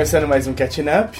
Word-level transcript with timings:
Começando 0.00 0.26
mais 0.26 0.46
um 0.46 0.54
Catching 0.54 0.86
Up. 0.88 1.18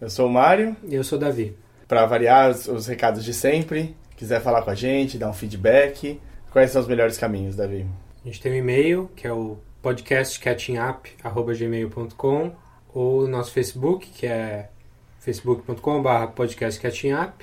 Eu 0.00 0.08
sou 0.08 0.28
o 0.28 0.32
Mário. 0.32 0.76
E 0.84 0.94
eu 0.94 1.04
sou 1.04 1.18
o 1.18 1.20
Davi. 1.20 1.54
Para 1.86 2.06
variar 2.06 2.50
os, 2.50 2.66
os 2.66 2.86
recados 2.86 3.24
de 3.24 3.34
sempre, 3.34 3.94
quiser 4.16 4.40
falar 4.40 4.62
com 4.62 4.70
a 4.70 4.74
gente, 4.74 5.18
dar 5.18 5.28
um 5.28 5.34
feedback, 5.34 6.18
quais 6.50 6.70
são 6.70 6.80
os 6.80 6.88
melhores 6.88 7.18
caminhos, 7.18 7.56
Davi? 7.56 7.86
A 8.24 8.28
gente 8.28 8.40
tem 8.40 8.52
um 8.52 8.56
e-mail, 8.56 9.10
que 9.16 9.26
é 9.26 9.32
o 9.32 9.58
podcastcatchingup.gmail.com 9.82 12.52
ou 12.94 13.24
o 13.24 13.28
nosso 13.28 13.52
Facebook, 13.52 14.08
que 14.08 14.26
é 14.26 14.70
facebook.com.br 15.18 16.26
podcastcatchingup. 16.34 17.42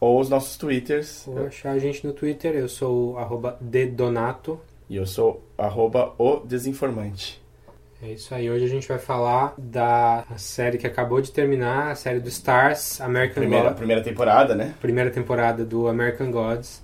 Ou 0.00 0.20
os 0.20 0.28
nossos 0.28 0.56
twitters. 0.56 1.26
Ou 1.26 1.46
achar 1.46 1.72
a 1.72 1.78
gente 1.78 2.06
no 2.06 2.12
Twitter, 2.12 2.54
eu 2.54 2.68
sou 2.68 3.12
o 3.12 3.18
arroba 3.18 3.56
dedonato. 3.60 4.60
E 4.88 4.96
eu 4.96 5.06
sou 5.06 5.42
arroba 5.56 6.14
o 6.18 6.40
desinformante. 6.40 7.40
É 8.02 8.10
isso 8.10 8.34
aí, 8.34 8.50
hoje 8.50 8.64
a 8.64 8.68
gente 8.68 8.88
vai 8.88 8.98
falar 8.98 9.54
da 9.56 10.24
série 10.36 10.76
que 10.76 10.88
acabou 10.88 11.20
de 11.20 11.30
terminar, 11.30 11.92
a 11.92 11.94
série 11.94 12.18
do 12.18 12.28
Stars, 12.28 13.00
American 13.00 13.42
Primeira, 13.42 13.66
Gods. 13.66 13.78
primeira 13.78 14.02
temporada, 14.02 14.56
né? 14.56 14.74
Primeira 14.80 15.08
temporada 15.08 15.64
do 15.64 15.86
American 15.86 16.32
Gods, 16.32 16.82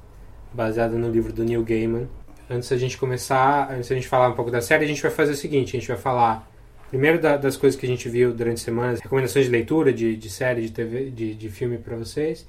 baseada 0.53 0.97
no 0.97 1.11
livro 1.11 1.33
do 1.33 1.43
Neil 1.43 1.65
Gaiman. 1.65 2.09
Antes 2.51 2.69
da 2.71 2.77
gente 2.77 2.97
começar, 2.97 3.71
antes 3.71 3.89
da 3.89 3.95
gente 3.95 4.09
falar 4.09 4.29
um 4.29 4.33
pouco 4.35 4.51
da 4.51 4.61
série, 4.61 4.85
a 4.85 4.89
gente 4.89 5.03
vai 5.03 5.11
fazer 5.11 5.33
o 5.33 5.37
seguinte, 5.37 5.77
a 5.77 5.81
gente 5.81 5.89
vai 5.89 5.99
falar 5.99 6.51
primeiro 6.89 7.21
da- 7.21 7.37
das 7.37 7.57
coisas 7.57 7.79
que 7.79 7.85
a 7.85 7.89
gente 7.89 8.09
viu 8.09 8.33
durante 8.33 8.63
a 8.63 8.65
semana, 8.65 8.99
recomendações 9.03 9.45
de 9.45 9.51
leitura, 9.51 9.93
de, 9.93 10.17
de 10.17 10.31
série, 10.31 10.63
de 10.63 10.73
TV, 10.73 11.11
de, 11.11 11.35
de 11.35 11.49
filme 11.51 11.77
para 11.77 11.95
vocês. 11.97 12.49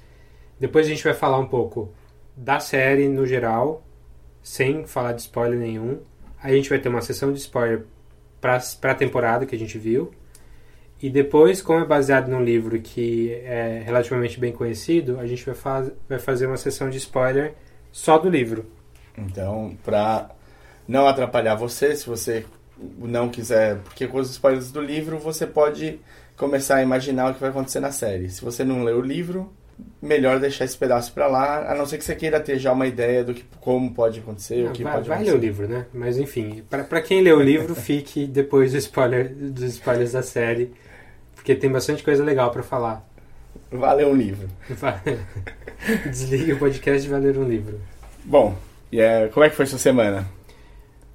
Depois 0.58 0.86
a 0.86 0.88
gente 0.88 1.04
vai 1.04 1.12
falar 1.12 1.38
um 1.38 1.46
pouco 1.46 1.92
da 2.34 2.58
série 2.60 3.08
no 3.08 3.26
geral, 3.26 3.84
sem 4.42 4.86
falar 4.86 5.12
de 5.12 5.20
spoiler 5.20 5.58
nenhum. 5.58 5.98
Aí 6.42 6.54
a 6.54 6.56
gente 6.56 6.70
vai 6.70 6.78
ter 6.78 6.88
uma 6.88 7.02
sessão 7.02 7.30
de 7.30 7.38
spoiler 7.38 7.84
para 8.40 8.58
a 8.84 8.94
temporada 8.94 9.44
que 9.44 9.54
a 9.54 9.58
gente 9.58 9.76
viu. 9.76 10.10
E 11.02 11.10
depois, 11.10 11.60
como 11.60 11.80
é 11.80 11.84
baseado 11.84 12.28
num 12.28 12.42
livro 12.42 12.78
que 12.80 13.32
é 13.44 13.82
relativamente 13.84 14.40
bem 14.40 14.52
conhecido, 14.52 15.18
a 15.18 15.26
gente 15.26 15.44
vai, 15.44 15.54
faz, 15.54 15.90
vai 16.08 16.18
fazer 16.18 16.46
uma 16.46 16.56
sessão 16.56 16.88
de 16.88 16.96
spoiler 16.96 17.54
só 17.92 18.16
do 18.18 18.28
livro. 18.30 18.66
Então, 19.16 19.76
pra 19.84 20.30
não 20.86 21.06
atrapalhar 21.06 21.54
você, 21.54 21.94
se 21.94 22.06
você 22.06 22.44
não 22.98 23.28
quiser, 23.28 23.76
porque 23.78 24.06
com 24.06 24.18
os 24.18 24.30
spoilers 24.30 24.70
do 24.70 24.80
livro 24.80 25.18
você 25.18 25.46
pode 25.46 26.00
começar 26.36 26.76
a 26.76 26.82
imaginar 26.82 27.30
o 27.30 27.34
que 27.34 27.40
vai 27.40 27.50
acontecer 27.50 27.80
na 27.80 27.92
série. 27.92 28.30
Se 28.30 28.42
você 28.42 28.64
não 28.64 28.82
leu 28.82 28.98
o 28.98 29.02
livro, 29.02 29.52
melhor 30.00 30.40
deixar 30.40 30.64
esse 30.64 30.76
pedaço 30.76 31.12
pra 31.12 31.26
lá, 31.26 31.70
a 31.70 31.74
não 31.74 31.86
ser 31.86 31.98
que 31.98 32.04
você 32.04 32.14
queira 32.14 32.40
ter 32.40 32.58
já 32.58 32.72
uma 32.72 32.86
ideia 32.86 33.22
do 33.22 33.34
que 33.34 33.44
como 33.60 33.92
pode 33.92 34.20
acontecer, 34.20 34.66
o 34.66 34.72
que 34.72 34.82
vai 34.82 34.94
pode 34.94 35.08
vai 35.08 35.22
ler 35.22 35.34
o 35.34 35.38
livro, 35.38 35.68
né? 35.68 35.86
Mas 35.92 36.18
enfim, 36.18 36.64
para 36.68 37.02
quem 37.02 37.22
lê 37.22 37.32
o 37.32 37.40
livro, 37.40 37.74
fique 37.76 38.26
depois 38.26 38.72
do 38.72 38.78
spoiler, 38.78 39.32
dos 39.34 39.74
spoilers 39.74 40.12
da 40.12 40.22
série, 40.22 40.72
porque 41.34 41.54
tem 41.54 41.70
bastante 41.70 42.02
coisa 42.02 42.24
legal 42.24 42.50
para 42.50 42.62
falar. 42.62 43.06
Valeu 43.70 44.08
um 44.08 44.16
livro. 44.16 44.48
Desligue 46.06 46.54
o 46.54 46.58
podcast 46.58 47.06
e 47.06 47.10
vai 47.10 47.20
ler 47.20 47.36
um 47.38 47.48
livro. 47.48 47.80
Bom, 48.24 48.56
e 48.92 49.00
é, 49.00 49.28
como 49.28 49.44
é 49.44 49.50
que 49.50 49.56
foi 49.56 49.66
sua 49.66 49.78
semana? 49.78 50.26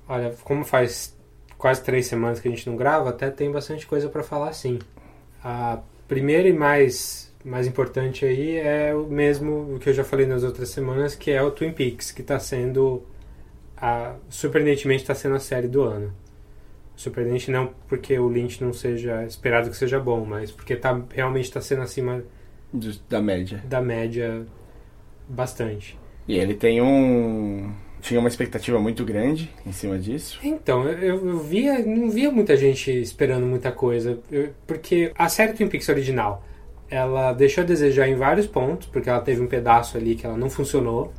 Olha, 0.07 0.35
como 0.43 0.63
faz 0.63 1.15
quase 1.57 1.83
três 1.83 2.07
semanas 2.07 2.39
que 2.39 2.47
a 2.47 2.51
gente 2.51 2.69
não 2.69 2.75
grava, 2.75 3.09
até 3.09 3.29
tem 3.29 3.51
bastante 3.51 3.85
coisa 3.87 4.09
para 4.09 4.23
falar 4.23 4.53
sim. 4.53 4.79
A 5.43 5.79
primeira 6.07 6.47
e 6.47 6.53
mais, 6.53 7.33
mais 7.43 7.67
importante 7.67 8.25
aí 8.25 8.57
é 8.57 8.93
o 8.93 9.07
mesmo 9.07 9.75
o 9.75 9.79
que 9.79 9.89
eu 9.89 9.93
já 9.93 10.03
falei 10.03 10.25
nas 10.25 10.43
outras 10.43 10.69
semanas, 10.69 11.15
que 11.15 11.31
é 11.31 11.41
o 11.41 11.51
Twin 11.51 11.71
Peaks, 11.71 12.11
que 12.11 12.21
está 12.21 12.39
sendo, 12.39 13.03
a, 13.75 14.15
surpreendentemente, 14.29 15.01
está 15.03 15.15
sendo 15.15 15.35
a 15.35 15.39
série 15.39 15.67
do 15.67 15.81
ano. 15.81 16.13
Surpreendente 16.95 17.51
não 17.51 17.73
porque 17.89 18.17
o 18.17 18.29
Lynch 18.29 18.63
não 18.63 18.71
seja 18.71 19.25
esperado 19.25 19.69
que 19.69 19.75
seja 19.75 19.99
bom, 19.99 20.23
mas 20.23 20.49
porque 20.49 20.75
tá, 20.75 21.01
realmente 21.09 21.45
está 21.45 21.59
sendo 21.59 21.81
acima 21.81 22.23
da 23.09 23.21
média. 23.21 23.61
da 23.65 23.81
média 23.81 24.45
bastante. 25.27 25.97
E 26.27 26.37
ele 26.37 26.53
tem 26.53 26.81
um. 26.81 27.71
Tinha 28.01 28.19
uma 28.19 28.29
expectativa 28.29 28.79
muito 28.79 29.03
grande 29.03 29.49
em 29.65 29.71
cima 29.71 29.97
disso. 29.97 30.39
Então, 30.43 30.87
eu, 30.87 31.25
eu 31.27 31.39
via, 31.39 31.79
não 31.79 32.09
via 32.09 32.29
muita 32.31 32.55
gente 32.55 32.91
esperando 32.91 33.45
muita 33.47 33.71
coisa, 33.71 34.19
porque 34.67 35.11
a 35.17 35.27
série 35.27 35.53
Twin 35.53 35.67
Peaks 35.67 35.89
original, 35.89 36.43
ela 36.87 37.33
deixou 37.33 37.63
a 37.63 37.67
desejar 37.67 38.07
em 38.07 38.15
vários 38.15 38.45
pontos, 38.45 38.87
porque 38.87 39.09
ela 39.09 39.21
teve 39.21 39.41
um 39.41 39.47
pedaço 39.47 39.97
ali 39.97 40.13
que 40.15 40.23
ela 40.25 40.37
não 40.37 40.51
funcionou. 40.51 41.11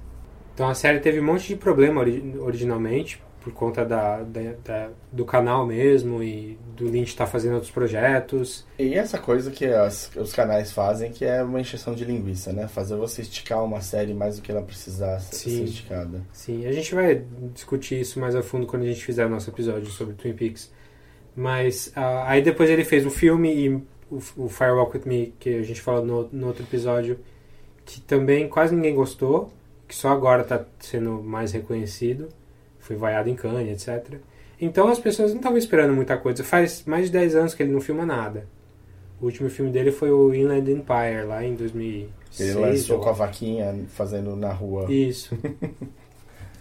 Então 0.54 0.68
a 0.68 0.74
série 0.74 1.00
teve 1.00 1.18
um 1.18 1.24
monte 1.24 1.48
de 1.48 1.56
problema 1.56 2.00
ori- 2.00 2.34
originalmente, 2.38 3.20
por 3.46 3.52
conta 3.52 3.84
da, 3.84 4.24
da- 4.24 4.54
da- 4.64 4.90
do 5.12 5.24
canal 5.24 5.64
mesmo 5.64 6.20
e 6.20 6.58
do 6.76 6.84
Lynch 6.88 7.10
estar 7.10 7.28
fazendo 7.28 7.54
outros 7.54 7.70
projetos. 7.70 8.66
E 8.76 8.94
essa 8.94 9.18
coisa 9.18 9.52
que 9.52 9.64
as- 9.66 10.10
os 10.16 10.32
canais 10.32 10.72
fazem, 10.72 11.12
que 11.12 11.24
é 11.24 11.44
uma 11.44 11.60
encheção 11.60 11.94
de 11.94 12.04
linguiça, 12.04 12.52
né? 12.52 12.66
Fazer 12.66 12.96
você 12.96 13.22
esticar 13.22 13.62
uma 13.64 13.80
série 13.80 14.12
mais 14.12 14.34
do 14.34 14.42
que 14.42 14.50
ela 14.50 14.62
precisasse 14.62 15.36
Sim. 15.36 15.58
ser 15.58 15.62
esticada. 15.62 16.22
Sim, 16.32 16.66
a 16.66 16.72
gente 16.72 16.92
vai 16.92 17.22
discutir 17.54 18.00
isso 18.00 18.18
mais 18.18 18.34
a 18.34 18.42
fundo 18.42 18.66
quando 18.66 18.82
a 18.82 18.86
gente 18.86 19.04
fizer 19.04 19.24
o 19.24 19.28
nosso 19.28 19.48
episódio 19.48 19.86
sobre 19.92 20.14
Twin 20.16 20.32
Peaks. 20.32 20.72
Mas 21.36 21.92
ah, 21.94 22.24
aí 22.28 22.42
depois 22.42 22.68
ele 22.68 22.82
fez 22.84 23.06
o 23.06 23.10
filme 23.10 23.54
e 23.54 23.68
o, 24.10 24.18
o 24.36 24.48
Firewalk 24.48 24.96
With 24.96 25.04
Me, 25.06 25.34
que 25.38 25.50
a 25.54 25.62
gente 25.62 25.80
falou 25.80 26.04
no, 26.04 26.28
no 26.32 26.46
outro 26.48 26.64
episódio, 26.64 27.16
que 27.84 28.00
também 28.00 28.48
quase 28.48 28.74
ninguém 28.74 28.94
gostou, 28.96 29.52
que 29.86 29.94
só 29.94 30.08
agora 30.08 30.42
está 30.42 30.64
sendo 30.80 31.22
mais 31.22 31.52
reconhecido. 31.52 32.28
Foi 32.86 32.94
vaiado 32.94 33.28
em 33.28 33.34
Cannes, 33.34 33.88
etc. 33.88 34.20
Então 34.60 34.88
as 34.88 35.00
pessoas 35.00 35.30
não 35.30 35.38
estavam 35.38 35.58
esperando 35.58 35.92
muita 35.92 36.16
coisa. 36.16 36.44
Faz 36.44 36.84
mais 36.86 37.06
de 37.06 37.12
10 37.12 37.34
anos 37.34 37.54
que 37.54 37.64
ele 37.64 37.72
não 37.72 37.80
filma 37.80 38.06
nada. 38.06 38.46
O 39.20 39.24
último 39.24 39.50
filme 39.50 39.72
dele 39.72 39.90
foi 39.90 40.12
o 40.12 40.32
Inland 40.32 40.70
Empire, 40.70 41.24
lá 41.26 41.44
em 41.44 41.54
2006. 41.54 42.40
Ele 42.40 42.60
lançou 42.60 43.00
com 43.00 43.08
a 43.08 43.12
vaquinha 43.12 43.74
fazendo 43.88 44.36
na 44.36 44.52
rua. 44.52 44.86
isso. 44.92 45.36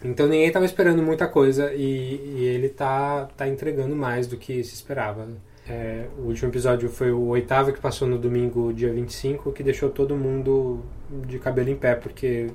Então 0.03 0.27
ninguém 0.27 0.45
estava 0.45 0.65
esperando 0.65 1.01
muita 1.01 1.27
coisa 1.27 1.73
e, 1.73 2.35
e 2.37 2.43
ele 2.43 2.69
tá, 2.69 3.27
tá 3.35 3.47
entregando 3.47 3.95
mais 3.95 4.27
do 4.27 4.37
que 4.37 4.63
se 4.63 4.75
esperava. 4.75 5.27
É, 5.67 6.05
o 6.19 6.27
último 6.27 6.51
episódio 6.51 6.89
foi 6.89 7.11
o 7.11 7.25
oitavo 7.29 7.73
que 7.73 7.79
passou 7.79 8.07
no 8.07 8.19
domingo, 8.19 8.71
dia 8.71 8.93
25, 8.93 9.51
que 9.51 9.63
deixou 9.63 9.89
todo 9.89 10.15
mundo 10.15 10.85
de 11.25 11.39
cabelo 11.39 11.69
em 11.69 11.75
pé, 11.75 11.95
porque 11.95 12.51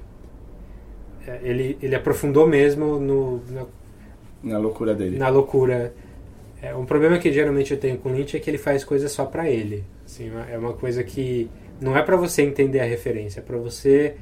ele, 1.43 1.79
ele 1.83 1.95
aprofundou 1.95 2.47
mesmo 2.47 2.99
no, 2.99 3.41
na, 3.51 3.67
Na 4.43 4.59
loucura 4.59 4.95
dele. 4.95 5.19
na 5.19 5.29
loucura. 5.29 5.93
É, 6.63 6.75
um 6.75 6.85
problema 6.85 7.19
que 7.19 7.33
geralmente 7.33 7.73
eu 7.73 7.79
tenho 7.81 7.97
com 7.99 8.11
Lynch 8.13 8.37
é 8.37 8.41
que 8.41 8.51
ele 8.51 8.59
faz 8.59 8.85
coisas 8.85 9.11
só 9.13 9.25
pra 9.25 9.49
ele. 9.49 9.85
Assim, 10.05 10.31
é 10.51 10.59
uma 10.59 10.73
coisa 10.75 11.03
que 11.03 11.49
não 11.81 11.97
é 11.97 12.03
pra 12.03 12.17
você 12.17 12.43
entender 12.43 12.81
a 12.81 12.85
referência, 12.85 13.41
é 13.41 13.43
pra 13.43 13.57
você 13.57 14.17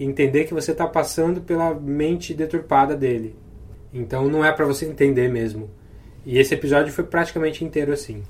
entender 0.00 0.44
que 0.44 0.54
você 0.54 0.74
tá 0.74 0.86
passando 0.86 1.40
pela 1.40 1.74
mente 1.74 2.32
deturpada 2.34 2.96
dele. 2.96 3.36
Então 3.92 4.28
não 4.28 4.44
é 4.44 4.50
pra 4.50 4.64
você 4.64 4.86
entender 4.86 5.28
mesmo. 5.28 5.68
E 6.24 6.38
esse 6.38 6.54
episódio 6.54 6.92
foi 6.92 7.04
praticamente 7.04 7.64
inteiro 7.64 7.92
assim. 7.92 8.22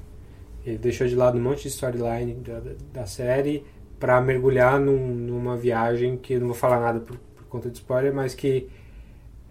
Ele 0.66 0.78
deixou 0.78 1.06
de 1.06 1.14
lado 1.14 1.38
um 1.38 1.42
monte 1.42 1.62
de 1.62 1.68
storyline 1.68 2.34
da, 2.34 2.60
da 2.92 3.06
série 3.06 3.64
pra 4.00 4.20
mergulhar 4.20 4.80
num- 4.80 5.14
numa 5.14 5.56
viagem 5.56 6.16
que 6.16 6.34
eu 6.34 6.40
não 6.40 6.46
vou 6.48 6.56
falar 6.56 6.80
nada 6.80 7.00
por 7.00 7.16
conta 7.52 7.68
de 7.68 7.76
spoiler, 7.76 8.14
mas 8.14 8.34
que 8.34 8.66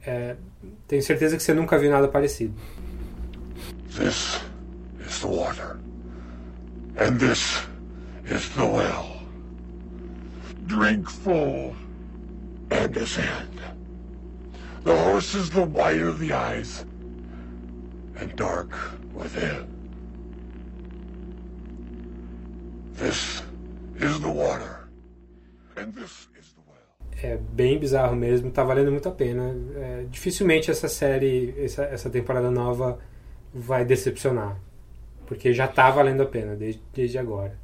é, 0.03 0.35
tenho 0.87 1.03
certeza 1.03 1.37
que 1.37 1.43
você 1.43 1.53
nunca 1.53 1.77
viu 1.77 1.91
nada 1.91 2.07
parecido. 2.07 2.53
This 3.95 4.41
is 5.05 5.19
the 5.19 5.27
water. 5.27 5.79
And 6.97 7.19
this 7.19 7.61
is 8.25 8.49
the 8.55 8.65
well. 8.65 9.21
Drink 10.65 11.09
full 11.09 11.75
and 12.71 12.97
ascend. 12.97 13.61
The 14.83 14.95
horse 14.95 15.35
is 15.35 15.51
the 15.51 15.63
white 15.63 16.01
of 16.01 16.19
the 16.19 16.33
eyes 16.33 16.85
and 18.19 18.35
dark 18.35 18.71
within. 19.13 19.67
This 22.95 23.43
is 23.97 24.19
the 24.19 24.31
water. 24.31 24.87
And 25.75 25.93
this. 25.93 26.30
É 27.23 27.37
bem 27.37 27.77
bizarro 27.77 28.15
mesmo, 28.15 28.49
tá 28.49 28.63
valendo 28.63 28.91
muito 28.91 29.07
a 29.07 29.11
pena. 29.11 29.55
É, 29.75 30.05
dificilmente 30.09 30.71
essa 30.71 30.87
série, 30.87 31.53
essa, 31.57 31.83
essa 31.83 32.09
temporada 32.09 32.49
nova 32.49 32.99
vai 33.53 33.85
decepcionar. 33.85 34.57
Porque 35.25 35.53
já 35.53 35.67
tá 35.67 35.89
valendo 35.89 36.23
a 36.23 36.25
pena 36.25 36.55
desde, 36.55 36.81
desde 36.93 37.17
agora. 37.17 37.57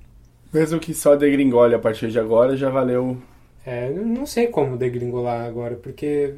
Mesmo 0.53 0.79
que 0.79 0.93
só 0.93 1.15
degringole 1.15 1.75
a 1.75 1.79
partir 1.79 2.09
de 2.09 2.19
agora, 2.19 2.55
já 2.55 2.69
valeu. 2.69 3.17
É, 3.65 3.89
não 3.89 4.25
sei 4.25 4.47
como 4.47 4.77
degringolar 4.77 5.45
agora, 5.45 5.75
porque 5.75 6.35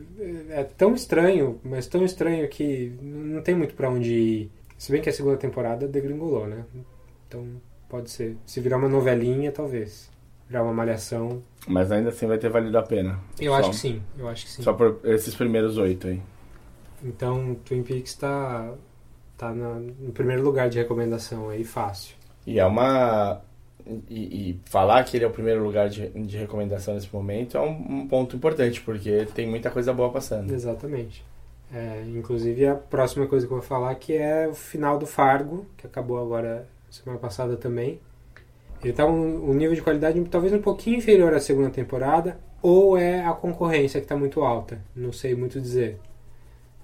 é 0.50 0.64
tão 0.64 0.96
estranho, 0.96 1.60
mas 1.64 1.86
tão 1.86 2.04
estranho 2.04 2.48
que 2.50 2.92
não 3.00 3.42
tem 3.44 3.54
muito 3.54 3.76
pra 3.76 3.90
onde 3.90 4.12
ir. 4.12 4.52
Se 4.78 4.92
bem 4.92 5.00
que 5.00 5.10
a 5.10 5.14
segunda 5.14 5.38
temporada 5.38 5.88
degringolou, 5.88 6.48
né? 6.48 6.66
Então 7.28 7.46
pode 7.88 8.10
ser. 8.10 8.36
Se 8.48 8.60
virar 8.60 8.78
uma 8.78 8.90
novelinha, 8.90 9.52
talvez. 9.52 10.10
Virar 10.50 10.64
uma 10.64 10.74
malhação. 10.74 11.44
Mas 11.68 11.92
ainda 11.92 12.10
assim 12.10 12.26
vai 12.26 12.40
ter 12.40 12.50
valido 12.50 12.76
a 12.78 12.82
pena. 12.82 13.20
Eu 13.40 13.52
Só- 13.54 13.60
acho 13.60 13.70
que 13.70 13.76
sim, 13.76 14.02
eu 14.18 14.28
acho 14.28 14.46
que 14.46 14.52
sim. 14.52 14.64
Só 14.64 14.74
por 14.74 15.00
esses 15.04 15.36
primeiros 15.36 15.78
oito 15.78 16.08
aí. 16.08 16.20
Então 17.04 17.56
Twin 17.64 17.84
Peaks 17.84 18.16
tá, 18.16 18.74
tá 19.38 19.54
na- 19.54 19.76
no 19.80 20.12
primeiro 20.12 20.42
lugar 20.44 20.68
de 20.70 20.80
recomendação 20.80 21.50
aí, 21.50 21.64
fácil. 21.64 22.16
E 22.48 22.60
é 22.60 22.66
uma. 22.66 23.42
E, 24.10 24.50
e 24.52 24.60
falar 24.66 25.04
que 25.04 25.18
ele 25.18 25.24
é 25.24 25.28
o 25.28 25.32
primeiro 25.32 25.64
lugar 25.64 25.88
de, 25.90 26.10
de 26.10 26.38
recomendação 26.38 26.94
nesse 26.96 27.14
momento 27.14 27.58
é 27.58 27.62
um, 27.62 28.02
um 28.02 28.08
ponto 28.08 28.36
importante, 28.36 28.82
porque 28.82 29.26
tem 29.34 29.48
muita 29.48 29.70
coisa 29.72 29.94
boa 29.94 30.12
passando. 30.12 30.52
Exatamente. 30.54 31.24
É, 31.74 32.04
inclusive 32.08 32.66
a 32.68 32.76
próxima 32.76 33.28
coisa 33.28 33.46
que 33.48 33.54
eu 33.54 33.58
vou 33.60 33.66
falar 33.66 33.94
que 33.96 34.14
é 34.14 34.48
o 34.48 34.54
final 34.56 34.98
do 34.98 35.06
Fargo, 35.06 35.66
que 35.78 35.86
acabou 35.88 36.20
agora 36.20 36.68
semana 36.90 37.20
passada 37.20 37.56
também. 37.56 38.00
Ele 38.84 38.94
tá 38.94 39.06
um, 39.06 39.50
um 39.50 39.54
nível 39.54 39.76
de 39.76 39.82
qualidade 39.82 40.20
talvez 40.26 40.54
um 40.54 40.62
pouquinho 40.62 40.98
inferior 40.98 41.34
à 41.34 41.40
segunda 41.40 41.70
temporada, 41.70 42.40
ou 42.62 42.98
é 42.98 43.26
a 43.26 43.34
concorrência 43.34 44.00
que 44.00 44.06
está 44.06 44.16
muito 44.16 44.42
alta. 44.42 44.82
Não 44.96 45.12
sei 45.12 45.36
muito 45.36 45.60
dizer. 45.60 46.00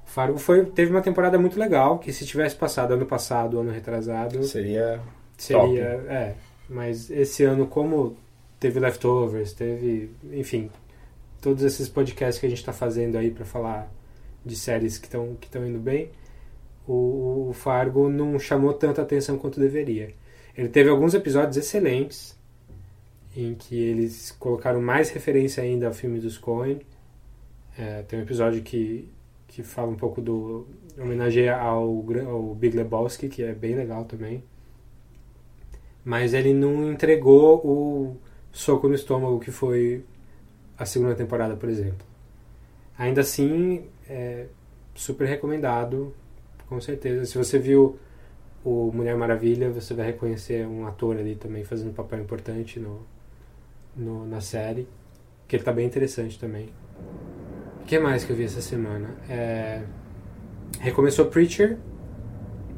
Fargo 0.06 0.38
foi, 0.38 0.66
teve 0.66 0.92
uma 0.92 1.02
temporada 1.02 1.38
muito 1.38 1.60
legal, 1.60 1.98
que 2.00 2.14
se 2.14 2.26
tivesse 2.26 2.56
passado 2.56 2.94
ano 2.94 3.06
passado, 3.06 3.60
ano 3.60 3.72
retrasado, 3.72 4.44
Seria. 4.44 5.02
seria. 5.38 5.84
É, 6.08 6.36
mas 6.70 7.10
esse 7.10 7.44
ano, 7.44 7.66
como 7.66 8.16
teve 8.60 8.80
leftovers, 8.80 9.54
teve. 9.54 10.12
Enfim, 10.32 10.70
todos 11.42 11.64
esses 11.64 11.90
podcasts 11.90 12.40
que 12.40 12.46
a 12.46 12.50
gente 12.50 12.60
está 12.60 12.72
fazendo 12.72 13.18
aí 13.18 13.32
para 13.32 13.46
falar 13.46 13.92
de 14.46 14.56
séries 14.56 14.98
que 14.98 15.08
estão 15.08 15.36
que 15.40 15.58
indo 15.58 15.80
bem, 15.80 16.12
o, 16.88 17.50
o 17.50 17.54
Fargo 17.54 18.08
não 18.08 18.38
chamou 18.38 18.74
tanta 18.74 19.02
atenção 19.02 19.38
quanto 19.38 19.60
deveria. 19.60 20.14
Ele 20.58 20.70
teve 20.70 20.90
alguns 20.90 21.14
episódios 21.14 21.58
excelentes, 21.58 22.38
em 23.36 23.54
que 23.54 23.76
eles 23.76 24.32
colocaram 24.40 24.82
mais 24.82 25.10
referência 25.10 25.62
ainda 25.62 25.88
ao 25.88 25.94
filme 25.94 26.20
dos 26.20 26.38
Coen. 26.38 26.80
É, 27.78 28.04
tem 28.04 28.20
um 28.20 28.22
episódio 28.22 28.62
que, 28.62 29.10
que 29.48 29.64
fala 29.64 29.90
um 29.90 29.96
pouco 29.96 30.22
do. 30.22 30.66
homenageia 30.98 31.58
ao, 31.58 32.06
ao 32.28 32.56
Big 32.56 32.76
Lebowski, 32.76 33.28
que 33.28 33.44
é 33.44 33.54
bem 33.54 33.76
legal 33.76 34.06
também. 34.06 34.42
Mas 36.04 36.34
ele 36.34 36.54
não 36.54 36.90
entregou 36.90 37.58
o 37.66 38.18
soco 38.52 38.88
no 38.88 38.96
estômago 38.96 39.40
que 39.40 39.52
foi 39.52 40.06
a 40.78 40.86
segunda 40.86 41.16
temporada, 41.16 41.56
por 41.58 41.68
exemplo. 41.68 42.06
Ainda 42.98 43.22
assim, 43.22 43.84
é 44.08 44.46
super 44.94 45.28
recomendado, 45.28 46.14
com 46.70 46.80
certeza. 46.80 47.26
Se 47.26 47.38
você 47.38 47.60
viu 47.60 48.00
o 48.66 48.92
Mulher 48.94 49.16
Maravilha, 49.16 49.70
você 49.70 49.94
vai 49.94 50.08
reconhecer 50.08 50.68
um 50.68 50.86
ator 50.88 51.16
ali 51.18 51.36
também 51.36 51.64
fazendo 51.64 51.92
um 51.92 51.94
papel 51.94 52.20
importante 52.20 52.80
no, 52.80 53.00
no- 53.96 54.26
na 54.26 54.42
série, 54.42 54.88
que 55.48 55.56
ele 55.56 55.64
tá 55.64 55.72
bem 55.72 55.86
interessante 55.86 56.38
também. 56.40 56.70
O 57.82 57.86
que 57.86 58.00
mais 58.00 58.26
que 58.26 58.32
eu 58.32 58.36
vi 58.36 58.44
essa 58.46 58.62
semana? 58.62 59.10
É, 59.30 59.84
recomeçou 60.80 61.28
Preacher, 61.28 61.78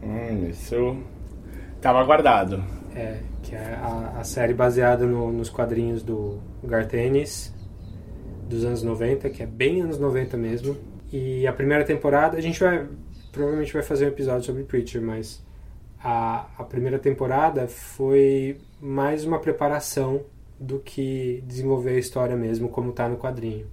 Hum, 0.03 0.47
isso. 0.49 0.97
Tava 1.81 2.03
guardado. 2.03 2.63
é, 2.95 3.19
que 3.43 3.55
é 3.55 3.75
a, 3.75 4.15
a 4.19 4.23
série 4.23 4.53
baseada 4.53 5.05
no- 5.05 5.31
nos 5.31 5.49
quadrinhos 5.49 6.01
do 6.03 6.39
Garth 6.63 6.93
Ennis, 6.93 7.53
dos 8.49 8.63
anos 8.65 8.81
90, 8.83 9.29
que 9.29 9.43
é 9.43 9.45
bem 9.45 9.81
anos 9.81 9.99
90 9.99 10.35
mesmo. 10.37 10.75
E 11.11 11.45
a 11.47 11.53
primeira 11.53 11.83
temporada, 11.85 12.37
a 12.37 12.41
gente 12.41 12.59
vai 12.59 12.87
provavelmente 13.31 13.71
vai 13.71 13.83
fazer 13.83 14.05
um 14.05 14.07
episódio 14.09 14.43
sobre 14.45 14.63
Preacher, 14.63 15.01
mas 15.01 15.45
a, 16.03 16.47
a 16.57 16.63
primeira 16.63 16.99
temporada 16.99 17.67
foi 17.67 18.59
mais 18.79 19.25
uma 19.25 19.39
preparação 19.39 20.21
do 20.59 20.79
que 20.79 21.43
desenvolver 21.45 21.91
a 21.91 21.99
história 21.99 22.35
mesmo, 22.35 22.69
como 22.69 22.91
tá 22.91 23.07
no 23.07 23.17
quadrinho. 23.17 23.67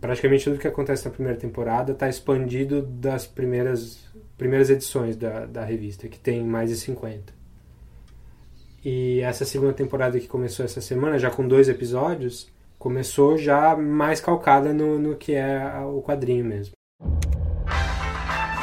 Praticamente 0.00 0.44
tudo 0.44 0.58
que 0.58 0.68
acontece 0.68 1.04
na 1.04 1.10
primeira 1.10 1.38
temporada 1.38 1.92
está 1.92 2.08
expandido 2.08 2.82
das 2.82 3.26
primeiras, 3.26 4.04
primeiras 4.36 4.68
edições 4.68 5.16
da, 5.16 5.46
da 5.46 5.64
revista, 5.64 6.08
que 6.08 6.18
tem 6.18 6.44
mais 6.44 6.70
de 6.70 6.76
50. 6.76 7.32
E 8.84 9.20
essa 9.20 9.46
segunda 9.46 9.72
temporada 9.72 10.20
que 10.20 10.28
começou 10.28 10.64
essa 10.64 10.80
semana, 10.80 11.18
já 11.18 11.30
com 11.30 11.48
dois 11.48 11.70
episódios, 11.70 12.52
começou 12.78 13.38
já 13.38 13.74
mais 13.74 14.20
calcada 14.20 14.74
no, 14.74 14.98
no 14.98 15.16
que 15.16 15.32
é 15.32 15.58
o 15.86 16.02
quadrinho 16.02 16.44
mesmo. 16.44 16.74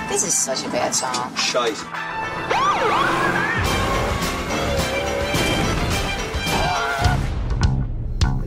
This 0.09 0.23
is 0.23 0.33
such 0.33 0.65
a 0.65 0.69
bad 0.69 0.93
song. 0.95 1.35
Scheiße. 1.35 2.10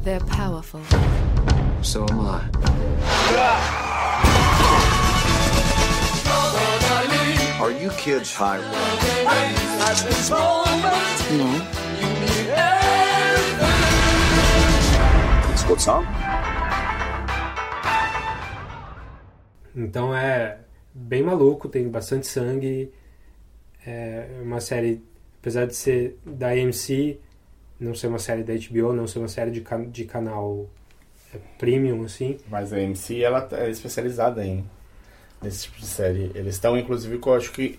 They're 0.04 0.20
powerful. 0.20 0.80
So 1.80 2.06
am 2.10 2.20
I. 2.20 2.40
Are 7.58 7.70
you 7.70 7.88
kids 7.96 8.34
high? 8.34 8.60
No. 11.30 11.48
It's 15.52 15.64
good 15.64 15.80
song. 15.80 16.04
Então 19.74 20.14
é 20.14 20.58
bem 20.92 21.22
maluco, 21.22 21.68
tem 21.68 21.88
bastante 21.88 22.26
sangue. 22.26 22.92
É 23.86 24.26
uma 24.42 24.60
série, 24.60 25.02
apesar 25.40 25.66
de 25.66 25.74
ser 25.74 26.18
da 26.24 26.48
AMC, 26.50 27.18
não 27.78 27.94
ser 27.94 28.06
uma 28.06 28.18
série 28.18 28.42
da 28.42 28.54
HBO, 28.54 28.92
não 28.92 29.06
ser 29.06 29.18
uma 29.18 29.28
série 29.28 29.50
de, 29.50 29.60
can- 29.60 29.88
de 29.90 30.04
canal 30.04 30.68
é, 31.34 31.38
premium, 31.58 32.04
assim. 32.04 32.38
Mas 32.48 32.72
a 32.72 32.80
MC 32.80 33.22
ela 33.22 33.40
tá- 33.42 33.58
é 33.58 33.70
especializada 33.70 34.44
em 34.44 34.64
nesse 35.42 35.64
tipo 35.64 35.78
de 35.78 35.86
série. 35.86 36.30
Eles 36.34 36.54
estão, 36.54 36.78
inclusive, 36.78 37.18
com 37.18 37.34
acho 37.34 37.52
que 37.52 37.78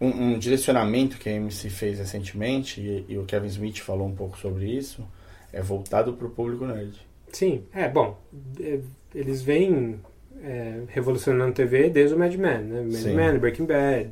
um, 0.00 0.06
um 0.34 0.38
direcionamento 0.38 1.18
que 1.18 1.28
a 1.28 1.32
MC 1.32 1.68
fez 1.68 1.98
recentemente, 1.98 2.80
e, 2.80 3.04
e 3.08 3.18
o 3.18 3.24
Kevin 3.24 3.48
Smith 3.48 3.78
falou 3.80 4.06
um 4.06 4.14
pouco 4.14 4.38
sobre 4.38 4.66
isso, 4.66 5.04
é 5.52 5.60
voltado 5.60 6.12
para 6.12 6.26
o 6.26 6.30
público 6.30 6.64
nerd. 6.66 6.94
Sim, 7.32 7.64
é 7.72 7.88
bom. 7.88 8.16
é, 8.60 8.78
eles 9.12 9.42
vêm 9.42 10.00
é, 10.40 10.82
revolucionando 10.88 11.52
TV 11.52 11.90
desde 11.90 12.14
o 12.14 12.18
Mad 12.18 12.32
Men, 12.34 12.58
né? 12.62 12.82
Mad 12.82 12.92
Sim. 12.92 13.14
Men, 13.14 13.38
Breaking 13.38 13.66
Bad. 13.66 14.10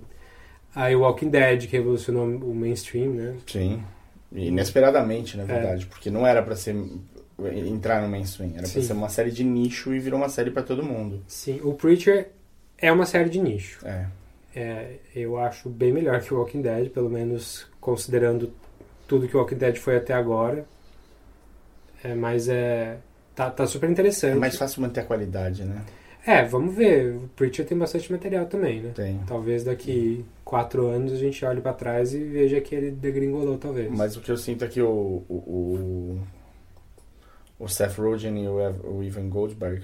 Aí 0.74 0.96
o 0.96 1.00
Walking 1.00 1.28
Dead, 1.28 1.66
que 1.66 1.76
revolucionou 1.76 2.24
o 2.24 2.54
mainstream, 2.54 3.12
né? 3.12 3.36
Sim. 3.46 3.82
Inesperadamente, 4.34 5.36
na 5.36 5.44
verdade, 5.44 5.86
porque 5.86 6.10
não 6.10 6.26
era 6.26 6.42
para 6.42 6.56
ser 6.56 6.74
entrar 7.66 8.00
no 8.00 8.08
mainstream, 8.08 8.52
era 8.56 8.66
Sim. 8.66 8.82
ser 8.82 8.92
uma 8.92 9.08
série 9.08 9.30
de 9.30 9.44
nicho 9.44 9.92
e 9.94 9.98
virou 9.98 10.18
uma 10.18 10.28
série 10.28 10.50
para 10.50 10.62
todo 10.62 10.82
mundo. 10.82 11.22
Sim, 11.26 11.60
o 11.62 11.74
Preacher 11.74 12.30
é 12.78 12.90
uma 12.90 13.04
série 13.04 13.28
de 13.28 13.40
nicho. 13.40 13.86
É. 13.86 14.06
É, 14.54 14.96
eu 15.14 15.38
acho 15.38 15.68
bem 15.68 15.92
melhor 15.92 16.20
que 16.20 16.32
o 16.32 16.38
Walking 16.38 16.62
Dead, 16.62 16.90
pelo 16.90 17.08
menos 17.08 17.66
considerando 17.80 18.52
tudo 19.08 19.26
que 19.26 19.36
o 19.36 19.40
Walking 19.40 19.56
Dead 19.56 19.76
foi 19.76 19.96
até 19.96 20.12
agora. 20.12 20.64
É, 22.04 22.14
mas 22.14 22.48
é. 22.48 22.98
Tá, 23.34 23.50
tá 23.50 23.66
super 23.66 23.88
interessante. 23.88 24.36
É 24.36 24.38
mais 24.38 24.56
fácil 24.56 24.82
manter 24.82 25.00
a 25.00 25.04
qualidade, 25.04 25.64
né? 25.64 25.82
É, 26.26 26.44
vamos 26.44 26.74
ver. 26.74 27.14
O 27.16 27.28
Preacher 27.34 27.64
tem 27.66 27.76
bastante 27.76 28.12
material 28.12 28.46
também, 28.46 28.80
né? 28.80 28.92
Tem. 28.94 29.20
Talvez 29.26 29.64
daqui 29.64 30.24
quatro 30.52 30.86
anos 30.88 31.14
a 31.14 31.16
gente 31.16 31.42
olhe 31.46 31.62
pra 31.62 31.72
trás 31.72 32.12
e 32.12 32.22
veja 32.22 32.60
que 32.60 32.74
ele 32.74 32.90
degringolou, 32.90 33.56
talvez. 33.56 33.90
Mas 33.90 34.18
o 34.18 34.20
que 34.20 34.30
eu 34.30 34.36
sinto 34.36 34.66
é 34.66 34.68
que 34.68 34.82
o, 34.82 35.24
o, 35.26 35.34
o, 35.34 36.20
o 37.58 37.68
Seth 37.68 37.96
Rogen 37.96 38.44
e 38.44 38.46
o, 38.46 38.60
Ev- 38.60 38.84
o 38.84 39.02
Ivan 39.02 39.30
Goldberg, 39.30 39.82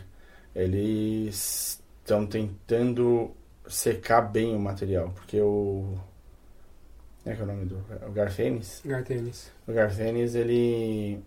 eles 0.54 1.82
estão 2.02 2.26
tentando 2.26 3.30
secar 3.66 4.20
bem 4.20 4.54
o 4.54 4.58
material, 4.58 5.08
porque 5.14 5.40
o... 5.40 5.96
Como 7.24 7.32
é 7.32 7.34
que 7.34 7.40
é 7.40 7.44
o 7.44 7.46
nome 7.46 7.64
do... 7.64 7.76
O 8.06 8.12
Garth 8.12 8.38
Ennis? 8.38 8.82
Garth 8.84 9.10
Ennis. 9.10 9.50
O 9.66 9.72
Garth 9.72 9.98
Ennis, 9.98 10.34
ele... 10.34 11.18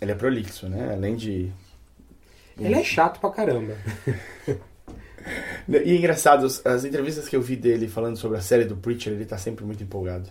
Ele 0.00 0.12
é 0.12 0.14
prolixo, 0.14 0.70
né? 0.70 0.94
Além 0.94 1.16
de... 1.16 1.52
Ele 2.58 2.76
é 2.76 2.82
chato 2.82 3.20
pra 3.20 3.28
caramba. 3.28 3.76
E 5.68 5.76
é 5.76 5.96
engraçado, 5.96 6.46
as, 6.46 6.64
as 6.64 6.84
entrevistas 6.84 7.28
que 7.28 7.36
eu 7.36 7.42
vi 7.42 7.56
dele 7.56 7.88
falando 7.88 8.16
sobre 8.16 8.38
a 8.38 8.40
série 8.40 8.64
do 8.64 8.76
Preacher, 8.76 9.12
ele 9.12 9.24
tá 9.24 9.38
sempre 9.38 9.64
muito 9.64 9.82
empolgado. 9.82 10.28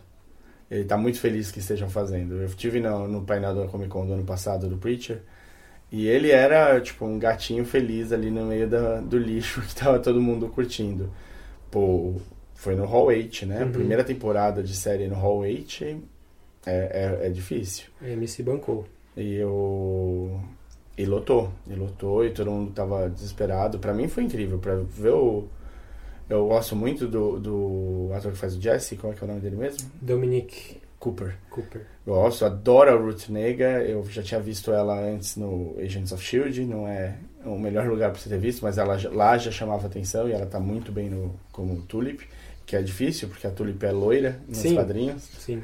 Ele 0.70 0.84
tá 0.84 0.98
muito 0.98 1.20
feliz 1.20 1.52
que 1.52 1.60
estejam 1.60 1.90
fazendo. 1.90 2.36
Eu 2.36 2.46
estive 2.46 2.80
no, 2.80 3.08
no 3.08 3.24
painel 3.24 3.56
da 3.56 3.68
Comic 3.68 3.90
Con 3.90 4.06
do 4.06 4.14
ano 4.14 4.24
passado 4.24 4.68
do 4.68 4.78
Preacher, 4.78 5.22
e 5.92 6.08
ele 6.08 6.30
era, 6.30 6.80
tipo, 6.80 7.06
um 7.06 7.18
gatinho 7.18 7.66
feliz 7.66 8.12
ali 8.12 8.30
no 8.30 8.46
meio 8.46 8.70
da, 8.70 9.00
do 9.02 9.18
lixo 9.18 9.62
que 9.66 9.76
tava 9.76 10.00
todo 10.00 10.22
mundo 10.22 10.48
curtindo. 10.50 11.12
Pô, 11.72 12.16
foi 12.54 12.76
no 12.76 12.86
Hall 12.86 13.06
8, 13.06 13.46
né? 13.46 13.64
Uhum. 13.64 13.72
Primeira 13.72 14.04
temporada 14.04 14.62
de 14.62 14.76
série 14.76 15.08
no 15.08 15.16
Hall 15.16 15.40
8 15.40 15.84
é, 16.66 17.18
é, 17.22 17.28
é 17.28 17.30
difícil. 17.30 17.86
A 18.02 18.08
MC 18.08 18.44
bancou. 18.44 18.86
E 19.16 19.36
eu. 19.36 20.40
E 21.00 21.06
lotou. 21.06 21.50
E 21.66 21.74
lotou 21.74 22.26
e 22.26 22.32
todo 22.32 22.52
mundo 22.52 22.74
tava 22.74 23.10
desesperado. 23.10 23.80
Pra 23.80 23.94
mim 23.94 24.10
foi 24.10 24.26
incrível. 24.26 24.60
Pra 24.60 24.76
ver 24.76 25.14
o. 25.14 25.48
Eu 26.30 26.50
gosto 26.50 26.76
muito 26.76 27.08
do, 27.08 27.40
do 27.40 28.12
ator 28.14 28.34
que 28.34 28.38
faz 28.38 28.54
o 28.54 28.62
Jesse, 28.62 28.98
qual 28.98 29.14
é, 29.14 29.16
que 29.16 29.24
é 29.24 29.26
o 29.26 29.28
nome 29.30 29.40
dele 29.40 29.56
mesmo? 29.56 29.90
Dominic 30.02 30.78
Cooper. 31.00 31.38
Cooper. 31.50 31.86
Gosto, 32.06 32.44
adoro 32.44 32.92
a 32.92 32.96
Ruth 32.96 33.30
Nega. 33.30 33.82
Eu 33.82 34.04
já 34.10 34.22
tinha 34.22 34.42
visto 34.42 34.74
ela 34.74 35.00
antes 35.00 35.38
no 35.38 35.74
Agents 35.80 36.12
of 36.12 36.22
Shield. 36.22 36.66
Não 36.66 36.86
é 36.86 37.16
o 37.46 37.58
melhor 37.58 37.88
lugar 37.88 38.12
para 38.12 38.20
você 38.20 38.28
ter 38.28 38.38
visto, 38.38 38.62
mas 38.62 38.78
ela 38.78 39.00
lá 39.14 39.38
já 39.38 39.52
chamava 39.52 39.88
atenção 39.88 40.28
e 40.28 40.34
ela 40.34 40.46
tá 40.46 40.60
muito 40.60 40.92
bem 40.92 41.10
no 41.10 41.34
como 41.54 41.82
Tulip, 41.84 42.28
que 42.66 42.76
é 42.76 42.82
difícil 42.82 43.30
porque 43.30 43.48
a 43.48 43.52
Tulip 43.52 43.82
é 43.86 43.92
loira 43.94 44.38
nos 44.46 44.58
Sim. 44.58 44.76
quadrinhos. 44.76 45.24
Sim. 45.24 45.64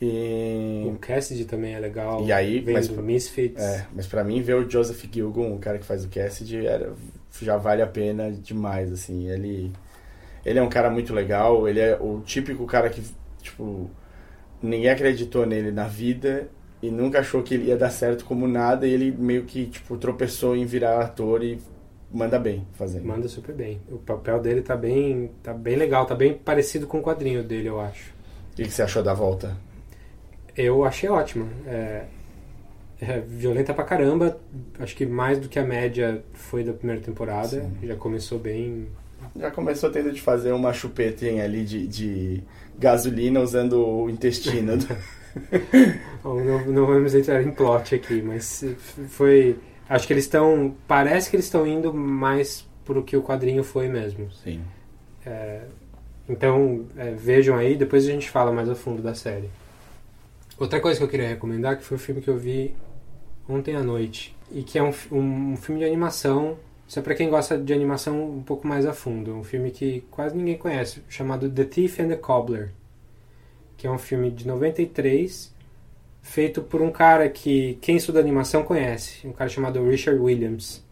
E 0.00 0.84
O 0.86 0.98
Cassidy 0.98 1.44
também 1.44 1.74
é 1.74 1.78
legal. 1.78 2.24
E 2.24 2.32
aí, 2.32 2.60
vem 2.60 2.74
mas- 2.74 2.88
do 2.88 3.02
Misfits. 3.02 3.62
é, 3.62 3.86
mas 3.94 4.06
para 4.06 4.24
mim 4.24 4.42
ver 4.42 4.54
o 4.54 4.68
Joseph 4.68 5.04
Gilgun, 5.10 5.54
o 5.54 5.58
cara 5.58 5.78
que 5.78 5.84
faz 5.84 6.04
o 6.04 6.08
Cassidy, 6.08 6.66
era, 6.66 6.92
já 7.40 7.56
vale 7.56 7.80
a 7.82 7.86
pena 7.86 8.30
demais 8.30 8.92
assim. 8.92 9.28
Ele 9.28 9.72
ele 10.44 10.58
é 10.58 10.62
um 10.62 10.68
cara 10.68 10.90
muito 10.90 11.14
legal, 11.14 11.66
ele 11.68 11.80
é 11.80 11.96
o 11.98 12.20
típico 12.20 12.66
cara 12.66 12.90
que 12.90 13.02
tipo 13.40 13.88
ninguém 14.62 14.90
acreditou 14.90 15.46
nele 15.46 15.70
na 15.70 15.86
vida 15.86 16.48
e 16.82 16.90
nunca 16.90 17.20
achou 17.20 17.42
que 17.42 17.54
ele 17.54 17.68
ia 17.68 17.76
dar 17.78 17.88
certo 17.90 18.24
como 18.26 18.46
nada, 18.46 18.86
e 18.86 18.92
ele 18.92 19.10
meio 19.10 19.44
que 19.44 19.66
tipo 19.66 19.96
tropeçou 19.96 20.54
em 20.54 20.66
virar 20.66 21.00
ator 21.00 21.42
e 21.42 21.58
manda 22.12 22.38
bem 22.38 22.66
fazendo. 22.74 23.06
Manda 23.06 23.26
super 23.28 23.54
bem. 23.54 23.80
O 23.90 23.96
papel 23.98 24.38
dele 24.40 24.60
tá 24.60 24.76
bem, 24.76 25.30
tá 25.42 25.54
bem 25.54 25.76
legal, 25.76 26.04
tá 26.04 26.14
bem 26.14 26.34
parecido 26.34 26.86
com 26.86 26.98
o 26.98 27.02
quadrinho 27.02 27.42
dele, 27.42 27.68
eu 27.68 27.80
acho. 27.80 28.10
O 28.52 28.56
que 28.56 28.64
que 28.64 28.70
você 28.70 28.82
achou 28.82 29.02
da 29.02 29.14
volta? 29.14 29.56
Eu 30.56 30.84
achei 30.84 31.08
ótimo. 31.08 31.48
É, 31.66 32.04
é 33.00 33.20
violenta 33.20 33.74
pra 33.74 33.84
caramba. 33.84 34.38
Acho 34.78 34.94
que 34.96 35.04
mais 35.06 35.38
do 35.38 35.48
que 35.48 35.58
a 35.58 35.64
média 35.64 36.22
foi 36.32 36.62
da 36.64 36.72
primeira 36.72 37.00
temporada. 37.00 37.48
Sim. 37.48 37.72
Já 37.82 37.96
começou 37.96 38.38
bem. 38.38 38.86
Já 39.36 39.50
começou 39.50 39.90
tendo 39.90 40.12
de 40.12 40.20
fazer 40.20 40.52
uma 40.52 40.72
chupetinha 40.72 41.44
ali 41.44 41.64
de, 41.64 41.86
de 41.86 42.42
gasolina 42.78 43.40
usando 43.40 43.84
o 43.84 44.08
intestino. 44.10 44.76
do- 44.76 44.86
Bom, 46.22 46.40
Não, 46.44 46.64
não 46.66 46.86
vamos 46.86 47.12
entrar 47.14 47.42
em 47.42 47.50
plot 47.50 47.94
aqui, 47.96 48.22
mas 48.22 48.64
foi. 49.08 49.56
Acho 49.88 50.06
que 50.06 50.12
eles 50.12 50.24
estão. 50.24 50.74
Parece 50.86 51.28
que 51.28 51.36
eles 51.36 51.46
estão 51.46 51.66
indo 51.66 51.92
mais 51.92 52.64
pro 52.84 53.02
que 53.02 53.16
o 53.16 53.22
quadrinho 53.22 53.64
foi 53.64 53.88
mesmo. 53.88 54.30
Sim. 54.32 54.60
É, 55.26 55.62
então 56.28 56.84
é, 56.96 57.10
vejam 57.10 57.56
aí, 57.56 57.74
depois 57.76 58.06
a 58.06 58.10
gente 58.10 58.30
fala 58.30 58.52
mais 58.52 58.68
a 58.68 58.74
fundo 58.76 59.02
da 59.02 59.14
série. 59.14 59.50
Outra 60.58 60.80
coisa 60.80 60.98
que 60.98 61.04
eu 61.04 61.08
queria 61.08 61.28
recomendar 61.28 61.76
que 61.76 61.84
foi 61.84 61.96
um 61.96 62.00
filme 62.00 62.20
que 62.20 62.28
eu 62.28 62.38
vi 62.38 62.74
ontem 63.48 63.74
à 63.74 63.82
noite 63.82 64.36
e 64.52 64.62
que 64.62 64.78
é 64.78 64.82
um, 64.82 64.92
um 65.10 65.56
filme 65.56 65.80
de 65.80 65.86
animação. 65.86 66.56
Isso 66.86 66.98
é 66.98 67.02
pra 67.02 67.14
quem 67.14 67.28
gosta 67.28 67.58
de 67.58 67.72
animação 67.72 68.22
um 68.22 68.42
pouco 68.42 68.66
mais 68.66 68.86
a 68.86 68.92
fundo. 68.92 69.34
Um 69.34 69.42
filme 69.42 69.70
que 69.70 70.04
quase 70.10 70.36
ninguém 70.36 70.56
conhece, 70.56 71.02
chamado 71.08 71.50
The 71.50 71.64
Thief 71.64 71.98
and 72.00 72.08
the 72.08 72.16
Cobbler, 72.16 72.70
que 73.76 73.86
é 73.86 73.90
um 73.90 73.98
filme 73.98 74.30
de 74.30 74.46
93 74.46 75.52
feito 76.22 76.62
por 76.62 76.80
um 76.80 76.90
cara 76.90 77.28
que 77.28 77.78
quem 77.80 77.96
estuda 77.96 78.20
animação 78.20 78.62
conhece, 78.62 79.26
um 79.26 79.32
cara 79.32 79.50
chamado 79.50 79.84
Richard 79.84 80.20
Williams. 80.20 80.84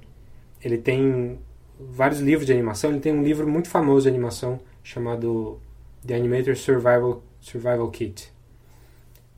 Ele 0.61 0.78
tem 0.78 1.38
vários 1.78 2.21
livros 2.21 2.47
de 2.47 2.52
animação. 2.52 2.90
Ele 2.90 3.00
tem 3.00 3.12
um 3.12 3.23
livro 3.23 3.49
muito 3.49 3.69
famoso 3.69 4.04
de 4.04 4.09
animação 4.09 4.61
chamado 4.83 5.61
The 6.07 6.14
Animator 6.14 6.57
Survival, 6.57 7.23
Survival 7.40 7.90
Kit. 7.90 8.32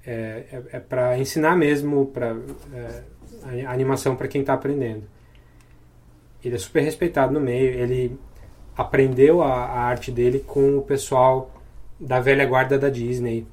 É, 0.07 0.45
é, 0.53 0.63
é 0.73 0.81
para 0.81 1.19
ensinar 1.19 1.57
mesmo 1.57 2.07
pra, 2.07 2.37
é, 2.75 3.65
animação 3.67 4.17
para 4.17 4.29
quem 4.29 4.41
está 4.41 4.55
aprendendo. 4.55 5.05
Ele 6.45 6.55
é 6.55 6.59
super 6.59 6.83
respeitado 6.83 7.33
no 7.33 7.41
meio. 7.41 7.71
Ele 7.71 8.19
aprendeu 8.77 9.43
a, 9.43 9.65
a 9.65 9.81
arte 9.81 10.11
dele 10.11 10.41
com 10.41 10.77
o 10.77 10.83
pessoal 10.83 11.51
da 11.99 12.21
velha 12.21 12.45
guarda 12.45 12.79
da 12.79 12.91
Disney. 12.91 13.47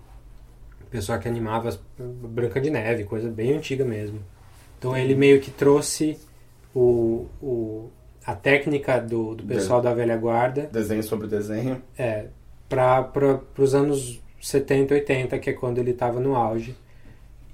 O 0.82 0.86
pessoal 0.88 1.20
que 1.20 1.28
animava 1.28 1.78
Branca 1.98 2.60
de 2.60 2.70
Neve, 2.70 3.06
coisa 3.06 3.30
bem 3.30 3.54
antiga 3.54 3.86
mesmo. 3.86 4.20
Então 4.78 4.98
ele 4.98 5.16
meio 5.16 5.40
que 5.40 5.52
trouxe 5.52 6.18
o, 6.76 7.28
o, 7.42 7.90
a 8.26 8.36
técnica 8.36 9.00
do, 9.00 9.36
do 9.36 9.44
pessoal 9.44 9.82
da 9.82 9.94
velha 9.94 10.18
guarda 10.18 10.70
Desenho 10.72 11.04
sobre 11.04 11.28
desenho. 11.28 11.82
é, 11.98 12.26
para 12.68 13.40
os 13.58 13.76
anos 13.76 14.22
70, 14.42 14.94
80, 14.96 15.40
que 15.40 15.50
é 15.50 15.54
quando 15.54 15.78
ele 15.78 15.92
estava 15.92 16.20
no 16.20 16.36
auge. 16.36 16.76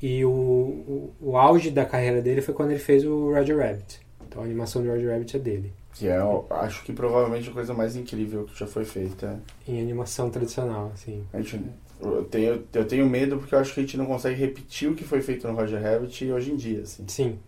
E 0.02 0.24
o, 0.24 0.30
o, 0.30 1.14
o 1.22 1.38
auge 1.38 1.72
da 1.72 1.86
carreira 1.86 2.22
dele 2.22 2.42
foi 2.42 2.54
quando 2.54 2.72
ele 2.72 2.80
fez 2.80 3.04
o 3.06 3.32
Roger 3.34 3.58
Rabbit. 3.58 4.00
Então 4.28 4.42
a 4.42 4.46
animação 4.46 4.82
de 4.82 4.90
Roger 4.90 5.12
Rabbit 5.12 5.36
é 5.36 5.40
dele, 5.40 5.74
Que 5.94 6.08
é, 6.08 6.18
acho 6.52 6.84
que 6.84 6.94
provavelmente 6.94 7.50
a 7.50 7.54
coisa 7.54 7.74
mais 7.74 7.96
incrível 7.96 8.46
que 8.46 8.58
já 8.60 8.68
foi 8.68 8.86
feita. 8.86 9.40
em 9.68 9.82
animação 9.82 10.30
tradicional, 10.30 10.92
assim. 10.94 11.24
A 11.34 11.38
gente, 11.42 11.60
eu, 12.00 12.24
tenho, 12.26 12.64
eu 12.74 12.86
tenho 12.86 13.08
medo 13.10 13.38
porque 13.38 13.56
eu 13.56 13.60
acho 13.60 13.74
que 13.74 13.80
a 13.80 13.84
gente 13.84 13.98
não 13.98 14.06
consegue 14.06 14.36
repetir 14.40 14.90
o 14.90 14.94
que 14.96 15.04
foi 15.04 15.22
feito 15.22 15.48
no 15.48 15.56
Roger 15.56 15.82
Rabbit 15.82 16.32
hoje 16.32 16.52
em 16.52 16.56
dia, 16.56 16.82
assim. 16.82 17.04
Sim. 17.08 17.40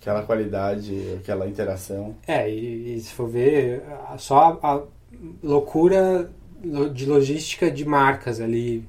Aquela 0.00 0.22
qualidade, 0.22 0.94
aquela 1.20 1.46
interação. 1.46 2.14
É, 2.26 2.48
e, 2.48 2.94
e 2.96 3.00
se 3.00 3.12
for 3.12 3.28
ver, 3.28 3.82
só 4.16 4.58
a, 4.62 4.74
a 4.76 4.82
loucura 5.42 6.00
lo- 6.22 6.30
de 6.92 7.06
logística 7.06 7.70
de 7.70 7.84
marcas 7.84 8.40
ali. 8.40 8.84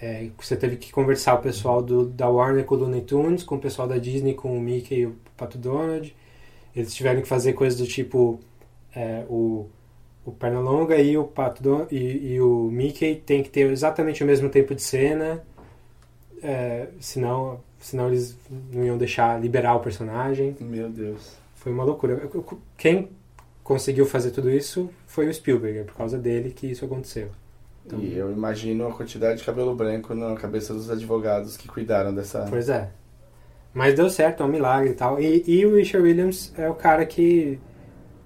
É, 0.00 0.28
você 0.38 0.56
teve 0.56 0.76
que 0.76 0.90
conversar 0.90 1.34
o 1.34 1.38
pessoal 1.38 1.82
do, 1.82 2.06
da 2.06 2.28
Warner 2.28 2.64
com 2.64 2.74
o 2.74 2.78
Looney 2.78 3.02
Tunes, 3.02 3.42
com 3.42 3.56
o 3.56 3.60
pessoal 3.60 3.86
da 3.86 3.98
Disney 3.98 4.34
com 4.34 4.56
o 4.56 4.60
Mickey 4.60 5.00
e 5.00 5.06
o 5.06 5.16
Pato 5.36 5.58
Donald. 5.58 6.14
Eles 6.74 6.94
tiveram 6.94 7.20
que 7.20 7.28
fazer 7.28 7.52
coisas 7.52 7.78
do 7.78 7.86
tipo 7.86 8.40
é, 8.94 9.24
o, 9.28 9.66
o 10.24 10.32
Pernalonga 10.32 10.96
e 10.96 11.16
o 11.18 11.24
Pato 11.24 11.62
Don 11.62 11.86
e, 11.90 12.34
e 12.34 12.40
o 12.40 12.70
Mickey 12.70 13.16
tem 13.16 13.42
que 13.42 13.50
ter 13.50 13.70
exatamente 13.70 14.22
o 14.22 14.26
mesmo 14.26 14.48
tempo 14.48 14.74
de 14.74 14.82
cena, 14.82 15.42
é, 16.42 16.88
senão, 17.00 17.60
senão 17.78 18.08
eles 18.08 18.36
não 18.72 18.84
iam 18.84 18.96
deixar 18.96 19.40
liberar 19.40 19.74
o 19.74 19.80
personagem. 19.80 20.56
Meu 20.60 20.88
Deus. 20.88 21.36
Foi 21.56 21.72
uma 21.72 21.84
loucura. 21.84 22.30
Quem 22.78 23.10
conseguiu 23.70 24.04
fazer 24.04 24.32
tudo 24.32 24.50
isso 24.50 24.90
foi 25.06 25.28
o 25.28 25.32
Spielberg, 25.32 25.78
é 25.78 25.82
por 25.84 25.94
causa 25.94 26.18
dele 26.18 26.50
que 26.50 26.66
isso 26.66 26.84
aconteceu. 26.84 27.28
Então- 27.86 28.00
E 28.00 28.16
eu 28.18 28.32
imagino 28.32 28.84
a 28.88 28.92
quantidade 28.92 29.38
de 29.38 29.44
cabelo 29.44 29.76
branco 29.76 30.12
na 30.12 30.34
cabeça 30.34 30.74
dos 30.74 30.90
advogados 30.90 31.56
que 31.56 31.68
cuidaram 31.68 32.12
dessa. 32.12 32.46
Pois 32.50 32.68
é. 32.68 32.90
Mas 33.72 33.94
deu 33.94 34.10
certo, 34.10 34.42
é 34.42 34.46
um 34.46 34.48
milagre 34.48 34.90
e 34.90 34.94
tal. 34.94 35.20
E, 35.20 35.44
e 35.46 35.64
o 35.64 35.76
Richard 35.76 36.04
Williams 36.04 36.52
é 36.58 36.68
o 36.68 36.74
cara 36.74 37.06
que, 37.06 37.60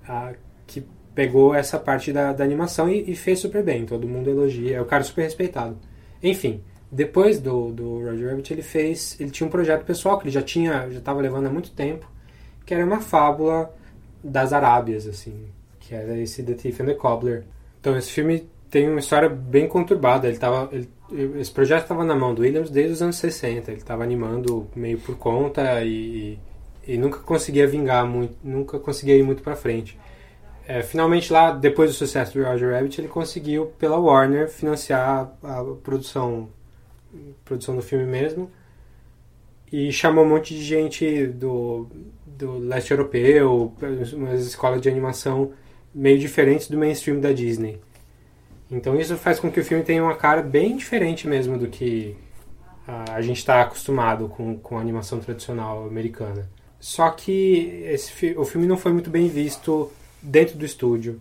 ah, 0.09 0.33
que 0.67 0.83
pegou 1.15 1.55
essa 1.55 1.79
parte 1.79 2.11
da, 2.11 2.33
da 2.33 2.43
animação 2.43 2.89
e, 2.89 3.11
e 3.11 3.15
fez 3.15 3.39
super 3.41 3.63
bem. 3.63 3.85
Todo 3.85 4.09
mundo 4.09 4.31
elogia. 4.31 4.79
É 4.79 4.81
o 4.81 4.87
cara 4.87 5.05
super 5.05 5.25
respeitado. 5.25 5.77
Enfim, 6.23 6.63
depois 6.91 7.39
do, 7.39 7.71
do 7.71 7.99
Roger 8.03 8.31
Rabbit, 8.31 8.51
ele 8.51 8.63
fez. 8.63 9.21
Ele 9.21 9.31
tinha 9.31 9.47
um 9.47 9.51
projeto 9.51 9.85
pessoal 9.85 10.17
que 10.19 10.25
ele 10.25 10.33
já 10.33 10.41
tinha, 10.41 10.89
já 10.91 11.01
estava 11.01 11.21
levando 11.21 11.47
há 11.47 11.51
muito 11.51 11.71
tempo, 11.73 12.11
que 12.65 12.73
era 12.73 12.83
uma 12.83 13.03
fábula 13.03 13.71
das 14.25 14.53
Arábias, 14.53 15.07
assim, 15.07 15.47
que 15.81 15.95
era 15.95 16.17
esse 16.19 16.43
The 16.43 16.55
Thief 16.55 16.81
and 16.81 16.87
the 16.87 16.95
Cobbler. 16.95 17.45
Então 17.81 17.97
esse 17.97 18.11
filme 18.11 18.49
tem 18.71 18.89
uma 18.89 19.01
história 19.01 19.29
bem 19.29 19.69
conturbada. 19.69 20.27
Ele 20.29 20.39
tava, 20.39 20.69
ele- 20.73 20.89
esse 21.41 21.51
projeto 21.53 21.83
estava 21.83 22.05
na 22.05 22.17
mão 22.17 22.35
do 22.35 22.43
Williams 22.43 22.71
desde 22.71 22.95
os 22.95 23.03
anos 23.03 23.17
60. 23.17 23.71
Ele 23.71 23.81
estava 23.81 24.03
animando 24.03 24.67
meio 24.75 24.99
por 24.99 25.17
conta 25.17 25.85
e, 25.85 26.39
e 26.87 26.97
nunca 26.99 27.21
conseguia 27.21 27.67
vingar 27.67 28.07
muito, 28.07 28.35
nunca 28.43 28.79
conseguia 28.79 29.17
ir 29.17 29.23
muito 29.23 29.43
para 29.43 29.55
frente. 29.55 29.99
É, 30.67 30.83
finalmente 30.83 31.33
lá, 31.33 31.51
depois 31.53 31.91
do 31.91 31.95
sucesso 31.95 32.39
do 32.39 32.45
Roger 32.45 32.73
Rabbit, 32.73 33.01
ele 33.01 33.09
conseguiu 33.09 33.67
pela 33.79 33.99
Warner 33.99 34.49
financiar 34.49 35.31
a 35.43 35.63
produção, 35.83 36.49
produção 37.45 37.77
do 37.77 37.83
filme 37.83 38.07
mesmo 38.07 38.51
e 39.73 39.93
chamou 39.93 40.25
um 40.25 40.29
monte 40.29 40.55
de 40.55 40.63
gente 40.63 41.27
do, 41.27 41.89
do 42.37 42.59
leste 42.59 42.91
europeu, 42.91 43.73
umas 44.13 44.47
escolas 44.47 44.81
de 44.81 44.89
animação 44.89 45.53
meio 45.95 46.19
diferentes 46.19 46.69
do 46.69 46.77
mainstream 46.77 47.21
da 47.21 47.33
Disney. 47.33 47.81
Então 48.71 48.99
isso 48.99 49.17
faz 49.17 49.39
com 49.39 49.51
que 49.51 49.61
o 49.61 49.65
filme 49.65 49.85
tenha 49.85 50.03
uma 50.03 50.17
cara 50.17 50.43
bem 50.43 50.77
diferente 50.77 51.29
mesmo 51.29 51.57
do 51.57 51.69
que 51.69 52.17
ah, 52.87 53.15
a 53.15 53.23
gente 53.23 53.39
está 53.39 53.63
acostumado 53.63 54.29
com, 54.29 54.59
com 54.59 54.79
a 54.79 54.81
animação 54.81 55.21
tradicional 55.21 55.87
americana. 55.87 56.49
Só 56.81 57.11
que 57.11 57.83
esse, 57.85 58.35
o 58.37 58.45
filme 58.45 58.67
não 58.67 58.77
foi 58.77 58.93
muito 58.93 59.09
bem 59.09 59.29
visto 59.29 59.91
dentro 60.21 60.59
do 60.59 60.65
estúdio. 60.65 61.21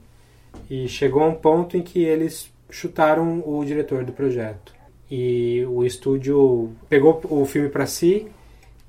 E 0.70 0.88
chegou 0.88 1.24
a 1.24 1.28
um 1.28 1.36
ponto 1.36 1.78
em 1.78 1.82
que 1.82 2.04
eles 2.04 2.52
chutaram 2.70 3.44
o 3.46 3.64
diretor 3.64 4.04
do 4.04 4.12
projeto. 4.12 4.74
E 5.10 5.64
o 5.68 5.86
estúdio 5.86 6.72
pegou 6.90 7.22
o 7.30 7.46
filme 7.46 7.70
para 7.70 7.86
si 7.86 8.28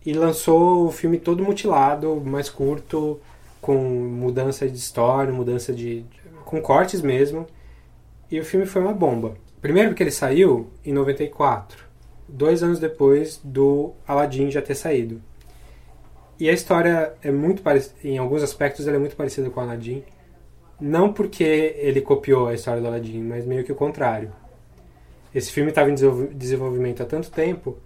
e 0.04 0.12
lançou 0.12 0.86
o 0.86 0.90
filme 0.92 1.18
todo 1.18 1.42
mutilado, 1.42 2.20
mais 2.24 2.48
curto, 2.50 3.18
com 3.60 3.74
mudança 3.76 4.68
de 4.68 4.76
história, 4.76 5.32
mudança 5.32 5.72
de. 5.72 6.04
com 6.44 6.60
cortes 6.60 7.00
mesmo. 7.00 7.46
E 8.30 8.38
o 8.38 8.44
filme 8.44 8.66
foi 8.66 8.82
uma 8.82 8.92
bomba. 8.92 9.34
Primeiro 9.60 9.90
porque 9.90 10.02
ele 10.02 10.10
saiu 10.10 10.68
em 10.84 10.92
94, 10.92 11.84
dois 12.28 12.62
anos 12.62 12.78
depois 12.78 13.40
do 13.42 13.92
Aladdin 14.06 14.50
já 14.50 14.60
ter 14.60 14.74
saído. 14.74 15.20
E 16.38 16.48
a 16.50 16.52
história 16.52 17.14
é 17.22 17.30
muito 17.30 17.62
parecida, 17.62 17.94
em 18.04 18.18
alguns 18.18 18.42
aspectos 18.42 18.86
ela 18.86 18.96
é 18.96 19.00
muito 19.00 19.16
parecida 19.16 19.48
com 19.48 19.60
Aladdin. 19.60 20.02
Não 20.80 21.12
porque 21.12 21.44
ele 21.78 22.00
copiou 22.00 22.48
a 22.48 22.54
história 22.54 22.82
do 22.82 22.88
Aladdin, 22.88 23.22
mas 23.22 23.46
meio 23.46 23.64
que 23.64 23.72
o 23.72 23.76
contrário. 23.76 24.32
Esse 25.34 25.50
filme 25.52 25.70
estava 25.70 25.90
em 25.90 25.94
desenvol- 25.94 26.28
desenvolvimento 26.28 27.02
há 27.02 27.06
tanto 27.06 27.30
tempo 27.30 27.78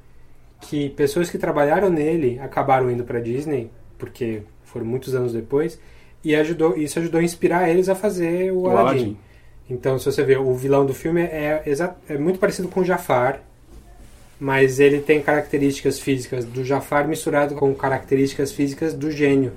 que 0.60 0.90
pessoas 0.90 1.30
que 1.30 1.38
trabalharam 1.38 1.88
nele 1.90 2.38
acabaram 2.40 2.90
indo 2.90 3.04
para 3.04 3.20
Disney, 3.20 3.70
porque 3.96 4.42
foram 4.64 4.84
muitos 4.86 5.14
anos 5.14 5.32
depois, 5.32 5.78
e 6.24 6.34
ajudou, 6.34 6.76
isso 6.76 6.98
ajudou 6.98 7.20
a 7.20 7.24
inspirar 7.24 7.68
eles 7.68 7.88
a 7.88 7.94
fazer 7.94 8.52
o, 8.52 8.62
O 8.62 8.68
Aladdin. 8.70 8.88
Aladdin. 8.98 9.16
Então, 9.70 9.98
se 9.98 10.06
você 10.06 10.22
ver, 10.22 10.38
o 10.38 10.54
vilão 10.54 10.84
do 10.86 10.94
filme 10.94 11.20
é, 11.22 11.62
exa- 11.66 11.94
é 12.08 12.16
muito 12.18 12.38
parecido 12.38 12.68
com 12.68 12.80
o 12.80 12.84
Jafar, 12.84 13.40
mas 14.40 14.78
ele 14.80 15.00
tem 15.00 15.20
características 15.20 15.98
físicas 15.98 16.44
do 16.44 16.64
Jafar 16.64 17.06
misturado 17.08 17.54
com 17.54 17.74
características 17.74 18.52
físicas 18.52 18.94
do 18.94 19.10
gênio. 19.10 19.52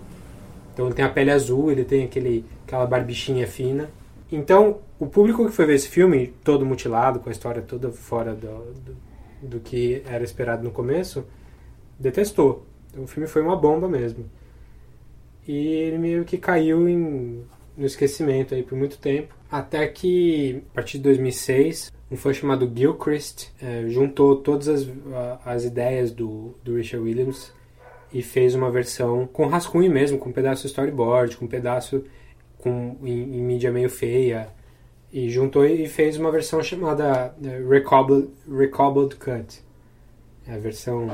Então 0.73 0.85
ele 0.87 0.95
tem 0.95 1.05
a 1.05 1.09
pele 1.09 1.31
azul, 1.31 1.71
ele 1.71 1.83
tem 1.83 2.03
aquele, 2.03 2.43
aquela 2.65 2.85
barbichinha 2.85 3.45
fina. 3.47 3.89
Então, 4.31 4.79
o 4.99 5.05
público 5.05 5.45
que 5.45 5.51
foi 5.51 5.65
ver 5.65 5.75
esse 5.75 5.87
filme, 5.89 6.33
todo 6.43 6.65
mutilado, 6.65 7.19
com 7.19 7.29
a 7.29 7.31
história 7.31 7.61
toda 7.61 7.89
fora 7.91 8.33
do, 8.33 8.47
do, 8.47 8.95
do 9.41 9.59
que 9.59 10.03
era 10.05 10.23
esperado 10.23 10.63
no 10.63 10.71
começo, 10.71 11.25
detestou. 11.99 12.65
Então, 12.89 13.03
o 13.03 13.07
filme 13.07 13.27
foi 13.27 13.41
uma 13.41 13.55
bomba 13.55 13.87
mesmo. 13.87 14.25
E 15.47 15.67
ele 15.67 15.97
meio 15.97 16.23
que 16.23 16.37
caiu 16.37 16.87
em, 16.87 17.43
no 17.75 17.85
esquecimento 17.85 18.53
aí 18.53 18.63
por 18.63 18.77
muito 18.77 18.97
tempo. 18.97 19.35
Até 19.49 19.87
que, 19.87 20.63
a 20.71 20.75
partir 20.75 20.97
de 20.97 21.05
2006, 21.05 21.91
um 22.09 22.15
fã 22.15 22.33
chamado 22.33 22.71
Gilchrist 22.73 23.49
eh, 23.61 23.85
juntou 23.87 24.37
todas 24.37 24.67
as, 24.67 24.87
as 25.45 25.63
ideias 25.63 26.11
do, 26.11 26.53
do 26.63 26.75
Richard 26.75 27.05
Williams 27.05 27.53
e 28.13 28.21
fez 28.21 28.55
uma 28.55 28.69
versão 28.69 29.27
com 29.27 29.47
rascunho 29.47 29.91
mesmo, 29.91 30.17
com 30.17 30.29
um 30.29 30.33
pedaço 30.33 30.67
storyboard, 30.67 31.37
com 31.37 31.45
um 31.45 31.47
pedaço 31.47 32.03
com, 32.57 32.97
em, 33.03 33.37
em 33.37 33.41
mídia 33.41 33.71
meio 33.71 33.89
feia. 33.89 34.49
E 35.11 35.29
juntou 35.29 35.65
e 35.65 35.87
fez 35.87 36.17
uma 36.17 36.31
versão 36.31 36.63
chamada 36.63 37.35
eh, 37.43 37.61
Recobbled, 37.67 39.15
Cut. 39.17 39.61
É 40.47 40.53
a 40.53 40.57
versão 40.57 41.09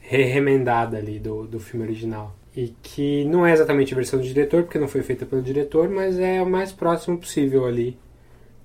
re- 0.00 0.24
remendada 0.24 0.96
ali 0.96 1.18
do, 1.18 1.46
do 1.46 1.58
filme 1.58 1.84
original. 1.84 2.34
E 2.54 2.74
que 2.82 3.24
não 3.24 3.46
é 3.46 3.52
exatamente 3.52 3.92
a 3.92 3.96
versão 3.96 4.20
do 4.20 4.24
diretor, 4.24 4.62
porque 4.62 4.78
não 4.78 4.86
foi 4.86 5.02
feita 5.02 5.26
pelo 5.26 5.42
diretor, 5.42 5.88
mas 5.88 6.18
é 6.18 6.40
o 6.42 6.46
mais 6.48 6.70
próximo 6.70 7.18
possível 7.18 7.64
ali. 7.66 7.98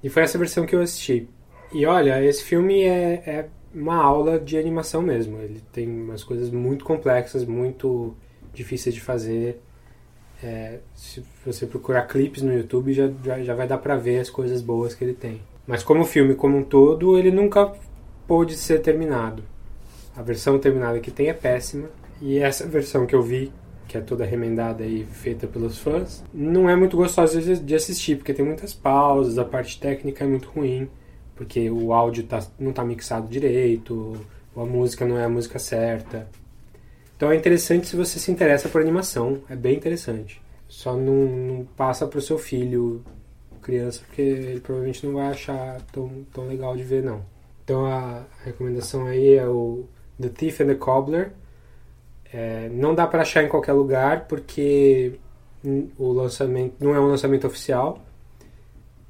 E 0.04 0.10
foi 0.10 0.24
essa 0.24 0.38
versão 0.38 0.66
que 0.66 0.76
eu 0.76 0.82
assisti. 0.82 1.28
E 1.74 1.86
olha, 1.86 2.24
esse 2.24 2.44
filme 2.44 2.84
é, 2.84 3.24
é 3.26 3.50
uma 3.74 3.96
aula 3.96 4.40
de 4.40 4.58
animação 4.58 5.02
mesmo. 5.02 5.38
Ele 5.40 5.62
tem 5.72 5.88
umas 5.88 6.24
coisas 6.24 6.50
muito 6.52 6.86
complexas, 6.86 7.46
muito 7.46 8.16
difíceis 8.54 8.94
de 8.94 9.02
fazer. 9.02 9.60
É, 10.44 10.80
se 10.94 11.24
você 11.46 11.66
procurar 11.66 12.04
clipes 12.04 12.44
no 12.44 12.54
YouTube, 12.54 12.94
já, 12.94 13.10
já, 13.24 13.42
já 13.42 13.56
vai 13.56 13.68
dar 13.68 13.78
pra 13.78 13.96
ver 13.96 14.20
as 14.20 14.30
coisas 14.30 14.62
boas 14.62 14.94
que 14.94 15.04
ele 15.04 15.14
tem. 15.14 15.42
Mas 15.66 15.84
como 15.84 16.06
filme 16.06 16.36
como 16.36 16.58
um 16.58 16.64
todo, 16.64 17.18
ele 17.18 17.32
nunca 17.32 17.74
pôde 18.28 18.56
ser 18.56 18.80
terminado. 18.82 19.44
A 20.16 20.22
versão 20.22 20.60
terminada 20.60 21.00
que 21.00 21.12
tem 21.12 21.28
é 21.30 21.34
péssima. 21.34 21.90
E 22.22 22.40
essa 22.40 22.66
versão 22.66 23.06
que 23.06 23.16
eu 23.16 23.22
vi, 23.22 23.52
que 23.88 23.98
é 23.98 24.02
toda 24.02 24.26
remendada 24.26 24.86
e 24.86 25.04
feita 25.06 25.48
pelos 25.48 25.78
fãs, 25.78 26.24
não 26.34 26.70
é 26.70 26.76
muito 26.76 26.98
gostosa 26.98 27.56
de 27.56 27.76
assistir, 27.76 28.18
porque 28.18 28.34
tem 28.34 28.46
muitas 28.46 28.74
pausas, 28.74 29.38
a 29.38 29.46
parte 29.46 29.80
técnica 29.80 30.24
é 30.24 30.28
muito 30.28 30.50
ruim, 30.50 30.90
porque 31.36 31.70
o 31.70 31.94
áudio 31.94 32.24
tá, 32.24 32.46
não 32.60 32.74
tá 32.74 32.84
mixado 32.84 33.28
direito, 33.28 34.14
a 34.56 34.66
música 34.66 35.06
não 35.06 35.18
é 35.18 35.26
a 35.26 35.30
música 35.30 35.60
certa. 35.60 36.28
Então 37.18 37.32
é 37.32 37.36
interessante 37.36 37.88
se 37.88 37.96
você 37.96 38.20
se 38.20 38.32
interessa 38.32 38.70
por 38.70 38.80
animação, 38.80 39.42
é 39.50 39.56
bem 39.56 39.76
interessante. 39.76 40.40
Só 40.70 40.96
não, 40.96 41.26
não 41.26 41.66
passa 41.66 42.06
pro 42.06 42.22
seu 42.22 42.38
filho, 42.38 43.04
criança, 43.60 44.02
porque 44.06 44.22
ele 44.22 44.60
provavelmente 44.60 45.04
não 45.04 45.16
vai 45.16 45.28
achar 45.28 45.82
tão, 45.92 46.24
tão 46.32 46.48
legal 46.48 46.78
de 46.78 46.84
ver, 46.84 47.04
não. 47.04 47.26
Então 47.64 47.88
a 47.88 48.24
recomendação 48.46 49.08
aí 49.08 49.34
é 49.34 49.48
o 49.48 49.86
The 50.22 50.30
Thief 50.30 50.62
and 50.62 50.68
the 50.68 50.76
Cobbler. 50.76 51.32
É, 52.32 52.70
não 52.70 52.94
dá 52.94 53.08
para 53.08 53.24
achar 53.24 53.44
em 53.44 53.48
qualquer 53.48 53.74
lugar 53.74 54.28
porque 54.28 55.20
o 55.98 56.12
lançamento 56.12 56.76
não 56.80 56.94
é 56.94 57.00
um 57.00 57.08
lançamento 57.08 57.48
oficial 57.48 58.00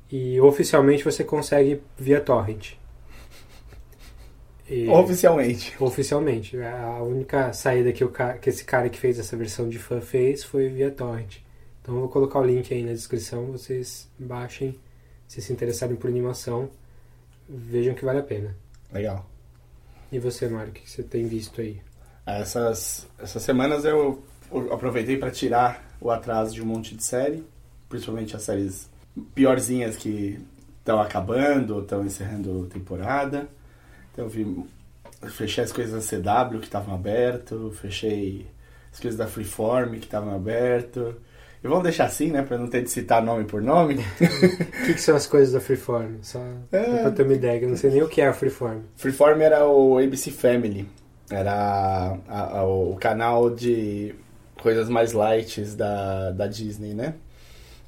e 0.10 0.40
oficialmente 0.40 1.04
você 1.04 1.26
consegue 1.26 1.82
via 1.98 2.22
torrent. 2.22 2.76
E- 4.70 4.88
Oficialmente. 4.90 5.76
Oficialmente. 5.80 6.58
A 6.62 7.02
única 7.02 7.54
saída 7.54 7.92
que, 7.92 8.04
o 8.04 8.12
que 8.12 8.50
esse 8.50 8.64
cara 8.64 8.90
que 8.90 9.00
fez 9.00 9.18
essa 9.18 9.36
versão 9.38 9.70
de 9.70 9.80
fã 9.80 10.02
fez 10.02 10.44
foi 10.44 10.70
via 10.70 10.92
torrent. 10.92 11.38
Então 11.82 11.96
eu 11.96 12.02
vou 12.02 12.10
colocar 12.10 12.40
o 12.40 12.46
link 12.46 12.74
aí 12.74 12.84
na 12.84 12.92
descrição, 12.92 13.46
vocês 13.46 14.10
baixem, 14.20 14.78
se 15.28 15.42
se 15.42 15.54
interessarem 15.54 15.96
por 15.96 16.10
animação, 16.10 16.70
vejam 17.48 17.94
que 17.96 18.04
vale 18.04 18.20
a 18.20 18.24
pena. 18.24 18.56
Legal. 18.92 19.26
E 20.12 20.20
você, 20.20 20.48
Mário, 20.50 20.72
o 20.72 20.74
que 20.74 20.90
você 20.90 21.02
tem 21.04 21.28
visto 21.28 21.62
aí? 21.62 21.82
Essas, 22.26 23.08
essas 23.20 23.42
semanas 23.42 23.86
eu 23.86 24.22
aproveitei 24.72 25.18
para 25.18 25.32
tirar 25.32 25.82
o 26.00 26.12
atraso 26.12 26.54
de 26.54 26.62
um 26.62 26.66
monte 26.66 26.94
de 26.96 27.04
série, 27.04 27.44
principalmente 27.88 28.36
as 28.36 28.44
séries 28.44 28.90
piorzinhas 29.34 29.96
que 29.96 30.40
estão 30.80 31.00
acabando 31.02 31.76
ou 31.76 31.82
estão 31.82 32.06
encerrando 32.06 32.66
temporada. 32.68 33.48
Então 34.18 34.26
eu 34.26 34.30
vi, 34.30 34.66
fechei 35.30 35.64
as 35.64 35.72
coisas 35.72 36.10
da 36.10 36.18
CW 36.50 36.60
que 36.60 36.66
estavam 36.66 36.96
abertas, 36.96 37.78
fechei 37.80 38.48
as 38.92 39.00
coisas 39.00 39.16
da 39.16 39.28
Freeform 39.28 39.92
que 40.00 40.06
estavam 40.06 40.34
abertas. 40.36 41.14
E 41.64 41.68
vamos 41.68 41.84
deixar 41.84 42.06
assim, 42.06 42.32
né, 42.32 42.42
para 42.42 42.58
não 42.58 42.68
ter 42.68 42.82
de 42.84 42.90
citar 42.90 43.22
nome 43.22 43.44
por 43.46 43.62
nome. 43.62 43.96
O 43.96 43.98
que, 44.88 44.94
que 44.96 45.02
são 45.02 45.16
as 45.16 45.28
coisas 45.28 45.54
da 45.54 45.60
Freeform? 45.60 46.16
Só 46.24 46.40
É. 46.72 47.02
pra 47.04 47.12
ter 47.12 47.24
uma 47.24 47.34
ideia, 47.34 47.60
que 47.60 47.66
eu 47.66 47.70
não 47.70 47.78
sei 47.78 47.92
nem 47.92 48.02
o 48.02 48.08
que 48.08 48.22
é 48.22 48.28
a 48.28 48.34
Freeform. 48.34 48.80
Freeform 48.96 49.40
era 49.42 49.68
o 49.68 50.00
ABC 50.00 50.32
Family. 50.32 50.88
Era 51.30 52.18
a- 52.28 52.60
a- 52.60 52.64
o 52.66 52.96
canal 52.96 53.50
de 53.52 54.16
coisas 54.62 54.90
mais 54.90 55.14
light 55.14 55.62
da, 55.76 56.32
da 56.32 56.48
Disney, 56.48 56.94
né? 56.96 57.14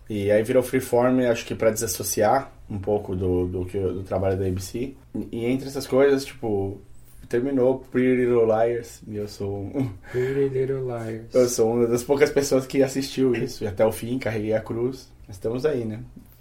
E 0.10 0.30
aí 0.32 0.44
virou 0.44 0.62
Freeform, 0.62 1.22
acho 1.22 1.44
que 1.46 1.56
pra 1.56 1.70
desassociar 1.72 2.52
um 2.70 2.78
pouco 2.80 3.16
do, 3.16 3.48
do, 3.48 3.66
que, 3.66 3.80
do 3.80 4.04
trabalho 4.04 4.38
da 4.38 4.46
ABC. 4.46 4.94
E 5.32 5.46
entre 5.46 5.68
essas 5.68 5.88
coisas, 5.88 6.24
tipo, 6.26 6.80
terminou 7.28 7.80
Pretty 7.92 8.16
Little 8.26 8.46
Liars. 8.46 9.02
E 9.08 9.16
eu 9.18 9.28
sou, 9.28 9.64
um- 9.74 9.90
Pretty 10.12 10.50
Little 10.50 10.86
Liars. 10.86 11.34
eu 11.34 11.48
sou 11.50 11.74
uma 11.74 11.88
das 11.88 12.04
poucas 12.04 12.30
pessoas 12.30 12.66
que 12.68 12.82
assistiu 12.84 13.34
isso. 13.36 13.64
E 13.64 13.68
até 13.68 13.86
o 13.86 13.92
fim, 13.92 14.18
carreguei 14.20 14.54
a 14.54 14.62
cruz. 14.62 15.12
Estamos 15.28 15.66
aí, 15.66 15.86
né? 15.86 16.00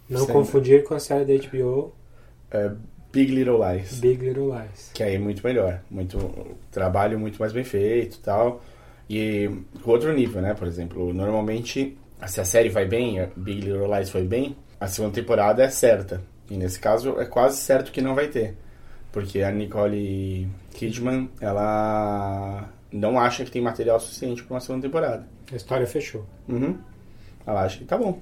Não 0.09 0.21
Sempre. 0.21 0.33
confundir 0.35 0.85
com 0.85 0.95
a 0.95 0.99
série 1.01 1.25
da 1.25 1.47
HBO 1.49 1.93
É, 2.51 2.71
Big 3.13 3.31
Little 3.35 3.59
Lies. 3.63 4.01
Big 4.01 4.25
Little 4.25 4.51
Lies. 4.55 4.91
que 4.95 5.03
aí 5.03 5.15
é 5.17 5.19
muito 5.19 5.47
melhor, 5.47 5.81
muito 5.91 6.19
trabalho 6.71 7.19
muito 7.19 7.39
mais 7.39 7.53
bem 7.53 7.65
feito 7.65 8.17
e 8.17 8.21
tal. 8.21 8.63
E 9.11 9.51
com 9.83 9.91
outro 9.91 10.13
nível, 10.15 10.41
né? 10.43 10.55
Por 10.55 10.67
exemplo, 10.67 11.13
normalmente, 11.13 11.97
se 12.27 12.41
a 12.41 12.45
série 12.45 12.69
vai 12.71 12.87
bem, 12.87 13.27
Big 13.37 13.61
Little 13.63 13.95
Lies 13.95 14.09
foi 14.11 14.23
bem, 14.25 14.57
a 14.81 14.87
segunda 14.87 15.15
temporada 15.15 15.63
é 15.63 15.71
certa. 15.71 16.23
E 16.51 16.57
nesse 16.57 16.79
caso 16.79 17.21
é 17.21 17.25
quase 17.25 17.59
certo 17.59 17.93
que 17.93 18.01
não 18.01 18.15
vai 18.15 18.29
ter. 18.29 18.57
Porque 19.13 19.43
a 19.43 19.51
Nicole 19.51 20.49
Kidman, 20.73 21.31
ela 21.41 22.69
não 22.93 23.19
acha 23.19 23.45
que 23.45 23.51
tem 23.51 23.63
material 23.63 24.01
suficiente 24.01 24.43
para 24.43 24.55
uma 24.55 24.61
segunda 24.61 24.87
temporada. 24.87 25.27
A 25.53 25.57
história 25.57 25.87
fechou. 25.87 26.25
Uhum. 26.49 26.79
Ela 27.47 27.63
acha 27.65 27.79
que 27.79 27.85
tá 27.85 27.97
bom. 27.97 28.19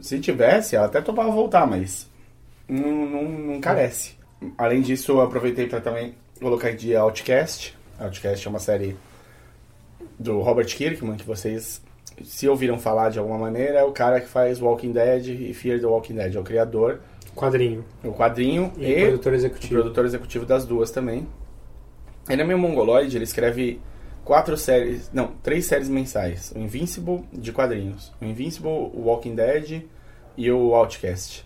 Se 0.00 0.18
tivesse, 0.20 0.76
ela 0.76 0.86
até 0.86 1.00
topava 1.00 1.30
voltar, 1.30 1.66
mas 1.66 2.08
não, 2.68 3.06
não, 3.06 3.22
não 3.24 3.60
carece. 3.60 4.16
Além 4.56 4.80
disso, 4.80 5.12
eu 5.12 5.20
aproveitei 5.20 5.66
para 5.66 5.80
também 5.80 6.14
colocar 6.40 6.70
em 6.70 6.76
dia 6.76 7.00
Outcast. 7.00 7.76
Outcast 7.98 8.46
é 8.46 8.50
uma 8.50 8.58
série 8.58 8.96
do 10.18 10.40
Robert 10.40 10.66
Kirkman, 10.66 11.16
que 11.16 11.24
vocês, 11.24 11.82
se 12.24 12.48
ouviram 12.48 12.78
falar 12.78 13.10
de 13.10 13.18
alguma 13.18 13.38
maneira, 13.38 13.80
é 13.80 13.84
o 13.84 13.92
cara 13.92 14.20
que 14.20 14.28
faz 14.28 14.60
Walking 14.60 14.92
Dead 14.92 15.28
e 15.28 15.54
Fear 15.54 15.80
the 15.80 15.86
Walking 15.86 16.14
Dead. 16.14 16.34
É 16.34 16.38
o 16.38 16.42
criador, 16.42 17.00
Quadrinho. 17.34 17.84
o 18.04 18.12
quadrinho 18.12 18.72
E, 18.76 18.90
e, 18.92 19.00
produtor 19.06 19.34
executivo. 19.34 19.74
produtor 19.74 20.04
executivo 20.04 20.46
das 20.46 20.64
duas 20.64 20.90
também. 20.90 21.26
Ele 22.28 22.42
é 22.42 22.44
meio 22.44 22.58
mongoloide, 22.58 23.16
ele 23.16 23.24
escreve 23.24 23.80
quatro 24.24 24.56
séries, 24.56 25.10
não, 25.12 25.28
três 25.42 25.66
séries 25.66 25.88
mensais. 25.88 26.52
O 26.54 26.58
Invincible 26.58 27.24
de 27.32 27.52
quadrinhos, 27.52 28.12
o 28.20 28.24
Invincible, 28.24 28.68
o 28.68 29.02
Walking 29.06 29.34
Dead 29.34 29.82
e 30.36 30.50
o 30.50 30.74
Outcast. 30.74 31.44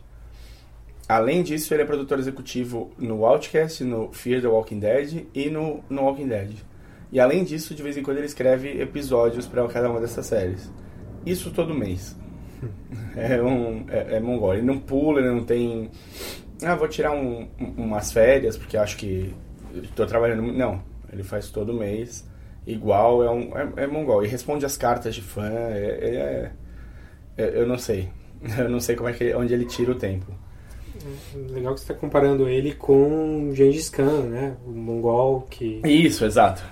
Além 1.09 1.43
disso, 1.43 1.73
ele 1.73 1.83
é 1.83 1.87
produtor 1.87 2.19
executivo 2.19 2.91
no 2.99 3.25
Outcast, 3.25 3.85
no 3.85 4.13
Fear 4.13 4.43
the 4.43 4.49
Walking 4.49 4.81
Dead 4.81 5.27
e 5.33 5.49
no, 5.49 5.83
no 5.89 6.03
Walking 6.03 6.27
Dead. 6.27 6.51
E 7.13 7.21
além 7.21 7.45
disso, 7.45 7.75
de 7.75 7.83
vez 7.83 7.97
em 7.97 8.03
quando 8.03 8.19
ele 8.19 8.27
escreve 8.27 8.81
episódios 8.81 9.47
para 9.47 9.67
cada 9.69 9.89
uma 9.91 10.01
dessas 10.01 10.27
séries. 10.27 10.71
Isso 11.25 11.51
todo 11.51 11.75
mês. 11.75 12.17
É 13.17 13.41
um 13.43 13.85
é, 13.89 14.17
é 14.17 14.21
mongol. 14.21 14.55
Ele 14.55 14.63
não 14.63 14.79
pula, 14.79 15.21
ele 15.21 15.31
não 15.31 15.43
tem. 15.45 15.91
Ah, 16.63 16.75
vou 16.75 16.87
tirar 16.89 17.13
um- 17.13 17.49
um- 17.61 17.85
umas 17.85 18.13
férias 18.13 18.57
porque 18.59 18.77
acho 18.77 18.97
que 18.97 19.33
estou 19.83 20.07
trabalhando. 20.07 20.43
muito. 20.43 20.59
Não, 20.59 20.83
ele 21.13 21.23
faz 21.23 21.49
todo 21.51 21.73
mês. 21.73 22.27
Igual, 22.67 23.23
é, 23.25 23.31
um, 23.31 23.57
é, 23.57 23.85
é 23.85 23.87
mongol. 23.87 24.23
E 24.25 24.29
responde 24.29 24.67
as 24.67 24.77
cartas 24.77 25.15
de 25.15 25.23
fã. 25.23 25.49
É, 25.49 26.51
é- 27.37 27.43
é- 27.43 27.61
eu 27.61 27.67
não 27.67 27.79
sei. 27.79 28.09
Eu 28.59 28.69
não 28.69 28.81
sei 28.81 28.95
como 28.97 29.09
é 29.09 29.13
que 29.15 29.35
onde 29.35 29.55
ele 29.55 29.65
tira 29.65 29.93
o 29.93 29.95
tempo. 29.95 30.27
Legal 31.51 31.73
que 31.75 31.81
você 31.81 31.85
está 31.93 31.95
comparando 31.95 32.47
ele 32.49 32.75
com 32.75 33.51
Gengis 33.55 33.89
Khan, 33.89 34.23
né? 34.25 34.57
O 34.67 34.71
mongol 34.71 35.47
que, 35.51 35.81
Isso, 35.85 36.25
exato. 36.25 36.63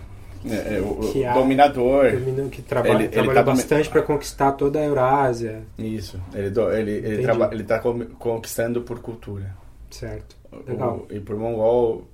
É, 0.46 0.76
é, 0.76 0.80
o, 0.80 1.00
o 1.00 1.12
Que 1.12 1.24
há- 1.24 1.32
dominador. 1.34 2.12
dominou- 2.12 2.48
que 2.50 2.60
traba- 2.62 2.88
Ele- 2.88 3.04
ele 3.04 3.08
trabalhou 3.08 3.34
tá 3.34 3.42
bastante 3.42 3.88
para 3.88 4.02
conquistar 4.02 4.52
toda 4.52 4.78
a 4.78 4.84
Eurásia, 4.84 5.62
Isso. 5.78 6.20
Ele, 6.34 6.48
ele, 6.78 6.90
ele, 6.92 7.22
traba, 7.22 7.48
ele 7.52 7.64
tá 7.64 7.78
conquistando 7.80 8.82
por 8.82 8.98
cultura. 9.00 9.56
certo? 9.90 10.36
O- 10.52 10.70
Legal. 10.70 11.06
e 11.10 11.18
por 11.20 11.36
mongol. 11.36 12.06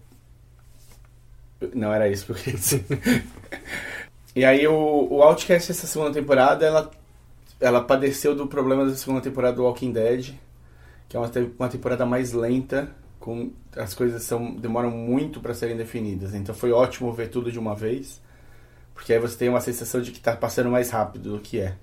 Não 1.75 1.93
era 1.93 2.09
isso 2.09 2.25
que 2.27 2.33
eu 2.33 2.37
queria 2.37 2.59
dizer. 2.59 2.85
e 4.35 4.45
aí 4.45 4.67
o, 4.67 5.09
o 5.11 5.23
Outcast, 5.23 5.71
essa 5.73 5.87
segunda 5.87 6.13
temporada, 6.13 6.65
ela, 6.65 6.91
ela 7.61 7.81
padeceu 7.83 8.35
do 8.35 8.47
problema 8.47 8.87
da 8.87 8.95
segunda 8.95 9.21
temporada 9.21 9.57
do 9.57 9.65
Walking 9.65 9.93
Dead, 9.93 10.33
que 11.09 11.17
é 11.17 11.21
uma, 11.21 11.31
uma 11.59 11.69
temporada 11.69 12.07
mais 12.07 12.33
lenta, 12.33 12.91
com 13.21 13.53
as 13.77 13.95
coisas 13.95 14.25
são, 14.25 14.57
demoram 14.57 14.91
muito 14.93 15.41
para 15.41 15.55
serem 15.55 15.77
definidas. 15.77 16.35
Então 16.35 16.55
foi 16.55 16.73
ótimo 16.73 17.13
ver 17.13 17.29
tudo 17.31 17.53
de 17.53 17.59
uma 17.61 17.75
vez, 17.77 18.23
porque 18.95 19.13
aí 19.13 19.19
você 19.21 19.37
tem 19.39 19.49
uma 19.49 19.61
sensação 19.63 20.01
de 20.03 20.13
que 20.13 20.21
tá 20.21 20.37
passando 20.37 20.71
mais 20.71 20.91
rápido 20.91 21.33
do 21.37 21.41
que 21.41 21.61
é. 21.61 21.77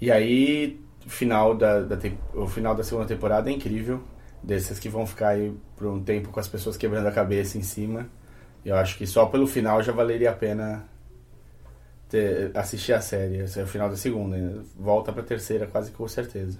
E 0.00 0.10
aí, 0.10 0.80
final 1.06 1.54
da, 1.56 1.80
da 1.82 1.98
o 2.34 2.46
final 2.48 2.74
da 2.74 2.82
segunda 2.84 3.06
temporada 3.06 3.50
é 3.50 3.52
incrível. 3.54 4.02
Desses 4.42 4.78
que 4.80 4.88
vão 4.88 5.06
ficar 5.06 5.28
aí 5.30 5.54
por 5.76 5.86
um 5.86 6.02
tempo 6.02 6.30
com 6.30 6.40
as 6.40 6.48
pessoas 6.48 6.76
quebrando 6.76 7.06
a 7.06 7.12
cabeça 7.12 7.58
em 7.58 7.62
cima. 7.62 8.08
Eu 8.64 8.76
acho 8.76 8.98
que 8.98 9.06
só 9.06 9.26
pelo 9.26 9.46
final 9.46 9.82
já 9.82 9.92
valeria 9.92 10.30
a 10.30 10.34
pena 10.34 10.84
ter- 12.08 12.50
assistir 12.56 12.92
a 12.92 13.00
série. 13.00 13.38
Esse 13.38 13.60
é 13.60 13.62
o 13.64 13.66
final 13.66 13.88
da 13.88 13.96
segunda. 13.96 14.64
Volta 14.78 15.12
pra 15.12 15.22
terceira, 15.22 15.66
quase 15.66 15.90
com 15.92 16.06
certeza. 16.08 16.58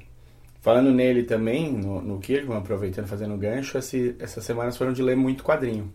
Falando 0.62 0.92
nele 0.92 1.24
também, 1.24 1.72
no, 1.72 2.00
no 2.00 2.20
Kirkman, 2.20 2.58
aproveitando 2.58 3.08
fazendo 3.08 3.36
gancho, 3.36 3.76
esse, 3.76 4.14
essas 4.20 4.44
semanas 4.44 4.76
foram 4.76 4.92
de 4.92 5.02
ler 5.02 5.16
muito 5.16 5.42
quadrinho. 5.42 5.92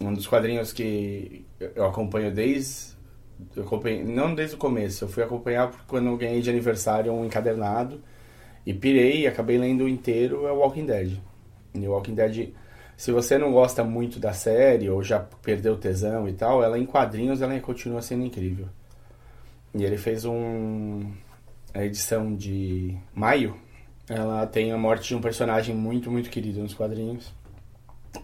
Um 0.00 0.14
dos 0.14 0.26
quadrinhos 0.26 0.72
que 0.72 1.44
eu 1.60 1.84
acompanho 1.84 2.32
desde. 2.32 2.96
Eu 3.54 3.64
acompanhei, 3.64 4.02
não 4.02 4.34
desde 4.34 4.54
o 4.54 4.58
começo, 4.58 5.04
eu 5.04 5.08
fui 5.08 5.22
acompanhar 5.22 5.70
quando 5.86 6.06
eu 6.06 6.16
ganhei 6.16 6.40
de 6.40 6.48
aniversário 6.48 7.12
um 7.12 7.26
encadernado 7.26 8.00
e 8.64 8.72
pirei 8.72 9.22
e 9.22 9.26
acabei 9.26 9.58
lendo 9.58 9.86
inteiro 9.86 10.46
é 10.46 10.52
o 10.52 10.60
Walking 10.60 10.86
Dead. 10.86 11.18
E 11.74 11.86
o 11.86 11.90
Walking 11.90 12.14
Dead, 12.14 12.54
se 12.96 13.12
você 13.12 13.36
não 13.36 13.52
gosta 13.52 13.84
muito 13.84 14.18
da 14.18 14.32
série 14.32 14.88
ou 14.88 15.02
já 15.02 15.20
perdeu 15.20 15.76
tesão 15.76 16.26
e 16.26 16.32
tal, 16.32 16.64
ela 16.64 16.78
em 16.78 16.86
quadrinhos 16.86 17.42
ela 17.42 17.60
continua 17.60 18.00
sendo 18.00 18.24
incrível. 18.24 18.68
E 19.74 19.84
ele 19.84 19.98
fez 19.98 20.24
um 20.24 21.12
a 21.74 21.84
edição 21.84 22.34
de 22.34 22.96
maio, 23.14 23.54
ela 24.08 24.46
tem 24.46 24.72
a 24.72 24.78
morte 24.78 25.08
de 25.08 25.14
um 25.14 25.20
personagem 25.20 25.74
muito, 25.74 26.10
muito 26.10 26.30
querido 26.30 26.60
nos 26.60 26.74
quadrinhos, 26.74 27.32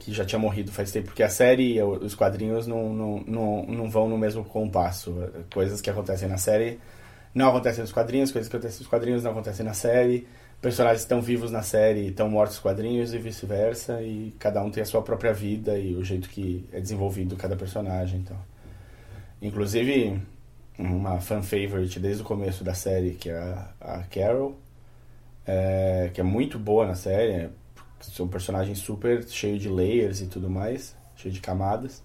que 0.00 0.12
já 0.12 0.24
tinha 0.24 0.38
morrido 0.38 0.70
faz 0.70 0.92
tempo, 0.92 1.06
porque 1.06 1.22
a 1.22 1.28
série 1.28 1.76
e 1.76 1.82
os 1.82 2.14
quadrinhos 2.14 2.66
não, 2.66 2.92
não, 2.92 3.24
não, 3.26 3.66
não 3.66 3.90
vão 3.90 4.08
no 4.08 4.18
mesmo 4.18 4.44
compasso. 4.44 5.14
Coisas 5.52 5.80
que 5.80 5.88
acontecem 5.88 6.28
na 6.28 6.36
série 6.36 6.78
não 7.34 7.48
acontecem 7.48 7.82
nos 7.82 7.92
quadrinhos, 7.92 8.30
coisas 8.30 8.50
que 8.50 8.56
acontecem 8.56 8.80
nos 8.80 8.88
quadrinhos 8.88 9.22
não 9.22 9.30
acontecem 9.30 9.64
na 9.64 9.74
série. 9.74 10.26
Personagens 10.60 11.02
estão 11.02 11.22
vivos 11.22 11.52
na 11.52 11.62
série 11.62 12.08
estão 12.08 12.28
mortos 12.28 12.56
nos 12.56 12.62
quadrinhos 12.62 13.14
e 13.14 13.18
vice-versa, 13.18 14.02
e 14.02 14.34
cada 14.38 14.62
um 14.62 14.70
tem 14.70 14.82
a 14.82 14.86
sua 14.86 15.02
própria 15.02 15.32
vida 15.32 15.78
e 15.78 15.94
o 15.94 16.04
jeito 16.04 16.28
que 16.28 16.68
é 16.72 16.80
desenvolvido 16.80 17.36
cada 17.36 17.56
personagem. 17.56 18.20
Então. 18.20 18.36
Inclusive, 19.40 20.20
uma 20.76 21.20
fan 21.20 21.42
favorite 21.42 22.00
desde 22.00 22.22
o 22.22 22.24
começo 22.24 22.64
da 22.64 22.74
série, 22.74 23.12
que 23.12 23.30
é 23.30 23.56
a 23.80 24.02
Carol, 24.10 24.58
é, 25.48 26.11
que 26.12 26.20
é 26.20 26.24
muito 26.24 26.58
boa 26.58 26.87
na 26.87 26.94
série, 26.94 27.32
é 27.32 27.50
um 28.20 28.28
personagem 28.28 28.74
super 28.74 29.24
cheio 29.26 29.58
de 29.58 29.68
layers 29.68 30.20
e 30.20 30.26
tudo 30.26 30.48
mais, 30.50 30.94
cheio 31.16 31.32
de 31.34 31.40
camadas. 31.40 32.04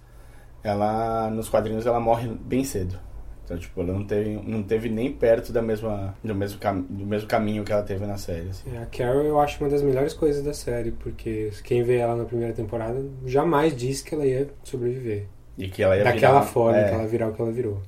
Ela, 0.63 1.29
nos 1.29 1.49
quadrinhos, 1.49 1.85
ela 1.85 1.99
morre 1.99 2.27
bem 2.29 2.63
cedo. 2.63 2.97
Então, 3.43 3.57
tipo, 3.57 3.81
ela 3.81 3.91
não 3.91 4.05
teve, 4.05 4.29
não 4.47 4.63
teve 4.63 4.87
nem 4.87 5.11
perto 5.11 5.51
da 5.51 5.61
mesma, 5.61 6.15
do, 6.23 6.33
mesmo 6.33 6.57
do 6.89 7.05
mesmo 7.05 7.27
caminho 7.27 7.65
que 7.65 7.73
ela 7.73 7.83
teve 7.83 8.05
na 8.05 8.15
série. 8.17 8.47
assim. 8.49 8.73
É, 8.73 8.77
A 8.81 8.85
Carol 8.85 9.23
eu 9.23 9.37
acho 9.41 9.61
uma 9.61 9.69
das 9.69 9.81
melhores 9.81 10.13
coisas 10.13 10.41
da 10.41 10.53
série, 10.53 10.91
porque 10.91 11.51
quem 11.65 11.83
vê 11.83 11.97
ela 11.97 12.15
na 12.15 12.23
primeira 12.23 12.53
temporada 12.53 13.03
jamais 13.25 13.75
disse 13.75 14.01
que 14.05 14.15
ela 14.15 14.25
ia 14.25 14.47
sobreviver. 14.63 15.27
E 15.57 15.67
que 15.67 15.83
ela 15.83 15.97
ia 15.97 16.05
Daquela 16.05 16.39
virar- 16.39 16.51
forma 16.53 16.77
é. 16.77 16.87
que 16.87 16.95
ela 16.95 17.05
virar 17.07 17.27
o 17.27 17.33
que 17.33 17.41
ela 17.41 17.51
virou. 17.51 17.81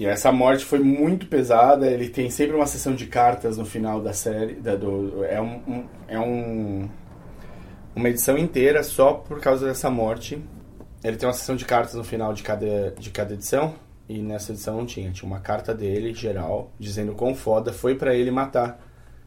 E 0.00 0.06
essa 0.06 0.32
morte 0.32 0.64
foi 0.64 0.78
muito 0.78 1.26
pesada. 1.26 1.86
Ele 1.86 2.08
tem 2.08 2.30
sempre 2.30 2.56
uma 2.56 2.66
sessão 2.66 2.94
de 2.94 3.04
cartas 3.06 3.58
no 3.58 3.66
final 3.66 4.00
da 4.00 4.14
série. 4.14 4.54
Da, 4.54 4.74
do, 4.74 5.22
é 5.26 5.38
um, 5.38 5.56
um- 5.68 5.84
é 6.08 6.18
um, 6.18 6.88
uma 7.94 8.08
edição 8.08 8.38
inteira 8.38 8.82
só 8.82 9.12
por 9.12 9.40
causa 9.40 9.66
dessa 9.66 9.90
morte. 9.90 10.42
Ele 11.04 11.18
tem 11.18 11.26
uma 11.28 11.34
sessão 11.34 11.54
de 11.54 11.66
cartas 11.66 11.92
no 11.94 12.02
final 12.02 12.32
de 12.32 12.42
cada, 12.42 12.92
de 12.98 13.10
cada 13.10 13.34
edição. 13.34 13.74
E 14.08 14.22
nessa 14.22 14.52
edição 14.52 14.78
não 14.78 14.86
tinha. 14.86 15.10
Tinha 15.10 15.26
uma 15.30 15.40
carta 15.40 15.74
dele, 15.74 16.14
geral, 16.14 16.72
dizendo 16.78 17.12
quão 17.12 17.34
foda 17.34 17.70
foi 17.70 17.94
pra 17.94 18.14
ele 18.14 18.30
matar 18.30 18.80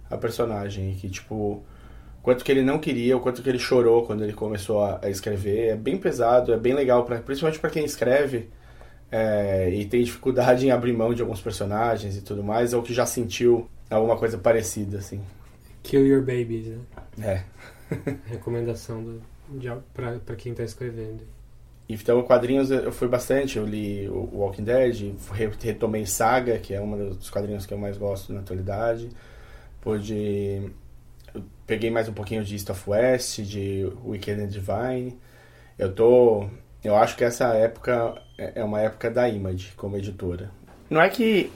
a 0.10 0.18
personagem. 0.18 0.96
Que, 0.96 1.08
tipo, 1.08 1.64
quanto 2.24 2.44
que 2.44 2.52
ele 2.52 2.64
não 2.64 2.80
queria, 2.80 3.16
o 3.16 3.20
quanto 3.20 3.44
que 3.44 3.50
ele 3.50 3.60
chorou 3.60 4.08
quando 4.08 4.24
ele 4.24 4.34
começou 4.34 4.84
a, 4.84 5.00
a 5.04 5.10
escrever. 5.12 5.68
É 5.68 5.76
bem 5.76 6.00
pesado, 6.00 6.52
é 6.52 6.58
bem 6.58 6.74
legal, 6.74 7.04
pra, 7.06 7.20
principalmente 7.20 7.60
pra 7.60 7.70
quem 7.70 7.86
escreve 7.86 8.50
é, 9.16 9.70
e 9.70 9.86
tem 9.86 10.04
dificuldade 10.04 10.66
em 10.66 10.72
abrir 10.72 10.92
mão 10.94 11.14
de 11.14 11.22
alguns 11.22 11.40
personagens 11.40 12.18
e 12.18 12.22
tudo 12.22 12.44
mais, 12.44 12.74
ou 12.74 12.82
que 12.82 12.94
já 12.94 13.06
sentiu 13.06 13.70
alguma 13.90 14.18
coisa 14.18 14.40
parecida, 14.40 14.98
assim. 14.98 15.22
Kill 15.84 16.08
Your 16.08 16.22
Babies, 16.22 16.66
né? 16.68 16.80
É. 17.22 17.44
Recomendação 18.26 19.04
do, 19.04 19.22
de, 19.50 19.70
pra, 19.94 20.18
pra 20.26 20.36
quem 20.36 20.54
tá 20.54 20.64
escrevendo. 20.64 21.22
Então, 21.88 22.24
quadrinhos 22.24 22.72
eu 22.72 22.92
fui 22.92 23.08
bastante. 23.08 23.58
Eu 23.58 23.66
li 23.68 24.08
o 24.10 24.30
Walking 24.38 24.64
Dead, 24.64 25.14
re- 25.32 25.52
retomei 25.62 26.06
Saga, 26.08 26.58
que 26.58 26.74
é 26.74 26.82
um 26.82 27.10
dos 27.10 27.30
quadrinhos 27.30 27.66
que 27.66 27.74
eu 27.74 27.78
mais 27.78 27.98
gosto 27.98 28.34
na 28.34 28.40
atualidade. 28.40 29.10
Pude. 29.82 30.72
eu 31.36 31.44
peguei 31.68 31.92
mais 31.92 32.08
um 32.08 32.14
pouquinho 32.14 32.44
de 32.44 32.56
East 32.56 32.70
of 32.70 32.90
West, 32.90 33.42
de 33.42 33.86
Wicked 34.04 34.42
and 34.42 34.48
Divine. 34.48 35.20
Eu 35.78 35.94
tô. 35.94 36.48
Eu 36.84 36.96
acho 36.96 37.16
que 37.16 37.24
essa 37.24 37.46
época 37.54 38.22
é 38.38 38.54
é 38.56 38.64
uma 38.64 38.82
época 38.82 39.10
da 39.10 39.28
Image 39.30 39.74
como 39.76 39.98
editora. 39.98 40.52
Não 40.90 41.02
é 41.02 41.10
que 41.10 41.52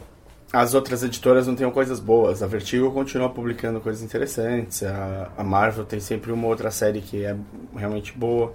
as 0.51 0.73
outras 0.73 1.03
editoras 1.03 1.47
não 1.47 1.55
tenham 1.55 1.71
coisas 1.71 1.99
boas. 1.99 2.41
A 2.41 2.47
Vertigo 2.47 2.91
continua 2.91 3.29
publicando 3.29 3.81
coisas 3.81 4.01
interessantes. 4.01 4.83
A, 4.83 5.43
Marvel 5.43 5.85
tem 5.85 5.99
sempre 5.99 6.31
uma 6.31 6.47
outra 6.47 6.71
série 6.71 7.01
que 7.01 7.25
é 7.25 7.35
realmente 7.75 8.13
boa. 8.17 8.53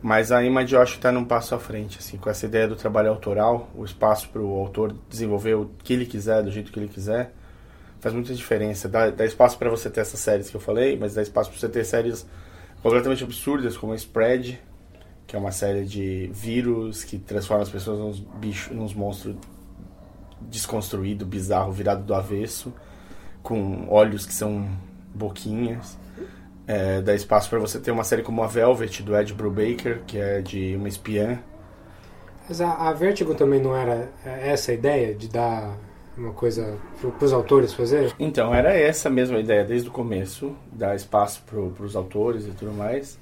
Mas 0.00 0.30
a 0.30 0.42
Image 0.42 0.74
eu 0.74 0.80
acho 0.80 0.92
que 0.92 0.98
está 0.98 1.10
num 1.10 1.24
passo 1.24 1.54
à 1.54 1.58
frente, 1.58 1.98
assim, 1.98 2.16
com 2.16 2.30
essa 2.30 2.46
ideia 2.46 2.68
do 2.68 2.76
trabalho 2.76 3.10
autoral, 3.10 3.68
o 3.74 3.84
espaço 3.84 4.28
para 4.28 4.40
o 4.40 4.54
autor 4.60 4.94
desenvolver 5.10 5.54
o 5.54 5.70
que 5.82 5.92
ele 5.92 6.06
quiser, 6.06 6.40
do 6.40 6.52
jeito 6.52 6.70
que 6.70 6.78
ele 6.78 6.86
quiser, 6.86 7.32
faz 8.00 8.14
muita 8.14 8.32
diferença. 8.32 8.88
Dá, 8.88 9.10
dá 9.10 9.24
espaço 9.24 9.58
para 9.58 9.68
você 9.68 9.90
ter 9.90 10.00
essas 10.00 10.20
séries 10.20 10.48
que 10.48 10.56
eu 10.56 10.60
falei, 10.60 10.96
mas 10.96 11.14
dá 11.14 11.22
espaço 11.22 11.50
para 11.50 11.58
você 11.58 11.68
ter 11.68 11.84
séries 11.84 12.24
completamente 12.80 13.24
absurdas, 13.24 13.76
como 13.76 13.92
a 13.92 13.96
Spread, 13.96 14.60
que 15.28 15.36
é 15.36 15.38
uma 15.38 15.52
série 15.52 15.84
de 15.84 16.30
vírus 16.32 17.04
que 17.04 17.18
transforma 17.18 17.62
as 17.62 17.68
pessoas 17.68 17.98
nos 17.98 18.18
bichos, 18.18 18.74
nos 18.74 18.94
monstros 18.94 19.36
desconstruído, 20.40 21.26
bizarro, 21.26 21.70
virado 21.70 22.02
do 22.02 22.14
avesso, 22.14 22.72
com 23.42 23.86
olhos 23.90 24.24
que 24.24 24.32
são 24.32 24.66
boquinhas. 25.14 25.98
É, 26.66 27.02
dá 27.02 27.14
espaço 27.14 27.50
para 27.50 27.58
você 27.58 27.78
ter 27.78 27.90
uma 27.90 28.04
série 28.04 28.22
como 28.22 28.42
a 28.42 28.46
Velvet, 28.46 29.02
do 29.02 29.14
Ed 29.14 29.34
Brubaker, 29.34 30.00
que 30.06 30.16
é 30.18 30.40
de 30.40 30.74
uma 30.76 30.88
espiã. 30.88 31.38
Mas 32.48 32.62
a, 32.62 32.88
a 32.88 32.92
Vertigo 32.94 33.34
também 33.34 33.60
não 33.60 33.76
era 33.76 34.10
essa 34.24 34.70
a 34.70 34.74
ideia 34.74 35.14
de 35.14 35.28
dar 35.28 35.76
uma 36.16 36.32
coisa 36.32 36.78
para 37.00 37.26
os 37.26 37.32
autores 37.34 37.74
fazer? 37.74 38.14
Então, 38.18 38.54
era 38.54 38.72
essa 38.74 39.10
mesma 39.10 39.38
ideia 39.38 39.62
desde 39.62 39.90
o 39.90 39.92
começo, 39.92 40.56
dar 40.72 40.96
espaço 40.96 41.42
para 41.44 41.84
os 41.84 41.94
autores 41.94 42.46
e 42.46 42.50
tudo 42.52 42.72
mais. 42.72 43.18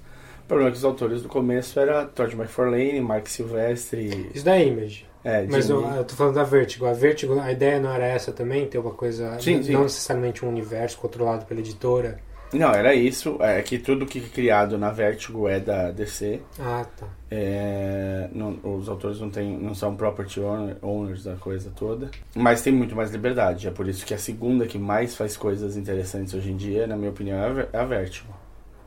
O 0.46 0.48
problema 0.48 0.70
é 0.70 0.72
que 0.72 0.78
os 0.78 0.84
autores 0.84 1.22
do 1.22 1.28
começo 1.28 1.78
era 1.80 2.04
Todd 2.04 2.32
McFarlane, 2.36 3.00
Mark 3.00 3.26
Silvestre... 3.26 4.30
Isso 4.32 4.44
da 4.44 4.56
Image. 4.56 5.04
É, 5.24 5.44
Mas 5.50 5.66
Jim 5.66 5.72
eu, 5.72 5.80
eu 5.88 6.04
tô 6.04 6.14
falando 6.14 6.36
da 6.36 6.44
Vertigo. 6.44 6.86
A 6.86 6.92
Vertigo, 6.92 7.36
a 7.40 7.50
ideia 7.50 7.80
não 7.80 7.90
era 7.92 8.06
essa 8.06 8.30
também? 8.30 8.64
Ter 8.68 8.78
uma 8.78 8.92
coisa, 8.92 9.36
Sim, 9.40 9.56
não, 9.56 9.62
sim. 9.64 9.72
não 9.72 9.82
necessariamente 9.82 10.44
um 10.44 10.48
universo 10.48 10.98
controlado 10.98 11.44
pela 11.46 11.58
editora? 11.58 12.20
Não, 12.52 12.70
era 12.70 12.94
isso. 12.94 13.36
É 13.40 13.60
que 13.60 13.76
tudo 13.76 14.06
que 14.06 14.20
é 14.20 14.22
criado 14.32 14.78
na 14.78 14.92
Vertigo 14.92 15.48
é 15.48 15.58
da 15.58 15.90
DC. 15.90 16.40
Ah, 16.60 16.86
tá. 16.96 17.06
É, 17.28 18.28
não- 18.32 18.56
os 18.62 18.88
autores 18.88 19.18
não, 19.20 19.28
tem, 19.30 19.58
não 19.58 19.74
são 19.74 19.96
property 19.96 20.38
owner- 20.40 20.76
owners 20.80 21.24
da 21.24 21.34
coisa 21.34 21.72
toda. 21.74 22.08
Mas 22.36 22.62
tem 22.62 22.72
muito 22.72 22.94
mais 22.94 23.10
liberdade. 23.10 23.66
É 23.66 23.72
por 23.72 23.88
isso 23.88 24.06
que 24.06 24.14
a 24.14 24.18
segunda 24.18 24.64
que 24.64 24.78
mais 24.78 25.16
faz 25.16 25.36
coisas 25.36 25.76
interessantes 25.76 26.32
hoje 26.34 26.52
em 26.52 26.56
dia, 26.56 26.86
na 26.86 26.96
minha 26.96 27.10
opinião, 27.10 27.36
é 27.36 27.62
a 27.72 27.78
é 27.78 27.80
a 27.80 27.84
Vertigo. 27.84 28.32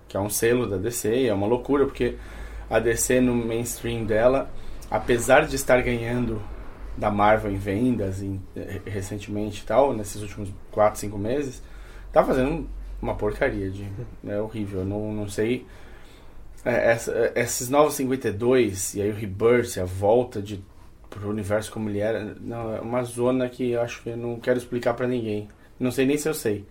Que 0.09 0.17
é 0.17 0.19
um 0.19 0.29
selo 0.29 0.67
da 0.67 0.75
DC. 0.75 1.25
É 1.27 1.33
uma 1.33 1.47
loucura, 1.47 1.85
porque 1.85 2.17
a 2.69 2.79
DC 2.79 3.21
no 3.21 3.33
mainstream 3.33 4.03
dela, 4.05 4.49
apesar 4.91 5.45
de 5.47 5.55
estar 5.55 5.81
ganhando 5.81 6.41
da 6.97 7.09
Marvel 7.09 7.51
em 7.51 7.55
vendas 7.55 8.21
em- 8.21 8.41
eh, 8.57 8.81
recentemente 8.85 9.61
e 9.61 9.65
tal, 9.65 9.93
nesses 9.93 10.21
últimos 10.21 10.49
4, 10.71 10.99
5 10.99 11.17
meses, 11.17 11.61
Tá 12.11 12.23
fazendo 12.25 12.67
uma 12.99 13.13
porcaria 13.13 13.69
de. 13.69 13.85
É 14.27 14.41
horrível. 14.41 14.83
Não, 14.83 15.13
não 15.13 15.29
sei. 15.29 15.63
É, 16.65 16.91
essa- 16.91 17.11
é, 17.13 17.33
esses 17.41 17.69
novos 17.69 17.93
52 17.93 18.95
e 18.95 19.01
aí 19.01 19.11
o 19.11 19.15
Rebirth, 19.15 19.77
a 19.79 19.85
volta 19.85 20.41
de 20.41 20.59
pro 21.09 21.29
universo 21.29 21.71
como 21.71 21.89
ele 21.89 21.99
era, 21.99 22.35
não, 22.41 22.75
é 22.75 22.81
uma 22.81 23.03
zona 23.03 23.47
que 23.49 23.71
eu 23.71 23.81
acho 23.81 24.01
que 24.03 24.09
eu 24.09 24.17
não 24.17 24.39
quero 24.39 24.57
explicar 24.57 24.93
pra 24.93 25.07
ninguém. 25.07 25.47
Não 25.79 25.91
sei 25.91 26.05
nem 26.05 26.17
se 26.17 26.27
eu 26.27 26.33
sei. 26.33 26.65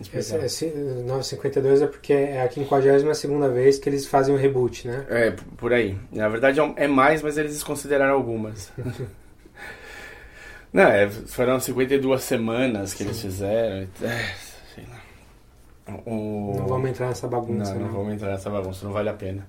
Esse, 0.00 0.18
explicar. 0.20 0.44
esse 0.44 0.66
952 1.06 1.82
é 1.82 1.86
porque 1.86 2.12
é 2.12 2.42
a 2.42 2.50
52 2.50 3.52
vez 3.52 3.78
que 3.78 3.88
eles 3.88 4.06
fazem 4.06 4.34
o 4.34 4.38
reboot, 4.38 4.86
né? 4.86 5.06
É, 5.08 5.30
por 5.56 5.72
aí. 5.72 5.96
Na 6.12 6.28
verdade 6.28 6.60
é 6.60 6.72
é 6.76 6.86
mais, 6.86 7.22
mas 7.22 7.38
eles 7.38 7.52
desconsideraram 7.52 8.14
algumas. 8.14 8.70
Não, 10.72 10.82
é, 10.82 11.08
foram 11.08 11.58
52 11.58 12.22
semanas 12.22 12.92
que 12.92 13.02
eles 13.02 13.20
fizeram. 13.20 13.88
É, 14.02 14.34
sei 14.74 14.84
lá. 14.90 15.98
O- 16.04 16.54
Não 16.58 16.66
vamos 16.66 16.90
entrar 16.90 17.08
nessa 17.08 17.26
bagunça, 17.28 17.72
Não, 17.72 17.80
não 17.80 17.86
né? 17.86 17.92
vamos 17.94 18.12
entrar 18.14 18.30
nessa 18.32 18.50
bagunça, 18.50 18.84
não 18.84 18.92
vale 18.92 19.08
a 19.08 19.14
pena. 19.14 19.46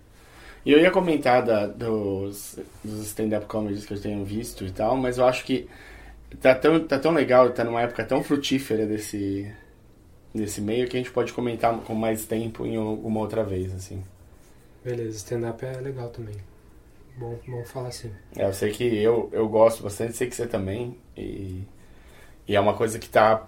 E 0.66 0.72
eu 0.72 0.80
ia 0.80 0.92
comentar 0.92 1.44
da- 1.44 1.66
dos, 1.68 2.58
dos 2.84 3.08
stand-up 3.08 3.46
comedies 3.48 3.86
que 3.86 3.94
eu 3.94 4.02
tenho 4.02 4.24
visto 4.24 4.64
e 4.66 4.72
tal, 4.72 4.96
mas 4.96 5.18
eu 5.18 5.26
acho 5.26 5.44
que 5.44 5.68
tá 6.42 6.54
tão, 6.56 6.80
tá 6.88 7.00
tão 7.00 7.12
legal, 7.12 7.50
tá 7.50 7.64
numa 7.64 7.82
época 7.82 8.04
tão 8.06 8.24
frutífera 8.24 8.86
desse, 8.86 9.52
desse 10.38 10.62
meio 10.62 10.88
que 10.88 10.95
a 10.95 11.00
gente 11.00 11.12
pode 11.12 11.34
comentar 11.34 11.78
com 11.82 11.93
mais 11.93 12.26
tempo 12.26 12.65
em 12.65 12.78
alguma 12.78 13.19
outra 13.19 13.43
vez, 13.43 13.73
assim. 13.73 14.04
Beleza, 14.84 15.17
stand-up 15.17 15.65
é 15.65 15.73
legal 15.82 16.10
também. 16.10 16.36
Bom, 17.17 17.38
bom 17.47 17.63
falar 17.65 17.89
assim. 17.89 18.12
É, 18.36 18.45
eu 18.45 18.54
sei 18.54 18.71
que 18.71 18.84
eu, 18.84 19.30
eu 19.34 19.47
gosto 19.50 19.84
bastante, 19.84 20.15
sei 20.15 20.28
que 20.28 20.36
você 20.36 20.47
também. 20.47 20.97
E, 21.17 21.63
e 22.47 22.56
é 22.56 22.60
uma 22.60 22.76
coisa 22.76 23.00
que 23.00 23.10
tá 23.10 23.47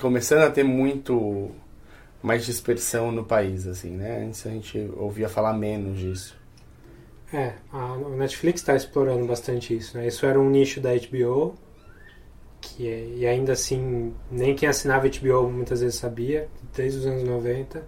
começando 0.00 0.42
a 0.42 0.50
ter 0.50 0.62
muito 0.62 1.50
mais 2.22 2.44
dispersão 2.44 3.10
no 3.10 3.24
país, 3.24 3.66
assim, 3.66 3.90
né? 3.90 4.24
Antes 4.24 4.46
a 4.46 4.50
gente 4.50 4.90
ouvia 4.96 5.28
falar 5.28 5.54
menos 5.54 5.98
disso. 5.98 6.36
É, 7.32 7.54
a 7.72 7.96
Netflix 7.96 8.60
está 8.60 8.74
explorando 8.74 9.26
bastante 9.26 9.76
isso, 9.76 9.96
né? 9.96 10.06
Isso 10.06 10.24
era 10.24 10.38
um 10.38 10.48
nicho 10.48 10.80
da 10.80 10.90
HBO, 10.94 11.54
que 12.60 12.88
é- 12.88 13.06
e 13.16 13.26
ainda 13.26 13.52
assim, 13.52 14.14
nem 14.30 14.54
quem 14.54 14.68
assinava 14.68 15.06
HBO 15.06 15.48
muitas 15.50 15.80
vezes 15.80 15.96
sabia, 15.98 16.48
desde 16.74 16.98
os 17.00 17.06
anos 17.06 17.22
90, 17.24 17.86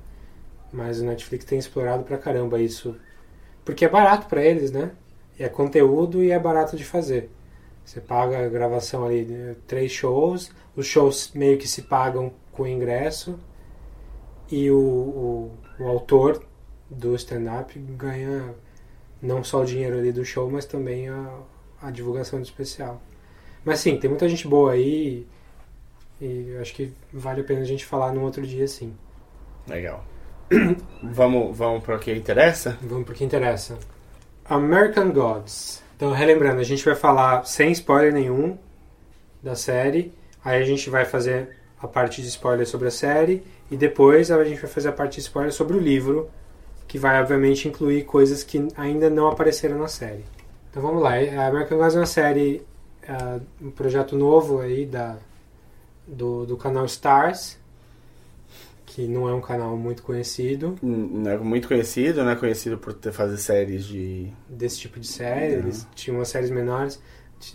mas 0.73 1.01
o 1.01 1.05
Netflix 1.07 1.45
tem 1.45 1.59
explorado 1.59 2.05
pra 2.05 2.19
caramba 2.19 2.61
isso, 2.61 2.97
porque 3.65 3.85
é 3.85 3.89
barato 3.89 4.27
pra 4.29 4.45
eles, 4.45 4.71
né? 4.73 4.93
É 5.39 5.49
conteúdo 5.49 6.23
e 6.25 6.31
é 6.33 6.39
barato 6.39 6.77
de 6.77 6.85
fazer. 6.85 7.31
Você 7.85 8.01
paga 8.01 8.45
a 8.47 8.49
gravação 8.49 9.05
ali, 9.07 9.25
né, 9.25 9.57
três 9.67 9.93
shows, 9.93 10.53
os 10.77 10.87
shows 10.87 11.33
meio 11.35 11.59
que 11.59 11.69
se 11.69 11.83
pagam 11.83 12.33
com 12.53 12.67
ingresso, 12.67 13.39
e 14.51 14.71
o, 14.71 14.79
o, 14.79 15.53
o 15.79 15.89
autor 15.89 16.45
do 16.89 17.15
stand-up 17.15 17.79
ganha 17.97 18.55
não 19.23 19.45
só 19.45 19.63
o 19.63 19.65
dinheiro 19.65 19.99
ali 19.99 20.13
do 20.13 20.25
show, 20.25 20.51
mas 20.51 20.65
também 20.67 21.09
a, 21.09 21.41
a 21.83 21.91
divulgação 21.91 22.41
do 22.41 22.45
especial. 22.45 23.01
Mas 23.65 23.81
sim, 23.81 23.97
tem 23.99 24.09
muita 24.09 24.29
gente 24.29 24.47
boa 24.49 24.73
aí 24.73 25.27
e 26.21 26.57
acho 26.61 26.75
que 26.75 26.93
vale 27.13 27.41
a 27.41 27.45
pena 27.45 27.61
a 27.61 27.65
gente 27.65 27.87
falar 27.87 28.13
num 28.13 28.23
outro 28.23 28.47
dia 28.47 28.67
sim. 28.69 28.95
Legal. 29.67 30.05
vamos, 31.03 31.57
vamos 31.57 31.83
para 31.83 31.97
o 31.97 31.99
que 31.99 32.13
interessa? 32.13 32.77
Vamos 32.83 33.05
pro 33.05 33.15
que 33.15 33.25
interessa. 33.25 33.79
American 34.45 35.13
Gods. 35.13 35.83
Então, 35.97 36.13
relembrando, 36.13 36.61
a 36.61 36.65
gente 36.65 36.85
vai 36.85 36.95
falar 36.95 37.45
sem 37.45 37.71
spoiler 37.73 38.13
nenhum 38.13 38.59
da 39.43 39.55
série. 39.55 40.13
Aí 40.45 40.61
a 40.61 40.65
gente 40.65 40.91
vai 40.91 41.05
fazer 41.05 41.57
a 41.81 41.87
parte 41.87 42.21
de 42.21 42.29
spoiler 42.29 42.67
sobre 42.67 42.89
a 42.89 42.91
série. 42.91 43.45
E 43.71 43.77
depois 43.77 44.31
a 44.31 44.43
gente 44.45 44.61
vai 44.61 44.71
fazer 44.71 44.89
a 44.89 44.93
parte 44.93 45.15
de 45.15 45.21
spoiler 45.21 45.53
sobre 45.53 45.77
o 45.77 45.81
livro. 45.81 46.29
Que 46.89 46.99
vai, 46.99 47.21
obviamente, 47.21 47.69
incluir 47.69 48.05
coisas 48.05 48.43
que 48.43 48.67
ainda 48.77 49.09
não 49.09 49.29
apareceram 49.29 49.79
na 49.79 49.89
série. 49.89 50.25
Então 50.71 50.83
vamos 50.83 51.03
lá. 51.03 51.11
A 51.11 51.47
American 51.47 51.79
Gods 51.79 51.95
é 51.95 51.99
uma 52.01 52.07
série, 52.07 52.67
ah, 53.09 53.41
um 53.61 53.71
projeto 53.71 54.17
novo 54.17 54.61
aí 54.61 54.87
da, 54.87 55.17
do, 56.07 56.45
do 56.47 56.57
canal 56.57 56.85
Stars. 56.87 57.59
Que 58.87 59.07
não 59.07 59.29
é 59.29 59.33
um 59.33 59.41
canal 59.41 59.77
muito 59.77 60.03
conhecido. 60.03 60.77
N- 60.83 61.23
Não 61.23 61.31
é 61.31 61.39
muito 61.39 61.69
conhecido, 61.69 62.25
não 62.25 62.31
é 62.33 62.37
conhecido 62.37 62.77
por 62.77 62.93
ter 62.93 63.13
fazer 63.13 63.37
séries 63.37 63.85
de. 63.85 64.27
desse 64.49 64.81
tipo 64.81 64.99
de 64.99 65.07
série. 65.07 65.55
Eles 65.55 65.87
tinham 65.95 66.19
umas 66.19 66.29
séries 66.29 66.51
menores. 66.51 67.01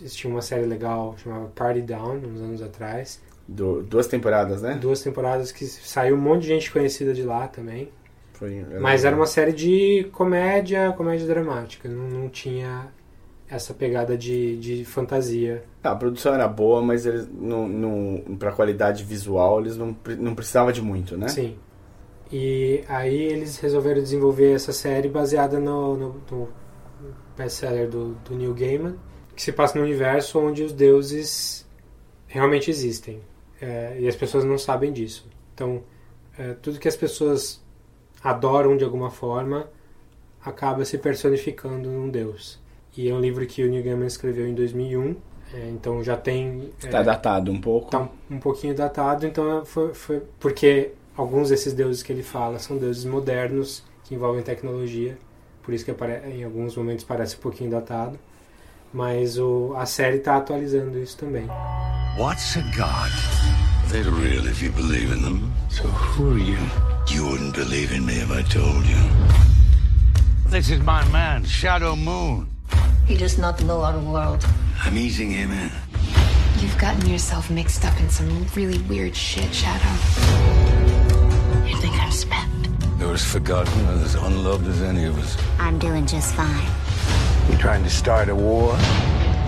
Eles 0.00 0.14
tinham 0.14 0.34
uma 0.34 0.40
série 0.40 0.64
legal 0.64 1.14
chamada 1.18 1.46
Party 1.54 1.82
Down, 1.82 2.16
uns 2.24 2.40
anos 2.40 2.62
atrás. 2.62 3.20
duas 3.46 4.06
temporadas, 4.06 4.62
né? 4.62 4.74
Duas 4.80 5.02
temporadas 5.02 5.52
que 5.52 5.66
saiu 5.66 6.16
um 6.16 6.18
monte 6.20 6.42
de 6.42 6.48
gente 6.48 6.72
conhecida 6.72 7.12
de 7.12 7.22
lá 7.22 7.46
também. 7.46 7.90
Foi, 8.32 8.64
Mas 8.80 9.04
era 9.04 9.14
uma 9.14 9.26
série 9.26 9.52
de 9.52 10.08
comédia, 10.12 10.92
comédia 10.96 11.26
dramática. 11.26 11.86
Não, 11.86 12.08
não 12.08 12.28
tinha 12.30 12.88
essa 13.48 13.72
pegada 13.72 14.16
de, 14.16 14.56
de 14.56 14.84
fantasia. 14.84 15.64
Ah, 15.82 15.92
a 15.92 15.96
produção 15.96 16.34
era 16.34 16.48
boa, 16.48 16.82
mas 16.82 17.06
eles 17.06 17.28
não, 17.32 17.68
não, 17.68 18.36
pra 18.36 18.52
qualidade 18.52 19.04
visual 19.04 19.60
eles 19.60 19.76
não, 19.76 19.96
não 20.18 20.34
precisavam 20.34 20.72
de 20.72 20.82
muito, 20.82 21.16
né? 21.16 21.28
Sim. 21.28 21.56
E 22.30 22.82
aí 22.88 23.16
eles 23.16 23.58
resolveram 23.58 24.02
desenvolver 24.02 24.52
essa 24.52 24.72
série 24.72 25.08
baseada 25.08 25.60
no, 25.60 25.96
no, 25.96 26.20
no 26.30 26.48
best-seller 27.36 27.88
do, 27.88 28.14
do 28.24 28.34
Neil 28.34 28.52
Gaiman, 28.52 28.96
que 29.34 29.42
se 29.42 29.52
passa 29.52 29.78
no 29.78 29.84
universo 29.84 30.40
onde 30.40 30.64
os 30.64 30.72
deuses 30.72 31.66
realmente 32.26 32.70
existem. 32.70 33.20
É, 33.60 33.96
e 34.00 34.08
as 34.08 34.16
pessoas 34.16 34.44
não 34.44 34.58
sabem 34.58 34.92
disso. 34.92 35.28
Então, 35.54 35.82
é, 36.36 36.52
tudo 36.54 36.80
que 36.80 36.88
as 36.88 36.96
pessoas 36.96 37.64
adoram 38.22 38.76
de 38.76 38.84
alguma 38.84 39.10
forma 39.10 39.70
acaba 40.44 40.84
se 40.84 40.98
personificando 40.98 41.88
num 41.88 42.08
deus. 42.08 42.60
E 42.96 43.08
é 43.10 43.14
um 43.14 43.20
livro 43.20 43.46
que 43.46 43.62
o 43.62 43.68
Neil 43.68 43.84
Gaiman 43.84 44.06
escreveu 44.06 44.48
em 44.48 44.54
2001, 44.54 45.16
é, 45.52 45.68
então 45.70 46.02
já 46.02 46.16
tem... 46.16 46.70
Tá 46.90 47.00
é, 47.00 47.02
datado 47.02 47.52
um 47.52 47.60
pouco. 47.60 47.90
tá 47.90 48.00
um, 48.00 48.36
um 48.36 48.38
pouquinho 48.38 48.74
datado, 48.74 49.26
então 49.26 49.64
foi, 49.66 49.92
foi 49.92 50.22
porque 50.40 50.92
alguns 51.14 51.50
desses 51.50 51.74
deuses 51.74 52.02
que 52.02 52.10
ele 52.10 52.22
fala 52.22 52.58
são 52.58 52.78
deuses 52.78 53.04
modernos 53.04 53.82
que 54.04 54.14
envolvem 54.14 54.42
tecnologia, 54.42 55.18
por 55.62 55.74
isso 55.74 55.84
que 55.84 55.92
em 56.28 56.44
alguns 56.44 56.74
momentos 56.74 57.04
parece 57.04 57.36
um 57.36 57.40
pouquinho 57.40 57.70
datado, 57.70 58.18
mas 58.94 59.38
o, 59.38 59.74
a 59.76 59.84
série 59.84 60.16
está 60.16 60.38
atualizando 60.38 60.98
isso 60.98 61.18
também. 61.18 61.46
What's 62.18 62.56
a 62.56 62.62
god? 62.74 63.12
They're 63.90 64.10
real 64.10 64.46
if 64.46 64.62
you 64.62 64.72
believe 64.72 65.12
in 65.12 65.22
them. 65.22 65.52
So 65.68 65.84
who 65.84 66.32
are 66.32 66.40
you? 66.40 66.58
You 67.08 67.28
wouldn't 67.28 67.54
believe 67.54 67.94
in 67.94 68.06
me 68.06 68.14
if 68.14 68.30
I 68.30 68.42
told 68.42 68.86
you. 68.86 68.96
This 70.50 70.70
is 70.70 70.78
my 70.80 71.04
man, 71.12 71.44
Shadow 71.44 71.94
Moon. 71.94 72.55
He 73.06 73.16
does 73.16 73.38
not 73.38 73.62
know 73.62 73.82
our 73.82 73.98
world. 74.00 74.44
I'm 74.82 74.98
easing 74.98 75.30
him 75.30 75.52
in. 75.52 75.70
You've 76.58 76.76
gotten 76.76 77.08
yourself 77.08 77.48
mixed 77.50 77.84
up 77.84 77.98
in 78.00 78.10
some 78.10 78.46
really 78.56 78.78
weird 78.82 79.14
shit, 79.14 79.54
Shadow. 79.54 79.94
You 81.64 81.76
think 81.76 81.94
I'm 82.02 82.10
spent? 82.10 82.50
You're 82.98 83.14
as 83.14 83.24
forgotten 83.24 83.78
and 83.86 84.02
as 84.02 84.16
unloved 84.16 84.66
as 84.66 84.82
any 84.82 85.04
of 85.04 85.16
us. 85.20 85.36
I'm 85.60 85.78
doing 85.78 86.04
just 86.04 86.34
fine. 86.34 86.66
You 87.48 87.56
trying 87.58 87.84
to 87.84 87.90
start 87.90 88.28
a 88.28 88.34
war? 88.34 88.72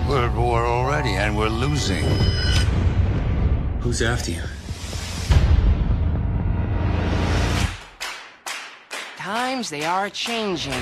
We're 0.07 0.29
at 0.29 0.35
war 0.37 0.65
already, 0.65 1.15
and 1.15 1.37
we're 1.37 1.49
losing. 1.49 2.05
Who's 3.81 4.01
after 4.01 4.31
you? 4.31 4.43
Times 9.17 9.69
they 9.69 9.83
are 9.83 10.09
changing. 10.09 10.81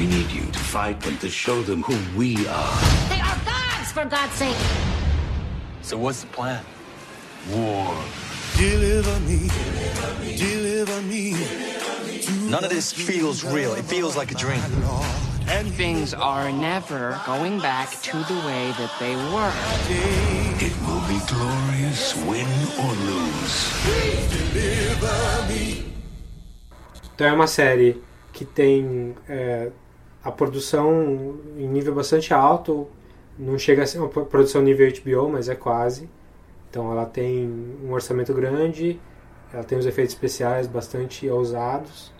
We 0.00 0.06
need 0.06 0.30
you 0.30 0.46
to 0.50 0.58
fight 0.58 0.98
them 1.02 1.18
to 1.18 1.28
show 1.28 1.60
them 1.60 1.82
who 1.82 1.94
we 2.18 2.34
are. 2.48 2.80
They 3.10 3.20
are 3.20 3.38
gods, 3.44 3.92
for 3.92 4.06
God's 4.06 4.32
sake! 4.32 4.56
So 5.82 5.98
what's 5.98 6.22
the 6.22 6.28
plan? 6.28 6.64
War. 7.50 7.94
Deliver 8.56 9.20
me. 9.28 9.50
Deliver 10.38 11.02
me. 11.02 11.36
None 12.48 12.64
of 12.64 12.70
this 12.70 12.90
feels 12.90 13.44
real. 13.44 13.74
It 13.74 13.84
feels 13.84 14.16
like 14.16 14.32
a 14.32 14.36
dream. 14.36 14.62
And 15.48 15.68
things 15.74 16.14
are 16.14 16.50
never 16.50 17.20
going 17.26 17.60
back 17.60 17.90
to 18.00 18.16
the 18.16 18.40
way 18.46 18.72
that 18.80 18.92
they 18.98 19.16
were. 19.34 19.52
It 20.64 20.72
will 20.86 21.04
be 21.12 21.20
glorious, 21.28 22.16
win 22.24 22.48
or 22.80 22.94
lose. 23.04 23.68
Então 27.14 27.26
é 27.26 27.32
uma 27.34 27.46
série 27.46 28.02
que 28.32 28.46
tem 28.46 29.14
é, 29.28 29.70
a 30.22 30.30
produção 30.30 31.36
em 31.56 31.66
nível 31.68 31.94
bastante 31.94 32.32
alto, 32.34 32.86
não 33.38 33.58
chega 33.58 33.82
a 33.82 33.86
ser 33.86 33.98
uma 33.98 34.08
pro- 34.08 34.26
produção 34.26 34.60
nível 34.62 34.90
HBO, 35.02 35.30
mas 35.30 35.48
é 35.48 35.54
quase. 35.54 36.08
Então 36.68 36.90
ela 36.92 37.06
tem 37.06 37.46
um 37.82 37.92
orçamento 37.92 38.32
grande, 38.34 39.00
ela 39.52 39.64
tem 39.64 39.78
os 39.78 39.86
efeitos 39.86 40.14
especiais 40.14 40.66
bastante 40.66 41.28
ousados 41.28 42.12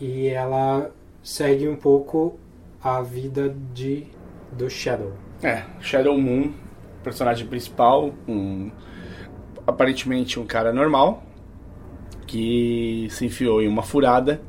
e 0.00 0.28
ela 0.28 0.90
segue 1.22 1.68
um 1.68 1.76
pouco 1.76 2.38
a 2.82 3.00
vida 3.00 3.54
de 3.72 4.06
do 4.52 4.68
Shadow. 4.70 5.12
É, 5.42 5.64
Shadow 5.80 6.16
Moon, 6.16 6.52
personagem 7.02 7.46
principal, 7.46 8.12
um, 8.28 8.70
aparentemente 9.66 10.38
um 10.38 10.46
cara 10.46 10.72
normal 10.72 11.22
que 12.26 13.08
se 13.10 13.26
enfiou 13.26 13.60
em 13.62 13.66
uma 13.68 13.82
furada 13.82 14.40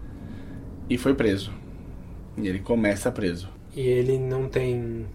e 0.89 0.97
foi 0.97 1.13
preso. 1.13 1.51
E 2.37 2.47
ele 2.47 2.59
começa 2.59 3.11
preso. 3.11 3.49
E 3.75 3.81
ele 3.81 4.17
não 4.17 4.47
tem 4.49 5.05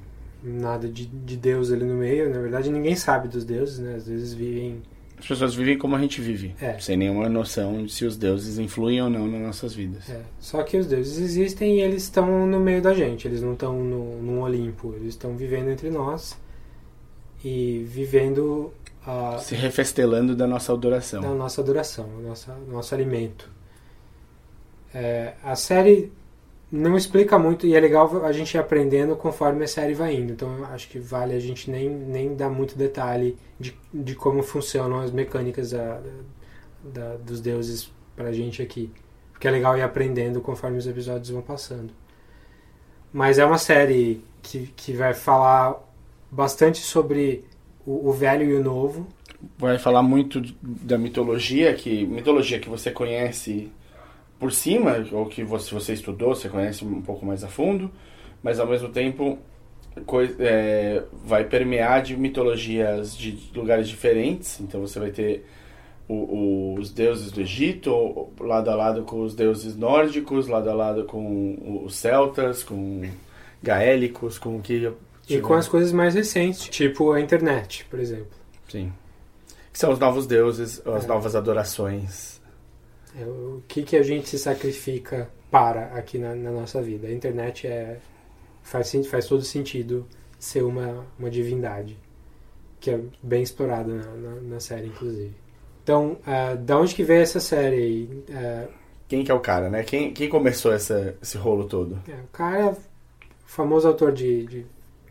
nada 0.43 0.89
de, 0.89 1.07
de 1.07 1.37
Deus 1.37 1.71
ali 1.71 1.85
no 1.85 1.95
meio. 1.95 2.31
Na 2.33 2.41
verdade, 2.41 2.71
ninguém 2.71 2.95
sabe 2.97 3.29
dos 3.29 3.45
deuses, 3.45 3.79
né? 3.79 3.95
Às 3.97 4.07
vezes 4.07 4.33
vivem. 4.35 4.83
As 5.19 5.27
pessoas 5.27 5.55
vivem 5.55 5.77
como 5.77 5.95
a 5.95 5.99
gente 6.01 6.19
vive, 6.23 6.55
É. 6.59 6.79
sem 6.79 6.97
nenhuma 6.97 7.29
noção 7.29 7.85
de 7.85 7.93
se 7.93 8.07
os 8.07 8.17
deuses 8.17 8.59
influem 8.59 9.03
ou 9.03 9.11
não 9.11 9.27
nas 9.29 9.41
nossas 9.43 9.75
vidas. 9.75 10.09
É, 10.09 10.23
só 10.39 10.63
que 10.63 10.79
os 10.79 10.87
deuses 10.87 11.19
existem 11.19 11.77
e 11.77 11.81
eles 11.83 12.05
estão 12.05 12.47
no 12.47 12.59
meio 12.59 12.81
da 12.81 12.95
gente. 12.95 13.29
Eles 13.29 13.43
não 13.43 13.53
estão 13.53 13.79
num 13.85 14.41
Olimpo. 14.41 14.95
Eles 14.95 15.09
estão 15.09 15.37
vivendo 15.37 15.69
entre 15.69 15.91
nós 15.91 16.39
e 17.45 17.85
vivendo 17.87 18.73
a, 19.07 19.37
Se 19.39 19.55
refestelando 19.55 20.35
da 20.35 20.47
nossa 20.47 20.73
adoração. 20.73 21.21
da 21.21 21.35
nossa 21.35 21.61
adoração, 21.61 22.09
do 22.09 22.73
nosso 22.73 22.95
alimento. 22.95 23.51
É, 24.95 25.35
a 25.45 25.55
série 25.55 26.11
não 26.73 26.97
explica 26.97 27.39
muito 27.39 27.67
e 27.67 27.75
é 27.75 27.81
legal 27.81 28.25
a 28.25 28.33
gente 28.33 28.55
ir 28.55 28.59
aprendendo 28.59 29.17
conforme 29.17 29.65
a 29.65 29.69
série 29.69 29.95
vai 29.95 30.15
indo. 30.15 30.33
Então 30.33 30.65
acho 30.67 30.89
que 30.89 30.99
vale 30.99 31.35
a 31.35 31.41
gente 31.41 31.71
nem, 31.71 31.89
nem 31.89 32.35
dar 32.35 32.51
muito 32.51 32.77
detalhe 32.79 33.37
de, 33.59 33.77
de 33.93 34.15
como 34.15 34.43
funcionam 34.43 35.01
as 35.01 35.11
mecânicas 35.11 35.71
da, 35.73 36.01
da- 36.85 37.17
dos 37.17 37.41
deuses 37.41 37.91
pra 38.17 38.33
gente 38.33 38.63
aqui. 38.63 38.91
Porque 39.33 39.49
é 39.49 39.51
legal 39.51 39.77
ir 39.77 39.83
aprendendo 39.83 40.41
conforme 40.41 40.79
os 40.79 40.87
episódios 40.87 41.31
vão 41.31 41.43
passando. 41.43 41.93
Mas 43.13 43.39
é 43.39 43.45
uma 43.45 43.59
série 43.59 44.23
que, 44.43 44.69
que 44.77 44.93
vai 44.93 45.15
falar 45.15 45.77
bastante 46.31 46.79
sobre 46.79 47.45
o, 47.85 48.09
o 48.09 48.13
velho 48.13 48.49
e 48.49 48.55
o 48.55 48.63
novo. 48.63 49.07
Vai 49.59 49.79
falar 49.79 50.03
muito 50.03 50.41
da 50.63 50.99
mitologia, 50.99 51.73
que 51.75 52.05
mitologia 52.07 52.59
que 52.61 52.69
você 52.69 52.91
conhece 52.91 53.71
por 54.41 54.51
cima, 54.53 55.07
ou 55.13 55.27
que 55.27 55.45
você, 55.45 55.73
você 55.73 55.93
estudou, 55.93 56.35
você 56.35 56.49
conhece 56.49 56.85
um 56.85 57.01
pouco 57.03 57.25
mais 57.25 57.45
a 57.45 57.49
fundo, 57.49 57.91
mas 58.43 58.59
ao 58.59 58.67
mesmo 58.67 58.89
tempo 58.89 59.39
é, 60.39 61.03
vai 61.25 61.45
permear 61.45 62.03
de 62.03 62.17
mitologias 62.17 63.17
de 63.17 63.39
lugares 63.55 63.89
diferentes. 63.89 64.59
Então 64.61 64.81
você 64.81 64.99
vai 64.99 65.11
ter 65.11 65.45
o- 66.09 66.15
o- 66.15 66.75
os 66.79 66.91
deuses 66.91 67.31
do 67.31 67.41
Egito, 67.41 68.29
lado 68.41 68.71
a 68.71 68.75
lado 68.75 69.03
com 69.03 69.21
os 69.23 69.35
deuses 69.35 69.77
nórdicos, 69.77 70.49
lado 70.49 70.69
a 70.71 70.75
lado 70.75 71.05
com 71.05 71.83
os 71.85 71.95
celtas, 71.95 72.63
com 72.63 73.03
gaélicos, 73.63 74.39
com 74.39 74.57
o 74.57 74.61
que. 74.61 74.91
E 75.29 75.39
com 75.41 75.55
as 75.55 75.69
coisas 75.69 75.93
mais 75.93 76.15
recentes, 76.15 76.69
tipo 76.69 77.13
a 77.13 77.21
internet, 77.21 77.85
por 77.89 78.01
exemplo. 78.01 78.27
Sim. 78.69 78.93
Que 79.73 79.79
são 79.79 79.93
os 79.93 79.99
novos 80.01 80.27
deuses, 80.27 80.83
as 80.85 81.05
É. 81.05 81.07
novas 81.07 81.37
adorações. 81.37 82.30
É, 83.17 83.25
o 83.25 83.63
que, 83.67 83.83
que 83.83 83.97
a 83.97 84.03
gente 84.03 84.29
se 84.29 84.39
sacrifica 84.39 85.29
para 85.51 85.87
aqui 85.97 86.19
na, 86.19 86.35
na 86.35 86.51
nossa 86.51 86.81
vida. 86.81 87.09
A 87.09 87.13
internet 87.13 87.67
é, 87.67 87.99
faz, 88.63 88.93
faz 89.09 89.27
todo 89.27 89.43
sentido 89.43 90.07
ser 90.39 90.63
uma, 90.63 91.05
uma 91.19 91.29
divindade, 91.31 91.99
que 92.79 92.91
é 92.91 93.01
bem 93.23 93.43
explorada 93.43 93.93
na, 93.93 94.07
na, 94.17 94.41
na 94.41 94.61
série, 94.61 94.87
inclusive. 94.89 95.35
Então, 95.83 96.19
ah, 96.27 96.55
da 96.55 96.79
onde 96.79 96.95
que 96.95 97.03
veio 97.03 97.23
essa 97.23 97.41
série 97.41 97.77
aí? 97.77 98.25
Ah, 98.33 98.69
Quem 99.09 99.25
que 99.25 99.31
é 99.31 99.35
o 99.35 99.41
cara, 99.41 99.69
né? 99.69 99.83
Quem, 99.83 100.13
quem 100.15 100.29
começou 100.29 100.73
essa, 100.73 101.17
esse 101.21 101.37
rolo 101.37 101.65
todo? 101.67 102.01
é, 102.09 102.15
o 102.15 102.29
cara, 102.33 102.77
famoso 103.45 103.89
autor 103.89 104.13
de, 104.13 104.47
de 104.47 104.67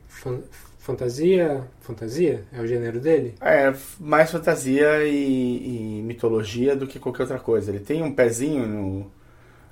fan- 0.07 0.43
fantasia, 0.89 1.67
fantasia 1.79 2.43
é 2.51 2.59
o 2.59 2.65
gênero 2.65 2.99
dele? 2.99 3.35
É, 3.39 3.71
mais 3.99 4.31
fantasia 4.31 5.05
e, 5.05 5.99
e 5.99 6.01
mitologia 6.01 6.75
do 6.75 6.87
que 6.87 6.99
qualquer 6.99 7.23
outra 7.23 7.39
coisa. 7.39 7.69
Ele 7.69 7.79
tem 7.79 8.01
um 8.01 8.11
pezinho 8.11 8.65
no, 8.65 9.11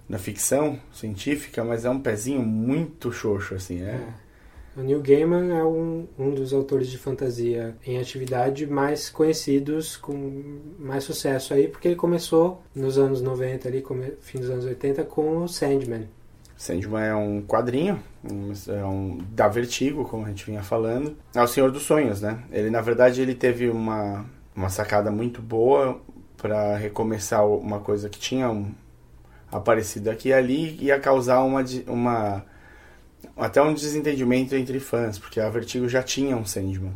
na 0.07 0.19
ficção 0.19 0.79
científica, 0.93 1.63
mas 1.63 1.85
é 1.85 1.89
um 1.89 1.99
pezinho 1.99 2.41
muito 2.41 3.11
xoxo, 3.11 3.55
assim. 3.55 3.81
É, 3.81 3.99
O 4.75 4.81
Neil 4.81 5.01
Gaiman 5.01 5.57
é 5.57 5.63
um, 5.63 6.07
um 6.19 6.33
dos 6.35 6.53
autores 6.53 6.87
de 6.87 6.99
fantasia 6.99 7.75
em 7.83 7.97
atividade 7.97 8.67
mais 8.67 9.09
conhecidos, 9.09 9.97
com 9.97 10.59
mais 10.77 11.03
sucesso 11.03 11.51
aí, 11.51 11.67
porque 11.67 11.87
ele 11.87 11.95
começou 11.95 12.61
nos 12.75 12.99
anos 12.99 13.23
90, 13.23 13.67
ali, 13.67 13.83
fim 14.21 14.37
dos 14.37 14.51
anos 14.51 14.65
80, 14.65 15.03
com 15.05 15.39
o 15.39 15.47
Sandman. 15.47 16.07
Sandman 16.57 17.03
é 17.05 17.15
um 17.15 17.41
quadrinho, 17.41 18.01
é 18.67 18.83
um 18.83 19.19
da 19.31 19.47
Vertigo, 19.47 20.03
como 20.05 20.25
a 20.25 20.29
gente 20.29 20.45
vinha 20.45 20.63
falando. 20.63 21.15
É 21.35 21.41
o 21.41 21.47
Senhor 21.47 21.71
dos 21.71 21.83
Sonhos, 21.83 22.19
né? 22.21 22.39
Ele, 22.51 22.69
na 22.69 22.81
verdade, 22.81 23.21
ele 23.21 23.35
teve 23.35 23.69
uma, 23.69 24.25
uma 24.55 24.69
sacada 24.69 25.11
muito 25.11 25.41
boa 25.41 26.01
para 26.35 26.75
recomeçar 26.77 27.47
uma 27.47 27.79
coisa 27.79 28.09
que 28.09 28.19
tinha 28.19 28.49
um, 28.49 28.71
aparecido 29.51 30.09
aqui 30.09 30.29
e 30.29 30.33
ali 30.33 30.77
e 30.79 30.85
ia 30.85 30.99
causar 30.99 31.41
uma, 31.41 31.63
uma 31.87 32.43
até 33.37 33.61
um 33.61 33.73
desentendimento 33.73 34.55
entre 34.55 34.79
fãs, 34.79 35.17
porque 35.19 35.39
a 35.39 35.49
Vertigo 35.49 35.87
já 35.87 36.01
tinha 36.01 36.35
um 36.35 36.45
Sandman, 36.45 36.93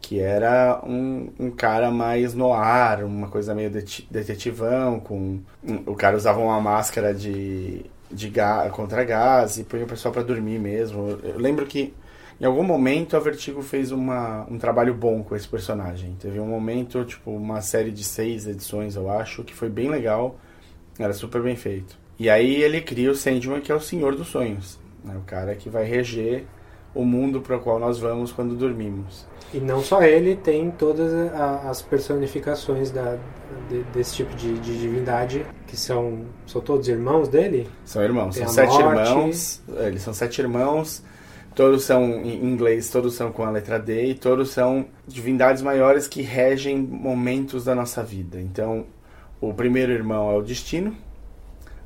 que 0.00 0.20
era 0.20 0.80
um, 0.84 1.30
um 1.40 1.50
cara 1.50 1.90
mais 1.90 2.34
no 2.34 2.52
ar, 2.52 3.02
uma 3.04 3.28
coisa 3.28 3.54
meio 3.54 3.70
det- 3.70 4.06
detetivão, 4.10 5.00
com 5.00 5.40
um- 5.64 5.82
o 5.86 5.94
cara 5.94 6.16
usava 6.16 6.40
uma 6.40 6.60
máscara 6.60 7.12
de, 7.14 7.84
de 8.10 8.28
ga, 8.28 8.68
contra 8.70 9.04
gás 9.04 9.58
e 9.58 9.64
punha 9.64 9.84
o 9.84 9.88
pessoal 9.88 10.12
para 10.12 10.22
dormir 10.22 10.58
mesmo. 10.58 11.18
Eu 11.22 11.38
lembro 11.38 11.66
que 11.66 11.94
em 12.40 12.44
algum 12.44 12.62
momento 12.62 13.16
a 13.16 13.20
Vertigo 13.20 13.62
fez 13.62 13.90
uma, 13.90 14.46
um 14.50 14.58
trabalho 14.58 14.92
bom 14.92 15.22
com 15.22 15.34
esse 15.34 15.48
personagem. 15.48 16.16
Teve 16.20 16.38
um 16.38 16.46
momento, 16.46 17.04
tipo, 17.04 17.30
uma 17.30 17.60
série 17.60 17.90
de 17.90 18.04
seis 18.04 18.46
edições, 18.46 18.94
eu 18.94 19.10
acho, 19.10 19.42
que 19.42 19.54
foi 19.54 19.70
bem 19.70 19.88
legal, 19.88 20.38
era 20.98 21.12
super 21.12 21.42
bem 21.42 21.56
feito. 21.56 21.98
E 22.18 22.28
aí 22.28 22.62
ele 22.62 22.80
cria 22.80 23.10
o 23.10 23.14
Sandman, 23.14 23.60
que 23.60 23.72
é 23.72 23.74
o 23.74 23.80
Senhor 23.80 24.14
dos 24.14 24.28
Sonhos, 24.28 24.78
né? 25.04 25.16
o 25.16 25.22
cara 25.22 25.54
que 25.54 25.68
vai 25.68 25.84
reger 25.84 26.44
o 26.96 27.04
mundo 27.04 27.40
para 27.40 27.56
o 27.56 27.60
qual 27.60 27.78
nós 27.78 27.98
vamos 27.98 28.32
quando 28.32 28.54
dormimos. 28.56 29.26
E 29.54 29.58
não 29.58 29.80
só 29.80 30.02
ele, 30.02 30.34
tem 30.34 30.70
todas 30.72 31.12
as 31.64 31.80
personificações 31.82 32.90
da, 32.90 33.16
de- 33.68 33.82
desse 33.92 34.16
tipo 34.16 34.34
de, 34.34 34.58
de 34.58 34.78
divindade, 34.78 35.46
que 35.66 35.76
são, 35.76 36.22
são 36.46 36.60
todos 36.60 36.88
irmãos 36.88 37.28
dele? 37.28 37.68
São 37.84 38.02
irmãos, 38.02 38.34
Tem 38.34 38.44
são 38.44 38.52
sete 38.54 38.78
morte. 38.82 39.08
irmãos. 39.10 39.62
é, 39.76 39.86
Eles 39.86 40.02
são 40.02 40.12
sete 40.12 40.40
irmãos. 40.40 41.02
Todos 41.54 41.84
são 41.84 42.02
em 42.22 42.44
inglês, 42.44 42.90
todos 42.90 43.14
são 43.14 43.32
com 43.32 43.42
a 43.44 43.50
letra 43.50 43.78
D 43.78 44.06
e 44.10 44.14
todos 44.14 44.50
são 44.50 44.86
divindades 45.06 45.62
maiores 45.62 46.06
que 46.06 46.20
regem 46.22 46.76
momentos 46.76 47.64
da 47.64 47.74
nossa 47.74 48.02
vida. 48.02 48.38
Então, 48.40 48.84
o 49.40 49.54
primeiro 49.54 49.90
irmão 49.92 50.30
é 50.30 50.34
o 50.36 50.42
destino, 50.42 50.94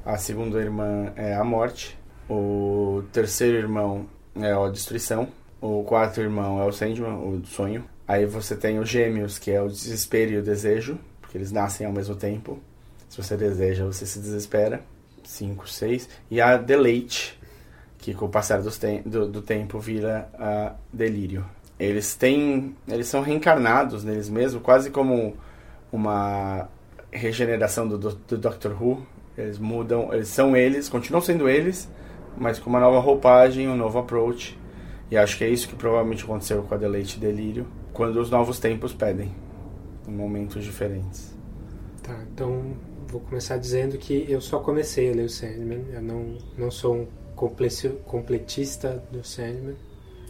a 0.05 0.17
segunda 0.17 0.59
irmã 0.59 1.13
é 1.15 1.35
a 1.37 1.45
morte, 1.45 1.97
o 2.29 3.03
terceiro 3.13 3.57
irmão 3.59 4.07
é 4.35 4.53
a 4.53 4.69
destruição, 4.69 5.29
o 5.61 5.83
quarto 5.85 6.21
irmão 6.21 6.61
é 6.61 6.65
o 6.65 6.73
Sandman, 6.73 7.15
o 7.15 7.43
sonho. 7.45 7.85
Aí 8.09 8.27
você 8.27 8.57
tem 8.57 8.79
os 8.79 8.89
gêmeos, 8.89 9.39
que 9.39 9.51
é 9.51 9.61
o 9.61 9.69
desespero 9.69 10.33
e 10.33 10.39
o 10.39 10.43
desejo, 10.43 10.99
porque 11.21 11.37
eles 11.39 11.53
nascem 11.53 11.87
ao 11.87 11.93
mesmo 11.93 12.17
tempo. 12.17 12.59
Se 13.09 13.23
você 13.23 13.37
deseja, 13.37 13.85
você 13.85 14.07
se 14.07 14.19
desespera. 14.19 14.83
5, 15.23 15.69
6. 15.69 16.09
E 16.31 16.41
a 16.41 16.57
deleite, 16.57 17.39
que 17.99 18.15
com 18.15 18.27
o 18.27 18.29
passar 18.29 18.63
tem- 18.81 19.03
do, 19.03 19.29
do 19.29 19.43
tempo 19.43 19.79
vira 19.79 20.29
a 20.35 20.75
delírio. 20.93 21.45
Eles 21.79 22.15
têm. 22.15 22.75
Eles 22.89 23.07
são 23.07 23.23
reencarnados 23.23 24.03
neles 24.03 24.29
mesmos, 24.29 24.63
quase 24.63 24.91
como 24.91 25.37
uma 25.93 26.69
regeneração 27.13 27.87
do, 27.87 27.99
do, 27.99 28.11
do 28.15 28.39
Doctor 28.39 28.83
Who. 28.83 29.07
Eles 29.37 29.59
mudam, 29.59 30.13
eles 30.13 30.29
são 30.29 30.57
eles, 30.57 30.89
continuam 30.89 31.21
sendo 31.23 31.49
eles, 31.49 31.89
mas 32.37 32.59
com 32.59 32.71
uma 32.71 32.81
nova 32.81 32.99
roupagem, 32.99 33.69
um 33.69 33.77
novo 33.77 33.99
approach. 33.99 34.59
E 35.11 35.17
acho 35.17 35.37
que 35.37 35.45
é 35.45 35.49
isso 35.49 35.69
que 35.69 35.75
provavelmente 35.75 36.23
aconteceu 36.25 36.63
com 36.63 36.75
a 36.75 36.79
Deleite 36.79 37.17
e 37.17 37.21
Delírio, 37.21 37.67
quando 37.93 38.21
os 38.21 38.31
novos 38.31 38.59
tempos 38.61 38.93
pedem, 38.93 39.35
em 40.07 40.13
momentos 40.13 40.63
diferentes. 40.65 41.35
Tá, 42.03 42.17
então 42.33 42.63
vou 43.09 43.21
começar 43.21 43.57
dizendo 43.57 43.99
que 43.99 44.25
eu 44.29 44.41
só 44.41 44.61
comecei 44.61 45.11
a 45.11 45.15
ler 45.15 45.25
o 45.25 45.29
Sandman, 45.29 45.85
eu 45.93 46.01
não, 46.01 46.39
não 46.57 46.71
sou 46.71 46.95
um 46.95 47.07
completista 48.07 49.03
do 49.11 49.25
Sandman. 49.27 49.75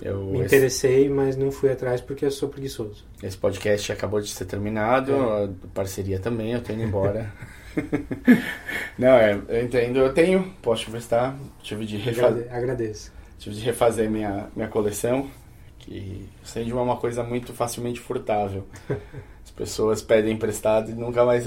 Eu, 0.01 0.24
Me 0.24 0.38
esse, 0.38 0.46
interessei, 0.57 1.11
mas 1.11 1.36
não 1.36 1.53
fui 1.53 1.70
atrás 1.70 2.01
porque 2.01 2.24
eu 2.24 2.30
sou 2.30 2.48
preguiçoso. 2.48 3.05
esse 3.22 3.36
podcast 3.36 3.92
acabou 3.92 4.18
de 4.20 4.28
ser 4.30 4.46
terminado, 4.46 5.12
É. 5.12 5.44
a 5.44 5.48
parceria 5.74 6.18
também, 6.18 6.53
eu 6.53 6.62
tô 6.62 6.72
indo 6.72 6.82
embora. 6.82 7.30
Não, 8.98 9.08
é, 9.16 9.40
eu 9.48 9.64
entendo, 9.64 9.98
eu 9.98 10.12
tenho, 10.12 10.52
posso 10.62 10.88
emprestar, 10.88 11.36
tive 11.62 11.86
de 11.86 11.96
refazer. 11.96 12.42
Agrade- 12.44 12.48
Agradeço. 12.50 13.12
Tive 13.38 13.54
de 13.56 13.62
refazer 13.62 14.10
minha, 14.10 14.48
minha 14.54 14.68
coleção, 14.68 15.30
que 15.78 16.28
é 16.54 16.74
uma 16.74 16.96
coisa 16.96 17.22
muito 17.22 17.52
facilmente 17.52 18.00
furtável. 18.00 18.66
As 19.44 19.50
pessoas 19.50 20.02
pedem 20.02 20.34
emprestado 20.34 20.90
e 20.90 20.94
nunca 20.94 21.24
mais 21.24 21.44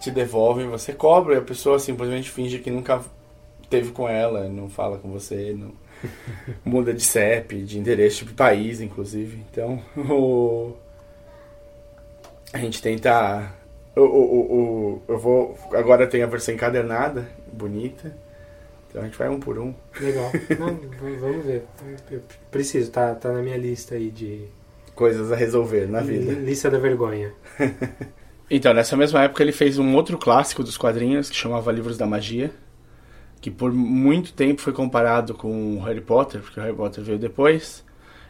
te 0.00 0.10
devolvem, 0.10 0.68
você 0.68 0.92
cobra 0.92 1.34
e 1.34 1.38
a 1.38 1.42
pessoa 1.42 1.78
simplesmente 1.78 2.30
finge 2.30 2.58
que 2.58 2.70
nunca 2.70 3.00
teve 3.70 3.90
com 3.92 4.08
ela, 4.08 4.48
não 4.48 4.68
fala 4.68 4.98
com 4.98 5.10
você, 5.10 5.54
não 5.56 5.72
muda 6.64 6.92
de 6.92 7.02
CEP, 7.02 7.62
de 7.62 7.78
endereço, 7.78 8.24
de 8.24 8.32
país, 8.34 8.80
inclusive. 8.80 9.44
Então, 9.50 9.82
o... 9.96 10.74
A 12.52 12.58
gente 12.58 12.80
tenta. 12.80 13.52
O, 14.00 14.04
o, 14.04 14.54
o, 14.54 15.02
eu 15.08 15.18
vou. 15.18 15.58
Agora 15.72 16.06
tem 16.06 16.22
a 16.22 16.26
versão 16.26 16.54
encadernada, 16.54 17.28
bonita. 17.52 18.16
Então 18.88 19.02
a 19.02 19.04
gente 19.04 19.18
vai 19.18 19.28
um 19.28 19.40
por 19.40 19.58
um. 19.58 19.74
Legal. 20.00 20.30
Não, 20.58 20.78
vamos 21.18 21.44
ver. 21.44 21.64
Eu 22.10 22.22
preciso, 22.50 22.90
tá, 22.90 23.14
tá 23.14 23.32
na 23.32 23.42
minha 23.42 23.56
lista 23.56 23.94
aí 23.94 24.10
de. 24.10 24.44
Coisas 24.94 25.30
a 25.30 25.36
resolver 25.36 25.86
na 25.86 26.00
vida. 26.00 26.32
Lista 26.32 26.70
da 26.70 26.78
vergonha. 26.78 27.32
Então, 28.50 28.72
nessa 28.72 28.96
mesma 28.96 29.24
época, 29.24 29.42
ele 29.42 29.52
fez 29.52 29.78
um 29.78 29.94
outro 29.94 30.16
clássico 30.16 30.64
dos 30.64 30.78
quadrinhos 30.78 31.28
que 31.28 31.36
chamava 31.36 31.70
Livros 31.70 31.98
da 31.98 32.06
Magia, 32.06 32.50
que 33.42 33.50
por 33.50 33.70
muito 33.72 34.32
tempo 34.32 34.62
foi 34.62 34.72
comparado 34.72 35.34
com 35.34 35.76
o 35.76 35.82
Harry 35.82 36.00
Potter, 36.00 36.40
porque 36.40 36.58
o 36.58 36.62
Harry 36.62 36.74
Potter 36.74 37.04
veio 37.04 37.18
depois, 37.18 37.84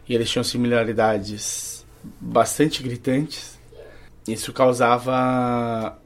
e 0.08 0.14
eles 0.16 0.28
tinham 0.28 0.42
similaridades 0.42 1.86
bastante 2.20 2.82
gritantes. 2.82 3.57
Isso 4.28 4.52
causava. 4.52 5.98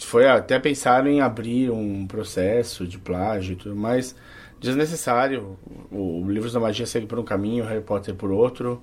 Foi 0.00 0.26
até 0.28 0.58
pensaram 0.58 1.08
em 1.08 1.20
abrir 1.20 1.70
um 1.70 2.06
processo 2.06 2.86
de 2.86 2.98
plágio 2.98 3.54
e 3.54 3.56
tudo 3.56 3.76
mais. 3.76 4.14
Desnecessário. 4.60 5.58
O, 5.90 6.22
o 6.24 6.30
Livros 6.30 6.52
da 6.52 6.60
Magia 6.60 6.86
segue 6.86 7.06
por 7.06 7.18
um 7.18 7.24
caminho, 7.24 7.64
o 7.64 7.66
Harry 7.68 7.82
Potter 7.82 8.14
por 8.14 8.30
outro. 8.30 8.82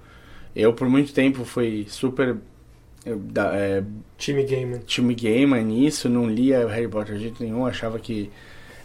Eu, 0.56 0.74
por 0.74 0.90
muito 0.90 1.14
tempo, 1.14 1.46
fui 1.46 1.86
super. 1.90 2.38
eu, 3.06 3.20
da- 3.20 3.56
é, 3.56 3.84
Time 4.18 4.44
Gamer. 4.46 4.84
time 4.86 5.16
gamer 5.16 5.64
nisso, 5.64 6.10
não 6.10 6.28
lia 6.30 6.68
Harry 6.68 6.88
Potter 6.88 7.16
de 7.18 7.24
jeito 7.24 7.44
nenhum, 7.44 7.66
achava 7.66 8.00
que 8.00 8.32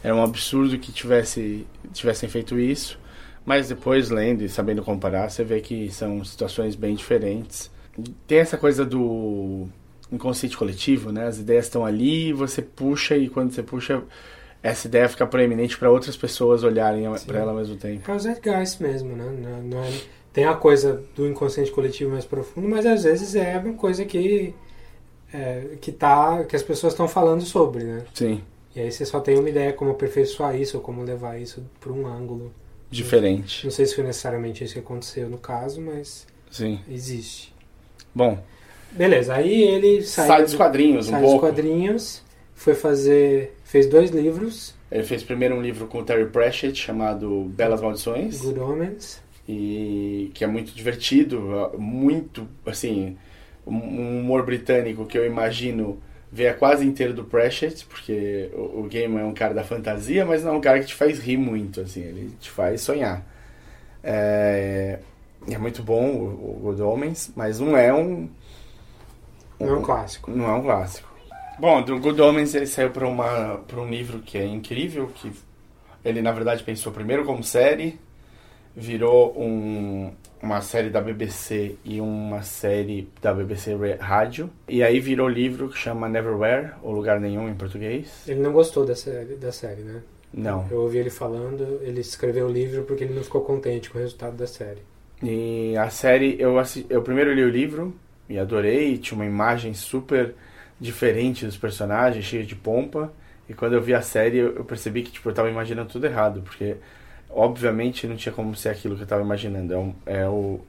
era 0.02 0.14
um 0.14 0.22
absurdo 0.22 0.78
que 0.78 0.92
tivesse, 0.92 1.66
tivessem 1.92 2.28
feito 2.28 2.58
isso. 2.58 2.98
Mas 3.46 3.68
depois, 3.68 4.10
lendo 4.10 4.42
e 4.44 4.48
sabendo 4.48 4.82
comparar, 4.82 5.30
você 5.30 5.44
vê 5.44 5.60
que 5.60 5.90
são 5.90 6.24
situações 6.24 6.76
bem 6.76 6.94
diferentes. 6.94 7.70
Tem 8.26 8.38
essa 8.38 8.56
coisa 8.56 8.84
do 8.84 9.66
inconsciente 10.10 10.56
coletivo, 10.56 11.10
né? 11.12 11.26
As 11.26 11.38
ideias 11.38 11.66
estão 11.66 11.84
ali, 11.84 12.32
você 12.32 12.62
puxa 12.62 13.16
e 13.16 13.28
quando 13.28 13.52
você 13.52 13.62
puxa, 13.62 14.02
essa 14.62 14.86
ideia 14.86 15.08
fica 15.08 15.26
proeminente 15.26 15.76
para 15.78 15.90
outras 15.90 16.16
pessoas 16.16 16.62
olharem 16.64 17.04
para 17.26 17.38
ela 17.40 17.52
ao 17.52 17.58
mesmo 17.58 17.76
tempo. 17.76 18.10
É 18.10 18.14
o 18.14 18.18
Zeitgeist 18.18 18.82
mesmo, 18.82 19.14
né? 19.16 19.24
Não, 19.24 19.62
não 19.62 19.84
é- 19.84 19.92
tem 20.32 20.44
a 20.44 20.54
coisa 20.54 21.02
do 21.16 21.26
inconsciente 21.26 21.70
coletivo 21.70 22.10
mais 22.12 22.24
profundo, 22.24 22.68
mas 22.68 22.86
às 22.86 23.02
vezes 23.04 23.34
é 23.34 23.58
uma 23.58 23.74
coisa 23.74 24.04
que 24.04 24.54
é, 25.32 25.76
que 25.80 25.92
tá 25.92 26.44
que 26.44 26.56
as 26.56 26.62
pessoas 26.62 26.92
estão 26.94 27.06
falando 27.08 27.42
sobre, 27.42 27.84
né? 27.84 28.04
Sim, 28.14 28.40
E 28.74 28.80
aí 28.80 28.90
você 28.92 29.04
só 29.04 29.20
tem 29.20 29.38
uma 29.38 29.48
ideia 29.50 29.72
como 29.72 29.90
aperfeiçoar 29.90 30.56
isso 30.56 30.76
ou 30.78 30.82
como 30.82 31.02
levar 31.02 31.38
isso 31.40 31.62
para 31.80 31.92
um 31.92 32.06
ângulo. 32.06 32.52
diferente. 32.90 33.64
Não 33.64 33.70
sei 33.70 33.84
se 33.84 33.94
foi 33.94 34.04
necessariamente 34.04 34.64
isso 34.64 34.72
que 34.74 34.78
aconteceu 34.80 35.28
no 35.28 35.36
caso, 35.38 35.80
mas 35.80 36.26
Sim. 36.50 36.80
existe. 36.88 37.52
Bom, 38.14 38.38
Beleza, 38.90 39.34
aí 39.34 39.62
ele 39.62 40.02
saiu 40.02 40.28
sai 40.28 40.42
dos 40.42 40.52
do- 40.52 40.56
quadrinhos 40.58 41.08
um 41.08 41.10
sai 41.10 41.20
dos 41.22 41.30
pouco. 41.30 41.46
quadrinhos, 41.46 42.22
foi 42.54 42.74
fazer, 42.74 43.54
fez 43.64 43.86
dois 43.86 44.10
livros, 44.10 44.74
Ele 44.90 45.02
fez 45.04 45.22
primeiro 45.22 45.54
um 45.54 45.62
livro 45.62 45.86
com 45.86 45.98
o 45.98 46.04
Terry 46.04 46.26
Pratchett 46.26 46.74
chamado 46.78 47.44
Belas 47.54 47.80
Maldições. 47.80 48.40
Good 48.40 48.58
Omens. 48.58 49.20
e 49.46 50.30
que 50.34 50.44
é 50.44 50.46
muito 50.46 50.72
divertido, 50.74 51.70
muito 51.78 52.46
assim, 52.66 53.16
um 53.66 53.74
um 53.76 54.20
humor 54.20 54.44
britânico 54.44 55.06
que 55.06 55.16
eu 55.18 55.26
imagino 55.26 55.98
ver 56.30 56.48
a 56.48 56.54
quase 56.54 56.84
inteiro 56.86 57.14
do 57.14 57.24
Pratchett, 57.24 57.84
porque 57.86 58.50
o, 58.54 58.80
o 58.80 58.88
Gaiman 58.90 59.20
é 59.22 59.24
um 59.24 59.32
cara 59.34 59.54
da 59.54 59.64
fantasia, 59.64 60.24
mas 60.26 60.42
não 60.44 60.54
é 60.54 60.56
um 60.56 60.60
cara 60.60 60.80
que 60.80 60.86
te 60.86 60.94
faz 60.94 61.18
rir 61.18 61.36
muito, 61.38 61.80
assim, 61.82 62.02
ele 62.02 62.30
te 62.40 62.50
faz 62.50 62.80
sonhar. 62.82 63.24
É, 64.02 64.98
é 65.46 65.58
muito 65.58 65.82
bom 65.82 66.06
o, 66.10 66.56
o 66.56 66.60
Good 66.62 66.82
Omens, 66.82 67.32
mas 67.36 67.60
não 67.60 67.76
é 67.76 67.92
um 67.92 68.28
Não 69.60 69.68
é 69.68 69.76
um 69.78 69.82
clássico. 69.82 70.30
não 70.30 70.46
é 70.46 70.52
um 70.54 70.62
clássico. 70.62 71.08
Bom, 71.58 71.82
do 71.82 71.98
Good 71.98 72.20
Omens 72.20 72.54
ele 72.54 72.66
saiu 72.66 72.90
para 72.90 73.06
uma 73.06 73.58
para 73.66 73.80
um 73.80 73.88
livro 73.88 74.20
que 74.20 74.38
é 74.38 74.46
incrível, 74.46 75.08
que 75.08 75.32
ele 76.04 76.22
na 76.22 76.32
verdade 76.32 76.62
pensou 76.62 76.92
primeiro 76.92 77.24
como 77.24 77.42
série, 77.42 77.98
virou 78.76 79.34
um, 79.36 80.12
uma 80.40 80.60
série 80.60 80.88
da 80.88 81.00
BBC 81.00 81.76
e 81.84 82.00
uma 82.00 82.42
série 82.42 83.08
da 83.20 83.34
BBC 83.34 83.74
Rádio, 83.98 84.48
e 84.68 84.82
aí 84.84 85.00
virou 85.00 85.28
livro 85.28 85.68
que 85.68 85.76
chama 85.76 86.08
Neverwhere, 86.08 86.74
ou 86.82 86.92
Lugar 86.92 87.18
Nenhum 87.18 87.48
em 87.48 87.54
português. 87.54 88.22
Ele 88.28 88.40
não 88.40 88.52
gostou 88.52 88.86
da 88.86 88.94
série, 88.94 89.34
da 89.34 89.50
série, 89.50 89.82
né? 89.82 90.00
Não. 90.32 90.66
Eu 90.70 90.82
ouvi 90.82 90.98
ele 90.98 91.10
falando, 91.10 91.80
ele 91.82 92.00
escreveu 92.00 92.46
o 92.46 92.52
livro 92.52 92.84
porque 92.84 93.02
ele 93.02 93.14
não 93.14 93.24
ficou 93.24 93.40
contente 93.40 93.90
com 93.90 93.98
o 93.98 94.00
resultado 94.00 94.36
da 94.36 94.46
série. 94.46 94.82
E 95.22 95.76
a 95.76 95.90
série, 95.90 96.36
eu, 96.40 96.54
eu 96.88 97.02
primeiro 97.02 97.32
li 97.32 97.42
o 97.42 97.48
livro 97.50 97.94
e 98.28 98.38
adorei, 98.38 98.96
tinha 98.98 99.16
uma 99.18 99.26
imagem 99.26 99.74
super 99.74 100.34
diferente 100.80 101.44
dos 101.44 101.56
personagens, 101.56 102.24
cheia 102.24 102.44
de 102.44 102.54
pompa. 102.54 103.12
E 103.48 103.54
quando 103.54 103.72
eu 103.74 103.82
vi 103.82 103.94
a 103.94 104.02
série, 104.02 104.38
eu 104.38 104.64
percebi 104.64 105.02
que 105.02 105.10
tipo, 105.10 105.28
eu 105.28 105.34
tava 105.34 105.50
imaginando 105.50 105.88
tudo 105.90 106.04
errado, 106.06 106.42
porque 106.42 106.76
obviamente 107.30 108.06
não 108.06 108.14
tinha 108.16 108.32
como 108.32 108.54
ser 108.54 108.68
aquilo 108.70 108.94
que 108.96 109.02
eu 109.02 109.06
tava 109.06 109.22
imaginando. 109.22 109.72
É, 109.72 109.78
um- 109.78 109.94
é 110.06 110.28
o, 110.28 110.60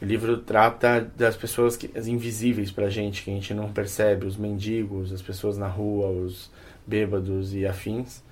o 0.00 0.04
livro 0.04 0.38
trata 0.38 1.00
das 1.16 1.36
pessoas 1.36 1.76
que, 1.76 1.90
as 1.98 2.06
invisíveis 2.06 2.70
pra 2.70 2.88
gente, 2.90 3.22
que 3.22 3.30
a 3.30 3.34
gente 3.34 3.54
não 3.54 3.72
percebe, 3.72 4.26
os 4.26 4.36
mendigos, 4.36 5.12
as 5.12 5.22
pessoas 5.22 5.56
na 5.56 5.68
rua, 5.68 6.08
os 6.08 6.50
bêbados 6.86 7.54
e 7.54 7.66
afins. 7.66 8.22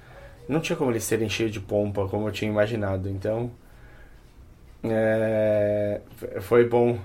Não 0.49 0.61
tinha 0.61 0.77
como 0.77 0.91
eles 0.93 1.05
serem 1.05 1.29
cheios 1.29 1.53
de 1.53 1.61
pompa, 1.61 2.09
como 2.09 2.29
eu 2.29 2.33
tinha 2.33 2.51
imaginado. 2.51 3.09
Então, 3.09 3.51
é, 4.85 6.01
foi 6.41 6.69
bom 6.69 6.99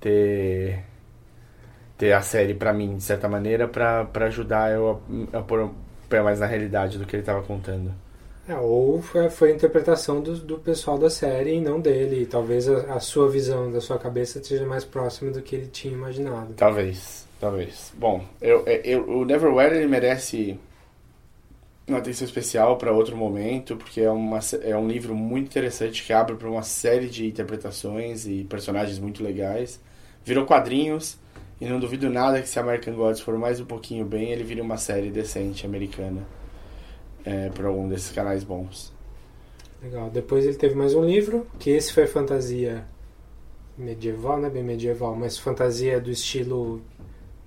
ter 0.00 0.84
ter 1.96 2.12
a 2.12 2.20
série 2.20 2.54
pra 2.54 2.72
mim, 2.72 2.96
de 2.96 3.02
certa 3.04 3.28
maneira, 3.28 3.68
pra 3.68 4.08
ajudar 4.26 4.72
eu 4.72 5.00
a, 5.32 5.38
a 5.38 5.42
pôr 5.42 5.60
o 5.60 5.74
pé 6.08 6.20
mais 6.20 6.40
na 6.40 6.46
realidade 6.46 6.98
do 6.98 7.06
que 7.06 7.14
ele 7.14 7.22
tava 7.22 7.42
contando. 7.42 7.92
É, 8.48 8.56
ou 8.56 9.00
foi, 9.00 9.30
foi 9.30 9.52
a 9.52 9.54
interpretação 9.54 10.20
do, 10.20 10.34
do 10.36 10.58
pessoal 10.58 10.98
da 10.98 11.08
série 11.08 11.54
e 11.54 11.60
não 11.60 11.80
dele. 11.80 12.22
E 12.22 12.26
talvez 12.26 12.68
a, 12.68 12.94
a 12.94 13.00
sua 13.00 13.30
visão 13.30 13.70
da 13.70 13.80
sua 13.80 13.98
cabeça 13.98 14.42
seja 14.42 14.66
mais 14.66 14.84
próxima 14.84 15.30
do 15.30 15.40
que 15.40 15.54
ele 15.54 15.68
tinha 15.68 15.94
imaginado. 15.94 16.54
Talvez, 16.56 17.24
talvez. 17.40 17.92
Bom, 17.96 18.24
eu, 18.40 18.64
eu, 18.66 19.08
o 19.08 19.24
Neverwhere 19.24 19.76
ele 19.76 19.86
merece 19.86 20.58
uma 21.86 21.98
atenção 21.98 22.26
especial 22.26 22.76
para 22.76 22.92
outro 22.92 23.16
momento, 23.16 23.76
porque 23.76 24.00
é, 24.00 24.10
uma, 24.10 24.38
é 24.62 24.76
um 24.76 24.86
livro 24.86 25.14
muito 25.14 25.46
interessante 25.46 26.04
que 26.04 26.12
abre 26.12 26.36
para 26.36 26.48
uma 26.48 26.62
série 26.62 27.08
de 27.08 27.26
interpretações 27.26 28.26
e 28.26 28.44
personagens 28.44 28.98
muito 28.98 29.22
legais. 29.22 29.80
Virou 30.24 30.46
quadrinhos 30.46 31.18
e 31.60 31.66
não 31.66 31.80
duvido 31.80 32.08
nada 32.08 32.40
que 32.40 32.48
se 32.48 32.58
American 32.58 32.94
Gods 32.94 33.20
for 33.20 33.36
mais 33.36 33.60
um 33.60 33.64
pouquinho 33.64 34.04
bem, 34.04 34.30
ele 34.30 34.44
vire 34.44 34.60
uma 34.60 34.76
série 34.76 35.10
decente 35.10 35.66
americana 35.66 36.26
é, 37.24 37.48
por 37.50 37.66
algum 37.66 37.88
desses 37.88 38.12
canais 38.12 38.44
bons. 38.44 38.92
Legal. 39.82 40.10
Depois 40.10 40.44
ele 40.44 40.56
teve 40.56 40.74
mais 40.74 40.94
um 40.94 41.04
livro, 41.04 41.46
que 41.58 41.70
esse 41.70 41.92
foi 41.92 42.06
fantasia 42.06 42.84
medieval, 43.76 44.38
não 44.38 44.46
é 44.46 44.50
bem 44.50 44.62
medieval, 44.62 45.16
mas 45.16 45.38
fantasia 45.38 46.00
do 46.00 46.10
estilo 46.10 46.80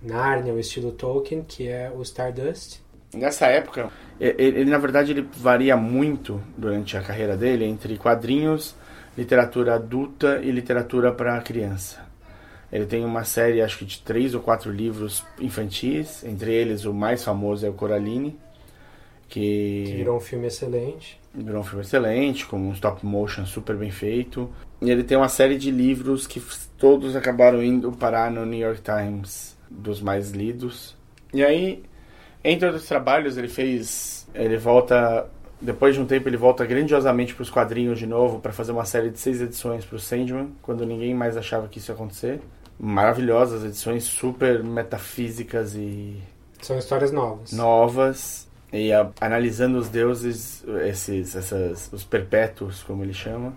Narnia, 0.02 0.54
o 0.54 0.60
estilo 0.60 0.92
Tolkien, 0.92 1.44
que 1.44 1.68
é 1.68 1.92
o 1.92 2.02
Stardust. 2.02 2.82
Nessa 3.16 3.48
época, 3.48 3.90
ele, 4.20 4.36
ele, 4.60 4.70
na 4.70 4.78
verdade 4.78 5.12
ele 5.12 5.28
varia 5.38 5.76
muito 5.76 6.42
durante 6.58 6.96
a 6.98 7.02
carreira 7.02 7.36
dele 7.36 7.66
entre 7.66 7.98
quadrinhos, 7.98 8.76
literatura 9.18 9.76
adulta 9.76 10.40
e 10.44 10.52
literatura 10.52 11.12
para 11.12 11.40
criança. 11.42 12.06
Ele 12.72 12.86
tem 12.86 13.06
uma 13.06 13.24
série, 13.24 13.62
acho 13.62 13.78
que 13.78 13.86
de 13.86 14.00
três 14.00 14.34
ou 14.34 14.42
quatro 14.42 14.72
livros 14.72 15.24
infantis, 15.40 16.24
entre 16.24 16.54
eles 16.54 16.84
o 16.86 16.94
mais 16.94 17.24
famoso 17.24 17.66
é 17.66 17.70
o 17.70 17.74
Coraline, 17.74 18.38
que, 19.28 19.84
Que 19.88 19.94
virou 19.96 20.18
um 20.18 20.20
filme 20.20 20.48
excelente. 20.48 21.20
virou 21.34 21.62
um 21.62 21.64
filme 21.64 21.84
excelente, 21.84 22.46
com 22.46 22.58
um 22.58 22.72
stop 22.74 23.06
motion 23.06 23.46
super 23.46 23.76
bem 23.76 23.92
feito. 23.92 24.50
E 24.82 24.90
ele 24.90 25.04
tem 25.04 25.18
uma 25.18 25.30
série 25.30 25.58
de 25.58 25.72
livros 25.72 26.28
que 26.28 26.42
todos 26.78 27.16
acabaram 27.16 27.64
indo 27.64 27.92
parar 27.92 28.30
no 28.30 28.46
New 28.46 28.60
York 28.60 28.82
Times, 28.82 29.58
dos 29.70 30.02
mais 30.02 30.32
lidos. 30.32 30.96
E 31.34 31.44
aí, 31.44 31.84
entre 32.52 32.68
outros 32.68 32.88
trabalhos, 32.88 33.38
ele 33.38 33.48
fez. 33.48 34.28
Ele 34.34 34.58
volta. 34.58 35.28
Depois 35.62 35.96
de 35.96 36.02
um 36.02 36.06
tempo, 36.06 36.28
ele 36.28 36.38
volta 36.38 36.66
grandiosamente 36.66 37.34
para 37.34 37.42
os 37.44 37.50
quadrinhos 37.50 37.98
de 37.98 38.06
novo 38.06 38.40
para 38.40 38.52
fazer 38.52 38.72
uma 38.74 38.86
série 38.86 39.10
de 39.10 39.18
seis 39.18 39.42
edições 39.42 39.86
para 39.86 39.96
o 39.96 40.00
Sandman, 40.00 40.50
quando 40.62 40.86
ninguém 40.86 41.14
mais 41.16 41.38
achava 41.38 41.68
que 41.68 41.80
isso 41.80 41.92
ia 41.92 41.96
acontecer. 41.96 42.42
Maravilhosas 42.78 43.64
edições, 43.64 44.04
super 44.04 44.62
metafísicas 44.64 45.74
e 45.76 46.22
São 46.62 46.78
histórias 46.78 47.12
novas. 47.12 47.54
novas 47.54 48.48
e 48.72 48.92
a- 48.92 49.10
analisando 49.22 49.78
os 49.78 49.88
deuses, 49.88 50.64
esses, 50.86 51.36
essas, 51.38 51.90
os 51.94 52.04
perpétuos, 52.04 52.84
como 52.84 53.02
ele 53.04 53.14
chama, 53.14 53.54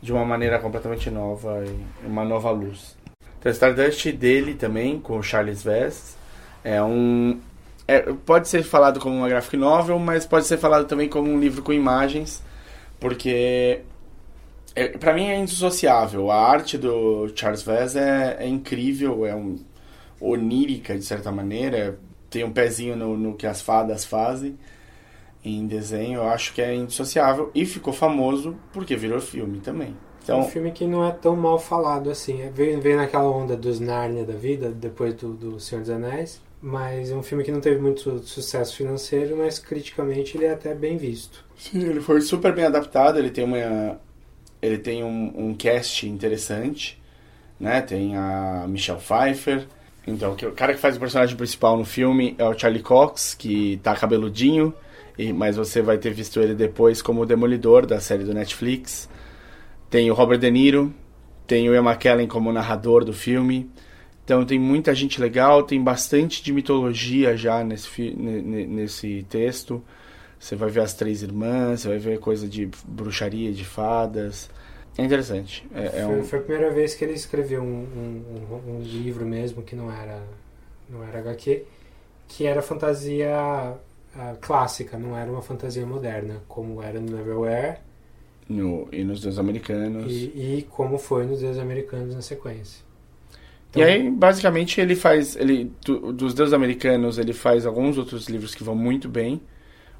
de 0.00 0.12
uma 0.12 0.24
maneira 0.24 0.58
completamente 0.58 1.10
nova 1.10 1.62
e 1.66 2.06
uma 2.06 2.24
nova 2.24 2.50
luz. 2.50 2.96
Então, 3.38 3.52
Stardust 3.52 4.10
dele 4.12 4.54
também, 4.54 4.98
com 4.98 5.18
o 5.18 5.22
Charles 5.22 5.62
Vess, 5.62 6.16
é 6.64 6.82
um. 6.82 7.38
É, 7.86 8.00
pode 8.00 8.48
ser 8.48 8.62
falado 8.62 8.98
como 8.98 9.16
uma 9.16 9.28
graphic 9.28 9.56
novel, 9.56 9.98
mas 9.98 10.26
pode 10.26 10.46
ser 10.46 10.58
falado 10.58 10.86
também 10.86 11.08
como 11.08 11.30
um 11.30 11.38
livro 11.38 11.62
com 11.62 11.72
imagens, 11.72 12.42
porque 12.98 13.82
é, 14.74 14.88
para 14.88 15.12
mim 15.12 15.26
é 15.26 15.38
indissociável. 15.38 16.30
A 16.30 16.50
arte 16.50 16.76
do 16.78 17.30
Charles 17.34 17.62
Vess 17.62 17.96
é, 17.96 18.36
é 18.40 18.48
incrível, 18.48 19.24
é 19.26 19.34
um, 19.34 19.58
onírica, 20.20 20.96
de 20.96 21.04
certa 21.04 21.30
maneira. 21.30 21.98
Tem 22.30 22.42
um 22.42 22.52
pezinho 22.52 22.96
no, 22.96 23.16
no 23.16 23.34
que 23.34 23.46
as 23.46 23.60
fadas 23.60 24.04
fazem 24.04 24.58
em 25.44 25.66
desenho. 25.66 26.20
Eu 26.20 26.28
acho 26.28 26.52
que 26.54 26.62
é 26.62 26.74
indissociável. 26.74 27.50
E 27.54 27.64
ficou 27.66 27.92
famoso 27.92 28.56
porque 28.72 28.96
virou 28.96 29.20
filme 29.20 29.60
também. 29.60 29.96
Então, 30.22 30.38
é 30.38 30.42
um 30.42 30.48
filme 30.48 30.72
que 30.72 30.86
não 30.86 31.06
é 31.06 31.12
tão 31.12 31.36
mal 31.36 31.58
falado 31.58 32.10
assim. 32.10 32.40
É, 32.40 32.48
veio, 32.48 32.80
veio 32.80 32.96
naquela 32.96 33.28
onda 33.28 33.56
dos 33.56 33.78
Narnia 33.78 34.24
da 34.24 34.32
vida, 34.32 34.70
depois 34.70 35.14
do, 35.14 35.34
do 35.34 35.60
Senhor 35.60 35.82
dos 35.82 35.90
Anéis. 35.90 36.40
Mas 36.66 37.10
é 37.10 37.14
um 37.14 37.22
filme 37.22 37.44
que 37.44 37.52
não 37.52 37.60
teve 37.60 37.78
muito 37.78 38.20
sucesso 38.20 38.74
financeiro, 38.74 39.36
mas 39.36 39.58
criticamente 39.58 40.34
ele 40.34 40.46
é 40.46 40.52
até 40.54 40.74
bem 40.74 40.96
visto. 40.96 41.44
Sim, 41.58 41.90
ele 41.90 42.00
foi 42.00 42.22
super 42.22 42.54
bem 42.54 42.64
adaptado. 42.64 43.18
Ele 43.18 43.28
tem 43.28 43.44
uma, 43.44 44.00
ele 44.62 44.78
tem 44.78 45.04
um, 45.04 45.30
um 45.36 45.54
cast 45.54 46.08
interessante, 46.08 46.98
né? 47.60 47.82
Tem 47.82 48.16
a 48.16 48.64
Michelle 48.66 48.98
Pfeiffer. 48.98 49.66
Então, 50.06 50.32
o 50.32 50.52
cara 50.52 50.72
que 50.72 50.80
faz 50.80 50.96
o 50.96 51.00
personagem 51.00 51.36
principal 51.36 51.76
no 51.76 51.84
filme 51.84 52.34
é 52.38 52.44
o 52.48 52.58
Charlie 52.58 52.82
Cox, 52.82 53.34
que 53.34 53.78
tá 53.82 53.94
cabeludinho, 53.94 54.72
e, 55.18 55.34
mas 55.34 55.56
você 55.56 55.82
vai 55.82 55.98
ter 55.98 56.14
visto 56.14 56.40
ele 56.40 56.54
depois 56.54 57.02
como 57.02 57.20
o 57.20 57.26
Demolidor 57.26 57.84
da 57.84 58.00
série 58.00 58.24
do 58.24 58.32
Netflix. 58.32 59.06
Tem 59.90 60.10
o 60.10 60.14
Robert 60.14 60.38
De 60.38 60.50
Niro, 60.50 60.94
tem 61.46 61.68
o 61.68 61.74
Ian 61.74 61.84
McKellen 61.84 62.26
como 62.26 62.50
narrador 62.50 63.04
do 63.04 63.12
filme. 63.12 63.70
Então 64.24 64.44
tem 64.44 64.58
muita 64.58 64.94
gente 64.94 65.20
legal, 65.20 65.62
tem 65.62 65.82
bastante 65.82 66.42
de 66.42 66.52
mitologia 66.52 67.36
já 67.36 67.62
nesse, 67.62 68.10
nesse 68.10 69.24
texto. 69.28 69.82
Você 70.38 70.56
vai 70.56 70.70
ver 70.70 70.80
as 70.80 70.94
três 70.94 71.22
irmãs, 71.22 71.80
você 71.80 71.88
vai 71.88 71.98
ver 71.98 72.18
coisa 72.18 72.48
de 72.48 72.68
bruxaria, 72.86 73.52
de 73.52 73.64
fadas. 73.64 74.50
É 74.96 75.02
interessante. 75.02 75.66
É, 75.74 75.86
é 75.86 76.04
foi, 76.04 76.20
um... 76.20 76.24
foi, 76.24 76.38
a 76.38 76.42
primeira 76.42 76.70
vez 76.70 76.94
que 76.94 77.04
ele 77.04 77.14
escreveu 77.14 77.62
um, 77.62 77.66
um, 77.66 78.76
um, 78.76 78.80
livro 78.80 79.26
mesmo 79.26 79.62
que 79.62 79.76
não 79.76 79.90
era, 79.90 80.22
não 80.88 81.02
era 81.02 81.18
HQ, 81.18 81.64
que 82.28 82.46
era 82.46 82.62
fantasia 82.62 83.74
uh, 84.14 84.36
clássica, 84.40 84.98
não 84.98 85.16
era 85.16 85.30
uma 85.30 85.42
fantasia 85.42 85.84
moderna, 85.84 86.42
como 86.48 86.82
era 86.82 87.00
no 87.00 87.14
Neverwhere 87.14 87.78
no, 88.48 88.88
e 88.92 89.02
nos 89.04 89.20
Deus 89.20 89.38
Americanos. 89.38 90.10
E, 90.10 90.58
e, 90.58 90.66
como 90.70 90.98
foi 90.98 91.26
nos 91.26 91.40
Deus 91.40 91.58
Americanos 91.58 92.14
na 92.14 92.22
sequência. 92.22 92.84
Então, 93.74 93.82
e 93.82 93.84
aí, 93.84 94.10
basicamente, 94.10 94.80
ele 94.80 94.94
faz. 94.94 95.34
Ele, 95.34 95.72
do, 95.84 96.12
dos 96.12 96.32
Deus 96.32 96.52
Americanos, 96.52 97.18
ele 97.18 97.32
faz 97.32 97.66
alguns 97.66 97.98
outros 97.98 98.28
livros 98.28 98.54
que 98.54 98.62
vão 98.62 98.74
muito 98.74 99.08
bem. 99.08 99.40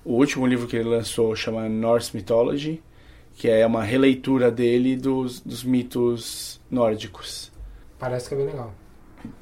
O 0.05 0.13
último 0.15 0.47
livro 0.47 0.69
que 0.69 0.77
ele 0.77 0.89
lançou 0.89 1.35
chama 1.35 1.69
Norse 1.69 2.15
Mythology, 2.15 2.81
que 3.35 3.49
é 3.49 3.67
uma 3.67 3.83
releitura 3.83 4.51
dele 4.51 4.97
dos, 4.97 5.41
dos 5.41 5.65
mitos 5.65 6.61
nórdicos. 6.71 7.51
Parece 7.99 8.29
que 8.29 8.35
é 8.35 8.39
bem 8.39 8.47
legal. 8.47 8.73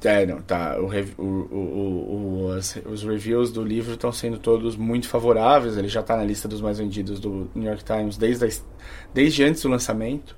É, 0.04 0.24
não, 0.24 0.40
tá. 0.40 0.78
O, 0.78 0.86
o, 1.20 1.26
o, 1.26 2.46
os, 2.56 2.76
os, 2.86 3.02
reviews 3.02 3.50
do 3.50 3.64
livro 3.64 3.94
estão 3.94 4.12
sendo 4.12 4.38
todos 4.38 4.76
muito 4.76 5.08
favoráveis. 5.08 5.76
Ele 5.76 5.88
já 5.88 6.00
está 6.00 6.16
na 6.16 6.24
lista 6.24 6.46
dos 6.46 6.60
mais 6.60 6.78
vendidos 6.78 7.18
do 7.18 7.50
New 7.54 7.68
York 7.68 7.84
Times 7.84 8.16
desde, 8.16 8.44
a, 8.46 8.48
desde 9.12 9.42
antes 9.42 9.62
do 9.62 9.68
lançamento. 9.68 10.36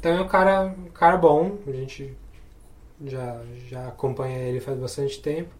Então 0.00 0.12
é 0.12 0.20
um 0.20 0.26
cara, 0.26 0.74
um 0.76 0.90
cara 0.90 1.16
bom. 1.16 1.58
A 1.66 1.70
gente 1.70 2.16
já, 3.04 3.40
já 3.68 3.88
acompanha 3.88 4.38
ele 4.38 4.60
faz 4.60 4.78
bastante 4.78 5.20
tempo. 5.20 5.50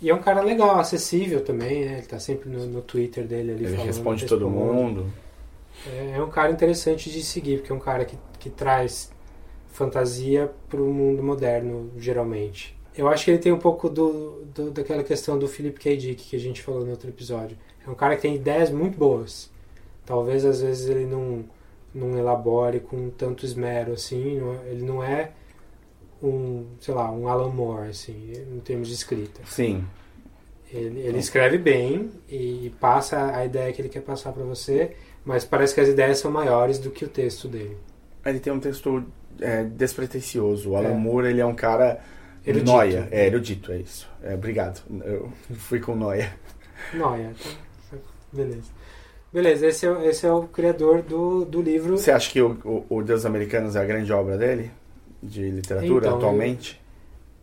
E 0.00 0.10
é 0.10 0.14
um 0.14 0.20
cara 0.20 0.42
legal, 0.42 0.78
acessível 0.78 1.42
também, 1.42 1.84
né? 1.84 1.92
Ele 1.92 2.00
está 2.00 2.18
sempre 2.18 2.50
no, 2.50 2.66
no, 2.66 2.82
Twitter 2.82 3.26
dele 3.26 3.52
ali 3.52 3.64
ele 3.64 3.74
falando. 3.74 3.86
responde 3.86 4.26
todo 4.26 4.48
mundo. 4.48 5.06
É, 5.86 6.16
é 6.16 6.22
um 6.22 6.28
cara 6.28 6.50
interessante 6.50 7.10
de 7.10 7.22
seguir, 7.22 7.58
porque 7.58 7.72
é 7.72 7.74
um 7.74 7.80
cara 7.80 8.04
que, 8.04 8.18
que 8.38 8.50
traz 8.50 9.10
fantasia 9.68 10.50
para 10.68 10.80
o 10.80 10.92
mundo 10.92 11.22
moderno, 11.22 11.90
geralmente. 11.96 12.76
Eu 12.96 13.08
acho 13.08 13.24
que 13.24 13.30
ele 13.30 13.38
tem 13.38 13.52
um 13.52 13.58
pouco 13.58 13.88
do, 13.88 14.44
do, 14.54 14.70
daquela 14.70 15.02
questão 15.02 15.38
do 15.38 15.46
Philip 15.46 15.78
K. 15.78 15.96
Dick 15.96 16.24
que 16.30 16.36
a 16.36 16.40
gente 16.40 16.62
falou 16.62 16.84
no 16.84 16.90
outro 16.90 17.08
episódio. 17.08 17.56
É 17.86 17.90
um 17.90 17.94
cara 17.94 18.16
que 18.16 18.22
tem 18.22 18.34
ideias 18.34 18.70
muito 18.70 18.98
boas. 18.98 19.50
Talvez 20.04 20.44
às 20.44 20.62
vezes 20.62 20.88
ele 20.88 21.04
não, 21.04 21.44
não 21.94 22.18
elabore 22.18 22.80
com 22.80 23.10
tanto 23.10 23.44
esmero 23.44 23.92
assim. 23.92 24.40
É, 24.40 24.70
ele 24.72 24.82
não 24.82 25.02
é 25.02 25.32
um, 26.22 26.66
sei 26.80 26.94
lá, 26.94 27.10
um 27.10 27.28
Alan 27.28 27.50
Moore, 27.50 27.88
assim, 27.88 28.32
em 28.52 28.60
termos 28.60 28.88
de 28.88 28.94
escrita. 28.94 29.40
Sim. 29.44 29.84
Ele, 30.72 31.00
ele 31.00 31.18
escreve 31.18 31.58
bem 31.58 32.10
e 32.28 32.72
passa 32.80 33.36
a 33.36 33.44
ideia 33.44 33.72
que 33.72 33.80
ele 33.80 33.88
quer 33.88 34.02
passar 34.02 34.32
para 34.32 34.42
você, 34.42 34.96
mas 35.24 35.44
parece 35.44 35.74
que 35.74 35.80
as 35.80 35.88
ideias 35.88 36.18
são 36.18 36.30
maiores 36.30 36.78
do 36.78 36.90
que 36.90 37.04
o 37.04 37.08
texto 37.08 37.46
dele. 37.46 37.76
Ele 38.24 38.40
tem 38.40 38.52
um 38.52 38.58
texto 38.58 39.04
é, 39.40 39.62
despretensioso. 39.64 40.70
O 40.70 40.76
Alan 40.76 40.90
é. 40.90 40.94
Moore, 40.94 41.28
ele 41.28 41.40
é 41.40 41.46
um 41.46 41.54
cara 41.54 42.00
erudito. 42.44 42.72
noia. 42.72 43.08
É, 43.10 43.26
erudito, 43.26 43.70
é 43.70 43.78
isso. 43.78 44.08
É, 44.22 44.34
obrigado. 44.34 44.82
Eu 45.04 45.32
fui 45.54 45.78
com 45.78 45.94
noia. 45.94 46.32
Noia. 46.92 47.32
Então, 47.86 48.00
beleza. 48.32 48.70
Beleza, 49.32 49.66
esse 49.66 49.86
é, 49.86 50.06
esse 50.06 50.26
é 50.26 50.32
o 50.32 50.44
criador 50.44 51.02
do, 51.02 51.44
do 51.44 51.60
livro. 51.60 51.96
Você 51.96 52.10
acha 52.10 52.30
que 52.30 52.40
o, 52.40 52.58
o, 52.64 52.96
o 52.96 53.02
Deus 53.02 53.24
Americanos 53.24 53.76
é 53.76 53.80
a 53.80 53.84
grande 53.84 54.12
obra 54.12 54.36
dele? 54.36 54.70
De 55.22 55.50
literatura, 55.50 56.06
então, 56.06 56.18
atualmente? 56.18 56.80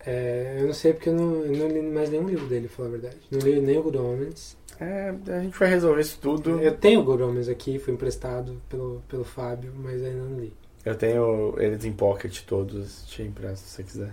Eu, 0.05 0.13
é, 0.13 0.57
eu 0.59 0.67
não 0.67 0.73
sei 0.73 0.93
porque 0.93 1.09
eu 1.09 1.13
não, 1.13 1.45
eu 1.45 1.57
não 1.57 1.67
li 1.67 1.81
mais 1.81 2.09
nenhum 2.09 2.27
livro 2.27 2.45
dele, 2.47 2.67
pra 2.67 2.77
falar 2.77 2.89
a 2.89 2.91
verdade. 2.91 3.17
Não 3.31 3.39
li 3.39 3.59
nem 3.61 3.77
o 3.77 3.83
Good 3.83 3.97
Omens. 3.97 4.57
É, 4.79 5.13
a 5.27 5.39
gente 5.39 5.57
vai 5.57 5.69
resolver 5.69 6.01
isso 6.01 6.19
tudo. 6.21 6.59
Eu 6.59 6.75
tenho 6.75 6.99
o 6.99 7.03
Good 7.03 7.23
Omens 7.23 7.47
aqui, 7.47 7.79
foi 7.79 7.93
emprestado 7.93 8.61
pelo, 8.69 9.01
pelo 9.07 9.23
Fábio, 9.23 9.71
mas 9.75 10.03
ainda 10.03 10.23
não 10.23 10.39
li. 10.39 10.53
Eu 10.85 10.95
tenho 10.95 11.55
eles 11.57 11.85
em 11.85 11.93
pocket 11.93 12.41
todos, 12.41 13.05
te 13.05 13.21
empresto 13.21 13.65
se 13.65 13.75
você 13.75 13.83
quiser. 13.83 14.11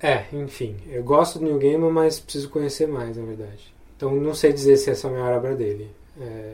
É, 0.00 0.24
enfim. 0.32 0.76
Eu 0.86 1.02
gosto 1.02 1.38
do 1.38 1.44
New 1.44 1.58
Gamer, 1.58 1.90
mas 1.90 2.20
preciso 2.20 2.50
conhecer 2.50 2.86
mais, 2.86 3.16
na 3.16 3.24
verdade. 3.24 3.74
Então 3.96 4.14
não 4.14 4.34
sei 4.34 4.52
dizer 4.52 4.76
se 4.76 4.90
essa 4.90 5.08
é 5.08 5.10
a 5.10 5.12
maior 5.12 5.38
obra 5.38 5.56
dele. 5.56 5.90
É, 6.20 6.52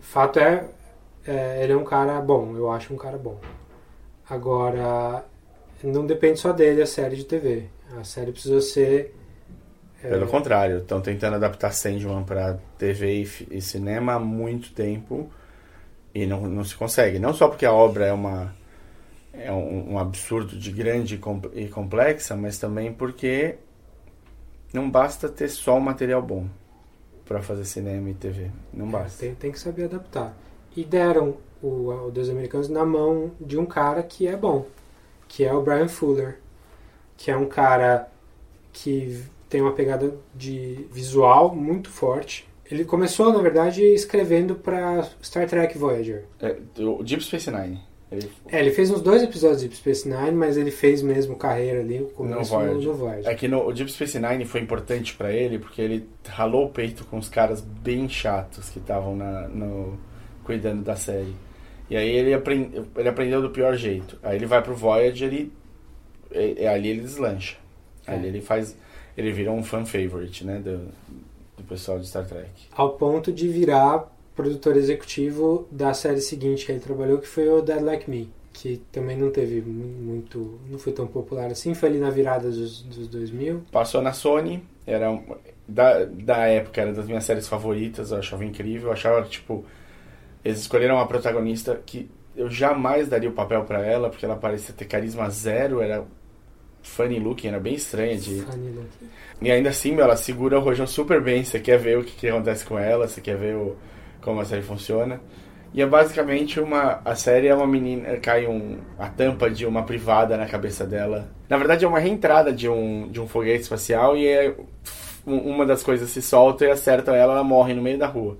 fato 0.00 0.38
é, 0.38 0.66
é, 1.26 1.62
ele 1.62 1.72
é 1.72 1.76
um 1.76 1.84
cara 1.84 2.20
bom, 2.20 2.56
eu 2.56 2.70
acho 2.70 2.94
um 2.94 2.96
cara 2.96 3.18
bom. 3.18 3.38
Agora, 4.28 5.24
não 5.82 6.06
depende 6.06 6.38
só 6.38 6.52
dele 6.52 6.82
a 6.82 6.86
série 6.86 7.16
de 7.16 7.24
TV. 7.24 7.64
A 7.98 8.04
série 8.04 8.32
precisa 8.32 8.60
ser. 8.60 9.14
É... 10.02 10.08
Pelo 10.08 10.26
contrário, 10.26 10.78
estão 10.78 11.00
tentando 11.00 11.36
adaptar 11.36 11.72
Sandman 11.72 12.24
para 12.24 12.58
TV 12.78 13.22
e, 13.22 13.56
e 13.58 13.60
cinema 13.60 14.14
há 14.14 14.18
muito 14.18 14.72
tempo 14.72 15.30
e 16.14 16.26
não, 16.26 16.42
não 16.42 16.64
se 16.64 16.74
consegue. 16.74 17.18
Não 17.18 17.34
só 17.34 17.48
porque 17.48 17.66
a 17.66 17.72
obra 17.72 18.06
é 18.06 18.12
uma 18.12 18.54
é 19.32 19.52
um, 19.52 19.92
um 19.92 19.98
absurdo 19.98 20.56
de 20.56 20.72
grande 20.72 21.20
e 21.54 21.68
complexa, 21.68 22.36
mas 22.36 22.58
também 22.58 22.92
porque 22.92 23.56
não 24.72 24.90
basta 24.90 25.28
ter 25.28 25.48
só 25.48 25.76
um 25.76 25.80
material 25.80 26.20
bom 26.20 26.46
para 27.24 27.40
fazer 27.40 27.64
cinema 27.64 28.10
e 28.10 28.14
TV. 28.14 28.50
Não 28.72 28.88
é, 28.88 28.90
basta. 28.90 29.20
Tem, 29.20 29.34
tem 29.34 29.52
que 29.52 29.58
saber 29.58 29.84
adaptar. 29.84 30.36
E 30.76 30.84
deram 30.84 31.36
o, 31.62 31.90
o 31.90 32.10
Deus 32.10 32.28
Americanos 32.28 32.68
na 32.68 32.84
mão 32.84 33.32
de 33.40 33.56
um 33.56 33.66
cara 33.66 34.02
que 34.02 34.26
é 34.26 34.36
bom, 34.36 34.66
que 35.30 35.44
é 35.44 35.54
o 35.54 35.62
Brian 35.62 35.86
Fuller, 35.86 36.38
que 37.16 37.30
é 37.30 37.36
um 37.36 37.46
cara 37.46 38.08
que 38.72 39.22
tem 39.48 39.60
uma 39.60 39.72
pegada 39.72 40.12
de 40.34 40.88
visual 40.92 41.54
muito 41.54 41.88
forte. 41.88 42.48
Ele 42.68 42.84
começou, 42.84 43.32
na 43.32 43.40
verdade, 43.40 43.80
escrevendo 43.82 44.56
para 44.56 45.08
Star 45.22 45.48
Trek 45.48 45.78
Voyager. 45.78 46.24
É, 46.40 46.56
o 46.78 47.04
Deep 47.04 47.22
Space 47.22 47.48
Nine. 47.48 47.80
Ele... 48.10 48.28
É, 48.48 48.58
ele 48.58 48.72
fez 48.72 48.90
uns 48.90 49.00
dois 49.00 49.22
episódios 49.22 49.60
de 49.60 49.68
Deep 49.68 49.76
Space 49.76 50.08
Nine, 50.08 50.32
mas 50.32 50.56
ele 50.56 50.72
fez 50.72 51.00
mesmo 51.00 51.36
carreira 51.36 51.78
ali, 51.78 52.00
começo 52.16 52.52
no 52.52 52.58
Voyager. 52.58 52.88
No 52.88 52.94
Voyager. 52.94 53.30
É 53.30 53.34
que 53.36 53.46
no, 53.46 53.68
o 53.68 53.72
Deep 53.72 53.92
Space 53.92 54.18
Nine 54.18 54.44
foi 54.44 54.60
importante 54.60 55.14
para 55.14 55.32
ele, 55.32 55.60
porque 55.60 55.80
ele 55.80 56.08
ralou 56.26 56.66
o 56.66 56.70
peito 56.70 57.04
com 57.04 57.18
os 57.18 57.28
caras 57.28 57.60
bem 57.60 58.08
chatos 58.08 58.68
que 58.68 58.80
estavam 58.80 59.14
no, 59.14 59.96
cuidando 60.42 60.82
da 60.82 60.96
série. 60.96 61.34
E 61.90 61.96
aí 61.96 62.08
ele, 62.08 62.32
aprend, 62.32 62.70
ele 62.96 63.08
aprendeu 63.08 63.42
do 63.42 63.50
pior 63.50 63.74
jeito. 63.74 64.16
Aí 64.22 64.36
ele 64.36 64.46
vai 64.46 64.62
pro 64.62 64.74
Voyager 64.74 65.32
e, 65.32 65.52
e, 66.32 66.62
e 66.62 66.66
ali 66.66 66.88
ele 66.88 67.00
deslancha. 67.00 67.56
É. 68.06 68.14
Ali 68.14 68.28
ele 68.28 68.40
faz... 68.40 68.76
Ele 69.16 69.32
virou 69.32 69.56
um 69.56 69.64
fan 69.64 69.84
favorite, 69.84 70.46
né, 70.46 70.60
do, 70.60 70.86
do 71.58 71.64
pessoal 71.68 71.98
de 71.98 72.06
Star 72.06 72.24
Trek. 72.26 72.48
Ao 72.72 72.90
ponto 72.90 73.32
de 73.32 73.48
virar 73.48 74.08
produtor 74.34 74.76
executivo 74.76 75.68
da 75.70 75.92
série 75.92 76.20
seguinte 76.20 76.64
que 76.64 76.72
ele 76.72 76.80
trabalhou, 76.80 77.18
que 77.18 77.26
foi 77.26 77.48
o 77.48 77.60
Dead 77.60 77.82
Like 77.82 78.08
Me, 78.08 78.30
que 78.52 78.80
também 78.90 79.16
não 79.16 79.30
teve 79.30 79.60
muito, 79.60 80.58
não 80.70 80.78
foi 80.78 80.92
tão 80.92 81.06
popular 81.06 81.50
assim, 81.50 81.74
foi 81.74 81.90
ali 81.90 81.98
na 81.98 82.08
virada 82.08 82.48
dos, 82.48 82.82
dos 82.82 83.08
2000. 83.08 83.64
Passou 83.70 84.00
na 84.00 84.12
Sony, 84.12 84.62
era 84.86 85.20
da, 85.68 86.04
da 86.04 86.46
época, 86.46 86.80
era 86.80 86.92
das 86.92 87.06
minhas 87.06 87.24
séries 87.24 87.48
favoritas, 87.48 88.12
eu 88.12 88.18
achava 88.18 88.44
incrível, 88.44 88.88
eu 88.88 88.92
achava, 88.92 89.22
tipo, 89.22 89.64
eles 90.44 90.60
escolheram 90.60 90.96
uma 90.96 91.06
protagonista 91.06 91.80
que 91.84 92.10
eu 92.36 92.48
jamais 92.48 93.08
daria 93.08 93.28
o 93.28 93.32
papel 93.32 93.64
para 93.64 93.84
ela, 93.84 94.08
porque 94.08 94.24
ela 94.24 94.36
parecia 94.36 94.74
ter 94.74 94.84
carisma 94.84 95.28
zero, 95.30 95.80
era 95.80 96.04
funny 96.82 97.18
looking, 97.18 97.48
era 97.48 97.60
bem 97.60 97.74
estranha 97.74 98.16
de... 98.16 98.40
Funny 98.42 98.70
looking. 98.70 99.08
E 99.42 99.50
ainda 99.50 99.70
assim, 99.70 99.92
meu, 99.92 100.04
ela 100.04 100.16
segura 100.16 100.58
o 100.58 100.62
rojão 100.62 100.86
super 100.86 101.20
bem, 101.20 101.44
você 101.44 101.58
quer 101.58 101.78
ver 101.78 101.98
o 101.98 102.04
que, 102.04 102.12
que 102.12 102.28
acontece 102.28 102.64
com 102.64 102.78
ela, 102.78 103.08
você 103.08 103.20
quer 103.20 103.36
ver 103.36 103.56
o 103.56 103.76
como 104.20 104.40
a 104.40 104.44
série 104.44 104.62
funciona. 104.62 105.20
E 105.72 105.80
é 105.80 105.86
basicamente 105.86 106.60
uma. 106.60 107.00
A 107.04 107.14
série 107.14 107.46
é 107.46 107.54
uma 107.54 107.66
menina. 107.66 108.16
Cai 108.16 108.46
um, 108.46 108.78
a 108.98 109.08
tampa 109.08 109.48
de 109.48 109.64
uma 109.64 109.84
privada 109.84 110.36
na 110.36 110.46
cabeça 110.46 110.84
dela. 110.84 111.28
Na 111.48 111.56
verdade, 111.56 111.84
é 111.84 111.88
uma 111.88 111.98
reentrada 111.98 112.52
de 112.52 112.68
um, 112.68 113.08
de 113.08 113.20
um 113.20 113.28
foguete 113.28 113.62
espacial 113.62 114.16
e 114.16 114.26
é, 114.26 114.54
uma 115.24 115.64
das 115.64 115.82
coisas 115.82 116.10
se 116.10 116.20
solta 116.20 116.64
e 116.64 116.70
acerta 116.70 117.12
ela, 117.12 117.34
ela 117.34 117.44
morre 117.44 117.72
no 117.72 117.82
meio 117.82 117.98
da 117.98 118.06
rua. 118.06 118.36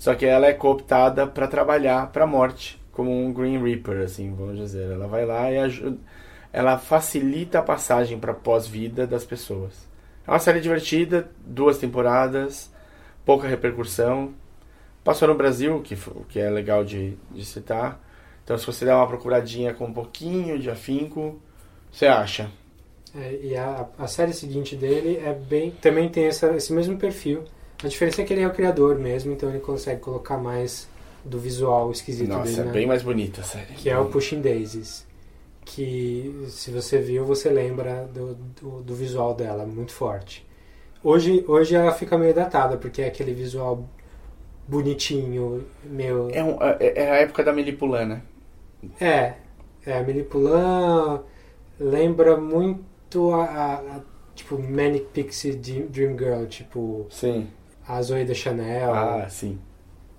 Só 0.00 0.16
que 0.16 0.26
ela 0.26 0.46
é 0.46 0.52
cooptada 0.52 1.28
para 1.28 1.46
trabalhar 1.46 2.10
para 2.10 2.24
a 2.24 2.26
morte, 2.26 2.82
como 2.90 3.12
um 3.12 3.32
Green 3.32 3.62
Reaper, 3.62 4.02
assim, 4.02 4.34
vamos 4.34 4.58
dizer. 4.58 4.90
Ela 4.90 5.06
vai 5.06 5.24
lá 5.24 5.52
e 5.52 5.58
ajuda. 5.58 5.98
Ela 6.52 6.76
facilita 6.78 7.60
a 7.60 7.62
passagem 7.62 8.18
para 8.18 8.34
pós-vida 8.34 9.06
das 9.06 9.24
pessoas. 9.24 9.88
É 10.26 10.30
uma 10.30 10.40
série 10.40 10.60
divertida, 10.60 11.30
duas 11.46 11.78
temporadas, 11.78 12.72
pouca 13.24 13.46
repercussão 13.46 14.34
Passou 15.02 15.28
no 15.28 15.34
Brasil, 15.34 15.80
que, 15.80 15.96
que 16.28 16.38
é 16.38 16.50
legal 16.50 16.84
de, 16.84 17.16
de 17.30 17.44
citar. 17.44 17.98
Então, 18.44 18.56
se 18.58 18.66
você 18.66 18.84
der 18.84 18.94
uma 18.94 19.06
procuradinha 19.06 19.72
com 19.72 19.86
um 19.86 19.92
pouquinho 19.92 20.58
de 20.58 20.70
afinco, 20.70 21.40
você 21.90 22.06
acha. 22.06 22.50
É, 23.14 23.38
e 23.42 23.56
a, 23.56 23.88
a 23.98 24.06
série 24.06 24.32
seguinte 24.32 24.76
dele 24.76 25.16
é 25.16 25.32
bem 25.32 25.70
também 25.70 26.08
tem 26.08 26.26
essa, 26.26 26.54
esse 26.54 26.72
mesmo 26.72 26.98
perfil. 26.98 27.44
A 27.82 27.88
diferença 27.88 28.22
é 28.22 28.24
que 28.24 28.32
ele 28.32 28.42
é 28.42 28.46
o 28.46 28.52
criador 28.52 28.98
mesmo, 28.98 29.32
então 29.32 29.48
ele 29.48 29.60
consegue 29.60 30.00
colocar 30.00 30.36
mais 30.36 30.88
do 31.24 31.38
visual 31.38 31.90
esquisito 31.90 32.28
Nossa, 32.28 32.44
dele. 32.44 32.60
é 32.60 32.64
né? 32.64 32.72
bem 32.72 32.86
mais 32.86 33.02
bonita 33.02 33.40
a 33.40 33.44
série. 33.44 33.74
Que 33.74 33.88
é 33.88 33.98
o 33.98 34.06
Pushing 34.06 34.40
Daisies. 34.40 35.06
Que 35.64 36.46
se 36.48 36.70
você 36.70 36.98
viu, 36.98 37.24
você 37.24 37.48
lembra 37.48 38.08
do, 38.12 38.34
do, 38.34 38.82
do 38.82 38.94
visual 38.94 39.34
dela, 39.34 39.64
muito 39.64 39.92
forte. 39.92 40.46
Hoje, 41.02 41.44
hoje 41.48 41.74
ela 41.74 41.92
fica 41.92 42.18
meio 42.18 42.34
datada, 42.34 42.76
porque 42.76 43.02
é 43.02 43.06
aquele 43.06 43.32
visual 43.32 43.88
bonitinho, 44.66 45.66
meu. 45.84 46.28
É, 46.30 46.42
um, 46.44 46.58
é, 46.62 46.92
é 47.02 47.10
a 47.10 47.16
época 47.16 47.42
da 47.42 47.52
Melipulana. 47.52 48.22
É, 49.00 49.34
é 49.86 49.98
a 49.98 50.02
Melipulã 50.02 51.22
lembra 51.78 52.36
muito 52.36 53.32
a, 53.32 53.44
a, 53.44 53.74
a, 53.74 54.00
tipo 54.34 54.58
Manic 54.58 55.06
Pixie 55.12 55.52
Dream 55.52 56.16
Girl, 56.18 56.44
tipo 56.46 57.06
sim. 57.10 57.48
A 57.90 58.02
Zoe 58.02 58.24
da 58.24 58.34
Chanel. 58.34 58.94
Ah, 58.94 59.28
sim. 59.28 59.58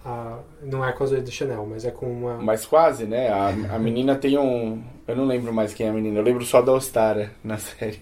A, 0.03 0.39
não 0.61 0.83
é 0.85 0.91
com 0.91 1.03
a 1.03 1.07
Zoe 1.07 1.21
da 1.21 1.31
Chanel, 1.31 1.65
mas 1.65 1.85
é 1.85 1.91
com 1.91 2.05
uma. 2.11 2.37
Mas 2.37 2.65
quase, 2.65 3.05
né? 3.05 3.29
A, 3.29 3.47
a 3.75 3.79
menina 3.79 4.15
tem 4.15 4.37
um. 4.37 4.83
Eu 5.07 5.15
não 5.15 5.25
lembro 5.25 5.53
mais 5.53 5.73
quem 5.73 5.87
é 5.87 5.89
a 5.89 5.93
menina, 5.93 6.19
eu 6.19 6.23
lembro 6.23 6.45
só 6.45 6.61
da 6.61 6.73
Ostara 6.73 7.31
na 7.43 7.57
série. 7.57 8.01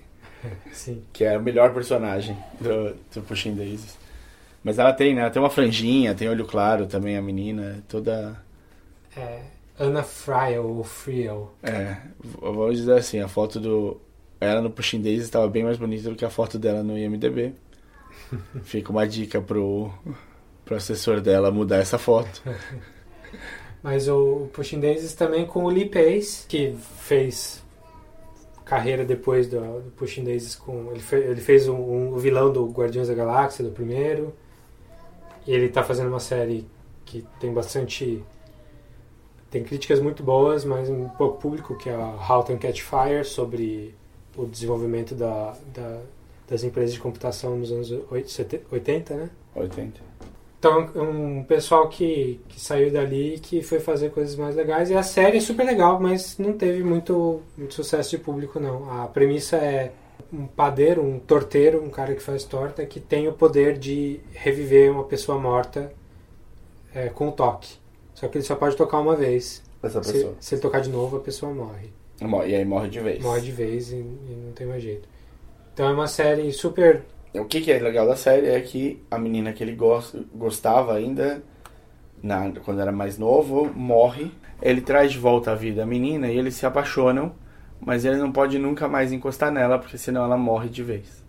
Sim. 0.72 1.04
Que 1.14 1.26
é 1.26 1.38
o 1.38 1.42
melhor 1.42 1.74
personagem 1.74 2.36
do, 2.60 2.96
do 3.14 3.22
Pushing 3.22 3.54
Daisies. 3.54 3.98
Mas 4.64 4.80
ela 4.80 4.94
tem, 4.94 5.14
né? 5.14 5.22
Ela 5.22 5.30
tem 5.30 5.42
uma 5.42 5.50
franjinha, 5.50 6.16
tem 6.16 6.28
olho 6.28 6.46
claro 6.46 6.88
também, 6.88 7.18
a 7.18 7.22
menina, 7.22 7.84
toda. 7.88 8.42
É. 9.16 9.42
Ana 9.78 10.04
Friel 10.04 10.66
ou 10.66 10.84
Friel. 10.84 11.54
É, 11.64 11.96
vou 12.20 12.70
dizer 12.72 12.98
assim, 12.98 13.20
a 13.20 13.28
foto 13.28 13.60
do. 13.60 14.02
Ela 14.42 14.62
no 14.62 14.70
Pushing 14.70 15.02
Days 15.02 15.24
estava 15.24 15.48
bem 15.48 15.64
mais 15.64 15.78
bonita 15.78 16.10
do 16.10 16.16
que 16.16 16.26
a 16.26 16.30
foto 16.30 16.58
dela 16.58 16.82
no 16.82 16.98
IMDB. 16.98 17.54
Fica 18.64 18.92
uma 18.92 19.08
dica 19.08 19.42
pro, 19.42 19.92
pro 20.66 20.76
assessor 20.76 21.22
dela 21.22 21.52
mudar 21.52 21.78
essa 21.78 21.98
foto. 21.98 22.44
Mas 23.82 24.08
o 24.08 24.50
Pushing 24.54 24.80
Daisies 24.80 25.14
também 25.14 25.46
com 25.46 25.64
o 25.64 25.70
Lee 25.70 25.90
Pace, 25.90 26.46
que 26.48 26.76
fez 27.00 27.64
carreira 28.70 29.04
depois 29.04 29.48
do, 29.48 29.60
do 29.82 29.92
Pushing 29.92 30.24
Daisies 30.24 30.56
com 30.56 30.92
ele, 30.92 31.00
fez, 31.00 31.26
ele 31.26 31.42
fez 31.42 31.68
um, 31.68 32.14
um 32.14 32.18
vilão 32.18 32.54
do 32.54 32.68
Guardiões 32.68 33.08
da 33.08 33.16
Galáxia 33.16 33.66
do 33.66 33.72
primeiro 33.72 34.32
e 35.48 35.52
ele 35.52 35.66
está 35.66 35.82
fazendo 35.82 36.10
uma 36.10 36.20
série 36.20 36.68
que 37.04 37.26
tem 37.40 37.52
bastante 37.52 38.24
tem 39.50 39.64
críticas 39.64 40.00
muito 40.00 40.22
boas 40.22 40.64
mas 40.64 40.88
um 40.88 41.10
pouco 41.10 41.40
público 41.40 41.76
que 41.76 41.90
é 41.90 41.96
a 41.96 42.16
How 42.30 42.44
to 42.44 42.56
Catch 42.58 42.82
Fire 42.82 43.26
sobre 43.26 43.96
o 44.38 44.46
desenvolvimento 44.46 45.16
da, 45.16 45.58
da, 45.74 46.02
das 46.50 46.64
empresas 46.64 46.94
de 46.94 47.00
computação 47.00 47.58
nos 47.58 47.72
anos 47.72 47.92
80 48.12 49.16
né 49.16 49.30
80 49.56 50.10
então, 50.60 50.90
um 50.94 51.42
pessoal 51.46 51.88
que, 51.88 52.42
que 52.50 52.60
saiu 52.60 52.92
dali 52.92 53.36
e 53.36 53.40
que 53.40 53.62
foi 53.62 53.80
fazer 53.80 54.12
coisas 54.12 54.36
mais 54.36 54.58
legais. 54.58 54.90
E 54.90 54.94
a 54.94 55.02
série 55.02 55.38
é 55.38 55.40
super 55.40 55.66
legal, 55.66 56.02
mas 56.02 56.38
não 56.38 56.52
teve 56.52 56.84
muito, 56.84 57.42
muito 57.58 57.74
sucesso 57.74 58.10
de 58.10 58.18
público, 58.18 58.60
não. 58.60 58.92
A 58.92 59.08
premissa 59.08 59.56
é 59.56 59.94
um 60.34 60.46
padeiro, 60.46 61.02
um 61.02 61.18
torteiro, 61.18 61.82
um 61.82 61.90
cara 61.90 62.14
que 62.14 62.22
faz 62.22 62.44
torta, 62.44 62.86
que 62.86 63.00
tem 63.00 63.26
o 63.30 63.32
poder 63.32 63.78
de 63.78 64.20
reviver 64.34 64.92
uma 64.92 65.06
pessoa 65.06 65.40
morta 65.40 65.94
é, 66.94 67.08
com 67.08 67.30
um 67.30 67.32
toque. 67.32 67.78
Só 68.14 68.28
que 68.28 68.38
ele 68.38 68.46
só 68.46 68.56
pode 68.56 68.76
tocar 68.76 69.00
uma 69.00 69.16
vez. 69.16 69.64
Essa 69.82 70.04
se, 70.04 70.12
pessoa. 70.12 70.36
se 70.42 70.56
ele 70.56 70.62
tocar 70.62 70.82
de 70.82 70.90
novo, 70.90 71.16
a 71.16 71.20
pessoa 71.22 71.54
morre. 71.54 71.90
E 72.20 72.54
aí 72.54 72.66
morre 72.66 72.90
de 72.90 73.00
vez. 73.00 73.24
Morre 73.24 73.40
de 73.40 73.52
vez 73.54 73.94
e, 73.94 73.96
e 73.96 74.44
não 74.46 74.52
tem 74.52 74.68
mais 74.68 74.84
jeito. 74.84 75.08
Então 75.80 75.88
é 75.88 75.94
uma 75.94 76.08
série 76.08 76.52
super 76.52 77.06
o 77.34 77.46
que, 77.46 77.62
que, 77.62 77.72
é 77.72 77.80
legal 77.80 78.06
da 78.06 78.18
série 78.18 78.50
é 78.50 78.60
que 78.60 79.02
a 79.10 79.18
menina 79.18 79.54
que 79.54 79.64
ele 79.64 79.74
gost, 79.74 80.14
gostava 80.36 80.94
ainda, 80.94 81.42
na, 82.22 82.52
quando 82.66 82.82
era 82.82 82.92
mais 82.92 83.18
novo, 83.18 83.72
morre. 83.74 84.30
Ele 84.62 84.82
traz 84.82 85.14
de 85.14 85.18
volta 85.18 85.54
a 85.54 85.56
vida 85.56 85.84
a 85.84 85.86
menina 85.86 86.28
e 86.28 86.38
eles 86.38 86.56
se 86.56 86.66
apaixonam, 86.66 87.34
mas 87.80 88.04
ele 88.04 88.18
não 88.18 88.30
pode 88.30 88.60
nunca 88.60 88.90
mais 88.90 89.14
encostar 89.14 89.54
nela, 89.54 89.80
porque 89.80 89.98
senão 89.98 90.26
ela 90.26 90.36
morre 90.36 90.68
de 90.68 90.84
vez. 90.84 91.24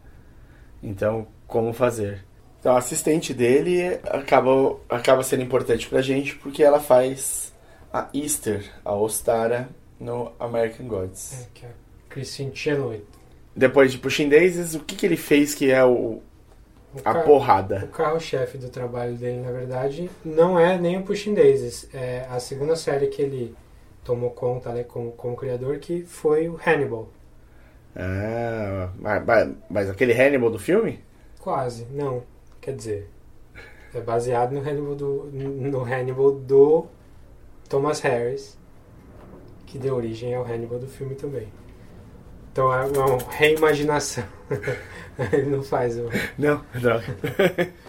Então, 0.82 1.28
como 1.46 1.72
fazer? 1.72 2.24
Então, 2.58 2.74
a 2.74 2.78
assistente 2.78 3.32
dele 3.32 4.00
acaba, 4.02 4.76
acaba 4.88 5.22
sendo 5.22 5.44
importante 5.44 5.88
pra 5.88 6.02
gente, 6.02 6.34
porque 6.34 6.64
ela 6.64 6.80
faz 6.80 7.54
a 7.92 8.08
Easter, 8.12 8.68
a 8.84 8.96
Ostara, 8.96 9.68
no 10.00 10.32
American 10.40 10.88
Gods. 10.88 11.40
É, 11.40 11.48
que 11.54 11.66
é 11.66 11.68
a 11.68 11.72
Christine 12.08 12.50
Chenoweth 12.52 13.19
depois 13.54 13.92
de 13.92 13.98
Pushing 13.98 14.28
Daisies, 14.28 14.74
o 14.74 14.80
que, 14.80 14.94
que 14.96 15.06
ele 15.06 15.16
fez 15.16 15.54
que 15.54 15.70
é 15.70 15.84
o, 15.84 15.90
o 15.90 16.22
a 17.04 17.14
porrada? 17.20 17.84
O 17.84 17.88
carro-chefe 17.88 18.58
do 18.58 18.68
trabalho 18.68 19.14
dele, 19.14 19.40
na 19.40 19.50
verdade, 19.50 20.10
não 20.24 20.58
é 20.58 20.78
nem 20.78 20.98
o 20.98 21.02
Pushing 21.02 21.34
Daisies. 21.34 21.88
É 21.92 22.26
a 22.30 22.38
segunda 22.38 22.76
série 22.76 23.08
que 23.08 23.20
ele 23.20 23.54
tomou 24.04 24.30
conta 24.30 24.72
né, 24.72 24.84
como, 24.84 25.12
como 25.12 25.36
criador, 25.36 25.78
que 25.78 26.02
foi 26.02 26.48
o 26.48 26.58
Hannibal. 26.64 27.08
Ah, 27.94 28.90
mas, 28.98 29.50
mas 29.68 29.90
aquele 29.90 30.12
Hannibal 30.12 30.50
do 30.50 30.58
filme? 30.58 31.00
Quase, 31.38 31.86
não. 31.90 32.22
Quer 32.60 32.74
dizer, 32.76 33.10
é 33.94 34.00
baseado 34.00 34.52
no 34.52 34.60
Hannibal 34.60 34.94
do, 34.94 35.24
no 35.32 35.84
Hannibal 35.84 36.32
do 36.32 36.86
Thomas 37.68 38.00
Harris, 38.00 38.58
que 39.66 39.78
deu 39.78 39.96
origem 39.96 40.34
ao 40.34 40.44
Hannibal 40.44 40.78
do 40.78 40.86
filme 40.86 41.14
também. 41.14 41.48
Então 42.52 42.72
é 42.72 42.84
uma 42.84 43.18
reimaginação. 43.30 44.24
Ele 45.32 45.50
não 45.50 45.62
faz 45.62 45.96
o. 45.98 46.08
Não, 46.38 46.64
não. 46.74 47.00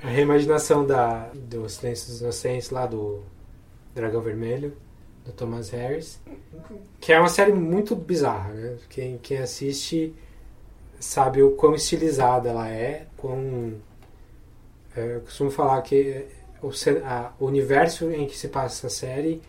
A 0.00 0.08
reimaginação 0.08 0.86
da, 0.86 1.28
do 1.34 1.68
Silêncio 1.68 2.06
dos 2.06 2.20
Inocentes, 2.20 2.70
lá 2.70 2.86
do 2.86 3.24
Dragão 3.94 4.20
Vermelho, 4.20 4.72
do 5.24 5.32
Thomas 5.32 5.70
Harris. 5.70 6.20
Que 7.00 7.12
é 7.12 7.18
uma 7.18 7.28
série 7.28 7.52
muito 7.52 7.96
bizarra, 7.96 8.52
né? 8.52 8.76
Quem, 8.88 9.18
quem 9.18 9.38
assiste 9.38 10.14
sabe 11.00 11.42
o 11.42 11.52
quão 11.52 11.74
estilizada 11.74 12.50
ela 12.50 12.68
é, 12.68 13.06
quão. 13.16 13.74
É, 14.96 15.16
eu 15.16 15.20
costumo 15.22 15.50
falar 15.50 15.82
que 15.82 16.26
o, 16.62 16.70
a, 17.04 17.32
o 17.40 17.46
universo 17.46 18.10
em 18.12 18.26
que 18.26 18.36
se 18.36 18.48
passa 18.48 18.86
essa 18.86 18.96
série 18.96 19.42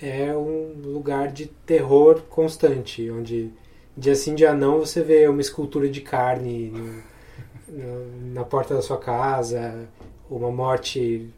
é 0.00 0.34
um 0.34 0.80
lugar 0.82 1.30
de 1.30 1.46
terror 1.46 2.22
constante, 2.22 3.10
onde 3.10 3.52
dia 4.00 4.14
sim, 4.14 4.34
dia 4.34 4.54
não, 4.54 4.80
você 4.80 5.02
vê 5.02 5.28
uma 5.28 5.40
escultura 5.40 5.88
de 5.88 6.00
carne 6.00 6.70
no, 6.70 7.02
no, 7.68 8.32
na 8.32 8.44
porta 8.44 8.74
da 8.74 8.80
sua 8.80 8.96
casa, 8.96 9.86
uma 10.28 10.50
morte 10.50 11.28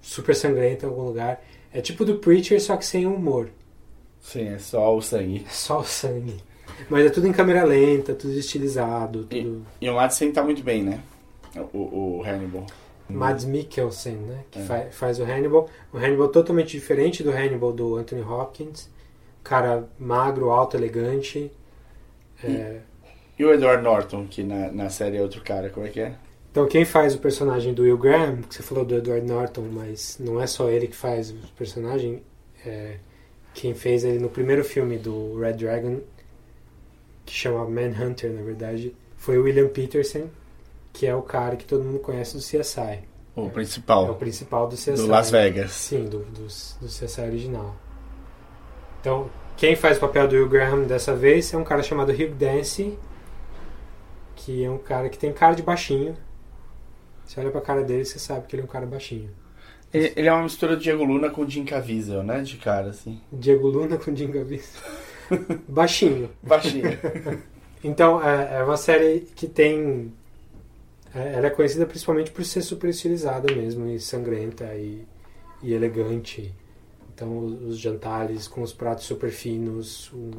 super 0.00 0.34
sangrenta 0.34 0.86
em 0.86 0.88
algum 0.88 1.02
lugar. 1.02 1.42
É 1.72 1.80
tipo 1.80 2.04
do 2.04 2.16
Preacher, 2.16 2.60
só 2.62 2.76
que 2.76 2.86
sem 2.86 3.04
humor. 3.04 3.50
Sim, 4.20 4.48
é 4.48 4.58
só 4.58 4.96
o 4.96 5.02
sangue. 5.02 5.44
É 5.46 5.50
só 5.50 5.80
o 5.80 5.84
sangue. 5.84 6.36
Mas 6.88 7.06
é 7.06 7.10
tudo 7.10 7.26
em 7.26 7.32
câmera 7.32 7.64
lenta, 7.64 8.14
tudo 8.14 8.32
estilizado. 8.34 9.24
Tudo... 9.24 9.66
E, 9.80 9.86
e 9.86 9.90
o 9.90 9.94
Madsen 9.94 10.30
tá 10.30 10.42
muito 10.42 10.62
bem, 10.62 10.82
né? 10.82 11.00
O, 11.72 12.18
o 12.18 12.22
Hannibal. 12.24 12.66
Mads 13.08 13.44
Mikkelsen, 13.44 14.16
né? 14.16 14.44
Que 14.50 14.60
é. 14.60 14.62
faz, 14.62 14.94
faz 14.94 15.20
o 15.20 15.24
Hannibal. 15.24 15.68
O 15.92 15.96
Hannibal 15.96 16.28
totalmente 16.28 16.72
diferente 16.72 17.22
do 17.22 17.30
Hannibal 17.30 17.72
do 17.72 17.96
Anthony 17.96 18.22
Hopkins. 18.22 18.88
Cara 19.42 19.88
magro, 19.98 20.50
alto, 20.50 20.76
elegante. 20.76 21.50
É... 22.44 22.80
E 23.38 23.44
o 23.44 23.52
Edward 23.52 23.82
Norton, 23.82 24.26
que 24.26 24.42
na, 24.42 24.70
na 24.72 24.90
série 24.90 25.16
é 25.16 25.22
outro 25.22 25.42
cara, 25.42 25.70
como 25.70 25.86
é 25.86 25.90
que 25.90 26.00
é? 26.00 26.14
Então 26.50 26.66
quem 26.66 26.84
faz 26.84 27.14
o 27.14 27.18
personagem 27.18 27.72
do 27.72 27.82
Will 27.82 27.98
Graham, 27.98 28.42
que 28.42 28.54
você 28.54 28.62
falou 28.62 28.84
do 28.84 28.96
Edward 28.96 29.26
Norton, 29.26 29.68
mas 29.70 30.18
não 30.18 30.40
é 30.40 30.46
só 30.46 30.68
ele 30.68 30.88
que 30.88 30.96
faz 30.96 31.30
o 31.30 31.36
personagem, 31.56 32.22
é, 32.66 32.96
quem 33.54 33.74
fez 33.74 34.04
ele 34.04 34.18
no 34.18 34.28
primeiro 34.28 34.64
filme 34.64 34.98
do 34.98 35.38
Red 35.38 35.54
Dragon, 35.54 36.00
que 37.24 37.32
chama 37.32 37.64
Manhunter, 37.68 38.32
na 38.32 38.42
verdade, 38.42 38.94
foi 39.16 39.38
o 39.38 39.44
William 39.44 39.68
Peterson, 39.68 40.28
que 40.92 41.06
é 41.06 41.14
o 41.14 41.22
cara 41.22 41.56
que 41.56 41.64
todo 41.64 41.84
mundo 41.84 41.98
conhece 41.98 42.36
do 42.36 42.40
CSI. 42.40 43.00
O 43.36 43.50
principal. 43.50 44.06
É 44.06 44.10
o 44.10 44.14
principal 44.14 44.66
do 44.66 44.74
CSI. 44.74 44.94
Do 44.94 45.06
Las 45.06 45.30
Vegas. 45.30 45.70
Sim, 45.70 46.04
do, 46.06 46.20
do, 46.20 46.42
do 46.42 46.86
CSI 46.86 47.20
original. 47.20 47.76
Então, 49.00 49.30
quem 49.58 49.76
faz 49.76 49.98
o 49.98 50.00
papel 50.00 50.26
do 50.26 50.36
Hugh 50.36 50.48
Graham 50.48 50.84
dessa 50.84 51.14
vez 51.14 51.52
é 51.52 51.56
um 51.58 51.64
cara 51.64 51.82
chamado 51.82 52.12
Hugh 52.12 52.34
Dancy, 52.34 52.98
que 54.36 54.64
é 54.64 54.70
um 54.70 54.78
cara 54.78 55.10
que 55.10 55.18
tem 55.18 55.32
cara 55.32 55.54
de 55.54 55.62
baixinho. 55.62 56.16
Você 57.26 57.38
olha 57.40 57.50
pra 57.50 57.60
cara 57.60 57.82
dele 57.82 58.04
você 58.04 58.18
sabe 58.18 58.46
que 58.46 58.56
ele 58.56 58.62
é 58.62 58.64
um 58.64 58.68
cara 58.68 58.86
baixinho. 58.86 59.28
Ele, 59.92 60.12
ele 60.16 60.28
é 60.28 60.32
uma 60.32 60.44
mistura 60.44 60.76
de 60.76 60.84
Diego 60.84 61.04
Luna 61.04 61.28
com 61.28 61.46
Jim 61.46 61.64
Caviezel, 61.64 62.22
né? 62.22 62.40
De 62.40 62.56
cara, 62.56 62.90
assim. 62.90 63.20
Diego 63.32 63.68
Luna 63.68 63.98
com 63.98 64.14
Jim 64.14 64.30
Caviezel. 64.30 64.80
baixinho. 65.68 66.30
Baixinho. 66.42 66.96
então, 67.82 68.22
é, 68.22 68.58
é 68.58 68.64
uma 68.64 68.76
série 68.76 69.26
que 69.34 69.46
tem 69.46 70.12
é, 71.14 71.34
ela 71.34 71.46
é 71.46 71.50
conhecida 71.50 71.86
principalmente 71.86 72.30
por 72.30 72.44
ser 72.44 72.62
super 72.62 72.88
estilizada 72.88 73.52
mesmo, 73.54 73.88
e 73.88 73.98
sangrenta 73.98 74.72
e, 74.74 75.04
e 75.62 75.72
elegante. 75.74 76.54
Então, 77.18 77.36
os, 77.66 77.76
jantares 77.76 78.46
com 78.46 78.62
os 78.62 78.72
pratos 78.72 79.04
super 79.04 79.32
finos, 79.32 80.08
um, 80.14 80.30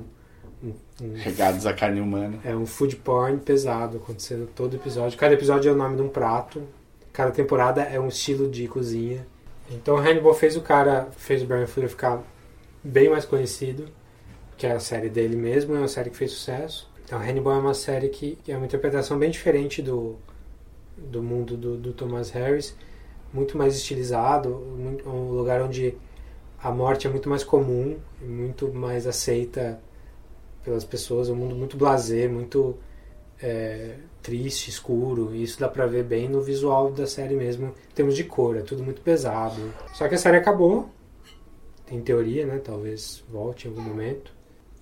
um, 0.63 0.73
um, 1.03 1.13
regados 1.13 1.65
a 1.65 1.73
carne 1.73 1.99
humana. 1.99 2.39
É 2.45 2.55
um 2.55 2.65
food 2.65 2.95
porn 2.95 3.38
pesado 3.39 3.97
acontecendo 3.97 4.47
todo 4.55 4.77
episódio. 4.77 5.19
Cada 5.19 5.34
episódio 5.34 5.67
é 5.67 5.73
o 5.73 5.75
nome 5.75 5.97
de 5.97 6.01
um 6.01 6.07
prato. 6.07 6.63
Cada 7.11 7.32
temporada 7.32 7.82
é 7.82 7.99
um 7.99 8.07
estilo 8.07 8.49
de 8.49 8.65
cozinha. 8.69 9.27
Então, 9.69 9.97
Hannibal 9.97 10.34
fez 10.34 10.55
o 10.55 10.61
cara, 10.61 11.09
fez 11.17 11.43
o 11.43 11.45
Brian 11.45 11.67
Fuller 11.67 11.89
ficar 11.89 12.23
bem 12.82 13.09
mais 13.09 13.25
conhecido, 13.25 13.89
que 14.57 14.65
é 14.65 14.71
a 14.71 14.80
série 14.80 15.09
dele 15.09 15.36
mesmo, 15.36 15.75
é 15.75 15.80
uma 15.80 15.88
série 15.89 16.09
que 16.09 16.15
fez 16.15 16.32
sucesso. 16.32 16.89
Então, 17.03 17.19
Hannibal 17.19 17.55
é 17.55 17.59
uma 17.59 17.73
série 17.73 18.07
que, 18.07 18.38
que 18.41 18.53
é 18.53 18.55
uma 18.55 18.65
interpretação 18.65 19.19
bem 19.19 19.30
diferente 19.30 19.82
do 19.82 20.17
do 20.97 21.23
mundo 21.23 21.55
do, 21.55 21.77
do 21.77 21.93
Thomas 21.93 22.30
Harris, 22.32 22.75
muito 23.34 23.57
mais 23.57 23.75
estilizado, 23.75 24.49
um 25.05 25.32
lugar 25.32 25.61
onde 25.61 25.95
a 26.62 26.72
morte 26.72 27.07
é 27.07 27.10
muito 27.10 27.30
mais 27.30 27.43
comum, 27.43 27.97
muito 28.22 28.74
mais 28.74 29.07
aceita 29.07 29.80
pelas 30.64 30.84
pessoas, 30.84 31.30
é 31.30 31.32
um 31.32 31.36
mundo 31.36 31.55
muito 31.55 31.78
blazer, 31.78 32.30
muito 32.30 32.78
é, 33.41 33.95
triste, 34.22 34.70
escuro, 34.70 35.34
e 35.34 35.43
isso 35.43 35.60
dá 35.60 35.70
pra 35.70 35.86
ver 35.86 36.03
bem 36.03 36.28
no 36.28 36.41
visual 36.41 36.91
da 36.91 37.07
série 37.07 37.36
mesmo, 37.36 37.68
em 37.68 37.93
termos 37.95 38.16
de 38.16 38.26
cor, 38.26 38.57
é 38.57 38.62
tudo 38.62 38.84
muito 38.84 39.01
pesado. 39.01 39.74
Só 39.93 40.07
que 40.07 40.16
a 40.16 40.18
série 40.18 40.38
acabou, 40.38 40.89
tem 41.86 42.01
teoria, 42.01 42.45
né, 42.45 42.60
talvez 42.60 43.24
volte 43.30 43.68
em 43.68 43.72
algum 43.72 43.82
momento, 43.82 44.34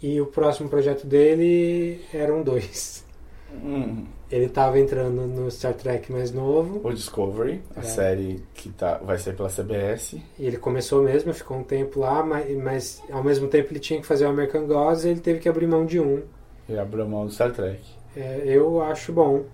e 0.01 0.19
o 0.19 0.25
próximo 0.25 0.69
projeto 0.69 1.05
dele 1.05 2.01
eram 2.13 2.41
dois. 2.41 3.05
Hum. 3.53 4.05
Ele 4.29 4.45
estava 4.45 4.77
entrando 4.77 5.25
no 5.25 5.49
Star 5.49 5.73
Trek 5.73 6.11
mais 6.11 6.31
novo. 6.31 6.81
O 6.83 6.93
Discovery, 6.93 7.61
a 7.75 7.79
é. 7.79 7.83
série 7.83 8.43
que 8.53 8.69
tá, 8.69 8.97
vai 8.97 9.17
ser 9.17 9.35
pela 9.35 9.49
CBS. 9.49 10.17
E 10.37 10.45
ele 10.45 10.57
começou 10.57 11.01
mesmo, 11.01 11.33
ficou 11.33 11.57
um 11.57 11.63
tempo 11.63 12.01
lá, 12.01 12.21
mas, 12.23 12.57
mas 12.57 13.03
ao 13.09 13.23
mesmo 13.23 13.47
tempo 13.47 13.71
ele 13.71 13.79
tinha 13.79 14.01
que 14.01 14.05
fazer 14.05 14.25
o 14.25 14.29
American 14.29 14.67
Gods 14.67 15.05
e 15.05 15.09
ele 15.09 15.21
teve 15.21 15.39
que 15.39 15.47
abrir 15.47 15.65
mão 15.65 15.85
de 15.85 15.99
um. 15.99 16.23
E 16.67 16.77
abriu 16.77 17.07
mão 17.07 17.25
do 17.25 17.31
Star 17.31 17.53
Trek. 17.53 17.79
É, 18.17 18.43
eu 18.45 18.81
acho 18.81 19.13
bom, 19.13 19.45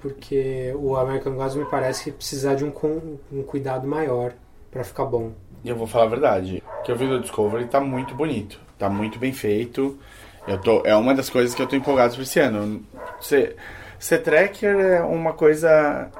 porque 0.00 0.74
o 0.76 0.96
American 0.96 1.34
Gods 1.36 1.54
me 1.54 1.64
parece 1.66 2.04
que 2.04 2.10
precisar 2.10 2.54
de 2.56 2.64
um, 2.64 2.72
um 3.32 3.42
cuidado 3.44 3.86
maior 3.86 4.32
para 4.68 4.82
ficar 4.82 5.04
bom. 5.04 5.30
E 5.62 5.68
eu 5.68 5.76
vou 5.76 5.86
falar 5.86 6.06
a 6.06 6.08
verdade, 6.08 6.60
que 6.84 6.90
eu 6.90 6.96
vi 6.96 7.06
do 7.06 7.20
Discovery 7.20 7.66
tá 7.66 7.80
muito 7.80 8.16
bonito, 8.16 8.58
tá 8.76 8.90
muito 8.90 9.18
bem 9.20 9.32
feito. 9.32 9.96
Eu 10.48 10.58
tô, 10.58 10.82
é 10.84 10.96
uma 10.96 11.14
das 11.14 11.30
coisas 11.30 11.54
que 11.54 11.62
eu 11.62 11.68
tô 11.68 11.76
empolgado 11.76 12.14
para 12.14 12.22
esse 12.24 12.40
ano. 12.40 12.84
Você 13.20 13.54
Ser 14.02 14.18
tracker 14.18 14.74
é 14.74 15.00
uma 15.00 15.32
coisa. 15.32 16.10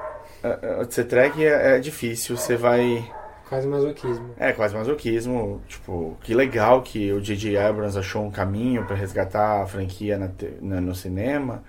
É, 0.41 0.81
é, 0.81 0.85
ser 0.89 1.03
tracker 1.03 1.51
é, 1.51 1.75
é 1.75 1.79
difícil, 1.79 2.37
você 2.37 2.55
vai. 2.55 3.05
Quase 3.49 3.67
masoquismo. 3.67 4.29
É, 4.37 4.53
quase 4.53 4.73
masoquismo. 4.73 5.61
Tipo, 5.67 6.17
que 6.23 6.33
legal 6.33 6.81
que 6.81 7.11
o 7.11 7.19
J.J. 7.19 7.57
Abrams 7.57 7.97
achou 7.97 8.23
um 8.23 8.31
caminho 8.31 8.85
para 8.85 8.95
resgatar 8.95 9.61
a 9.61 9.65
franquia 9.67 10.17
na, 10.17 10.29
na, 10.61 10.79
no 10.79 10.95
cinema. 10.95 11.61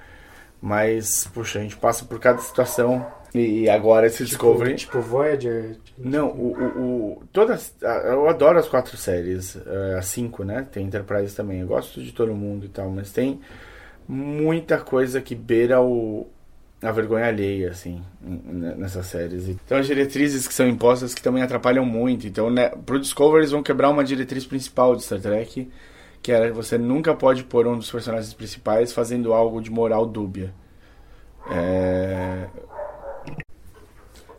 Mas, 0.62 1.26
puxa, 1.34 1.58
a 1.58 1.62
gente 1.62 1.76
passa 1.76 2.04
por 2.04 2.20
cada 2.20 2.38
situação. 2.38 3.04
E 3.34 3.68
agora 3.68 4.06
esse 4.06 4.18
tipo, 4.18 4.28
Discovery. 4.28 4.76
Tipo 4.76 5.00
Voyager? 5.00 5.78
Não, 5.98 6.28
o, 6.28 6.52
o, 6.52 6.80
o, 7.18 7.22
todas. 7.32 7.74
Eu 7.82 8.28
adoro 8.28 8.60
as 8.60 8.68
quatro 8.68 8.96
séries. 8.96 9.58
As 9.98 10.06
cinco, 10.06 10.44
né? 10.44 10.64
Tem 10.70 10.86
Enterprise 10.86 11.34
também. 11.34 11.58
Eu 11.58 11.66
gosto 11.66 12.00
de 12.00 12.12
todo 12.12 12.32
mundo 12.32 12.66
e 12.66 12.68
tal, 12.68 12.88
mas 12.88 13.10
tem 13.10 13.40
muita 14.08 14.78
coisa 14.78 15.20
que 15.20 15.34
beira 15.34 15.80
o, 15.80 16.26
a 16.82 16.92
vergonha 16.92 17.26
alheia, 17.26 17.70
assim, 17.70 18.02
nessas 18.20 19.06
séries. 19.06 19.48
Então, 19.48 19.78
as 19.78 19.86
diretrizes 19.86 20.46
que 20.46 20.52
são 20.52 20.68
impostas 20.68 21.14
que 21.14 21.22
também 21.22 21.42
atrapalham 21.42 21.84
muito. 21.84 22.26
Então, 22.26 22.50
né, 22.50 22.68
pro 22.68 23.00
Discovery, 23.00 23.40
eles 23.40 23.50
vão 23.50 23.62
quebrar 23.62 23.90
uma 23.90 24.04
diretriz 24.04 24.44
principal 24.44 24.94
de 24.94 25.02
Star 25.02 25.20
Trek, 25.20 25.70
que 26.22 26.32
era 26.32 26.48
que 26.48 26.54
você 26.54 26.76
nunca 26.76 27.14
pode 27.14 27.44
pôr 27.44 27.66
um 27.66 27.78
dos 27.78 27.90
personagens 27.90 28.34
principais 28.34 28.92
fazendo 28.92 29.32
algo 29.32 29.60
de 29.62 29.70
moral 29.70 30.04
dúbia. 30.04 30.52
É... 31.50 32.46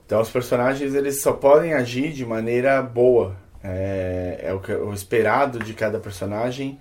Então, 0.05 0.21
os 0.21 0.29
personagens, 0.29 0.93
eles 0.93 1.21
só 1.21 1.33
podem 1.33 1.73
agir 1.73 2.11
de 2.11 2.25
maneira 2.25 2.81
boa. 2.81 3.35
É, 3.63 4.41
é 4.43 4.53
o, 4.53 4.59
que, 4.59 4.71
o 4.71 4.93
esperado 4.93 5.57
de 5.57 5.73
cada 5.73 5.99
personagem 5.99 6.79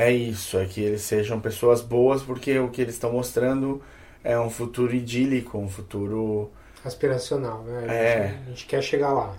é 0.00 0.10
isso, 0.10 0.58
é 0.58 0.64
que 0.64 0.80
eles 0.80 1.02
sejam 1.02 1.38
pessoas 1.38 1.82
boas, 1.82 2.22
porque 2.22 2.58
o 2.58 2.70
que 2.70 2.80
eles 2.80 2.94
estão 2.94 3.12
mostrando 3.12 3.82
é 4.24 4.38
um 4.40 4.48
futuro 4.48 4.94
idílico, 4.94 5.58
um 5.58 5.68
futuro. 5.68 6.50
aspiracional, 6.82 7.62
né? 7.64 7.84
A, 7.86 7.92
é. 7.92 8.28
gente, 8.28 8.40
a 8.40 8.48
gente 8.48 8.66
quer 8.66 8.82
chegar 8.82 9.12
lá. 9.12 9.34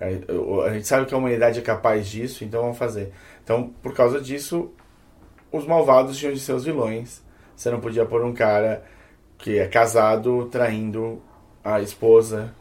É, 0.00 0.18
a 0.66 0.72
gente 0.74 0.88
sabe 0.88 1.06
que 1.06 1.14
a 1.14 1.16
humanidade 1.16 1.60
é 1.60 1.62
capaz 1.62 2.08
disso, 2.08 2.42
então 2.42 2.62
vamos 2.62 2.76
fazer. 2.76 3.12
Então, 3.44 3.72
por 3.80 3.94
causa 3.94 4.20
disso, 4.20 4.72
os 5.52 5.64
malvados 5.64 6.18
tinham 6.18 6.34
de 6.34 6.40
ser 6.40 6.54
os 6.54 6.64
vilões. 6.64 7.22
Você 7.54 7.70
não 7.70 7.78
podia 7.78 8.04
pôr 8.04 8.24
um 8.24 8.34
cara 8.34 8.84
que 9.38 9.56
é 9.56 9.68
casado 9.68 10.46
traindo 10.46 11.22
a 11.62 11.80
esposa, 11.80 12.52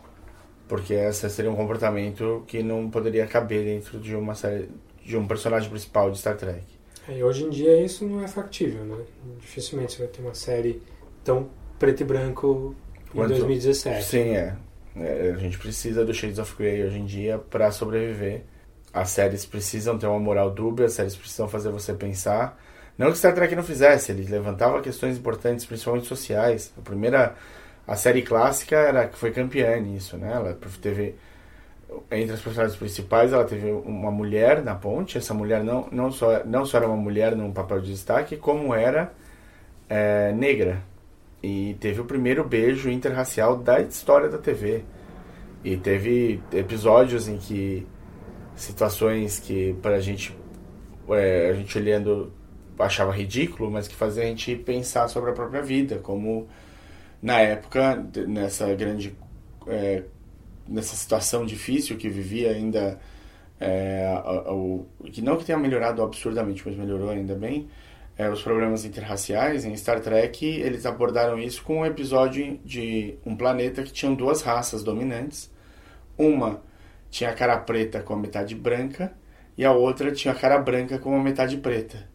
porque 0.68 0.94
esse 0.94 1.28
seria 1.32 1.50
um 1.50 1.56
comportamento 1.56 2.44
que 2.46 2.62
não 2.62 2.88
poderia 2.88 3.26
caber 3.26 3.66
dentro 3.66 4.00
de 4.00 4.16
uma 4.16 4.36
série, 4.36 4.70
de 5.04 5.18
um 5.18 5.26
personagem 5.26 5.72
principal 5.72 6.12
de 6.12 6.20
Star 6.20 6.38
Trek. 6.38 6.75
É, 7.08 7.24
hoje 7.24 7.43
em 7.43 7.49
dia 7.49 7.82
isso 7.84 8.06
não 8.06 8.24
é 8.24 8.28
factível, 8.28 8.84
né? 8.84 8.97
Dificilmente 9.39 9.93
você 9.93 9.99
vai 9.99 10.08
ter 10.08 10.22
uma 10.22 10.34
série 10.34 10.82
tão 11.24 11.49
preto 11.78 12.01
e 12.01 12.03
branco 12.03 12.76
em 13.14 13.18
Quanto, 13.18 13.30
2017. 13.30 14.03
Sim, 14.03 14.36
é. 14.36 14.56
é. 14.97 15.34
A 15.36 15.38
gente 15.38 15.58
precisa 15.58 16.03
do 16.03 16.14
Shades 16.14 16.39
of 16.39 16.56
Grey 16.56 16.84
hoje 16.84 16.97
em 16.97 17.06
dia 17.06 17.38
para 17.38 17.72
sobreviver. 17.72 18.43
As 18.93 19.10
séries 19.10 19.45
precisam 19.45 19.97
ter 19.97 20.08
uma 20.08 20.20
moral 20.20 20.49
dúbia, 20.49 20.86
as 20.86 20.93
séries 20.93 21.16
precisam 21.16 21.47
fazer 21.47 21.70
você 21.70 21.93
pensar. 21.93 22.58
Não 22.97 23.12
que 23.12 23.18
Star 23.18 23.36
Trek 23.36 23.53
não 23.56 23.64
fizesse, 23.64 24.12
ele 24.12 24.26
levantava 24.26 24.82
questões 24.82 25.18
importantes, 25.18 25.66
principalmente 25.66 26.08
sociais. 26.08 26.72
A 26.78 26.82
primeira, 26.82 27.36
a 27.86 27.95
série 27.97 28.22
clássica 28.22 28.78
era 28.78 29.08
que 29.08 29.18
foi 29.18 29.32
campeã 29.32 29.78
nisso, 29.82 30.16
né? 30.18 30.32
Ela 30.32 30.58
teve 30.82 31.16
entre 32.12 32.34
as 32.34 32.41
personagens 32.41 32.78
principais, 32.78 33.34
ela 33.34 33.46
teve 33.46 33.72
uma 33.72 34.12
mulher 34.12 34.64
na 34.64 34.76
ponte. 34.76 35.18
Essa 35.18 35.34
mulher 35.34 35.64
não, 35.64 35.88
não, 35.91 36.12
só, 36.12 36.43
não 36.46 36.66
só 36.66 36.78
era 36.78 36.88
uma 36.88 36.98
mulher 36.98 37.36
num 37.36 37.52
papel 37.52 37.82
de 37.82 37.91
destaque, 37.91 38.38
como 38.38 38.74
era 38.74 39.14
é, 39.89 40.32
negra. 40.34 40.82
E 41.41 41.76
teve 41.80 42.02
o 42.02 42.06
primeiro 42.06 42.43
beijo 42.43 42.89
interracial 42.89 43.58
da 43.58 43.80
história 43.82 44.30
da 44.30 44.38
TV. 44.38 44.84
E 45.64 45.78
teve 45.78 46.41
episódios 46.54 47.28
em 47.28 47.38
que 47.38 47.86
situações 48.56 49.39
que 49.39 49.74
pra 49.82 50.00
gente, 50.00 50.36
é, 51.10 51.50
a 51.50 51.54
gente 51.54 51.78
olhando 51.78 52.32
achava 52.78 53.12
ridículo, 53.12 53.72
mas 53.72 53.88
que 53.88 53.96
fazia 53.96 54.24
a 54.24 54.26
gente 54.26 54.56
pensar 54.56 55.08
sobre 55.08 55.32
a 55.32 55.34
própria 55.34 55.62
vida, 55.62 55.98
como 56.00 56.48
na 57.22 57.39
época, 57.39 58.06
nessa 58.28 58.74
grande 58.76 59.16
é, 59.68 60.04
nessa 60.68 60.95
situação 60.95 61.45
difícil 61.45 61.97
que 61.97 62.09
vivia 62.09 62.51
ainda 62.51 62.99
é, 63.59 64.07
o, 64.47 64.86
que 65.11 65.22
não 65.22 65.38
que 65.38 65.45
tenha 65.45 65.57
melhorado 65.57 66.01
absurdamente, 66.01 66.63
mas 66.66 66.76
melhorou 66.76 67.09
ainda 67.09 67.36
bem, 67.36 67.70
é, 68.18 68.30
os 68.30 68.41
problemas 68.41 68.86
interraciais 68.86 69.66
em 69.66 69.76
Star 69.76 69.99
Trek 69.99 70.45
eles 70.45 70.86
abordaram 70.86 71.38
isso 71.38 71.63
com 71.63 71.80
um 71.80 71.86
episódio 71.86 72.59
de 72.63 73.18
um 73.26 73.36
planeta 73.36 73.84
que 73.84 73.91
tinham 73.91 74.13
duas 74.13 74.41
raças 74.41 74.84
dominantes, 74.84 75.51
uma 76.18 76.61
tinha 77.09 77.30
a 77.30 77.34
cara 77.34 77.57
preta 77.57 78.01
com 78.01 78.13
a 78.13 78.18
metade 78.18 78.55
branca 78.55 79.13
e 79.57 79.63
a 79.63 79.72
outra 79.72 80.11
tinha 80.11 80.34
a 80.34 80.38
cara 80.38 80.57
branca 80.57 80.99
com 80.99 81.16
a 81.16 81.24
metade 81.24 81.57
preta. 81.57 82.09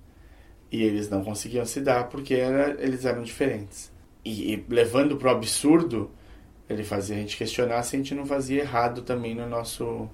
E 0.71 0.83
eles 0.83 1.09
não 1.09 1.25
conseguiam 1.25 1.65
se 1.65 1.81
dar 1.81 2.09
porque 2.09 2.35
era, 2.35 2.77
eles 2.83 3.05
eram 3.05 3.23
diferentes. 3.23 3.91
E, 4.25 4.55
e 4.55 4.67
levando 4.69 5.17
para 5.17 5.29
o 5.29 5.37
absurdo 5.37 6.11
ele 6.71 6.85
fazia 6.85 7.17
a 7.17 7.19
gente 7.19 7.37
questionar 7.37 7.83
se 7.83 7.97
a 7.97 7.99
gente 7.99 8.15
não 8.15 8.25
fazia 8.25 8.63
errado 8.63 9.03
também 9.03 9.35
no 9.35 9.47
nosso 9.49 10.09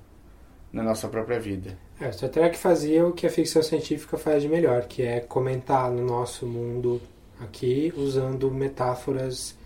na 0.73 0.83
nossa 0.83 1.09
própria 1.09 1.39
vida. 1.39 1.79
É, 2.01 2.11
Star 2.13 2.29
Trek 2.29 2.59
fazia 2.59 3.07
o 3.07 3.13
que 3.13 3.27
a 3.27 3.31
ficção 3.31 3.63
científica 3.63 4.19
faz 4.19 4.43
de 4.43 4.49
melhor, 4.49 4.87
que 4.87 5.03
é 5.03 5.21
comentar 5.21 5.91
no 5.91 6.05
nosso 6.05 6.47
mundo 6.47 7.01
aqui 7.41 7.93
usando 7.97 8.51
metáforas 8.51 9.57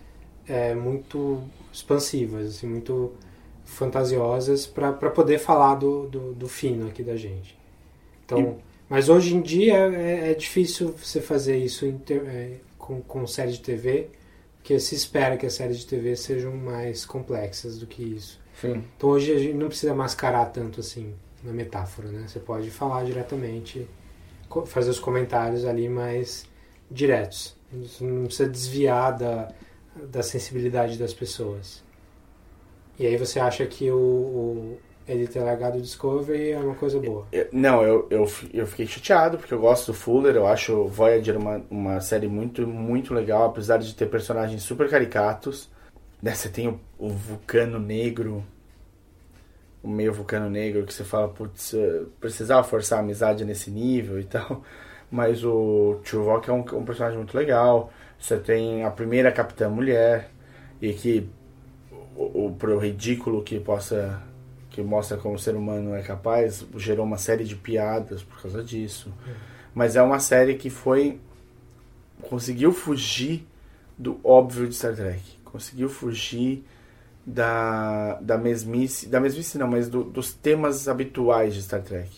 é, 0.47 0.73
muito 0.73 1.41
expansivas, 1.73 2.55
assim, 2.55 2.67
muito 2.67 3.13
fantasiosas 3.65 4.65
para 4.65 4.91
poder 4.91 5.39
falar 5.39 5.75
do, 5.75 6.07
do, 6.07 6.33
do, 6.33 6.47
fino 6.47 6.87
aqui 6.87 7.03
da 7.03 7.15
gente. 7.15 7.57
Então, 8.25 8.39
e... 8.39 8.55
mas 8.89 9.09
hoje 9.09 9.35
em 9.35 9.41
dia 9.41 9.77
é, 9.93 10.31
é 10.31 10.33
difícil 10.33 10.93
você 10.97 11.19
fazer 11.19 11.57
isso 11.57 11.91
ter, 12.05 12.21
é, 12.25 12.57
com, 12.77 13.01
com 13.01 13.25
série 13.27 13.51
de 13.51 13.59
TV, 13.59 14.09
porque 14.61 14.79
se 14.79 14.93
espera 14.93 15.37
que 15.37 15.45
as 15.45 15.53
séries 15.53 15.79
de 15.79 15.87
TV 15.87 16.15
sejam 16.15 16.55
mais 16.55 17.03
complexas 17.03 17.79
do 17.79 17.87
que 17.87 18.03
isso. 18.03 18.39
Sim. 18.61 18.83
Então 18.95 19.09
hoje 19.09 19.33
a 19.33 19.39
gente 19.39 19.55
não 19.55 19.67
precisa 19.67 19.93
mascarar 19.95 20.45
tanto 20.45 20.79
assim 20.79 21.15
na 21.43 21.51
metáfora, 21.51 22.09
né? 22.09 22.27
Você 22.27 22.39
pode 22.39 22.69
falar 22.69 23.03
diretamente, 23.03 23.89
fazer 24.67 24.91
os 24.91 24.99
comentários 24.99 25.65
ali 25.65 25.89
mais 25.89 26.45
diretos. 26.91 27.55
Você 27.73 28.03
não 28.03 28.25
precisa 28.25 28.47
desviar 28.47 29.17
da, 29.17 29.51
da 29.95 30.21
sensibilidade 30.21 30.95
das 30.95 31.11
pessoas. 31.11 31.83
E 32.99 33.07
aí 33.07 33.17
você 33.17 33.39
acha 33.39 33.65
que 33.65 33.89
o, 33.89 33.97
o 33.97 34.77
ele 35.11 35.27
ter 35.27 35.39
largado 35.39 35.77
o 35.77 35.81
Discovery 35.81 36.51
é 36.51 36.59
uma 36.59 36.75
coisa 36.75 36.99
boa? 36.99 37.27
Não, 37.51 37.83
eu, 37.83 38.07
eu, 38.09 38.31
eu 38.53 38.67
fiquei 38.67 38.87
chateado 38.87 39.37
porque 39.37 39.53
eu 39.53 39.59
gosto 39.59 39.91
do 39.91 39.97
Fuller, 39.97 40.35
eu 40.35 40.47
acho 40.47 40.85
Voyager 40.85 41.37
uma, 41.37 41.61
uma 41.69 42.01
série 42.01 42.27
muito, 42.27 42.67
muito 42.67 43.13
legal, 43.13 43.45
apesar 43.45 43.77
de 43.77 43.93
ter 43.93 44.07
personagens 44.07 44.61
super 44.63 44.89
caricatos. 44.89 45.69
Né, 46.21 46.33
você 46.35 46.49
tem 46.49 46.67
o, 46.67 46.79
o 46.99 47.09
Vulcano 47.09 47.79
Negro, 47.79 48.43
o 49.81 49.87
meio 49.87 50.13
Vulcano 50.13 50.49
Negro, 50.49 50.85
que 50.85 50.93
você 50.93 51.03
fala, 51.03 51.27
putz, 51.27 51.73
precisava 52.19 52.63
forçar 52.63 52.99
a 52.99 53.01
amizade 53.01 53.43
nesse 53.45 53.71
nível 53.71 54.19
e 54.19 54.23
tal. 54.23 54.63
Mas 55.09 55.43
o 55.43 55.99
Tuvok 56.09 56.49
é 56.49 56.53
um, 56.53 56.59
um 56.59 56.85
personagem 56.85 57.17
muito 57.17 57.35
legal. 57.35 57.91
Você 58.17 58.37
tem 58.37 58.85
a 58.85 58.91
primeira 58.91 59.31
Capitã 59.31 59.67
Mulher, 59.67 60.29
e 60.81 60.93
que 60.93 61.29
o, 62.15 62.47
o 62.47 62.55
pro 62.55 62.79
ridículo 62.79 63.43
que 63.43 63.59
possa 63.59 64.21
que 64.71 64.81
mostra 64.81 65.17
como 65.17 65.35
o 65.35 65.39
ser 65.39 65.55
humano 65.55 65.93
é 65.93 66.01
capaz, 66.01 66.65
gerou 66.77 67.05
uma 67.05 67.17
série 67.17 67.43
de 67.43 67.55
piadas 67.55 68.23
por 68.23 68.41
causa 68.41 68.63
disso. 68.63 69.13
Mas 69.75 69.95
é 69.95 70.01
uma 70.01 70.19
série 70.19 70.55
que 70.55 70.69
foi 70.69 71.19
conseguiu 72.21 72.71
fugir 72.71 73.45
do 73.97 74.19
óbvio 74.23 74.67
de 74.67 74.75
Star 74.75 74.95
Trek, 74.95 75.21
conseguiu 75.43 75.89
fugir 75.89 76.63
da, 77.25 78.15
da 78.21 78.37
mesmice, 78.37 79.07
da 79.07 79.19
mesmice 79.19 79.57
não, 79.57 79.67
mas 79.67 79.89
do, 79.89 80.03
dos 80.03 80.33
temas 80.33 80.87
habituais 80.87 81.53
de 81.53 81.61
Star 81.63 81.81
Trek. 81.81 82.09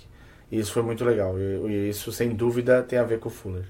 E 0.52 0.60
isso 0.60 0.72
foi 0.72 0.84
muito 0.84 1.04
legal. 1.04 1.38
E, 1.40 1.42
e, 1.42 1.90
isso, 1.90 2.12
sem 2.12 2.30
dúvida, 2.30 2.84
tem 2.84 3.00
a 3.00 3.04
ver 3.04 3.20
com 3.20 3.30
o 3.30 3.32
Fuller. 3.32 3.66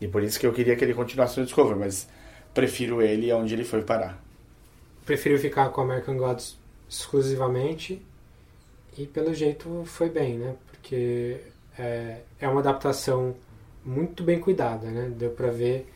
E 0.00 0.06
por 0.06 0.22
isso 0.22 0.38
que 0.38 0.46
eu 0.46 0.52
queria 0.52 0.76
que 0.76 0.84
ele 0.84 0.94
continuasse 0.94 1.38
no 1.38 1.46
Discovery, 1.46 1.78
mas 1.78 2.08
prefiro 2.52 3.00
ele 3.00 3.32
onde 3.32 3.54
ele 3.54 3.64
foi 3.64 3.82
parar. 3.82 4.22
Prefiro 5.06 5.38
ficar 5.38 5.70
com 5.70 5.80
American 5.80 6.18
Gods 6.18 6.57
exclusivamente 6.88 8.02
e 8.96 9.06
pelo 9.06 9.34
jeito 9.34 9.84
foi 9.86 10.08
bem, 10.08 10.38
né? 10.38 10.56
Porque 10.70 11.36
é, 11.78 12.18
é 12.40 12.48
uma 12.48 12.60
adaptação 12.60 13.34
muito 13.84 14.22
bem 14.22 14.40
cuidada, 14.40 14.90
né? 14.90 15.12
Deu 15.16 15.30
para 15.30 15.50
ver 15.50 15.88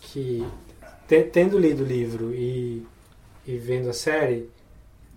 que 0.00 0.46
te, 1.08 1.22
tendo 1.24 1.58
lido 1.58 1.82
o 1.82 1.86
livro 1.86 2.34
e, 2.34 2.86
e 3.46 3.56
vendo 3.56 3.90
a 3.90 3.92
série, 3.92 4.48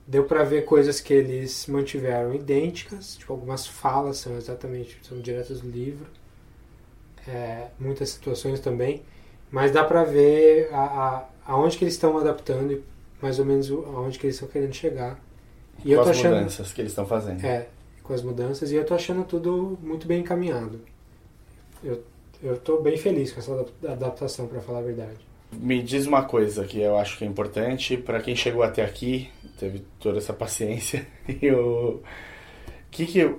deu 0.07 0.25
para 0.25 0.43
ver 0.43 0.65
coisas 0.65 0.99
que 0.99 1.13
eles 1.13 1.67
mantiveram 1.67 2.33
idênticas, 2.33 3.15
tipo 3.15 3.33
algumas 3.33 3.65
falas 3.65 4.17
são 4.17 4.37
exatamente 4.37 4.99
são 5.03 5.19
diretas 5.19 5.61
do 5.61 5.69
livro, 5.69 6.07
é, 7.27 7.67
muitas 7.79 8.09
situações 8.09 8.59
também, 8.59 9.03
mas 9.51 9.71
dá 9.71 9.83
para 9.83 10.03
ver 10.03 10.69
a, 10.71 10.83
a, 10.83 11.25
aonde 11.45 11.77
que 11.77 11.83
eles 11.83 11.95
estão 11.95 12.17
adaptando 12.17 12.73
e 12.73 12.83
mais 13.21 13.39
ou 13.39 13.45
menos 13.45 13.69
aonde 13.71 14.19
que 14.19 14.25
eles 14.25 14.35
estão 14.35 14.49
querendo 14.49 14.73
chegar. 14.73 15.19
E 15.79 15.83
com 15.83 15.89
eu 15.89 16.03
tô 16.03 16.09
as 16.09 16.17
achando, 16.17 16.35
mudanças 16.35 16.73
que 16.73 16.81
eles 16.81 16.91
estão 16.91 17.05
fazendo. 17.05 17.45
É, 17.45 17.67
com 18.03 18.13
as 18.13 18.21
mudanças 18.21 18.71
e 18.71 18.75
eu 18.75 18.85
tô 18.85 18.93
achando 18.93 19.23
tudo 19.23 19.77
muito 19.81 20.07
bem 20.07 20.21
encaminhado. 20.21 20.79
Eu 21.83 22.01
eu 22.43 22.57
tô 22.57 22.79
bem 22.79 22.97
feliz 22.97 23.31
com 23.31 23.39
essa 23.39 23.65
adaptação, 23.87 24.47
para 24.47 24.61
falar 24.61 24.79
a 24.79 24.83
verdade. 24.83 25.17
Me 25.51 25.81
diz 25.81 26.05
uma 26.05 26.23
coisa 26.23 26.65
que 26.65 26.79
eu 26.79 26.97
acho 26.97 27.17
que 27.17 27.23
é 27.23 27.27
importante 27.27 27.97
para 27.97 28.19
quem 28.19 28.35
chegou 28.35 28.61
até 28.61 28.83
aqui, 28.83 29.29
teve 29.57 29.83
toda 29.99 30.17
essa 30.17 30.33
paciência. 30.33 31.05
E 31.41 31.51
o 31.51 32.01
que 32.91 33.05
que 33.05 33.35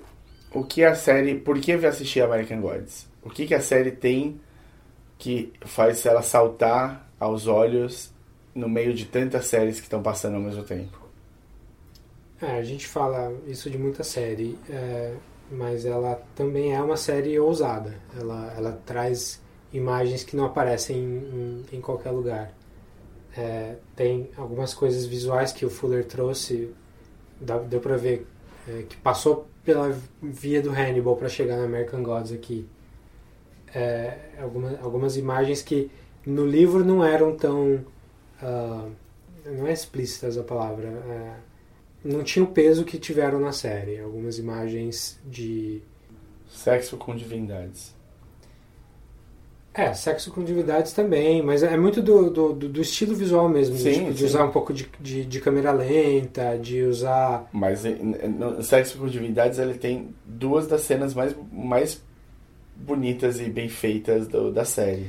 o 0.52 0.64
que 0.64 0.84
a 0.84 0.94
série, 0.94 1.36
por 1.36 1.58
que 1.60 1.70
eu 1.72 1.88
assistir 1.88 2.20
American 2.20 2.60
Gods? 2.60 3.06
O 3.22 3.30
que 3.30 3.46
que 3.46 3.54
a 3.54 3.60
série 3.60 3.92
tem 3.92 4.40
que 5.18 5.52
faz 5.62 6.04
ela 6.04 6.22
saltar 6.22 7.08
aos 7.18 7.46
olhos 7.46 8.12
no 8.56 8.68
meio 8.68 8.94
de 8.94 9.04
tantas 9.04 9.46
séries 9.46 9.76
que 9.76 9.86
estão 9.86 10.02
passando 10.02 10.36
ao 10.36 10.40
mesmo 10.40 10.64
tempo? 10.64 10.98
É, 12.40 12.58
a 12.58 12.62
gente 12.62 12.86
fala 12.86 13.32
isso 13.46 13.70
de 13.70 13.78
muita 13.78 14.02
série, 14.02 14.58
é, 14.68 15.14
mas 15.50 15.84
ela 15.84 16.20
também 16.34 16.74
é 16.74 16.80
uma 16.80 16.96
série 16.96 17.38
ousada. 17.38 17.94
Ela, 18.18 18.54
ela 18.56 18.72
traz 18.84 19.40
imagens 19.72 20.24
que 20.24 20.34
não 20.36 20.46
aparecem 20.46 20.96
em, 20.96 21.64
em, 21.72 21.80
qualquer 21.80 22.10
lugar. 22.10 22.52
É, 23.36 23.76
tem 23.94 24.30
algumas 24.36 24.72
coisas 24.72 25.04
visuais 25.04 25.52
que 25.52 25.64
o 25.64 25.70
Fuller 25.70 26.04
trouxe, 26.06 26.74
dá, 27.40 27.58
deu 27.58 27.80
para 27.80 27.96
ver 27.96 28.26
é, 28.66 28.82
que 28.82 28.96
passou 28.96 29.46
pela 29.64 29.94
via 30.22 30.62
do 30.62 30.70
Hannibal 30.70 31.16
para 31.16 31.28
chegar 31.28 31.56
na 31.56 31.64
American 31.64 32.02
Gods 32.02 32.32
aqui. 32.32 32.66
É, 33.74 34.16
algumas 34.82 35.16
imagens 35.16 35.60
que 35.60 35.90
no 36.26 36.44
livro 36.44 36.84
não 36.84 37.04
eram 37.04 37.36
tão. 37.36 37.84
Uh, 38.42 38.90
não 39.44 39.66
é 39.66 39.72
explícitas 39.72 40.36
a 40.36 40.42
palavra. 40.42 40.88
É, 40.88 41.34
não 42.04 42.22
tinha 42.22 42.44
o 42.44 42.48
peso 42.48 42.84
que 42.84 42.98
tiveram 42.98 43.40
na 43.40 43.52
série. 43.52 44.00
Algumas 44.00 44.38
imagens 44.38 45.18
de. 45.24 45.80
Sexo 46.48 46.96
com 46.96 47.14
divindades. 47.14 47.94
É, 49.76 49.92
sexo 49.92 50.32
com 50.32 50.42
divindades 50.42 50.94
também, 50.94 51.42
mas 51.42 51.62
é 51.62 51.76
muito 51.76 52.00
do, 52.00 52.30
do, 52.30 52.52
do 52.54 52.80
estilo 52.80 53.14
visual 53.14 53.46
mesmo, 53.46 53.76
sim, 53.76 53.92
tipo, 53.92 54.14
de 54.14 54.24
usar 54.24 54.46
um 54.46 54.50
pouco 54.50 54.72
de, 54.72 54.88
de, 54.98 55.22
de, 55.26 55.38
câmera 55.38 55.70
lenta, 55.70 56.56
de 56.56 56.82
usar... 56.82 57.46
Mas 57.52 57.84
no 57.84 58.62
Sexo 58.62 58.96
com 58.96 59.06
divindades 59.06 59.58
ele 59.58 59.74
tem 59.74 60.14
duas 60.24 60.66
das 60.66 60.80
cenas 60.80 61.12
mais, 61.12 61.36
mais 61.52 62.02
bonitas 62.74 63.38
e 63.38 63.50
bem 63.50 63.68
feitas 63.68 64.26
do, 64.26 64.50
da 64.50 64.64
série. 64.64 65.08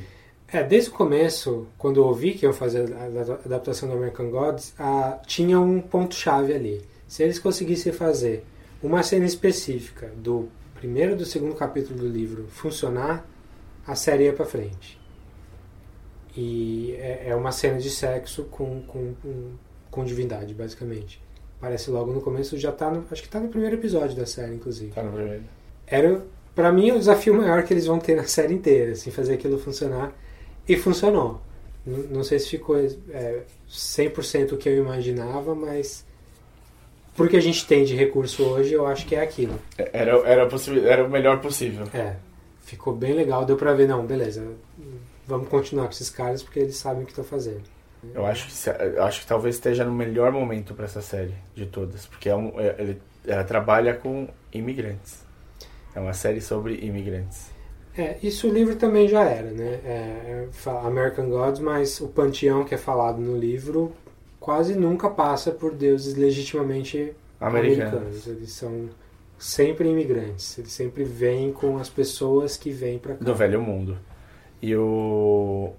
É, 0.50 0.62
desde 0.62 0.88
o 0.88 0.92
começo, 0.94 1.66
quando 1.76 2.00
eu 2.00 2.06
ouvi 2.06 2.32
que 2.32 2.46
iam 2.46 2.54
fazer 2.54 2.90
a 2.94 3.04
adaptação 3.44 3.86
do 3.88 3.94
American 3.94 4.30
Gods, 4.30 4.72
a, 4.78 5.20
tinha 5.26 5.60
um 5.60 5.80
ponto-chave 5.80 6.54
ali. 6.54 6.82
Se 7.06 7.22
eles 7.22 7.38
conseguissem 7.38 7.92
fazer 7.92 8.44
uma 8.82 9.02
cena 9.02 9.26
específica 9.26 10.10
do 10.16 10.48
primeiro 10.74 11.12
e 11.12 11.16
do 11.16 11.26
segundo 11.26 11.54
capítulo 11.54 11.98
do 11.98 12.08
livro 12.08 12.46
funcionar, 12.48 13.26
a 13.86 13.94
série 13.94 14.24
ia 14.24 14.32
pra 14.32 14.46
frente. 14.46 14.98
E 16.34 16.94
é, 16.98 17.28
é 17.28 17.34
uma 17.34 17.52
cena 17.52 17.78
de 17.78 17.90
sexo 17.90 18.44
com, 18.44 18.82
com, 18.82 19.12
com, 19.14 19.50
com, 19.90 20.04
divindade, 20.04 20.54
basicamente. 20.54 21.20
Parece 21.60 21.90
logo 21.90 22.12
no 22.12 22.20
começo, 22.20 22.56
já 22.56 22.72
tá 22.72 22.90
no, 22.90 23.04
acho 23.10 23.22
que 23.22 23.28
tá 23.28 23.40
no 23.40 23.48
primeiro 23.48 23.76
episódio 23.76 24.16
da 24.16 24.24
série, 24.24 24.54
inclusive. 24.54 24.92
Tá 24.92 25.02
no 25.02 25.12
primeiro. 25.12 25.42
Era, 25.86 26.24
pra 26.54 26.72
mim, 26.72 26.92
o 26.92 26.98
desafio 26.98 27.34
maior 27.34 27.64
que 27.64 27.74
eles 27.74 27.86
vão 27.86 27.98
ter 27.98 28.14
na 28.14 28.24
série 28.28 28.54
inteira, 28.54 28.92
assim, 28.92 29.10
fazer 29.10 29.34
aquilo 29.34 29.58
funcionar. 29.58 30.14
E 30.68 30.76
funcionou. 30.76 31.40
Não, 31.86 31.98
não 31.98 32.24
sei 32.24 32.38
se 32.38 32.48
ficou 32.48 32.76
é, 32.78 33.42
100% 33.70 34.52
o 34.52 34.56
que 34.56 34.68
eu 34.68 34.76
imaginava, 34.76 35.54
mas 35.54 36.04
porque 37.18 37.36
a 37.36 37.40
gente 37.40 37.66
tem 37.66 37.84
de 37.84 37.96
recurso 37.96 38.44
hoje, 38.44 38.72
eu 38.72 38.86
acho 38.86 39.04
que 39.04 39.16
é 39.16 39.20
aquilo. 39.20 39.58
Era, 39.76 40.12
era, 40.18 40.48
era 40.86 41.04
o 41.04 41.10
melhor 41.10 41.40
possível. 41.40 41.84
É. 41.92 42.14
Ficou 42.60 42.94
bem 42.94 43.12
legal, 43.12 43.44
deu 43.44 43.56
pra 43.56 43.72
ver, 43.72 43.88
não, 43.88 44.06
beleza, 44.06 44.46
vamos 45.26 45.48
continuar 45.48 45.86
com 45.86 45.90
esses 45.90 46.10
caras 46.10 46.42
porque 46.42 46.60
eles 46.60 46.76
sabem 46.76 47.02
o 47.02 47.06
que 47.06 47.12
estão 47.12 47.24
fazendo. 47.24 47.62
Eu 48.14 48.24
acho 48.24 48.46
que, 48.46 48.70
eu 48.96 49.02
acho 49.02 49.20
que 49.22 49.26
talvez 49.26 49.56
esteja 49.56 49.84
no 49.84 49.92
melhor 49.92 50.30
momento 50.30 50.74
para 50.74 50.84
essa 50.84 51.02
série 51.02 51.34
de 51.56 51.66
todas, 51.66 52.06
porque 52.06 52.28
é 52.28 52.36
um, 52.36 52.52
é, 52.60 52.76
ele, 52.78 53.02
ela 53.26 53.42
trabalha 53.42 53.94
com 53.94 54.28
imigrantes. 54.52 55.24
É 55.94 56.00
uma 56.00 56.12
série 56.12 56.40
sobre 56.40 56.74
imigrantes. 56.76 57.50
É, 57.98 58.16
isso 58.22 58.48
o 58.48 58.52
livro 58.52 58.76
também 58.76 59.08
já 59.08 59.24
era, 59.24 59.50
né? 59.50 59.80
É, 59.84 60.46
é 60.64 60.70
American 60.86 61.28
Gods, 61.28 61.60
mas 61.60 62.00
o 62.00 62.06
panteão 62.06 62.64
que 62.64 62.72
é 62.74 62.78
falado 62.78 63.18
no 63.20 63.36
livro 63.36 63.92
quase 64.38 64.76
nunca 64.76 65.10
passa 65.10 65.50
por 65.50 65.74
deuses 65.74 66.14
legitimamente 66.14 67.12
americanos. 67.40 67.92
americanos. 67.92 68.26
Eles 68.28 68.52
são 68.52 68.88
sempre 69.36 69.88
imigrantes. 69.88 70.56
Eles 70.58 70.70
sempre 70.70 71.02
vêm 71.02 71.52
com 71.52 71.76
as 71.76 71.88
pessoas 71.88 72.56
que 72.56 72.70
vêm 72.70 72.98
para 72.98 73.14
cá. 73.14 73.24
Do 73.24 73.34
velho 73.34 73.60
mundo. 73.60 73.98
E 74.62 74.76
o 74.76 75.72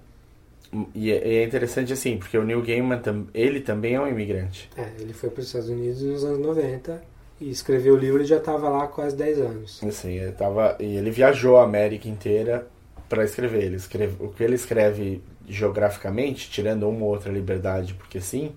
e 0.94 1.10
é, 1.10 1.36
é 1.36 1.44
interessante 1.44 1.92
assim, 1.92 2.16
porque 2.16 2.36
o 2.38 2.44
Neil 2.44 2.62
Gaiman 2.62 3.00
ele 3.34 3.60
também 3.60 3.94
é 3.94 4.00
um 4.00 4.06
imigrante. 4.06 4.68
É, 4.76 4.88
ele 5.00 5.12
foi 5.12 5.30
para 5.30 5.40
os 5.40 5.46
Estados 5.46 5.70
Unidos 5.70 6.02
nos 6.02 6.22
anos 6.22 6.38
90 6.38 7.02
e 7.40 7.50
escreveu 7.50 7.94
o 7.94 7.96
livro 7.96 8.22
e 8.22 8.26
já 8.26 8.36
estava 8.36 8.68
lá 8.68 8.86
quase 8.86 9.16
10 9.16 9.38
anos. 9.40 9.80
Assim, 9.82 10.18
ele 10.18 10.32
tava, 10.32 10.76
e 10.78 10.96
ele 10.96 11.10
viajou 11.10 11.56
a 11.56 11.64
América 11.64 12.08
inteira 12.08 12.66
para 13.08 13.24
escrever. 13.24 13.64
Ele 13.64 13.76
escreve, 13.76 14.22
o 14.22 14.28
que 14.28 14.44
ele 14.44 14.54
escreve 14.54 15.22
geograficamente, 15.48 16.50
tirando 16.50 16.88
uma 16.88 17.04
ou 17.04 17.10
outra 17.10 17.32
liberdade, 17.32 17.94
porque 17.94 18.20
sim, 18.20 18.52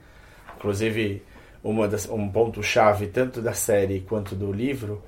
inclusive 0.58 1.24
uma 1.64 1.88
das, 1.88 2.10
um 2.10 2.30
ponto 2.30 2.62
chave 2.62 3.08
tanto 3.08 3.42
da 3.42 3.54
série 3.54 4.02
quanto 4.02 4.36
do 4.36 4.52
livro 4.52 5.02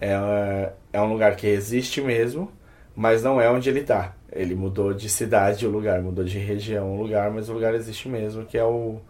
é, 0.00 0.72
é 0.92 1.00
um 1.00 1.12
lugar 1.12 1.36
que 1.36 1.46
existe 1.46 2.00
mesmo, 2.00 2.50
mas 2.96 3.22
não 3.22 3.40
é 3.40 3.50
onde 3.50 3.68
ele 3.68 3.80
está. 3.80 4.14
Ele 4.32 4.54
mudou 4.54 4.92
de 4.92 5.08
cidade 5.08 5.66
o 5.66 5.70
lugar, 5.70 6.00
mudou 6.02 6.24
de 6.24 6.38
região 6.38 6.92
o 6.92 7.02
lugar, 7.02 7.30
mas 7.30 7.48
o 7.48 7.52
lugar 7.52 7.74
existe 7.74 8.08
mesmo, 8.08 8.44
que 8.44 8.58
é 8.58 8.64
o, 8.64 9.00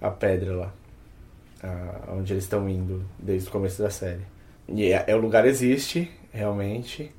a 0.00 0.10
pedra 0.10 0.54
lá, 0.54 0.72
a, 1.62 2.12
onde 2.12 2.32
eles 2.32 2.44
estão 2.44 2.68
indo 2.68 3.04
desde 3.18 3.48
o 3.48 3.52
começo 3.52 3.80
da 3.82 3.90
série. 3.90 4.22
E 4.68 4.92
é, 4.92 5.04
é, 5.06 5.14
o 5.14 5.18
lugar 5.18 5.46
existe, 5.46 6.10
realmente. 6.32 7.12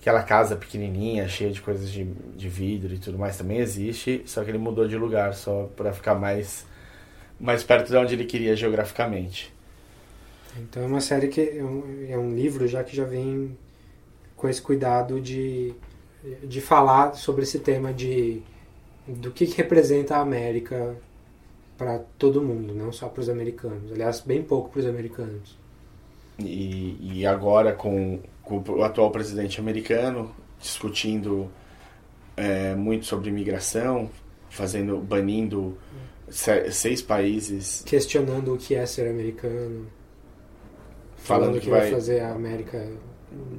Aquela 0.00 0.22
casa 0.22 0.54
pequenininha, 0.54 1.28
cheia 1.28 1.50
de 1.50 1.60
coisas 1.60 1.90
de, 1.90 2.04
de 2.04 2.48
vidro 2.48 2.94
e 2.94 2.98
tudo 2.98 3.18
mais 3.18 3.36
também 3.36 3.58
existe, 3.58 4.22
só 4.26 4.44
que 4.44 4.50
ele 4.50 4.58
mudou 4.58 4.86
de 4.86 4.96
lugar 4.96 5.34
só 5.34 5.68
para 5.76 5.92
ficar 5.92 6.14
mais, 6.14 6.64
mais 7.40 7.64
perto 7.64 7.88
de 7.88 7.96
onde 7.96 8.14
ele 8.14 8.24
queria 8.24 8.54
geograficamente. 8.54 9.52
Então 10.58 10.84
é 10.84 10.86
uma 10.86 11.00
série 11.00 11.28
que 11.28 11.40
é 11.40 11.64
um, 11.64 12.06
é 12.08 12.16
um 12.16 12.34
livro 12.34 12.68
já 12.68 12.84
que 12.84 12.94
já 12.94 13.04
vem 13.04 13.56
com 14.36 14.48
esse 14.48 14.62
cuidado 14.62 15.20
de, 15.20 15.74
de 16.44 16.60
falar 16.60 17.14
sobre 17.14 17.42
esse 17.42 17.58
tema 17.58 17.92
de 17.92 18.42
do 19.06 19.30
que, 19.30 19.46
que 19.46 19.56
representa 19.56 20.16
a 20.16 20.20
América 20.20 20.96
para 21.76 21.98
todo 22.18 22.42
mundo, 22.42 22.74
não 22.74 22.92
só 22.92 23.08
para 23.08 23.20
os 23.20 23.28
americanos. 23.28 23.92
Aliás, 23.92 24.20
bem 24.20 24.42
pouco 24.42 24.70
para 24.70 24.80
os 24.80 24.86
americanos. 24.86 25.56
E, 26.38 26.96
e 27.00 27.26
agora 27.26 27.72
com, 27.72 28.20
com, 28.42 28.62
o 28.68 28.82
atual 28.82 29.10
presidente 29.10 29.58
americano 29.58 30.34
discutindo 30.60 31.50
é, 32.36 32.74
muito 32.74 33.06
sobre 33.06 33.30
imigração, 33.30 34.10
fazendo, 34.50 34.98
banindo 34.98 35.76
seis 36.28 37.00
países. 37.02 37.82
Questionando 37.86 38.54
o 38.54 38.58
que 38.58 38.74
é 38.74 38.84
ser 38.84 39.08
americano. 39.08 39.86
Falando, 41.16 41.44
falando 41.44 41.54
que, 41.54 41.60
que 41.60 41.70
vai, 41.70 41.80
vai 41.80 41.90
fazer 41.90 42.20
a 42.20 42.32
América 42.32 42.86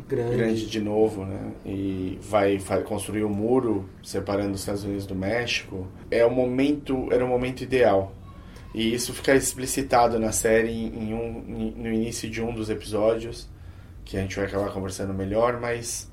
grande. 0.08 0.36
grande 0.36 0.66
de 0.68 0.80
novo, 0.80 1.26
né? 1.26 1.52
E 1.66 2.18
vai, 2.22 2.58
vai 2.58 2.82
construir 2.84 3.24
um 3.24 3.30
muro 3.30 3.90
separando 4.04 4.54
os 4.54 4.62
Estados 4.62 4.84
Unidos 4.84 5.06
do 5.06 5.16
México. 5.16 5.88
É 6.10 6.26
o 6.26 6.32
momento, 6.32 7.12
era 7.12 7.24
o 7.24 7.28
momento 7.28 7.62
ideal. 7.62 8.14
E 8.74 8.94
isso 8.94 9.14
fica 9.14 9.34
explicitado 9.34 10.20
na 10.20 10.32
série 10.32 10.72
em 10.72 11.14
um, 11.14 11.74
no 11.76 11.88
início 11.92 12.30
de 12.30 12.42
um 12.42 12.54
dos 12.54 12.70
episódios, 12.70 13.50
que 14.06 14.18
a 14.18 14.22
gente 14.22 14.36
vai 14.36 14.46
acabar 14.46 14.72
conversando 14.72 15.14
melhor, 15.14 15.60
mas 15.60 16.12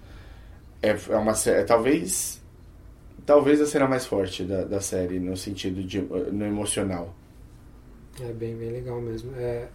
é, 0.83 0.91
é 0.91 1.17
uma 1.17 1.33
é, 1.47 1.63
talvez 1.65 2.43
talvez 3.25 3.61
a 3.61 3.67
cena 3.67 3.87
mais 3.87 4.05
forte 4.05 4.45
da, 4.45 4.65
da 4.65 4.81
série 4.81 5.19
no 5.19 5.37
sentido 5.37 5.83
de 5.83 6.01
no 6.01 6.45
emocional. 6.45 7.15
É 8.21 8.33
bem 8.33 8.57
bem 8.57 8.71
legal 8.71 9.01
mesmo. 9.01 9.33
É, 9.37 9.69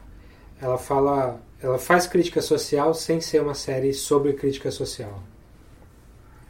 ela 0.62 0.78
fala 0.78 1.40
ela 1.62 1.78
faz 1.78 2.08
crítica 2.08 2.42
social 2.42 2.94
sem 2.94 3.20
ser 3.20 3.42
uma 3.42 3.54
série 3.54 3.94
sobre 3.94 4.34
crítica 4.34 4.72
social. 4.72 5.22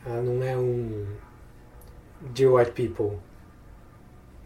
Ela 0.06 0.22
não 0.22 0.44
é 0.44 0.56
um 0.56 1.06
Dear 2.22 2.54
White 2.54 2.72
People. 2.72 3.18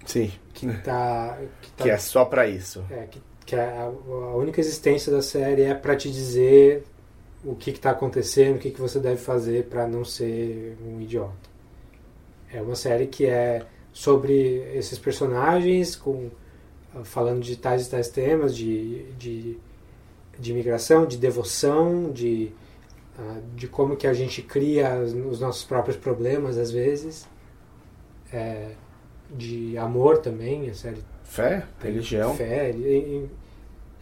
Sim. 0.06 0.32
Que, 0.54 0.68
tá, 0.68 1.38
que, 1.62 1.72
tá, 1.72 1.84
que 1.84 1.90
é 1.90 1.98
só 1.98 2.26
para 2.26 2.48
isso. 2.48 2.84
É, 2.90 3.08
que, 3.08 3.22
que 3.46 3.56
a, 3.56 3.84
a, 3.84 4.36
única 4.36 4.60
existência 4.60 5.12
da 5.12 5.22
série 5.22 5.64
é 5.64 5.74
para 5.74 5.96
te 5.96 6.10
dizer 6.12 6.84
o 7.44 7.56
que 7.56 7.72
está 7.72 7.92
acontecendo, 7.92 8.56
o 8.56 8.60
que, 8.60 8.72
que 8.72 8.80
você 8.80 9.00
deve 9.00 9.18
fazer 9.18 9.66
para 9.66 9.88
não 9.88 10.06
ser 10.06 10.78
um 10.86 11.02
idiota. 11.02 11.52
É 12.52 12.62
uma 12.62 12.76
série 12.76 13.08
que 13.08 13.26
é 13.26 13.66
sobre 13.92 14.60
esses 14.76 14.98
personagens, 14.98 15.96
com 15.96 16.30
falando 17.04 17.42
de 17.42 17.56
tais 17.56 17.88
e 17.88 17.90
tais 17.90 18.08
temas, 18.10 18.56
de, 18.56 19.04
de 19.14 19.58
de 20.40 20.52
imigração, 20.52 21.06
de 21.06 21.18
devoção, 21.18 22.12
de, 22.12 22.52
uh, 23.18 23.42
de 23.56 23.68
como 23.68 23.96
que 23.96 24.08
a 24.08 24.14
gente 24.14 24.42
cria 24.42 25.00
os 25.00 25.40
nossos 25.40 25.64
próprios 25.64 25.98
problemas 25.98 26.58
às 26.58 26.72
vezes, 26.72 27.28
é, 28.32 28.72
de 29.30 29.78
amor 29.78 30.18
também, 30.20 30.70
a 30.70 30.74
série. 30.74 31.04
Fé, 31.24 31.66
religião. 31.82 32.36
Fé. 32.36 32.72
E, 32.72 33.30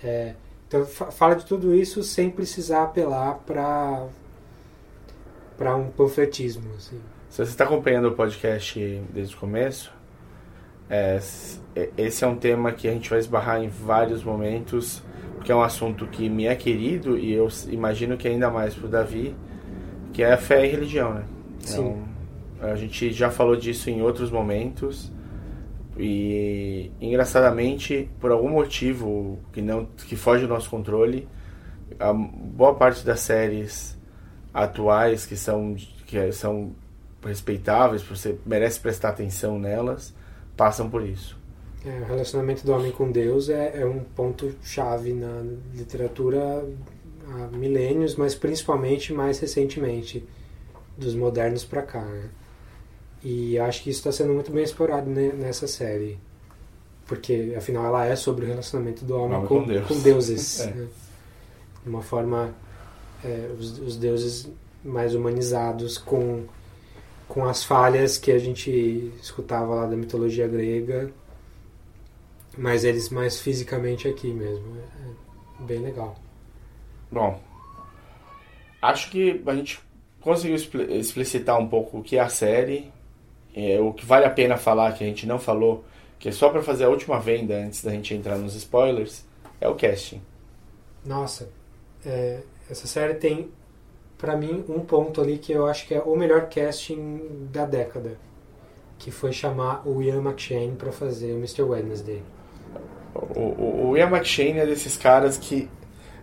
é, 0.04 0.36
então 0.68 0.86
fala 0.86 1.36
de 1.36 1.46
tudo 1.46 1.76
isso 1.76 2.02
sem 2.02 2.30
precisar 2.30 2.84
apelar 2.84 3.36
para 3.46 4.08
para 5.58 5.76
um 5.76 5.92
panfletismo. 5.92 6.74
Assim. 6.76 7.00
Se 7.30 7.38
você 7.38 7.52
está 7.52 7.66
acompanhando 7.66 8.08
o 8.08 8.14
podcast 8.14 8.80
desde 9.14 9.36
o 9.36 9.38
começo, 9.38 9.94
é, 10.90 11.20
esse 11.98 12.24
é 12.24 12.28
um 12.28 12.36
tema 12.36 12.72
que 12.72 12.88
a 12.88 12.92
gente 12.92 13.10
vai 13.10 13.20
esbarrar 13.20 13.62
em 13.62 13.70
vários 13.70 14.24
momentos 14.24 15.04
porque 15.42 15.52
é 15.52 15.56
um 15.56 15.64
assunto 15.64 16.06
que 16.06 16.30
me 16.30 16.46
é 16.46 16.56
querido 16.56 17.18
e 17.18 17.34
eu 17.34 17.48
imagino 17.70 18.16
que 18.16 18.28
ainda 18.28 18.52
mais 18.52 18.76
pro 18.76 18.88
Davi, 18.88 19.36
que 20.14 20.22
é 20.22 20.34
a 20.34 20.38
fé 20.38 20.68
e 20.68 20.70
religião, 20.70 21.16
né? 21.16 21.24
Sim. 21.62 21.80
Então, 21.80 22.70
a 22.70 22.76
gente 22.76 23.12
já 23.12 23.32
falou 23.32 23.56
disso 23.56 23.90
em 23.90 24.04
outros 24.04 24.30
momentos 24.30 25.12
e 25.98 26.92
engraçadamente, 27.02 28.08
por 28.20 28.30
algum 28.30 28.50
motivo 28.50 29.40
que 29.52 29.64
não 29.64 29.86
que 29.86 30.16
foge 30.16 30.46
do 30.46 30.50
nosso 30.54 30.70
controle, 30.70 31.28
a 32.00 32.14
boa 32.14 32.76
parte 32.76 33.04
das 33.04 33.22
séries 33.22 33.98
atuais 34.54 35.26
que 35.26 35.36
são 35.36 35.76
que 36.06 36.32
são 36.32 36.76
respeitáveis, 37.26 38.04
você 38.04 38.38
merece 38.46 38.80
prestar 38.80 39.10
atenção 39.10 39.58
nelas, 39.58 40.14
passam 40.56 40.88
por 40.88 41.02
isso. 41.04 41.41
É, 41.84 42.02
o 42.02 42.06
relacionamento 42.06 42.64
do 42.66 42.72
homem 42.74 42.92
com 42.92 43.12
Deus 43.12 43.50
é, 43.50 43.82
é 43.82 43.86
um 43.86 44.04
ponto 44.04 44.54
chave 44.62 45.14
na 45.14 45.42
literatura 45.74 46.64
há 47.28 47.48
milênios, 47.56 48.16
mas 48.16 48.36
principalmente 48.36 49.12
mais 49.12 49.40
recentemente, 49.40 50.24
dos 50.96 51.16
modernos 51.16 51.64
para 51.64 51.82
cá. 51.82 52.04
Né? 52.04 52.30
E 53.24 53.58
acho 53.58 53.84
que 53.84 53.90
isso 53.90 54.00
está 54.00 54.12
sendo 54.12 54.34
muito 54.34 54.52
bem 54.52 54.64
explorado 54.64 55.10
nessa 55.10 55.68
série. 55.68 56.20
Porque, 57.08 57.54
afinal, 57.58 57.86
ela 57.86 58.06
é 58.06 58.16
sobre 58.16 58.46
o 58.46 58.48
relacionamento 58.48 59.04
do 59.04 59.18
homem 59.18 59.42
com, 59.42 59.48
com, 59.62 59.64
Deus. 59.68 59.88
com, 59.88 60.00
deuses. 60.00 60.60
é. 60.62 60.66
né? 60.68 60.88
De 61.84 61.90
uma 61.90 62.02
forma, 62.04 62.54
é, 63.24 63.50
os, 63.58 63.80
os, 63.80 63.98
deuses 63.98 64.48
mais 64.84 65.16
humanizados, 65.16 65.98
com, 65.98 66.44
com 67.28 67.44
as 67.46 67.64
falhas 67.64 68.20
que 68.20 68.32
a 68.32 68.38
gente 68.38 69.12
escutava 69.20 69.74
lá 69.74 69.88
da 69.88 69.96
mitologia 69.96 70.48
grega 70.48 71.12
mas 72.58 72.84
eles 72.84 73.10
mais 73.10 73.40
fisicamente 73.40 74.08
aqui 74.08 74.32
mesmo. 74.32 74.78
É, 74.78 75.62
é 75.62 75.66
bem 75.66 75.80
legal. 75.80 76.16
Bom, 77.12 77.40
acho 78.82 79.10
que 79.10 79.42
a 79.46 79.56
gente 79.56 79.80
conseguiu 80.20 80.56
explicitar 80.56 81.60
um 81.60 81.68
pouco 81.68 82.00
o 82.00 82.04
que 82.04 82.18
é 82.18 82.22
a 82.22 82.30
série, 82.30 82.92
é, 83.56 83.80
o 83.80 83.92
que 83.94 84.06
vale 84.06 84.26
a 84.26 84.30
pena 84.30 84.56
falar 84.58 84.94
que 84.94 85.04
a 85.04 85.08
gente 85.08 85.26
não 85.26 85.40
falou, 85.40 85.84
que 86.18 86.30
é 86.30 86.32
só 86.32 86.50
para 86.50 86.62
fazer 86.62 86.86
a 86.86 86.90
última 86.90 87.20
venda 87.20 87.56
antes 87.56 87.84
da 87.84 87.92
gente 87.92 88.14
entrar 88.14 88.38
nos 88.38 88.56
spoilers, 88.56 89.26
é 89.60 89.68
o 89.68 89.76
casting. 89.76 90.22
Nossa, 91.04 91.50
é, 92.06 92.42
essa 92.70 92.88
série 92.88 93.16
tem, 93.16 93.50
para 94.18 94.38
mim, 94.38 94.64
um 94.70 94.82
ponto 94.82 95.20
ali 95.20 95.38
que 95.38 95.52
eu 95.52 95.66
acho 95.66 95.88
que 95.88 95.96
é 95.96 96.02
o 96.02 96.16
melhor 96.16 96.48
casting 96.50 97.48
da 97.52 97.66
década, 97.66 98.18
que 98.98 99.10
foi 99.10 99.34
chamar 99.34 99.88
o 99.88 100.02
Ian 100.02 100.22
McShane 100.22 100.76
para 100.76 100.92
fazer 100.92 101.34
o 101.34 101.38
Mr. 101.38 101.64
Wednesday. 101.64 102.22
O, 103.14 103.42
o, 103.42 103.90
o 103.90 103.98
Ian 103.98 104.10
McShane 104.10 104.60
é 104.60 104.66
desses 104.66 104.98
caras 104.98 105.38
que 105.38 105.70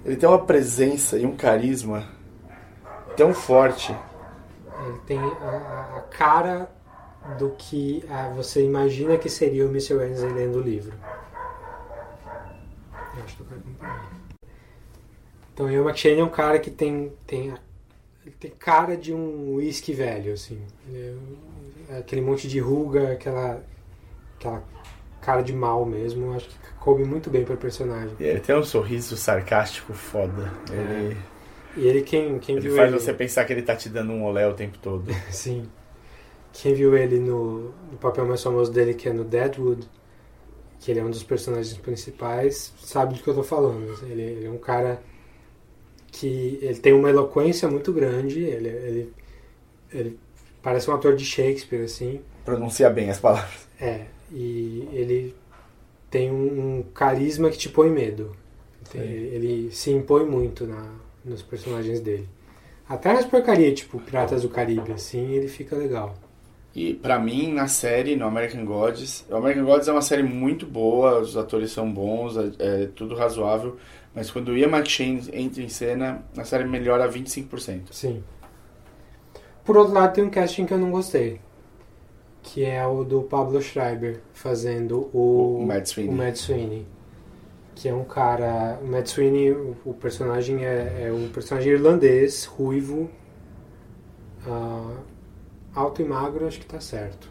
ele 0.04 0.16
tem 0.16 0.28
uma 0.28 0.44
presença 0.44 1.18
e 1.18 1.26
um 1.26 1.36
carisma 1.36 2.08
tão 3.16 3.34
forte. 3.34 3.94
Ele 4.86 4.98
tem 5.06 5.18
a, 5.18 5.96
a 5.96 6.00
cara 6.10 6.70
do 7.36 7.50
que 7.50 8.04
você 8.34 8.64
imagina 8.64 9.18
que 9.18 9.28
seria 9.28 9.66
o 9.66 9.68
Mr. 9.68 9.94
Wednesday 9.94 10.32
lendo 10.32 10.58
o 10.58 10.62
livro. 10.62 10.96
Eu 13.16 13.24
acho 13.24 13.36
que 13.36 13.42
eu 13.42 13.46
quero 13.46 13.60
acompanhar. 13.60 14.18
Então, 15.52 15.66
o 15.66 15.70
Ian 15.70 15.82
McShane 15.82 16.20
é 16.20 16.24
um 16.24 16.30
cara 16.30 16.58
que 16.60 16.70
tem, 16.70 17.12
tem, 17.26 17.52
tem 18.38 18.50
cara 18.52 18.96
de 18.96 19.12
um 19.12 19.56
whisky 19.56 19.92
velho, 19.92 20.32
assim. 20.32 20.62
É 21.90 21.98
aquele 21.98 22.20
monte 22.20 22.46
de 22.46 22.60
ruga, 22.60 23.12
aquela, 23.12 23.60
aquela 24.36 24.62
cara 25.20 25.42
de 25.42 25.52
mal 25.52 25.84
mesmo. 25.84 26.34
Acho 26.34 26.48
que 26.48 26.54
coube 26.80 27.04
muito 27.04 27.30
bem 27.30 27.44
para 27.44 27.54
o 27.54 27.58
personagem. 27.58 28.14
E 28.18 28.24
ele 28.24 28.40
tem 28.40 28.56
um 28.56 28.64
sorriso 28.64 29.16
sarcástico 29.16 29.92
foda. 29.92 30.52
Ele... 30.70 31.16
E 31.76 31.86
ele, 31.86 32.02
quem, 32.02 32.38
quem 32.38 32.56
ele 32.56 32.68
viu 32.68 32.76
faz 32.76 32.90
ele... 32.90 33.00
você 33.00 33.12
pensar 33.12 33.44
que 33.44 33.52
ele 33.52 33.62
tá 33.62 33.76
te 33.76 33.88
dando 33.88 34.12
um 34.12 34.24
olé 34.24 34.48
o 34.48 34.54
tempo 34.54 34.78
todo. 34.78 35.12
Sim. 35.30 35.68
Quem 36.52 36.74
viu 36.74 36.96
ele 36.96 37.20
no, 37.20 37.72
no 37.90 37.98
papel 38.00 38.26
mais 38.26 38.42
famoso 38.42 38.72
dele, 38.72 38.94
que 38.94 39.08
é 39.08 39.12
no 39.12 39.22
Deadwood, 39.22 39.88
que 40.80 40.90
ele 40.90 41.00
é 41.00 41.04
um 41.04 41.10
dos 41.10 41.22
personagens 41.22 41.76
principais, 41.76 42.72
sabe 42.80 43.14
do 43.14 43.22
que 43.22 43.28
eu 43.28 43.34
tô 43.34 43.42
falando. 43.42 43.94
Ele, 44.04 44.22
ele 44.22 44.46
é 44.46 44.50
um 44.50 44.58
cara 44.58 45.00
que 46.10 46.58
ele 46.62 46.78
tem 46.78 46.92
uma 46.92 47.10
eloquência 47.10 47.68
muito 47.68 47.92
grande, 47.92 48.40
ele, 48.40 48.68
ele, 48.68 49.12
ele 49.92 50.18
parece 50.62 50.90
um 50.90 50.94
ator 50.94 51.14
de 51.14 51.24
Shakespeare, 51.24 51.84
assim. 51.84 52.20
Pronuncia 52.44 52.88
bem 52.90 53.10
as 53.10 53.20
palavras. 53.20 53.68
É, 53.80 54.06
e 54.30 54.88
ele 54.92 55.34
tem 56.10 56.30
um, 56.30 56.78
um 56.78 56.82
carisma 56.82 57.50
que 57.50 57.58
te 57.58 57.68
põe 57.68 57.90
medo. 57.90 58.36
Ele 58.94 59.70
se 59.70 59.90
impõe 59.90 60.24
muito 60.24 60.66
na, 60.66 60.94
nos 61.24 61.42
personagens 61.42 62.00
dele. 62.00 62.28
Até 62.88 63.12
nas 63.12 63.26
porcarias, 63.26 63.80
tipo 63.80 64.00
Piratas 64.00 64.42
do 64.42 64.48
Caribe, 64.48 64.92
assim, 64.92 65.32
ele 65.32 65.46
fica 65.46 65.76
legal. 65.76 66.14
E 66.74 66.94
pra 66.94 67.18
mim, 67.18 67.52
na 67.52 67.68
série, 67.68 68.16
no 68.16 68.24
American 68.24 68.64
Gods, 68.64 69.26
o 69.28 69.36
American 69.36 69.64
Gods 69.64 69.88
é 69.88 69.92
uma 69.92 70.00
série 70.00 70.22
muito 70.22 70.64
boa, 70.64 71.20
os 71.20 71.36
atores 71.36 71.70
são 71.70 71.90
bons, 71.90 72.36
é, 72.36 72.52
é 72.58 72.86
tudo 72.86 73.14
razoável, 73.14 73.76
mas 74.14 74.30
quando 74.30 74.48
o 74.48 74.56
Ian 74.56 74.68
McShane 74.68 75.28
entra 75.32 75.62
em 75.62 75.68
cena, 75.68 76.24
a 76.36 76.44
série 76.44 76.64
melhora 76.64 77.10
25%. 77.10 77.88
Sim. 77.90 78.22
Por 79.64 79.76
outro 79.76 79.92
lado, 79.92 80.14
tem 80.14 80.24
um 80.24 80.30
casting 80.30 80.64
que 80.64 80.72
eu 80.72 80.78
não 80.78 80.90
gostei. 80.90 81.40
Que 82.52 82.64
é 82.64 82.86
o 82.86 83.04
do 83.04 83.22
Pablo 83.22 83.60
Schreiber, 83.60 84.20
fazendo 84.32 85.10
o, 85.12 85.58
O 85.60 85.66
Mad 85.66 85.84
Sweeney. 85.86 86.14
o 86.14 86.16
Mad 86.16 86.34
Sweeney. 86.34 86.86
Que 87.74 87.88
é 87.88 87.94
um 87.94 88.04
cara. 88.04 88.78
O 88.82 88.86
Mad 88.86 89.06
Sweeney, 89.06 89.52
o, 89.52 89.76
o 89.84 89.94
personagem 89.94 90.64
é, 90.64 91.08
é 91.08 91.12
um 91.12 91.28
personagem 91.28 91.72
irlandês, 91.72 92.44
ruivo, 92.46 93.10
ah, 94.46 94.96
alto 95.74 96.00
e 96.02 96.04
magro, 96.04 96.46
acho 96.46 96.58
que 96.58 96.66
tá 96.66 96.80
certo. 96.80 97.30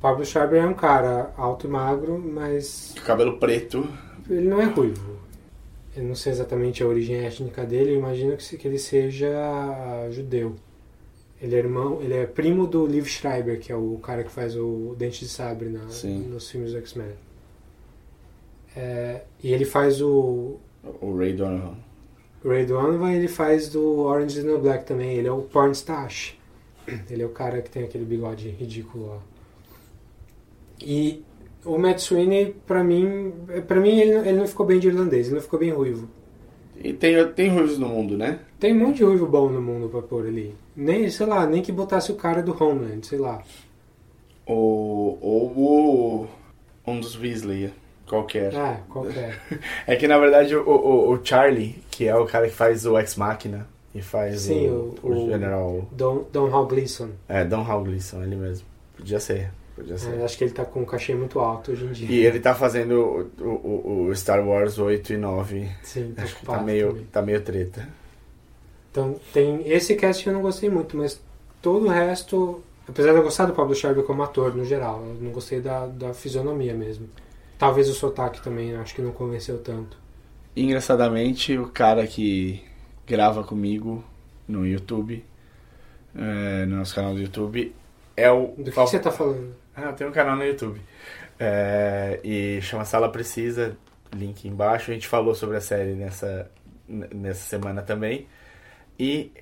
Pablo 0.00 0.24
Schreiber 0.24 0.62
é 0.62 0.66
um 0.66 0.74
cara 0.74 1.32
alto 1.36 1.66
e 1.66 1.70
magro, 1.70 2.18
mas 2.18 2.94
Cabelo 3.04 3.38
preto, 3.38 3.86
ele 4.28 4.48
não 4.48 4.60
é 4.60 4.64
ruivo. 4.64 5.18
Eu 5.96 6.04
não 6.04 6.14
sei 6.14 6.32
exatamente 6.32 6.82
a 6.82 6.86
origem 6.86 7.16
étnica 7.24 7.64
dele, 7.64 7.94
imagino 7.96 8.36
que, 8.36 8.56
que 8.56 8.66
ele 8.66 8.78
seja 8.78 9.28
judeu. 10.10 10.56
Ele 11.40 11.54
é 11.54 11.58
irmão, 11.58 12.00
ele 12.02 12.14
é 12.14 12.26
primo 12.26 12.66
do 12.66 12.86
Liv 12.86 13.06
Schreiber, 13.06 13.58
que 13.58 13.72
é 13.72 13.76
o 13.76 13.98
cara 14.02 14.22
que 14.22 14.30
faz 14.30 14.54
o 14.56 14.94
Dente 14.98 15.20
de 15.20 15.28
Sabre 15.28 15.70
na, 15.70 15.84
nos 15.84 16.50
filmes 16.50 16.72
do 16.72 16.78
X-Men. 16.78 17.12
É, 18.76 19.22
e 19.42 19.52
ele 19.52 19.64
faz 19.64 20.02
o 20.02 20.58
o 21.00 21.16
Ray 21.16 21.32
Donovan. 21.34 21.76
Ray 22.44 22.64
Donovan, 22.64 23.12
ele 23.12 23.28
faz 23.28 23.68
do 23.68 24.00
Orange 24.00 24.38
is 24.38 24.44
the 24.44 24.48
New 24.48 24.60
Black 24.60 24.86
também. 24.86 25.16
Ele 25.16 25.28
é 25.28 25.32
o 25.32 25.42
Porn 25.42 25.72
Stash. 25.72 26.38
Ele 27.08 27.22
é 27.22 27.26
o 27.26 27.30
cara 27.30 27.60
que 27.60 27.70
tem 27.70 27.84
aquele 27.84 28.04
bigode 28.04 28.48
ridículo 28.48 29.08
lá. 29.08 29.18
E 30.80 31.22
o 31.64 31.76
Matt 31.76 32.00
Sweeney, 32.00 32.56
pra 32.66 32.82
mim, 32.82 33.32
pra 33.66 33.80
mim 33.80 33.98
ele, 33.98 34.28
ele 34.28 34.38
não 34.38 34.46
ficou 34.46 34.64
bem 34.64 34.80
de 34.80 34.88
irlandês, 34.88 35.26
ele 35.26 35.36
não 35.36 35.42
ficou 35.42 35.58
bem 35.58 35.70
ruivo. 35.70 36.08
E 36.82 36.92
tem, 36.94 37.24
tem 37.32 37.48
ruivos 37.50 37.78
no 37.78 37.88
mundo, 37.88 38.16
né? 38.16 38.38
Tem 38.58 38.72
um 38.74 38.78
monte 38.86 38.96
de 38.98 39.04
ruivo 39.04 39.26
bom 39.26 39.48
no 39.50 39.60
mundo 39.60 39.88
pra 39.90 40.00
pôr 40.00 40.26
ali. 40.26 40.54
Nem, 40.74 41.08
sei 41.10 41.26
lá, 41.26 41.46
nem 41.46 41.60
que 41.62 41.70
botasse 41.70 42.10
o 42.10 42.14
cara 42.16 42.42
do 42.42 42.52
Homeland, 42.52 43.06
sei 43.06 43.18
lá. 43.18 43.42
Ou, 44.46 45.18
ou 45.20 45.46
o, 45.56 46.26
um 46.86 46.98
dos 47.00 47.16
Weasley, 47.18 47.72
qualquer. 48.06 48.54
Ah, 48.56 48.80
qualquer. 48.88 49.40
É 49.86 49.94
que 49.96 50.08
na 50.08 50.18
verdade 50.18 50.54
o, 50.56 50.62
o, 50.68 51.12
o 51.12 51.20
Charlie, 51.24 51.76
que 51.90 52.08
é 52.08 52.16
o 52.16 52.26
cara 52.26 52.48
que 52.48 52.54
faz 52.54 52.84
o 52.86 52.98
Ex 52.98 53.16
Machina 53.16 53.66
e 53.94 54.00
faz 54.02 54.42
Sim, 54.42 54.68
o, 54.70 54.94
o- 55.02 55.08
o 55.26 55.30
General. 55.30 55.86
Don, 55.92 56.24
Don 56.32 56.48
Hall 56.48 56.66
Gleason. 56.66 57.10
É, 57.28 57.44
Don 57.44 57.62
Hal 57.62 57.84
Gleason, 57.84 58.22
ele 58.22 58.36
mesmo. 58.36 58.66
Podia 58.96 59.20
ser, 59.20 59.50
podia 59.80 59.98
ser. 59.98 60.14
É, 60.14 60.24
acho 60.24 60.38
que 60.38 60.44
ele 60.44 60.52
tá 60.52 60.64
com 60.64 60.80
um 60.80 60.84
cachê 60.84 61.14
muito 61.14 61.38
alto 61.40 61.72
hoje 61.72 61.84
em 61.86 61.92
dia. 61.92 62.08
E 62.10 62.26
ele 62.26 62.40
tá 62.40 62.54
fazendo 62.54 63.30
o, 63.38 63.44
o, 63.44 64.06
o 64.08 64.14
Star 64.16 64.46
Wars 64.46 64.78
8 64.78 65.12
e 65.12 65.16
9. 65.16 65.68
Sim, 65.82 66.14
Acho 66.16 66.36
que 66.36 66.46
tá 66.46 66.60
meio, 66.62 66.88
também. 66.88 67.04
tá 67.06 67.22
meio 67.22 67.40
treta. 67.42 67.88
Então, 68.90 69.20
tem 69.32 69.68
esse 69.70 69.94
cast 69.94 70.26
eu 70.26 70.32
não 70.32 70.42
gostei 70.42 70.68
muito, 70.68 70.96
mas 70.96 71.20
todo 71.62 71.86
o 71.86 71.88
resto, 71.88 72.62
apesar 72.88 73.12
de 73.12 73.18
eu 73.18 73.22
gostar 73.22 73.46
do 73.46 73.52
Pablo 73.52 73.74
Schreiber 73.74 74.04
como 74.04 74.22
ator 74.22 74.54
no 74.54 74.64
geral, 74.64 75.04
eu 75.06 75.14
não 75.20 75.30
gostei 75.30 75.60
da, 75.60 75.86
da 75.86 76.12
fisionomia 76.12 76.74
mesmo. 76.74 77.08
Talvez 77.58 77.88
o 77.88 77.94
sotaque 77.94 78.42
também, 78.42 78.74
acho 78.76 78.94
que 78.94 79.02
não 79.02 79.12
convenceu 79.12 79.58
tanto. 79.58 79.96
Engraçadamente, 80.56 81.56
o 81.56 81.68
cara 81.68 82.06
que 82.06 82.62
grava 83.06 83.44
comigo 83.44 84.02
no 84.48 84.66
YouTube, 84.66 85.24
é, 86.16 86.66
no 86.66 86.76
nosso 86.76 86.94
canal 86.94 87.14
do 87.14 87.20
YouTube, 87.20 87.72
é 88.16 88.30
o. 88.30 88.48
Do 88.48 88.64
que, 88.64 88.70
que 88.72 88.76
você 88.76 88.98
tá 88.98 89.10
falando? 89.10 89.54
Ah, 89.84 89.92
tem 89.92 90.06
um 90.06 90.12
canal 90.12 90.36
no 90.36 90.44
YouTube. 90.44 90.80
É, 91.38 92.20
e 92.22 92.60
chama 92.62 92.84
Sala 92.84 93.10
Precisa, 93.10 93.76
link 94.14 94.46
embaixo. 94.46 94.90
A 94.90 94.94
gente 94.94 95.08
falou 95.08 95.34
sobre 95.34 95.56
a 95.56 95.60
série 95.60 95.92
nessa, 95.94 96.50
nessa 96.88 97.40
semana 97.48 97.82
também. 97.82 98.26
E 98.98 99.32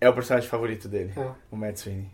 é 0.00 0.08
o 0.08 0.12
personagem 0.14 0.48
favorito 0.48 0.88
dele, 0.88 1.12
É. 1.16 1.26
o 1.50 1.56
Matt 1.56 1.76
Sweeney. 1.78 2.06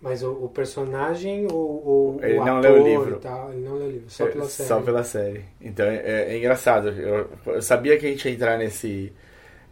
Mas 0.00 0.22
o, 0.24 0.32
o 0.32 0.48
personagem 0.48 1.46
ou 1.50 2.16
o, 2.16 2.20
Ele 2.22 2.38
o 2.38 2.44
não 2.44 2.58
ator 2.58 2.70
leu 2.72 2.82
o 2.82 2.86
livro. 2.88 3.18
tal, 3.20 3.52
ele 3.52 3.60
não 3.64 3.76
leu 3.76 3.86
o 3.86 3.90
livro, 3.90 4.10
só 4.10 4.26
pela 4.26 4.44
É, 4.44 4.48
série. 4.48 4.68
Só 4.68 4.80
pela 4.80 5.04
série. 5.04 5.44
Então 5.60 5.86
é, 5.86 6.32
é 6.34 6.36
engraçado. 6.38 6.88
Eu, 6.88 7.30
eu 7.46 7.62
sabia 7.62 7.96
que 7.96 8.06
a 8.06 8.08
gente 8.10 8.28
ia 8.28 8.34
entrar 8.34 8.58
nesse, 8.58 9.12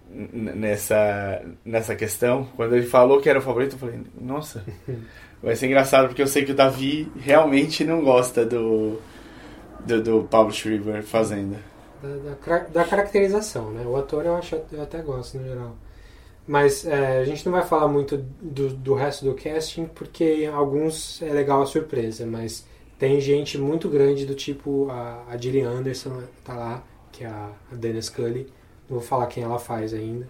nessa, 0.09 1.43
nessa 1.65 1.95
questão. 1.97 2.45
Quando 2.57 2.77
ele 2.77 2.87
falou 2.87 3.21
que 3.21 3.29
era 3.29 3.39
o 3.39 3.43
favorito, 3.43 3.75
eu 3.75 3.79
falei, 3.79 4.01
nossa, 4.21 4.65
vai 5.43 5.57
ser 5.57 5.67
engraçado 5.67 6.09
porque 6.09 6.23
eu 6.23 6.27
sei 6.27 6.45
que 6.45 6.53
o 6.53 6.55
Davi 6.55 7.11
realmente 7.19 7.85
não 7.85 8.03
gosta 8.03 8.45
do, 8.45 8.99
do, 9.85 10.03
do 10.03 10.25
Pablo 10.25 10.53
Schreiber 10.53 11.03
fazendo. 11.03 11.57
Da, 12.03 12.09
da, 12.47 12.59
da 12.65 12.85
caracterização, 12.85 13.71
né? 13.71 13.85
O 13.87 13.97
ator 13.97 14.25
eu, 14.25 14.37
acho, 14.37 14.61
eu 14.73 14.83
até 14.83 15.03
gosto 15.03 15.39
no 15.39 15.45
geral. 15.45 15.77
Mas 16.47 16.87
é, 16.87 17.19
a 17.19 17.25
gente 17.25 17.45
não 17.45 17.53
vai 17.53 17.63
falar 17.63 17.87
muito 17.89 18.17
do, 18.41 18.71
do 18.71 18.95
resto 18.95 19.25
do 19.25 19.35
casting, 19.35 19.87
porque 19.87 20.51
alguns 20.53 21.23
é 21.23 21.31
legal 21.33 21.63
a 21.63 21.67
surpresa, 21.67 22.27
mas 22.27 22.67
tem 22.99 23.21
gente 23.21 23.57
muito 23.57 23.89
grande 23.89 24.27
do 24.27 24.35
tipo 24.35 24.91
a, 24.91 25.25
a 25.29 25.37
Gillian 25.37 25.71
Anderson 25.71 26.23
tá 26.45 26.55
lá, 26.55 26.83
que 27.13 27.25
é 27.25 27.29
a, 27.29 27.51
a 27.71 27.75
Dana 27.75 28.01
Scully. 28.01 28.47
Não 28.89 28.99
vou 28.99 29.01
falar 29.01 29.27
quem 29.27 29.45
ela 29.45 29.59
faz 29.59 29.95
ainda. 29.95 30.29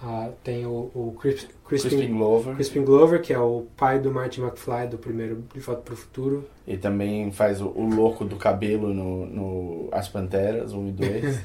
Ah, 0.00 0.30
tem 0.44 0.64
o, 0.64 0.90
o 0.94 1.16
Cris- 1.20 1.48
Crispin, 1.66 1.88
Crispin 1.90 2.12
Glover. 2.16 2.54
Crispin 2.54 2.84
Glover, 2.84 3.20
que 3.20 3.32
é 3.32 3.38
o 3.38 3.66
pai 3.76 3.98
do 3.98 4.12
Marty 4.12 4.40
McFly 4.40 4.86
do 4.88 4.96
primeiro 4.96 5.42
De 5.52 5.58
Volta 5.58 5.82
para 5.82 5.94
o 5.94 5.96
Futuro. 5.96 6.48
E 6.66 6.76
também 6.76 7.32
faz 7.32 7.60
o, 7.60 7.66
o 7.66 7.84
louco 7.92 8.24
do 8.24 8.36
cabelo 8.36 8.94
no, 8.94 9.26
no 9.26 9.88
As 9.90 10.08
Panteras 10.08 10.72
1 10.72 10.88
e 10.88 10.92
2. 10.92 11.40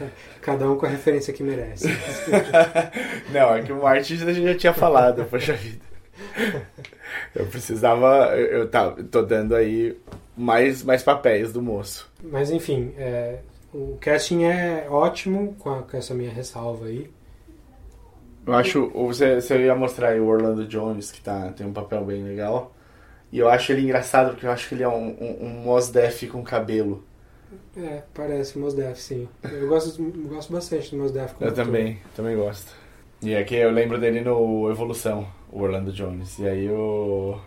Cada 0.40 0.70
um 0.70 0.76
com 0.78 0.86
a 0.86 0.88
referência 0.88 1.34
que 1.34 1.42
merece. 1.42 1.86
Não, 3.30 3.54
é 3.54 3.62
que 3.62 3.72
o 3.72 3.82
Martin 3.82 4.14
a 4.14 4.32
gente 4.32 4.42
já 4.42 4.54
tinha 4.56 4.72
falado, 4.74 5.24
poxa 5.26 5.52
vida. 5.52 5.84
Eu 7.34 7.46
precisava. 7.46 8.34
Eu, 8.36 8.60
eu 8.60 8.68
tá, 8.70 8.90
tô 9.10 9.22
dando 9.22 9.54
aí 9.54 9.96
mais, 10.36 10.82
mais 10.82 11.02
papéis 11.02 11.52
do 11.52 11.60
moço. 11.62 12.10
Mas 12.22 12.50
enfim, 12.50 12.92
é, 12.96 13.38
o 13.72 13.96
casting 14.00 14.44
é 14.44 14.86
ótimo, 14.88 15.54
com, 15.58 15.70
a- 15.70 15.82
com 15.82 15.96
essa 15.96 16.14
minha 16.14 16.30
ressalva 16.30 16.86
aí. 16.86 17.10
Eu 18.48 18.54
acho. 18.54 18.90
Você, 18.90 19.40
você 19.40 19.64
ia 19.66 19.74
mostrar 19.74 20.10
aí 20.10 20.20
o 20.20 20.26
Orlando 20.26 20.66
Jones, 20.66 21.10
que 21.12 21.20
tá, 21.20 21.52
tem 21.52 21.66
um 21.66 21.72
papel 21.72 22.04
bem 22.04 22.22
legal. 22.22 22.74
E 23.32 23.38
eu 23.38 23.48
acho 23.48 23.72
ele 23.72 23.82
engraçado, 23.82 24.30
porque 24.32 24.46
eu 24.46 24.52
acho 24.52 24.68
que 24.68 24.74
ele 24.76 24.84
é 24.84 24.88
um, 24.88 25.08
um, 25.20 25.46
um 25.46 25.50
Mos 25.64 25.90
Def 25.90 26.24
com 26.30 26.42
cabelo. 26.44 27.04
É, 27.76 28.02
parece 28.14 28.58
Mos 28.58 28.74
Def, 28.74 28.98
sim. 28.98 29.28
Eu 29.42 29.68
gosto, 29.68 30.02
gosto 30.28 30.52
bastante 30.52 30.90
do 30.90 30.98
Mos 30.98 31.12
Def 31.12 31.34
como 31.34 31.48
Eu 31.50 31.54
também, 31.54 31.98
também 32.14 32.36
gosto. 32.36 32.72
E 33.22 33.34
aqui 33.34 33.56
eu 33.56 33.70
lembro 33.70 33.98
dele 33.98 34.20
no 34.20 34.70
Evolução, 34.70 35.26
o 35.50 35.62
Orlando 35.62 35.92
Jones. 35.92 36.38
E 36.38 36.48
aí 36.48 36.70
o. 36.70 37.38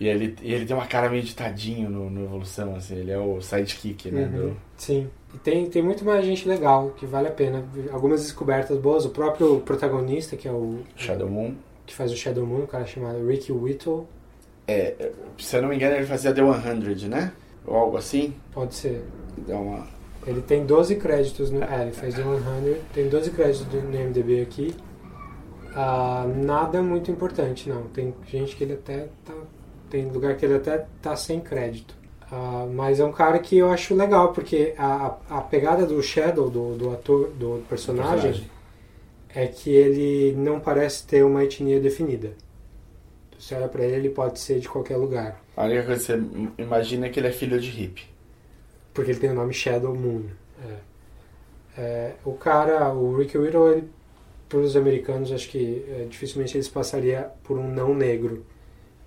E 0.00 0.08
ele, 0.08 0.36
e 0.42 0.52
ele 0.52 0.66
tem 0.66 0.74
uma 0.74 0.86
cara 0.86 1.08
meio 1.08 1.22
de 1.22 1.34
tadinho 1.34 1.88
no, 1.88 2.10
no 2.10 2.24
Evolução, 2.24 2.74
assim, 2.74 2.96
ele 2.96 3.12
é 3.12 3.18
o 3.18 3.40
sidekick, 3.40 4.10
né? 4.10 4.24
Uhum, 4.24 4.50
do- 4.50 4.56
Sim. 4.76 5.10
E 5.34 5.38
tem, 5.38 5.68
tem 5.68 5.82
muito 5.82 6.04
mais 6.04 6.24
gente 6.24 6.46
legal, 6.46 6.90
que 6.90 7.06
vale 7.06 7.28
a 7.28 7.30
pena. 7.30 7.64
Algumas 7.90 8.22
descobertas 8.22 8.76
boas. 8.78 9.04
O 9.04 9.10
próprio 9.10 9.60
protagonista, 9.60 10.36
que 10.36 10.46
é 10.46 10.52
o. 10.52 10.80
Shadow 10.96 11.28
Moon. 11.28 11.54
Que 11.86 11.94
faz 11.94 12.12
o 12.12 12.16
Shadow 12.16 12.46
Moon, 12.46 12.62
um 12.62 12.66
cara 12.66 12.84
chamado 12.84 13.26
Ricky 13.26 13.52
Whittle. 13.52 14.06
É, 14.68 15.10
se 15.38 15.56
eu 15.56 15.62
não 15.62 15.68
me 15.68 15.76
engano, 15.76 15.96
ele 15.96 16.06
fazia 16.06 16.32
The 16.32 16.42
100, 16.42 17.08
né? 17.08 17.32
Ou 17.66 17.76
algo 17.76 17.96
assim. 17.96 18.34
Pode 18.52 18.74
ser. 18.74 19.02
Dá 19.46 19.56
uma. 19.56 19.86
Ele 20.26 20.40
tem 20.42 20.64
12 20.64 20.96
créditos 20.96 21.50
no. 21.50 21.62
É, 21.62 21.82
ele 21.82 21.92
faz 21.92 22.14
The 22.14 22.22
100. 22.22 22.76
Tem 22.92 23.08
12 23.08 23.30
créditos 23.30 23.66
no 23.72 23.90
MDB 23.90 24.42
aqui. 24.42 24.74
Ah, 25.74 26.26
nada 26.36 26.82
muito 26.82 27.10
importante, 27.10 27.68
não. 27.68 27.84
Tem 27.84 28.14
gente 28.26 28.54
que 28.54 28.64
ele 28.64 28.74
até 28.74 29.08
tá. 29.24 29.34
Tem 29.88 30.06
lugar 30.10 30.36
que 30.36 30.44
ele 30.44 30.54
até 30.54 30.86
tá 31.00 31.16
sem 31.16 31.40
crédito. 31.40 31.94
Ah, 32.32 32.66
mas 32.72 32.98
é 32.98 33.04
um 33.04 33.12
cara 33.12 33.38
que 33.38 33.58
eu 33.58 33.70
acho 33.70 33.94
legal, 33.94 34.32
porque 34.32 34.74
a, 34.78 35.18
a 35.28 35.38
a 35.38 35.40
pegada 35.42 35.86
do 35.86 36.02
Shadow, 36.02 36.48
do, 36.50 36.74
do 36.76 36.90
ator, 36.92 37.28
do 37.32 37.62
personagem, 37.68 38.32
personagem. 38.32 38.50
é 39.34 39.46
que 39.48 39.70
ele 39.70 40.34
não 40.36 40.60
parece 40.60 41.06
ter 41.06 41.24
uma 41.24 41.44
etnia 41.44 41.80
definida. 41.80 42.34
Você 43.38 43.54
olha 43.54 43.68
pra 43.68 43.84
ele, 43.84 43.96
ele 43.96 44.10
pode 44.10 44.38
ser 44.40 44.60
de 44.60 44.68
qualquer 44.68 44.96
lugar. 44.96 45.42
A 45.56 45.64
única 45.64 45.84
coisa 45.84 46.00
que 46.18 46.22
você 46.22 46.62
imagina 46.62 47.06
é 47.06 47.10
que 47.10 47.20
ele 47.20 47.28
é 47.28 47.32
filho 47.32 47.60
de 47.60 47.68
hippie. 47.70 48.04
Porque 48.94 49.10
ele 49.10 49.20
tem 49.20 49.30
o 49.30 49.34
nome 49.34 49.52
Shadow 49.52 49.94
Moon. 49.94 50.24
É. 50.68 50.76
É, 51.76 52.12
o 52.24 52.32
cara, 52.34 52.92
o 52.92 53.16
Ricky 53.16 53.38
Whittle, 53.38 53.72
ele 53.72 53.90
para 54.48 54.58
os 54.58 54.76
americanos, 54.76 55.32
acho 55.32 55.48
que 55.48 55.84
é, 55.88 56.06
dificilmente 56.10 56.56
eles 56.56 56.68
passaria 56.68 57.30
por 57.42 57.58
um 57.58 57.68
não 57.72 57.94
negro. 57.94 58.44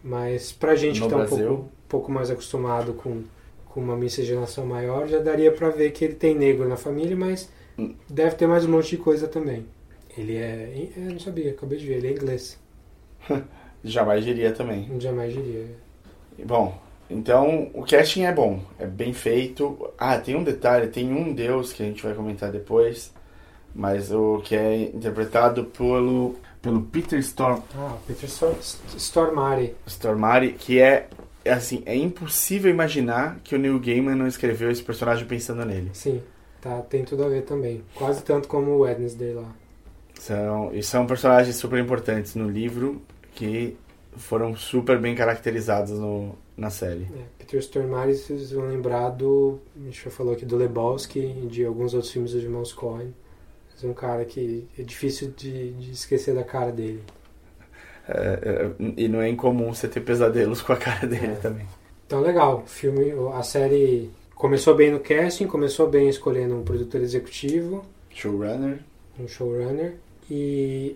Mas 0.03 0.52
pra 0.52 0.76
gente 0.76 0.99
No 0.99 1.06
que 1.06 1.07
tá 1.07 1.18
um 1.18 1.19
Brasil? 1.19 1.47
pouco, 1.47 1.69
pouco 1.95 2.11
mais 2.11 2.30
acostumado 2.30 2.93
com, 2.93 3.23
com 3.69 3.80
uma 3.80 3.95
miscigenação 3.95 4.65
maior, 4.65 5.07
já 5.07 5.19
daria 5.19 5.49
pra 5.51 5.69
ver 5.69 5.91
que 5.91 6.03
ele 6.03 6.15
tem 6.15 6.35
negro 6.35 6.67
na 6.67 6.76
família, 6.76 7.15
mas 7.15 7.49
Hum. 7.80 7.93
deve 8.09 8.35
ter 8.35 8.47
mais 8.47 8.65
um 8.65 8.69
monte 8.72 8.91
de 8.91 8.97
coisa 8.97 9.27
também. 9.27 9.65
Ele 10.17 10.35
é. 10.38 10.89
Eu 10.95 11.11
não 11.11 11.19
sabia, 11.19 11.51
acabei 11.51 11.77
de 11.77 11.85
ver, 11.88 11.95
ele 11.97 12.07
é 12.07 12.11
inglês. 12.11 12.57
Jamais 13.84 14.23
diria 14.26 14.51
também. 14.53 14.89
Jamais 14.99 15.34
diria. 15.34 15.67
Bom, 16.45 16.77
então 17.09 17.69
o 17.73 17.84
casting 17.84 18.23
é 18.23 18.34
bom, 18.34 18.61
é 18.80 18.85
bem 18.85 19.13
feito. 19.13 19.89
Ah, 19.97 20.17
tem 20.17 20.35
um 20.35 20.43
detalhe, 20.43 20.88
tem 20.88 21.11
um 21.13 21.34
deus 21.34 21.72
que 21.73 21.84
a 21.84 21.85
gente 21.85 22.01
vai 22.03 22.13
comentar 22.13 22.49
depois, 22.51 23.13
mas 23.73 24.11
o 24.11 24.41
que 24.43 24.55
é 24.55 24.84
interpretado 24.84 25.65
pelo 25.65 26.35
pelo 26.61 26.81
Peter 26.81 27.19
Storm, 27.19 27.61
Ah, 27.76 27.95
Peter 28.07 28.27
Stor- 28.27 28.55
Stormare. 28.97 29.76
Stormare, 29.85 30.53
que 30.53 30.80
é 30.80 30.85
é 30.85 31.07
assim, 31.51 31.84
é 31.85 31.95
impossível 31.95 32.72
imaginar 32.72 33.39
que 33.43 33.55
o 33.55 33.59
Neil 33.59 33.80
Gaiman 33.80 34.15
não 34.15 34.27
escreveu 34.27 34.72
esse 34.72 34.84
personagem 34.84 35.26
pensando 35.26 35.65
nele. 35.65 35.91
Sim, 35.93 36.22
tá, 36.61 36.81
tem 36.81 37.03
tudo 37.03 37.23
a 37.23 37.30
ver 37.30 37.43
também. 37.43 37.84
Quase 37.93 38.23
tanto 38.23 38.47
como 38.47 38.72
o 38.72 38.80
Wednesday 38.80 39.34
lá. 39.34 39.53
São, 40.19 40.73
e 40.73 40.81
são 40.81 41.05
personagens 41.05 41.55
super 41.55 41.80
importantes 41.80 42.35
no 42.35 42.49
livro 42.49 43.01
que 43.34 43.77
foram 44.17 44.55
super 44.55 44.99
bem 44.99 45.13
caracterizados 45.13 45.91
no, 45.99 46.35
na 46.57 46.69
série. 46.69 47.03
É, 47.03 47.23
Peter 47.38 47.59
Stormare, 47.59 48.15
vocês 48.15 48.51
vão 48.51 48.67
lembrar 48.67 49.09
do. 49.09 49.59
A 49.76 49.85
gente 49.85 50.03
já 50.03 50.09
falou 50.09 50.34
aqui 50.34 50.45
do 50.45 50.55
Lebowski 50.55 51.19
e 51.19 51.47
de 51.47 51.65
alguns 51.65 51.93
outros 51.93 52.11
filmes 52.11 52.31
dos 52.31 52.43
irmãos 52.43 52.73
Coen. 52.73 53.13
Mas 53.72 53.84
é 53.84 53.88
um 53.88 53.93
cara 53.93 54.23
que 54.23 54.67
é 54.80 54.84
difícil 54.84 55.34
de, 55.35 55.73
de 55.73 55.91
esquecer 55.91 56.34
da 56.34 56.43
cara 56.43 56.72
dele. 56.72 57.03
É, 58.07 58.40
é, 58.44 58.72
e 58.98 59.07
não 59.07 59.22
é 59.22 59.30
incomum 59.30 59.73
você 59.73 59.88
ter 59.88 60.02
pesadelos 60.02 60.61
com 60.61 60.73
a 60.73 60.77
cara 60.77 61.07
dele 61.07 61.27
É. 61.27 61.36
também. 61.36 61.65
Então, 62.06 62.22
legal. 62.22 62.64
O 62.65 62.68
filme, 62.69 63.11
a 63.34 63.41
série 63.41 64.10
começou 64.36 64.76
bem 64.76 64.91
no 64.91 64.99
casting, 64.99 65.48
começou 65.48 65.90
bem 65.90 66.07
escolhendo 66.07 66.56
um 66.56 66.64
produtor 66.64 67.02
executivo, 67.02 67.84
Showrunner. 68.11 68.80
um 69.19 69.27
showrunner. 69.27 69.95
E 70.30 70.95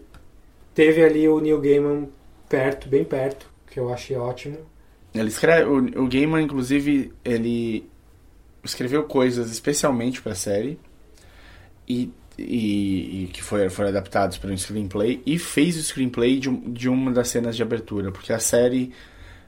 teve 0.76 1.03
ali 1.03 1.27
o 1.27 1.40
Neil 1.40 1.60
Gaiman 1.60 2.10
perto, 2.48 2.88
bem 2.88 3.03
perto, 3.03 3.48
que 3.72 3.80
eu 3.80 3.91
achei 3.91 4.15
ótimo. 4.18 4.57
Ele 5.15 5.27
escreve, 5.30 5.68
o, 5.69 6.03
o 6.03 6.07
Gaiman, 6.07 6.44
inclusive, 6.44 7.11
ele 7.26 7.90
escreveu 8.64 9.03
coisas 9.03 9.49
especialmente 9.52 10.22
para 10.22 10.34
a 10.34 10.36
série 10.36 10.77
e, 11.88 12.11
e, 12.40 13.24
e 13.24 13.28
que 13.28 13.44
foi, 13.44 13.70
foram 13.70 13.90
adaptados 13.90 14.38
para 14.38 14.52
um 14.52 14.57
screenplay 14.57 15.22
e 15.26 15.38
fez 15.38 15.78
o 15.78 15.84
screenplay 15.84 16.40
de, 16.40 16.49
de 16.49 16.90
uma 16.90 17.11
das 17.11 17.28
cenas 17.30 17.56
de 17.56 17.64
abertura, 17.64 18.11
porque 18.11 18.32
a 18.32 18.40
série 18.40 18.91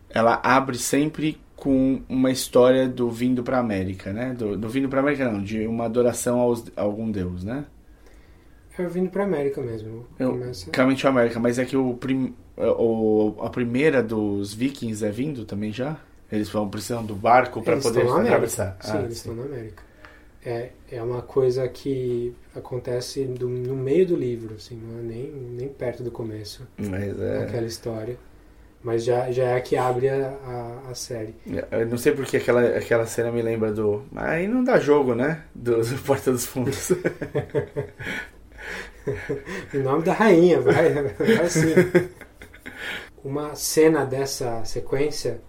ela 0.09 0.39
abre 0.43 0.77
sempre 0.77 1.39
com 1.55 2.01
uma 2.09 2.31
história 2.31 2.88
do 2.89 3.09
vindo 3.09 3.43
para 3.43 3.59
América, 3.59 4.11
né? 4.11 4.34
Do, 4.34 4.57
do 4.57 4.68
vindo 4.68 4.89
para 4.89 4.99
América 4.99 5.31
não, 5.31 5.41
de 5.41 5.65
uma 5.68 5.85
adoração 5.85 6.39
aos, 6.39 6.65
a 6.76 6.81
algum 6.81 7.09
deus, 7.11 7.43
né? 7.43 7.65
Eu 8.77 8.89
vindo 8.89 9.09
pra 9.09 9.26
América 9.26 9.61
mesmo. 9.61 10.07
Começa... 10.18 10.72
Coming 10.72 10.95
to 10.95 11.07
America, 11.07 11.39
mas 11.39 11.59
é 11.59 11.65
que 11.65 11.77
o, 11.77 11.93
prim, 11.93 12.34
o 12.57 13.35
a 13.41 13.49
primeira 13.49 14.01
dos 14.01 14.53
Vikings 14.53 15.05
é 15.05 15.11
vindo 15.11 15.45
também 15.45 15.72
já? 15.72 15.97
Eles 16.31 16.49
vão 16.49 16.68
precisando 16.68 17.07
do 17.07 17.15
barco 17.15 17.61
para 17.61 17.77
poder 17.77 18.01
América. 18.01 18.22
atravessar. 18.22 18.77
Sim, 18.80 18.91
Ah, 18.93 19.01
eles 19.01 19.18
estão 19.18 19.35
na 19.35 19.43
América. 19.43 19.84
É, 20.43 20.72
é 20.91 21.01
uma 21.03 21.22
coisa 21.22 21.68
que 21.69 22.35
acontece 22.55 23.26
do- 23.26 23.47
no 23.47 23.76
meio 23.76 24.07
do 24.07 24.15
livro, 24.15 24.55
assim, 24.55 24.76
não 24.76 24.99
é 24.99 25.01
nem, 25.03 25.31
nem 25.31 25.69
perto 25.69 26.01
do 26.03 26.09
começo 26.09 26.68
Mas 26.77 27.19
é. 27.19 27.39
daquela 27.39 27.68
história. 27.68 28.18
Mas 28.84 29.03
já, 29.03 29.31
já 29.31 29.43
é 29.43 29.55
a 29.55 29.61
que 29.61 29.77
abre 29.77 30.09
a, 30.09 30.81
a, 30.89 30.95
série. 30.95 31.35
Eu 31.69 31.85
não 31.85 31.99
sei 31.99 32.13
porque 32.13 32.38
aquela, 32.38 32.65
aquela 32.77 33.05
cena 33.05 33.31
me 33.31 33.39
lembra 33.41 33.72
do. 33.72 34.03
Aí 34.15 34.47
não 34.47 34.63
dá 34.63 34.80
jogo, 34.80 35.13
né? 35.13 35.43
Do, 35.53 35.84
do 35.84 35.97
Porta 36.01 36.31
dos 36.31 36.47
Fundos. 36.47 36.91
Em 39.73 39.80
nome 39.80 40.03
da 40.03 40.13
rainha, 40.13 40.59
vai, 40.61 40.91
vai 41.03 41.49
sim. 41.49 41.73
Uma 43.23 43.55
cena 43.55 44.03
dessa 44.05 44.63
sequência, 44.65 45.41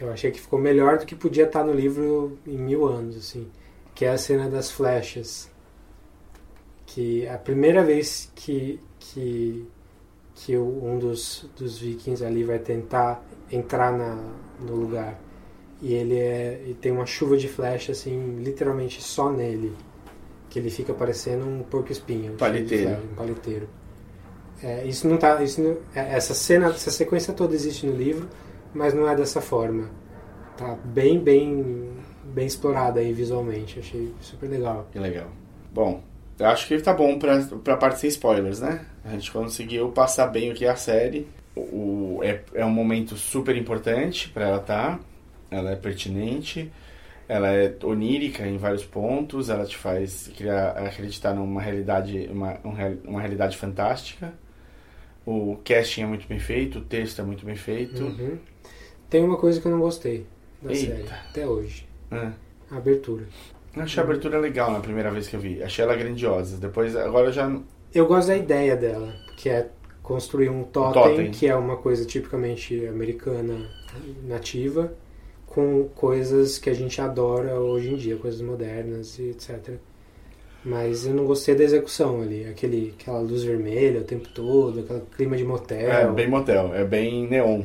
eu 0.00 0.10
achei 0.10 0.30
que 0.30 0.40
ficou 0.40 0.58
melhor 0.58 0.98
do 0.98 1.06
que 1.06 1.14
podia 1.14 1.44
estar 1.44 1.64
no 1.64 1.72
livro 1.72 2.38
em 2.46 2.58
mil 2.58 2.86
anos, 2.86 3.16
assim. 3.16 3.48
Que 3.96 4.04
é 4.04 4.10
a 4.10 4.18
cena 4.18 4.48
das 4.48 4.70
flechas. 4.70 5.50
Que 6.86 7.26
a 7.26 7.36
primeira 7.36 7.82
vez 7.82 8.30
que, 8.34 8.78
que, 9.00 9.66
que 10.34 10.56
um 10.56 10.98
dos, 10.98 11.48
dos 11.58 11.78
vikings 11.78 12.24
ali 12.24 12.44
vai 12.44 12.58
tentar 12.60 13.24
entrar 13.50 13.92
na, 13.92 14.16
no 14.60 14.76
lugar. 14.76 15.18
E 15.82 15.92
ele, 15.92 16.16
é, 16.16 16.62
e 16.68 16.74
tem 16.74 16.92
uma 16.92 17.04
chuva 17.04 17.36
de 17.36 17.48
flecha, 17.48 17.92
assim, 17.92 18.36
literalmente 18.38 19.02
só 19.02 19.30
nele. 19.32 19.74
Que 20.48 20.58
ele 20.60 20.70
fica 20.70 20.94
parecendo 20.94 21.44
um 21.46 21.62
porco-espinho. 21.64 22.22
cheio 22.22 22.32
de 22.32 22.38
Paliteiro. 22.38 22.84
flecha, 22.90 23.02
Um 23.02 23.14
paliteiro. 23.14 23.68
É, 24.62 24.86
isso 24.86 25.06
não 25.08 25.18
tá. 25.18 25.42
Isso 25.42 25.60
não- 25.60 25.76
é, 25.94 26.14
essa 26.16 26.32
cena, 26.32 26.68
essa 26.68 26.90
sequência 26.90 27.34
toda 27.34 27.54
existe 27.54 27.84
no 27.86 27.94
livro, 27.94 28.28
mas 28.72 28.94
não 28.94 29.08
é 29.08 29.14
dessa 29.16 29.40
forma. 29.40 29.90
Tá 30.56 30.74
bem, 30.84 31.18
bem, 31.18 31.90
bem 32.36 32.46
explorada 32.46 33.00
aí 33.00 33.14
visualmente. 33.14 33.78
Achei 33.78 34.12
super 34.20 34.50
legal. 34.50 34.86
que 34.92 34.98
legal. 34.98 35.28
Bom, 35.72 36.02
eu 36.38 36.46
acho 36.46 36.68
que 36.68 36.78
tá 36.78 36.92
bom 36.92 37.18
pra, 37.18 37.42
pra 37.64 37.78
parte 37.78 37.98
sem 37.98 38.08
spoilers, 38.08 38.60
né? 38.60 38.84
A 39.02 39.12
gente 39.12 39.32
conseguiu 39.32 39.88
passar 39.88 40.26
bem 40.26 40.52
o 40.52 40.54
que 40.54 40.66
é 40.66 40.68
a 40.68 40.76
série. 40.76 41.26
O, 41.56 42.20
é, 42.22 42.42
é 42.54 42.64
um 42.64 42.70
momento 42.70 43.16
super 43.16 43.56
importante 43.56 44.28
pra 44.28 44.48
ela 44.48 44.58
tá. 44.58 45.00
Ela 45.50 45.70
é 45.70 45.76
pertinente. 45.76 46.70
Ela 47.26 47.54
é 47.54 47.74
onírica 47.82 48.46
em 48.46 48.58
vários 48.58 48.84
pontos. 48.84 49.48
Ela 49.48 49.64
te 49.64 49.76
faz 49.78 50.30
criar, 50.36 50.72
acreditar 50.72 51.32
numa 51.32 51.62
realidade, 51.62 52.28
uma, 52.30 52.60
um 52.62 53.10
uma 53.10 53.20
realidade 53.20 53.56
fantástica. 53.56 54.34
O 55.24 55.56
casting 55.64 56.02
é 56.02 56.06
muito 56.06 56.28
bem 56.28 56.38
feito, 56.38 56.78
o 56.78 56.82
texto 56.82 57.20
é 57.20 57.24
muito 57.24 57.46
bem 57.46 57.56
feito. 57.56 58.04
Uhum. 58.04 58.38
Tem 59.08 59.24
uma 59.24 59.36
coisa 59.36 59.60
que 59.60 59.66
eu 59.66 59.72
não 59.72 59.80
gostei 59.80 60.24
da 60.62 60.72
Eita. 60.72 60.94
série, 60.94 61.08
até 61.30 61.46
hoje. 61.46 61.86
É. 62.10 62.30
A 62.70 62.76
abertura. 62.78 63.24
Eu 63.76 63.82
achei 63.82 64.02
a 64.02 64.04
abertura 64.06 64.38
legal 64.38 64.70
na 64.72 64.80
primeira 64.80 65.10
vez 65.10 65.28
que 65.28 65.36
eu 65.36 65.40
vi. 65.40 65.62
Achei 65.62 65.84
ela 65.84 65.94
grandiosa. 65.94 66.56
Depois, 66.56 66.96
agora 66.96 67.28
eu 67.28 67.32
já. 67.32 67.54
Eu 67.94 68.06
gosto 68.06 68.28
da 68.28 68.36
ideia 68.36 68.74
dela, 68.76 69.12
que 69.36 69.48
é 69.48 69.68
construir 70.02 70.48
um 70.48 70.62
totem, 70.64 71.02
totem. 71.02 71.30
que 71.30 71.46
é 71.46 71.54
uma 71.54 71.76
coisa 71.76 72.04
tipicamente 72.04 72.86
americana 72.86 73.68
nativa, 74.26 74.92
com 75.46 75.84
coisas 75.94 76.58
que 76.58 76.70
a 76.70 76.74
gente 76.74 77.00
adora 77.00 77.58
hoje 77.60 77.92
em 77.92 77.96
dia, 77.96 78.16
coisas 78.16 78.40
modernas 78.40 79.18
e 79.18 79.30
etc. 79.30 79.74
Mas 80.64 81.06
eu 81.06 81.14
não 81.14 81.24
gostei 81.26 81.54
da 81.54 81.62
execução 81.62 82.22
ali, 82.22 82.44
aquele, 82.44 82.92
aquela 82.98 83.20
luz 83.20 83.44
vermelha 83.44 84.00
o 84.00 84.04
tempo 84.04 84.28
todo, 84.34 84.80
aquele 84.80 85.02
clima 85.16 85.36
de 85.36 85.44
motel. 85.44 85.90
É 85.92 86.10
bem 86.10 86.28
motel, 86.28 86.74
é 86.74 86.84
bem 86.84 87.26
neon. 87.28 87.62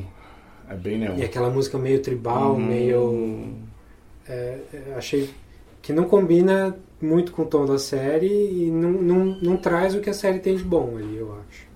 É 0.68 0.74
bem 0.74 0.98
neon. 0.98 1.16
E 1.16 1.24
aquela 1.24 1.50
música 1.50 1.76
meio 1.78 2.00
tribal, 2.00 2.54
Hum. 2.54 2.66
meio. 2.66 3.54
É, 4.28 4.58
é, 4.72 4.94
achei 4.96 5.30
que 5.80 5.92
não 5.92 6.04
combina 6.04 6.76
muito 7.00 7.32
com 7.32 7.42
o 7.42 7.46
tom 7.46 7.66
da 7.66 7.78
série 7.78 8.28
e 8.28 8.70
não, 8.70 8.92
não, 8.92 9.24
não 9.40 9.56
traz 9.56 9.94
o 9.94 10.00
que 10.00 10.08
a 10.08 10.14
série 10.14 10.38
tem 10.38 10.56
de 10.56 10.62
bom 10.62 10.96
ali, 10.96 11.16
eu 11.16 11.34
acho. 11.34 11.66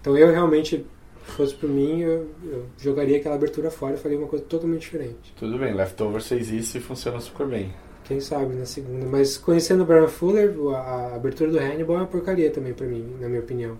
Então 0.00 0.16
eu 0.16 0.30
realmente, 0.30 0.84
se 1.26 1.32
fosse 1.32 1.54
por 1.54 1.68
mim, 1.68 2.00
eu, 2.00 2.28
eu 2.44 2.66
jogaria 2.76 3.16
aquela 3.16 3.34
abertura 3.34 3.70
fora 3.70 3.94
e 3.94 3.98
faria 3.98 4.18
uma 4.18 4.28
coisa 4.28 4.44
totalmente 4.44 4.82
diferente. 4.82 5.34
Tudo 5.38 5.58
bem, 5.58 5.74
Leftovers 5.74 6.28
fez 6.28 6.50
isso 6.50 6.76
e 6.76 6.80
funciona 6.80 7.20
super 7.20 7.46
bem. 7.46 7.72
Quem 8.04 8.20
sabe 8.20 8.54
na 8.54 8.64
segunda. 8.64 9.04
Mas 9.06 9.36
conhecendo 9.36 9.82
o 9.82 9.86
Brian 9.86 10.08
Fuller, 10.08 10.54
a, 10.74 10.78
a 10.78 11.16
abertura 11.16 11.50
do 11.50 11.58
Hannibal 11.58 11.96
é 11.96 12.00
uma 12.00 12.06
porcaria 12.06 12.50
também 12.50 12.72
pra 12.72 12.86
mim, 12.86 13.16
na 13.20 13.28
minha 13.28 13.40
opinião. 13.40 13.76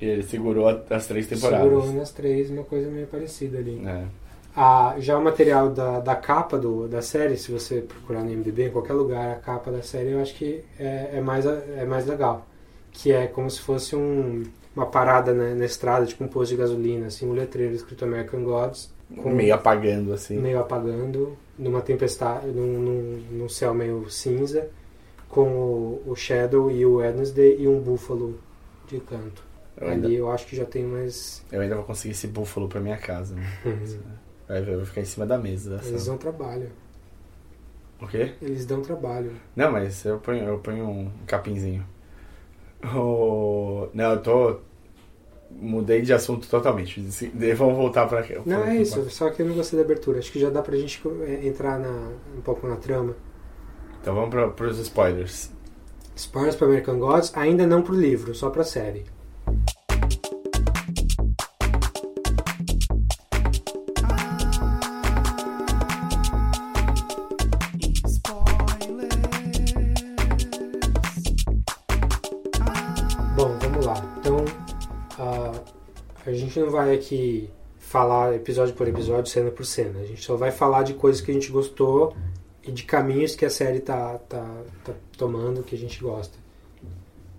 E 0.00 0.04
ele 0.06 0.22
segurou 0.22 0.66
as 0.66 1.06
três 1.06 1.26
temporadas. 1.26 1.68
Segurou 1.68 1.92
nas 1.92 2.10
três 2.10 2.50
uma 2.50 2.64
coisa 2.64 2.90
meio 2.90 3.06
parecida 3.06 3.58
ali. 3.58 3.82
É. 3.86 4.04
Ah, 4.56 4.96
já 4.98 5.16
o 5.16 5.22
material 5.22 5.70
da, 5.70 6.00
da 6.00 6.16
capa 6.16 6.58
do, 6.58 6.88
da 6.88 7.00
série, 7.00 7.36
se 7.36 7.52
você 7.52 7.80
procurar 7.80 8.22
no 8.24 8.30
MDB, 8.30 8.66
em 8.66 8.70
qualquer 8.70 8.94
lugar, 8.94 9.30
a 9.32 9.36
capa 9.36 9.70
da 9.70 9.82
série, 9.82 10.10
eu 10.10 10.20
acho 10.20 10.34
que 10.34 10.64
é, 10.78 11.10
é, 11.14 11.20
mais, 11.20 11.46
é 11.46 11.84
mais 11.84 12.06
legal. 12.06 12.46
Que 12.90 13.12
é 13.12 13.26
como 13.28 13.48
se 13.48 13.60
fosse 13.60 13.94
um, 13.94 14.42
uma 14.74 14.86
parada 14.86 15.32
né, 15.32 15.54
na 15.54 15.64
estrada, 15.64 16.04
tipo 16.04 16.24
um 16.24 16.28
posto 16.28 16.50
de 16.50 16.56
gasolina, 16.56 17.06
assim, 17.06 17.28
um 17.28 17.32
letreiro 17.32 17.74
escrito 17.74 18.04
American 18.04 18.42
Gods, 18.42 18.92
com 19.22 19.30
Meio 19.30 19.54
apagando, 19.54 20.12
assim. 20.12 20.38
meio 20.38 20.60
apagando, 20.60 21.36
numa 21.58 21.80
tempestade, 21.80 22.46
num, 22.48 22.78
num, 22.80 23.22
num 23.32 23.48
céu 23.48 23.74
meio 23.74 24.08
cinza, 24.08 24.68
com 25.28 25.48
o, 25.48 26.02
o 26.06 26.14
Shadow 26.16 26.70
e 26.70 26.84
o 26.86 26.96
Wednesday 26.96 27.56
e 27.60 27.66
um 27.68 27.80
búfalo 27.80 28.38
de 28.88 29.00
canto. 29.00 29.42
Eu 29.80 29.88
ainda, 29.88 30.06
Ali 30.06 30.16
eu 30.16 30.30
acho 30.30 30.46
que 30.46 30.54
já 30.56 30.64
tem 30.64 30.84
mais. 30.84 31.44
eu 31.50 31.60
ainda 31.60 31.74
vou 31.76 31.84
conseguir 31.84 32.12
esse 32.12 32.26
búfalo 32.28 32.68
pra 32.68 32.80
minha 32.80 32.98
casa. 32.98 33.34
Né? 33.34 33.42
Vai 34.50 34.64
vou 34.64 34.84
ficar 34.84 35.00
em 35.00 35.04
cima 35.04 35.24
da 35.24 35.38
mesa. 35.38 35.76
da 35.76 35.86
Eles 35.86 36.06
dão 36.06 36.18
trabalho. 36.18 36.72
O 38.02 38.06
quê? 38.08 38.32
Eles 38.42 38.66
dão 38.66 38.82
trabalho. 38.82 39.32
Não, 39.54 39.70
mas 39.70 40.04
eu 40.04 40.18
ponho, 40.18 40.44
eu 40.44 40.58
ponho 40.58 40.88
um 40.88 41.10
capinzinho. 41.24 41.86
O... 42.82 43.88
Não, 43.94 44.10
eu 44.12 44.20
tô. 44.20 44.56
Mudei 45.52 46.02
de 46.02 46.12
assunto 46.12 46.48
totalmente. 46.48 47.00
Vamos 47.56 47.76
voltar 47.76 48.08
pra. 48.08 48.24
Não, 48.44 48.64
é 48.64 48.76
isso. 48.76 49.08
Só 49.10 49.30
que 49.30 49.42
eu 49.42 49.46
não 49.46 49.54
gostei 49.54 49.78
da 49.78 49.84
abertura. 49.84 50.18
Acho 50.18 50.32
que 50.32 50.40
já 50.40 50.50
dá 50.50 50.62
pra 50.62 50.76
gente 50.76 51.00
é, 51.26 51.46
entrar 51.46 51.78
na, 51.78 52.10
um 52.36 52.40
pouco 52.40 52.66
na 52.66 52.76
trama. 52.76 53.14
Então 54.00 54.14
vamos 54.14 54.30
pra, 54.30 54.48
pros 54.48 54.78
spoilers. 54.78 55.52
Spoilers 56.16 56.56
pra 56.56 56.66
American 56.66 56.98
Gods, 56.98 57.32
ainda 57.36 57.66
não 57.66 57.82
pro 57.82 57.94
livro, 57.94 58.34
só 58.34 58.50
pra 58.50 58.64
série. 58.64 59.04
Gente 76.50 76.60
não 76.60 76.70
vai 76.70 76.92
aqui 76.94 77.48
falar 77.78 78.34
episódio 78.34 78.74
por 78.74 78.86
episódio, 78.88 79.30
cena 79.30 79.50
por 79.50 79.64
cena. 79.64 80.00
A 80.00 80.04
gente 80.04 80.22
só 80.22 80.36
vai 80.36 80.50
falar 80.50 80.82
de 80.82 80.94
coisas 80.94 81.22
que 81.22 81.30
a 81.30 81.34
gente 81.34 81.50
gostou 81.50 82.14
e 82.66 82.72
de 82.72 82.82
caminhos 82.82 83.36
que 83.36 83.44
a 83.44 83.50
série 83.50 83.78
tá, 83.78 84.18
tá, 84.28 84.44
tá 84.84 84.92
tomando 85.16 85.62
que 85.62 85.76
a 85.76 85.78
gente 85.78 86.02
gosta. 86.02 86.36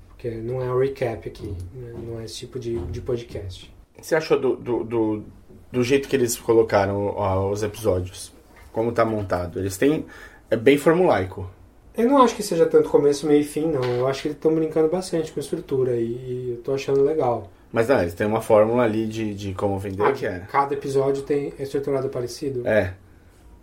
Porque 0.08 0.30
não 0.30 0.62
é 0.62 0.72
um 0.72 0.80
recap 0.80 1.28
aqui, 1.28 1.56
né? 1.74 1.94
não 2.08 2.20
é 2.20 2.26
esse 2.26 2.38
tipo 2.38 2.58
de, 2.58 2.80
de 2.88 3.02
podcast. 3.02 3.72
Você 4.00 4.16
achou 4.16 4.40
do, 4.40 4.56
do, 4.56 4.84
do, 4.84 5.24
do 5.72 5.84
jeito 5.84 6.08
que 6.08 6.16
eles 6.16 6.38
colocaram 6.38 7.52
os 7.52 7.62
episódios? 7.62 8.32
Como 8.72 8.92
tá 8.92 9.04
montado? 9.04 9.60
Eles 9.60 9.78
têm. 9.78 10.06
É 10.50 10.56
bem 10.56 10.78
formulaico. 10.78 11.50
Eu 11.96 12.08
não 12.08 12.22
acho 12.22 12.36
que 12.36 12.44
seja 12.44 12.66
tanto 12.66 12.90
começo, 12.90 13.28
meio 13.28 13.42
e 13.42 13.44
fim, 13.44 13.68
não. 13.68 13.84
Eu 13.84 14.08
acho 14.08 14.22
que 14.22 14.30
eles 14.30 14.38
estão 14.38 14.56
brincando 14.56 14.88
bastante 14.88 15.32
com 15.32 15.40
a 15.40 15.44
estrutura 15.44 15.96
e 15.98 16.52
eu 16.52 16.64
tô 16.64 16.74
achando 16.74 17.04
legal. 17.04 17.50
Mas 17.72 17.88
não, 17.88 18.02
eles 18.02 18.14
têm 18.14 18.27
uma 18.27 18.41
fórmula 18.41 18.84
ali 18.84 19.07
de, 19.07 19.34
de 19.34 19.53
como 19.53 19.80
vender 19.80 20.03
ah, 20.03 20.11
que 20.11 20.26
é. 20.26 20.39
Cada 20.52 20.73
episódio 20.73 21.23
tem 21.23 21.53
é 21.57 21.64
estruturado 21.64 22.10
parecido? 22.10 22.68
É. 22.68 22.95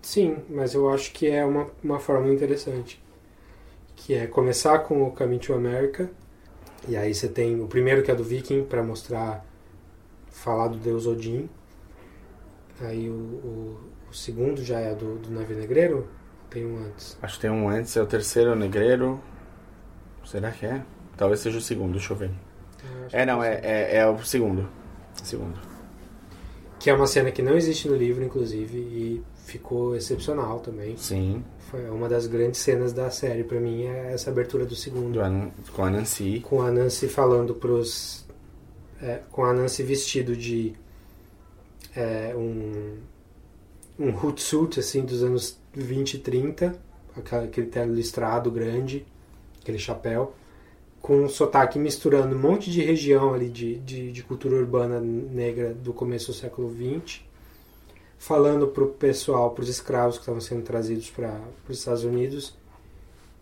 Sim, 0.01 0.39
mas 0.49 0.75
eu 0.75 0.89
acho 0.89 1.13
que 1.13 1.29
é 1.29 1.45
uma, 1.45 1.69
uma 1.83 1.99
fórmula 1.99 2.33
interessante. 2.33 3.03
Que 3.95 4.15
é 4.15 4.27
começar 4.27 4.79
com 4.81 5.03
o 5.03 5.13
Caminho 5.13 5.41
to 5.41 5.53
America, 5.53 6.11
e 6.87 6.97
aí 6.97 7.15
você 7.15 7.29
tem 7.29 7.61
o 7.61 7.67
primeiro 7.67 8.03
que 8.03 8.11
é 8.11 8.15
do 8.15 8.25
Viking, 8.25 8.65
para 8.65 8.83
mostrar, 8.83 9.45
falar 10.31 10.69
do 10.69 10.79
deus 10.79 11.07
Odin. 11.07 11.49
Aí 12.81 13.11
o, 13.11 13.13
o, 13.13 13.81
o 14.11 14.15
segundo 14.15 14.65
já 14.65 14.79
é 14.79 14.95
do, 14.95 15.17
do 15.17 15.31
navio 15.31 15.57
negreiro? 15.57 16.09
Tem 16.49 16.65
um 16.65 16.79
antes. 16.79 17.19
Acho 17.21 17.35
que 17.35 17.41
tem 17.43 17.51
um 17.51 17.69
antes, 17.69 17.95
é 17.97 18.03
o 18.03 18.07
terceiro 18.07 18.55
negreiro. 18.55 19.21
Será 20.25 20.51
que 20.51 20.65
é? 20.65 20.83
Talvez 21.17 21.41
seja 21.41 21.59
o 21.59 21.61
segundo, 21.61 21.93
deixa 21.93 22.13
eu 22.13 22.17
ver. 22.17 22.31
É, 23.13 23.25
não, 23.27 23.43
é, 23.43 23.61
é, 23.63 23.97
é, 23.97 24.07
o 24.07 24.19
segundo. 24.25 24.69
Segundo. 25.23 25.59
Que 26.79 26.91
é 26.91 26.95
uma 26.95 27.07
cena 27.07 27.31
que 27.31 27.43
não 27.43 27.57
existe 27.57 27.89
no 27.89 27.97
livro, 27.97 28.25
inclusive, 28.25 28.79
e 28.79 29.23
ficou 29.45 29.97
excepcional 29.97 30.61
também. 30.61 30.97
Sim. 30.97 31.43
Foi 31.71 31.89
uma 31.91 32.09
das 32.09 32.27
grandes 32.27 32.61
cenas 32.61 32.93
da 32.93 33.11
série 33.11 33.45
para 33.45 33.61
mim 33.61 33.85
é 33.85 34.13
essa 34.13 34.31
abertura 34.31 34.65
do 34.65 34.75
segundo. 34.75 35.21
Do 35.21 35.73
com 35.73 35.85
a 35.85 35.91
Nancy. 35.91 36.41
Com 36.41 36.63
a 36.63 36.71
Nancy 36.71 37.09
falando 37.09 37.55
pros. 37.55 38.27
É, 39.03 39.21
com 39.31 39.45
a 39.45 39.53
Nancy 39.53 39.83
vestido 39.83 40.35
de 40.35 40.75
é, 41.95 42.35
um 42.35 42.99
um 43.99 44.15
hootsuit 44.15 44.79
assim 44.79 45.05
dos 45.05 45.23
anos 45.23 45.59
20 45.75 46.15
e 46.15 46.19
30, 46.19 46.79
aquele 47.17 47.67
terno 47.67 47.95
listrado 47.95 48.51
grande, 48.51 49.05
aquele 49.61 49.79
chapéu, 49.79 50.35
com 51.09 51.23
um 51.23 51.29
sotaque 51.31 51.79
misturando 51.79 52.37
um 52.37 52.39
monte 52.39 52.71
de 52.71 52.83
região 52.83 53.33
ali 53.33 53.49
de, 53.49 53.77
de, 53.77 54.13
de 54.13 54.23
cultura 54.23 54.57
urbana 54.57 55.01
negra 55.01 55.73
do 55.73 55.91
começo 55.91 56.33
do 56.33 56.35
século 56.35 56.69
20 56.69 57.27
falando 58.19 58.69
para 58.69 58.85
o 58.85 58.89
pessoal, 58.89 59.53
para 59.53 59.63
os 59.63 59.71
escravos 59.71 60.17
que 60.17 60.21
estavam 60.21 60.43
sendo 60.43 60.61
trazidos 60.61 61.09
para 61.09 61.41
os 61.67 61.79
Estados 61.79 62.05
Unidos, 62.05 62.55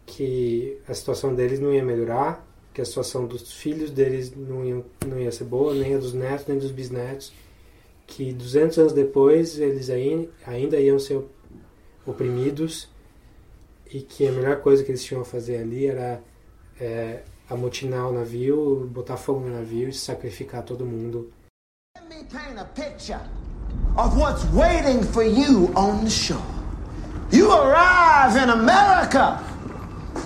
que 0.06 0.78
a 0.86 0.94
situação 0.94 1.34
deles 1.34 1.58
não 1.58 1.74
ia 1.74 1.84
melhorar, 1.84 2.46
que 2.72 2.80
a 2.80 2.84
situação 2.84 3.26
dos 3.26 3.54
filhos 3.54 3.90
deles 3.90 4.32
não 4.36 4.64
ia, 4.64 4.84
não 5.04 5.18
ia 5.18 5.32
ser 5.32 5.44
boa, 5.44 5.74
nem 5.74 5.96
a 5.96 5.98
dos 5.98 6.14
netos, 6.14 6.46
nem 6.46 6.58
dos 6.58 6.70
bisnetos, 6.70 7.32
que 8.06 8.32
200 8.32 8.78
anos 8.78 8.92
depois 8.92 9.58
eles 9.58 9.90
ainda 10.46 10.78
iam 10.78 11.00
ser 11.00 11.20
oprimidos 12.06 12.88
e 13.92 14.02
que 14.02 14.28
a 14.28 14.30
melhor 14.30 14.60
coisa 14.60 14.84
que 14.84 14.90
eles 14.92 15.02
tinham 15.02 15.22
a 15.22 15.24
fazer 15.24 15.56
ali 15.56 15.86
era 15.86 16.22
é, 16.80 17.20
amotinar 17.48 18.08
o 18.08 18.12
navio, 18.12 18.88
botar 18.92 19.16
fogo 19.16 19.40
no 19.40 19.56
navio 19.56 19.88
e 19.88 19.92
sacrificar 19.92 20.62
todo 20.62 20.84
mundo. 20.84 21.32
Let 21.96 22.08
me 22.08 22.24
paint 22.24 22.58
a 22.58 22.64
picture 22.64 23.20
of 23.96 24.16
what's 24.16 24.44
waiting 24.52 25.02
for 25.02 25.22
you 25.22 25.72
on 25.74 26.04
the 26.04 26.10
shore. 26.10 26.42
You 27.30 27.50
arrive 27.50 28.36
in 28.36 28.50
America, 28.50 29.42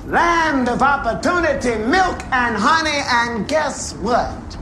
land 0.06 0.68
of 0.68 0.82
opportunity, 0.82 1.77
milk 1.86 2.22
and 2.32 2.56
honey, 2.56 3.01
and 3.06 3.48
guess 3.48 3.94
what? 3.94 4.59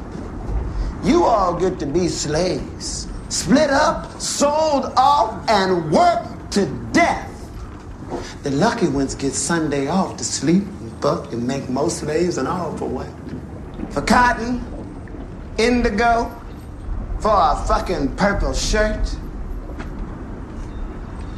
You 1.02 1.24
all 1.24 1.55
get 1.55 1.78
to 1.78 1.86
be 1.86 2.09
slaves, 2.09 3.09
split 3.28 3.70
up, 3.70 4.20
sold 4.20 4.93
off, 4.97 5.48
and 5.48 5.90
worked 5.90 6.52
to 6.52 6.66
death. 6.93 7.24
The 8.43 8.51
lucky 8.51 8.89
ones 8.89 9.15
get 9.15 9.32
Sunday 9.32 9.89
off 9.89 10.16
to 10.16 10.24
sleep 10.24 10.65
fuck 11.01 11.33
and 11.33 11.47
make 11.47 11.69
more 11.69 11.91
slaves 11.91 12.39
and 12.39 12.49
all 12.49 12.77
for 12.77 12.89
what? 12.89 13.09
For 13.93 14.03
cotton, 14.03 14.65
indigo, 15.59 16.35
for 17.20 17.33
a 17.33 17.65
fucking 17.66 18.16
purple 18.16 18.53
shirt. 18.53 19.16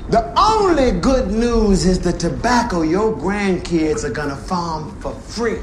The 0.08 0.32
only 0.38 0.98
good 0.98 1.30
news 1.30 1.86
is 1.86 2.00
the 2.00 2.12
tobacco 2.12 2.82
your 2.82 3.16
grandkids 3.16 4.02
are 4.04 4.10
gonna 4.10 4.36
farm 4.36 4.98
for 5.00 5.14
free 5.14 5.60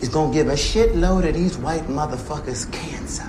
is 0.00 0.08
gonna 0.08 0.32
give 0.32 0.48
a 0.48 0.52
shitload 0.52 1.26
of 1.28 1.34
these 1.34 1.56
white 1.56 1.86
motherfuckers 1.86 2.70
cancer. 2.72 3.28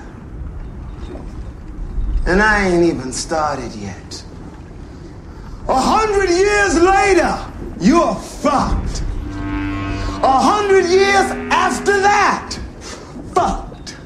And 2.26 2.42
I 2.42 2.68
ain't 2.68 2.84
even 2.84 3.12
started 3.12 3.72
yet. 3.74 4.24
A 5.68 5.80
hundred 5.80 6.28
years 6.28 6.80
later, 6.80 7.52
you're 7.80 8.14
fucked. 8.14 9.02
A 10.22 10.40
hundred 10.40 10.86
years 10.86 11.30
after 11.52 12.00
that, 12.00 12.58
fucked. 13.34 13.96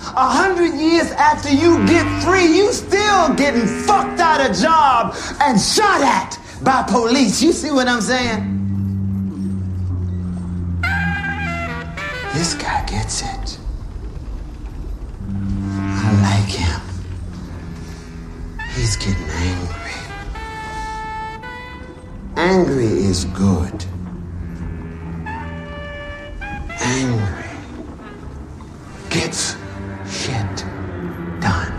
A 0.00 0.28
hundred 0.28 0.74
years 0.74 1.10
after 1.12 1.50
you 1.50 1.84
get 1.86 2.06
free, 2.22 2.46
you 2.46 2.72
still 2.72 3.34
getting 3.34 3.66
fucked 3.66 4.20
out 4.20 4.40
of 4.40 4.56
job 4.56 5.14
and 5.40 5.60
shot 5.60 6.00
at 6.00 6.38
by 6.62 6.82
police. 6.84 7.42
You 7.42 7.52
see 7.52 7.70
what 7.70 7.88
I'm 7.88 8.00
saying? 8.00 8.50
This 12.34 12.54
guy 12.54 12.84
gets 12.86 13.22
it. 13.22 13.58
I 15.28 16.12
like 16.22 16.50
him. 16.50 16.80
He's 18.74 18.96
getting 18.96 19.28
angry. 19.28 19.92
Angry 22.36 22.86
is 22.86 23.24
good. 23.26 23.84
Angry 26.84 27.44
gets 29.08 29.56
shit 30.04 30.64
done. 31.40 31.72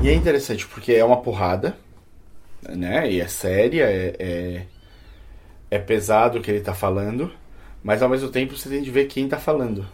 E 0.00 0.08
é 0.08 0.14
interessante 0.14 0.64
porque 0.68 0.92
é 0.92 1.04
uma 1.04 1.20
porrada, 1.20 1.76
né? 2.68 3.10
E 3.10 3.20
é 3.20 3.26
séria, 3.26 3.86
é, 3.90 4.14
é, 4.16 4.66
é 5.72 5.78
pesado 5.80 6.38
o 6.38 6.40
que 6.40 6.52
ele 6.52 6.60
tá 6.60 6.72
falando, 6.72 7.32
mas 7.82 8.00
ao 8.00 8.08
mesmo 8.08 8.28
tempo 8.28 8.56
você 8.56 8.68
tem 8.68 8.80
de 8.80 8.92
ver 8.92 9.06
quem 9.06 9.28
tá 9.28 9.38
falando. 9.38 9.84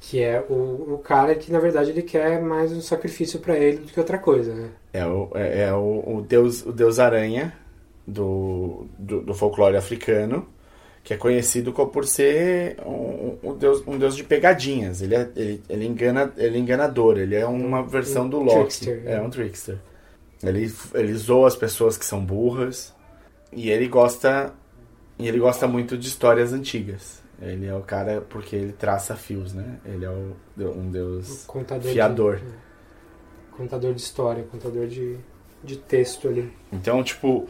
Que 0.00 0.20
é 0.20 0.44
o, 0.50 0.94
o 0.94 0.98
cara 0.98 1.36
que 1.36 1.52
na 1.52 1.60
verdade 1.60 1.90
ele 1.90 2.02
quer 2.02 2.42
mais 2.42 2.72
um 2.72 2.80
sacrifício 2.80 3.38
para 3.38 3.56
ele 3.56 3.78
do 3.78 3.92
que 3.92 4.00
outra 4.00 4.18
coisa, 4.18 4.52
né? 4.52 4.70
É 4.92 5.06
o, 5.06 5.30
é, 5.36 5.60
é 5.62 5.72
o, 5.72 6.16
o, 6.16 6.24
deus, 6.28 6.66
o 6.66 6.72
deus 6.72 6.98
aranha 6.98 7.56
do, 8.04 8.88
do, 8.98 9.20
do 9.20 9.32
folclore 9.32 9.76
africano 9.76 10.44
que 11.04 11.12
é 11.12 11.16
conhecido 11.16 11.72
por 11.72 12.06
ser 12.06 12.76
um, 12.86 13.36
um, 13.42 13.54
deus, 13.56 13.82
um 13.86 13.98
deus 13.98 14.16
de 14.16 14.22
pegadinhas. 14.22 15.02
Ele 15.02 15.14
é, 15.14 15.28
ele, 15.34 15.62
ele, 15.68 15.86
engana, 15.86 16.32
ele 16.36 16.56
é 16.56 16.60
enganador, 16.60 17.18
ele 17.18 17.34
é 17.34 17.44
uma 17.44 17.82
versão 17.82 18.28
do 18.28 18.38
Loki. 18.38 18.58
Trickster, 18.58 19.02
é. 19.04 19.14
é 19.14 19.20
um 19.20 19.30
trickster. 19.30 19.78
Ele, 20.42 20.72
ele 20.94 21.14
zoa 21.14 21.48
as 21.48 21.56
pessoas 21.56 21.96
que 21.96 22.04
são 22.04 22.24
burras 22.24 22.94
e 23.52 23.70
ele 23.70 23.88
gosta 23.88 24.54
e 25.18 25.28
ele 25.28 25.38
gosta 25.38 25.68
muito 25.68 25.96
de 25.96 26.08
histórias 26.08 26.52
antigas. 26.52 27.22
Ele 27.40 27.66
é 27.66 27.74
o 27.74 27.82
cara 27.82 28.20
porque 28.20 28.54
ele 28.54 28.72
traça 28.72 29.16
fios, 29.16 29.52
né? 29.52 29.78
Ele 29.84 30.04
é 30.04 30.10
o, 30.10 30.36
um 30.58 30.90
deus 30.90 31.46
fiador. 31.82 32.36
De, 32.36 32.44
contador 33.50 33.94
de 33.94 34.00
história, 34.00 34.44
contador 34.44 34.86
de, 34.86 35.16
de 35.62 35.76
texto 35.76 36.28
ali. 36.28 36.52
Então, 36.72 37.02
tipo, 37.02 37.48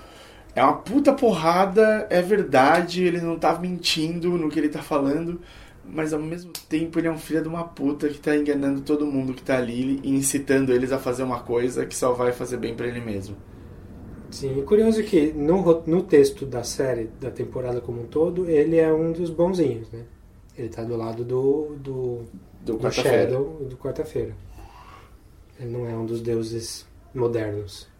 É 0.54 0.62
uma 0.62 0.74
puta 0.74 1.12
porrada, 1.14 2.06
é 2.10 2.20
verdade, 2.20 3.02
ele 3.04 3.20
não 3.20 3.38
tá 3.38 3.58
mentindo 3.58 4.30
no 4.36 4.50
que 4.50 4.58
ele 4.58 4.68
tá 4.68 4.82
falando, 4.82 5.40
mas 5.84 6.12
ao 6.12 6.20
mesmo 6.20 6.52
tempo 6.68 6.98
ele 6.98 7.08
é 7.08 7.10
um 7.10 7.18
filho 7.18 7.42
de 7.42 7.48
uma 7.48 7.64
puta 7.64 8.08
que 8.08 8.18
tá 8.20 8.36
enganando 8.36 8.82
todo 8.82 9.06
mundo 9.06 9.32
que 9.34 9.42
tá 9.42 9.56
ali 9.56 9.98
e 10.02 10.10
incitando 10.10 10.72
eles 10.72 10.92
a 10.92 10.98
fazer 10.98 11.22
uma 11.22 11.40
coisa 11.40 11.86
que 11.86 11.96
só 11.96 12.12
vai 12.12 12.32
fazer 12.32 12.58
bem 12.58 12.74
para 12.74 12.86
ele 12.86 13.00
mesmo. 13.00 13.36
Sim, 14.30 14.58
e 14.58 14.62
curioso 14.62 15.02
que 15.04 15.32
no, 15.32 15.82
no 15.86 16.02
texto 16.02 16.46
da 16.46 16.62
série, 16.64 17.10
da 17.20 17.30
temporada 17.30 17.80
como 17.80 18.02
um 18.02 18.06
todo, 18.06 18.48
ele 18.48 18.76
é 18.78 18.92
um 18.92 19.12
dos 19.12 19.28
bonzinhos, 19.30 19.90
né? 19.92 20.04
Ele 20.56 20.68
tá 20.68 20.82
do 20.84 20.96
lado 20.96 21.24
do, 21.24 21.76
do, 21.78 22.24
Do 22.60 22.78
do. 22.78 22.90
Shadow 22.90 23.66
do 23.68 23.76
quarta-feira. 23.76 24.34
Ele 25.60 25.70
não 25.70 25.86
é 25.86 25.94
um 25.94 26.06
dos 26.06 26.22
deuses 26.22 26.86
modernos. 27.14 27.91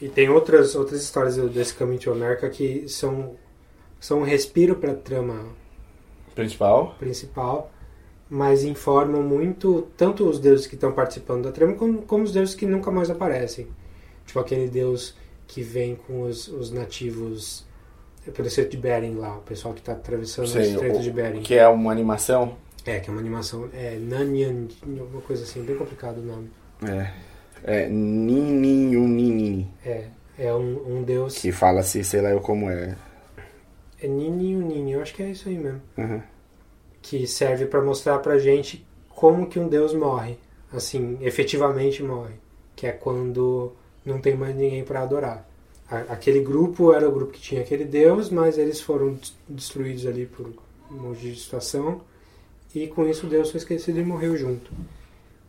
E 0.00 0.08
tem 0.08 0.28
outras, 0.30 0.74
outras 0.74 1.02
histórias 1.02 1.36
desse 1.36 1.74
Coming 1.74 1.98
to 1.98 2.10
America 2.10 2.48
que 2.48 2.88
são, 2.88 3.34
são 3.98 4.20
um 4.20 4.24
respiro 4.24 4.76
pra 4.76 4.94
trama 4.94 5.44
Principal? 6.34 6.94
principal, 6.98 7.70
mas 8.28 8.64
informam 8.64 9.22
muito 9.22 9.88
tanto 9.96 10.26
os 10.28 10.38
deuses 10.38 10.66
que 10.66 10.74
estão 10.74 10.92
participando 10.92 11.42
da 11.44 11.52
trama 11.52 11.74
como, 11.74 12.02
como 12.02 12.24
os 12.24 12.32
deuses 12.32 12.54
que 12.54 12.64
nunca 12.66 12.90
mais 12.90 13.10
aparecem. 13.10 13.66
Tipo 14.24 14.38
aquele 14.38 14.68
deus 14.68 15.14
que 15.46 15.60
vem 15.62 15.96
com 15.96 16.22
os, 16.22 16.48
os 16.48 16.70
nativos 16.70 17.66
pelo 18.34 18.46
Estreito 18.46 18.70
de 18.70 18.76
Bering 18.76 19.16
lá, 19.16 19.36
o 19.38 19.40
pessoal 19.40 19.74
que 19.74 19.80
está 19.80 19.92
atravessando 19.92 20.44
o 20.44 20.48
Sei, 20.48 20.62
Estreito 20.72 20.98
o- 20.98 21.02
de 21.02 21.10
Bering. 21.10 21.40
que 21.42 21.54
é 21.54 21.66
uma 21.68 21.90
animação. 21.90 22.56
É, 22.86 23.00
que 23.00 23.10
é 23.10 23.12
uma 23.12 23.20
animação, 23.20 23.68
é 23.74 23.98
Nanyan, 23.98 24.68
alguma 24.98 25.20
coisa 25.22 25.42
assim, 25.42 25.62
bem 25.62 25.76
complicado 25.76 26.18
o 26.18 26.22
nome. 26.22 26.50
É. 26.88 27.12
É 27.64 27.88
Nininhunini. 27.88 29.68
É, 29.84 30.04
é 30.38 30.54
um, 30.54 30.98
um 30.98 31.02
deus, 31.02 31.38
Que 31.38 31.52
fala-se, 31.52 32.02
sei 32.04 32.20
lá 32.20 32.30
eu 32.30 32.40
como 32.40 32.70
é. 32.70 32.96
é 34.02 34.08
Ninho, 34.08 34.88
eu 34.96 35.02
acho 35.02 35.14
que 35.14 35.22
é 35.22 35.30
isso 35.30 35.48
aí 35.48 35.56
mesmo. 35.58 35.80
Uhum. 35.98 36.20
que 37.02 37.26
serve 37.26 37.66
para 37.66 37.80
mostrar 37.82 38.18
pra 38.18 38.38
gente 38.38 38.84
como 39.08 39.46
que 39.46 39.58
um 39.58 39.68
deus 39.68 39.92
morre, 39.94 40.36
assim, 40.72 41.18
efetivamente 41.20 42.02
morre, 42.02 42.34
que 42.76 42.86
é 42.86 42.92
quando 42.92 43.72
não 44.04 44.18
tem 44.20 44.34
mais 44.36 44.54
ninguém 44.56 44.84
para 44.84 45.02
adorar. 45.02 45.46
Aquele 46.08 46.40
grupo 46.40 46.92
era 46.92 47.08
o 47.08 47.12
grupo 47.12 47.32
que 47.32 47.40
tinha 47.40 47.62
aquele 47.62 47.84
deus, 47.84 48.30
mas 48.30 48.56
eles 48.58 48.80
foram 48.80 49.14
des- 49.14 49.34
destruídos 49.48 50.06
ali 50.06 50.24
por 50.24 50.46
um 50.90 50.94
monte 50.94 51.20
de 51.20 51.34
situação 51.40 52.00
e 52.74 52.86
com 52.86 53.06
isso 53.08 53.26
deus 53.26 53.50
foi 53.50 53.58
esquecido 53.58 53.98
e 53.98 54.04
morreu 54.04 54.36
junto. 54.36 54.70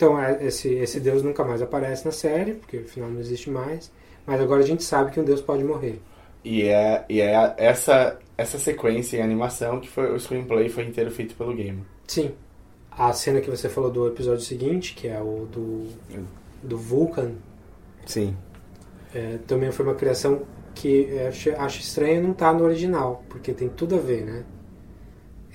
Então 0.02 0.20
é- 0.20 0.44
esse 0.44 0.68
esse 0.74 1.00
deus 1.00 1.22
nunca 1.22 1.44
mais 1.46 1.62
aparece 1.62 2.06
na 2.06 2.12
série, 2.12 2.56
porque 2.56 2.78
afinal 2.78 3.08
não 3.12 3.20
existe 3.20 3.52
mais, 3.52 3.92
mas 4.26 4.42
agora 4.42 4.64
a 4.64 4.66
gente 4.66 4.84
sabe 4.84 5.12
que 5.12 5.20
um 5.20 5.24
deus 5.24 5.42
pode 5.42 5.64
morrer. 5.64 6.02
E 6.44 6.64
é, 6.64 7.06
e 7.08 7.22
é 7.22 7.54
essa, 7.58 8.20
essa 8.38 8.58
sequência 8.58 9.18
em 9.18 9.22
animação 9.22 9.80
que 9.80 9.88
foi 9.90 10.12
o 10.12 10.20
screenplay 10.20 10.70
foi 10.70 10.86
inteiro 10.86 11.12
feito 11.12 11.36
pelo 11.36 11.54
game. 11.56 11.86
Sim. 12.08 12.36
A 12.92 13.14
cena 13.14 13.42
que 13.42 13.50
você 13.50 13.70
falou 13.70 13.92
do 13.92 14.08
episódio 14.08 14.42
seguinte, 14.44 14.94
que 14.96 15.08
é 15.08 15.22
o 15.22 15.46
do, 15.46 15.88
do 16.64 16.78
Vulcan, 16.78 17.36
Sim. 18.06 18.36
é, 19.14 19.38
também 19.48 19.72
foi 19.72 19.86
uma 19.86 19.96
criação 19.96 20.46
que 20.74 21.08
eu 21.10 21.28
acho, 21.28 21.52
acho 21.58 21.80
estranho 21.82 22.24
não 22.24 22.32
estar 22.32 22.54
no 22.54 22.64
original, 22.64 23.24
porque 23.30 23.54
tem 23.54 23.70
tudo 23.70 23.96
a 23.96 24.00
ver, 24.00 24.26
né? 24.26 24.46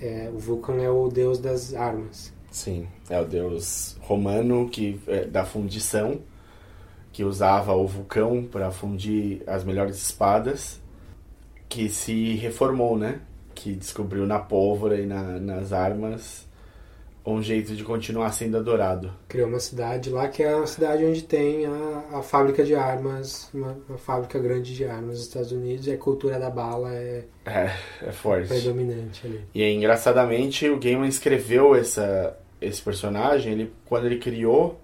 É, 0.01 0.31
o 0.33 0.39
Vulcan 0.39 0.77
é 0.83 0.91
o 0.91 1.09
deus 1.09 1.39
das 1.39 1.75
armas. 1.75 2.36
Sim. 2.57 2.87
É 3.11 3.21
o 3.21 3.25
deus 3.27 3.99
romano 4.01 4.67
que 4.71 4.99
é, 5.07 5.27
da 5.27 5.45
fundição, 5.45 6.21
que 7.13 7.23
usava 7.23 7.75
o 7.75 7.87
vulcão 7.87 8.45
para 8.51 8.71
fundir 8.71 9.43
as 9.47 9.63
melhores 9.63 9.97
espadas, 9.97 10.81
que 11.69 11.91
se 11.91 12.35
reformou, 12.37 12.97
né? 12.99 13.21
Que 13.55 13.75
descobriu 13.75 14.27
na 14.27 14.39
pólvora 14.39 14.99
e 14.99 15.05
na, 15.05 15.39
nas 15.39 15.71
armas 15.71 16.47
um 17.27 17.43
jeito 17.43 17.75
de 17.75 17.83
continuar 17.85 18.31
sendo 18.33 18.57
adorado. 18.57 19.13
Criou 19.29 19.49
uma 19.49 19.59
cidade 19.59 20.11
lá 20.11 20.29
que 20.29 20.43
é 20.45 20.55
a 20.55 20.65
cidade 20.67 21.05
onde 21.05 21.23
tem 21.25 21.67
a, 21.67 22.05
a 22.19 22.23
fábrica 22.23 22.65
de 22.65 22.75
armas, 22.75 23.51
uma, 23.53 23.77
uma 23.89 23.99
fábrica 23.99 24.39
grande 24.39 24.75
de 24.75 24.85
armas 24.85 25.19
nos 25.19 25.23
Estados 25.23 25.51
Unidos, 25.53 25.89
e 25.89 25.93
a 25.93 25.99
cultura 25.99 26.39
da 26.39 26.49
bala 26.49 26.95
é 26.95 27.25
É, 27.45 27.73
é 28.03 28.13
forte. 28.13 28.47
predominante 28.49 29.27
ali. 29.27 29.41
E 29.53 29.65
engraçadamente 29.73 30.69
o 30.71 30.79
Gaiman 30.79 31.09
escreveu 31.09 31.75
essa, 31.75 32.39
esse 32.61 32.81
personagem, 32.83 33.53
ele, 33.53 33.73
quando 33.85 34.07
ele 34.07 34.19
criou, 34.19 34.81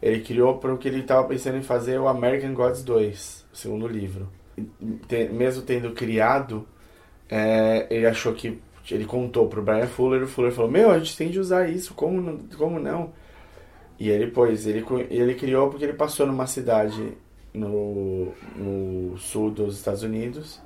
ele 0.00 0.20
criou 0.20 0.58
para 0.58 0.72
o 0.72 0.78
que 0.78 0.88
ele 0.88 1.00
estava 1.00 1.26
pensando 1.26 1.58
em 1.58 1.62
fazer 1.62 1.98
o 1.98 2.08
American 2.08 2.54
Gods 2.54 2.82
2, 2.82 3.46
o 3.52 3.56
segundo 3.56 3.86
livro. 3.86 4.28
E, 4.56 4.62
te- 5.06 5.28
mesmo 5.28 5.62
tendo 5.62 5.92
criado, 5.92 6.66
é, 7.28 7.86
ele 7.90 8.06
achou 8.06 8.32
que. 8.34 8.60
Ele 8.90 9.04
contou 9.04 9.46
pro 9.46 9.62
Brian 9.62 9.86
Fuller, 9.86 10.22
o 10.22 10.26
Fuller 10.26 10.50
falou: 10.52 10.70
Meu, 10.70 10.90
a 10.90 10.98
gente 10.98 11.16
tem 11.16 11.30
de 11.30 11.38
usar 11.38 11.68
isso, 11.68 11.94
como 11.94 12.20
não? 12.20 12.38
Como 12.56 12.80
não? 12.80 13.12
E 14.00 14.08
ele, 14.08 14.28
pois, 14.28 14.66
ele, 14.66 14.84
ele 15.10 15.34
criou 15.34 15.68
porque 15.68 15.84
ele 15.84 15.92
passou 15.92 16.26
numa 16.26 16.46
cidade 16.46 17.12
no, 17.54 18.32
no 18.56 19.16
sul 19.18 19.50
dos 19.50 19.76
Estados 19.76 20.02
Unidos 20.02 20.60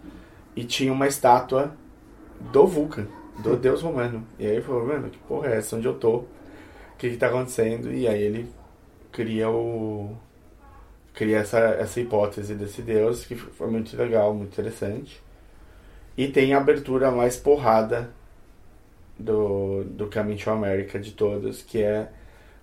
e 0.56 0.64
tinha 0.64 0.92
uma 0.92 1.06
estátua 1.06 1.76
do 2.52 2.66
Vulcan, 2.66 3.06
do 3.38 3.56
deus 3.56 3.82
romano. 3.82 4.24
E 4.38 4.46
aí 4.46 4.52
ele 4.52 4.62
falou, 4.62 4.86
mano, 4.86 5.10
que 5.10 5.18
porra 5.18 5.48
é 5.48 5.56
essa? 5.58 5.76
Onde 5.76 5.86
eu 5.86 5.94
tô? 5.94 6.16
O 6.18 6.26
que 6.98 7.10
que 7.10 7.16
tá 7.16 7.26
acontecendo? 7.28 7.92
E 7.92 8.06
aí 8.06 8.22
ele 8.22 8.48
cria 9.12 9.50
o... 9.50 10.16
Cria 11.12 11.38
essa, 11.38 11.58
essa 11.58 12.00
hipótese 12.00 12.54
desse 12.54 12.82
deus, 12.82 13.24
que 13.24 13.36
foi 13.36 13.70
muito 13.70 13.96
legal, 13.96 14.34
muito 14.34 14.52
interessante. 14.52 15.22
E 16.16 16.28
tem 16.28 16.54
a 16.54 16.58
abertura 16.58 17.10
mais 17.10 17.36
porrada 17.36 18.10
do, 19.18 19.84
do 19.84 20.08
Caminho 20.08 20.38
to 20.38 20.50
America 20.50 20.98
de 20.98 21.12
todas, 21.12 21.62
que 21.62 21.82
é 21.82 22.08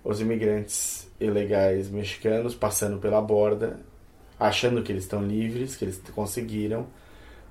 os 0.04 0.20
imigrantes 0.20 1.08
ilegais 1.20 1.88
mexicanos 1.88 2.54
passando 2.54 2.98
pela 2.98 3.20
borda, 3.22 3.80
achando 4.38 4.82
que 4.82 4.92
eles 4.92 5.04
estão 5.04 5.24
livres, 5.24 5.76
que 5.76 5.84
eles 5.84 6.02
conseguiram, 6.14 6.86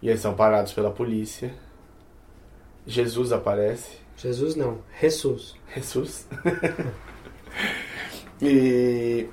e 0.02 0.10
eles 0.10 0.22
são 0.22 0.36
parados 0.36 0.74
pela 0.74 0.92
polícia. 0.92 1.52
Jesus 2.86 3.32
aparece. 3.32 3.98
Jesus 4.18 4.56
não, 4.56 4.80
Jesus. 5.00 5.56
Jesus. 5.76 6.28
e. 8.42 9.28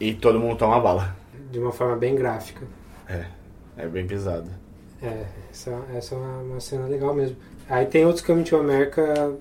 E 0.00 0.14
todo 0.14 0.38
mundo 0.38 0.58
toma 0.58 0.80
bala. 0.80 1.16
De 1.50 1.58
uma 1.58 1.72
forma 1.72 1.96
bem 1.96 2.14
gráfica. 2.14 2.66
É, 3.08 3.26
é 3.76 3.86
bem 3.86 4.06
pesado. 4.06 4.50
É, 5.02 5.24
essa, 5.50 5.70
essa 5.94 6.14
é 6.14 6.18
uma, 6.18 6.60
cena 6.60 6.86
legal 6.86 7.14
mesmo. 7.14 7.36
Aí 7.68 7.86
tem 7.86 8.04
outros 8.04 8.24
Coming 8.24 8.42
to 8.42 8.56
America, 8.56 9.32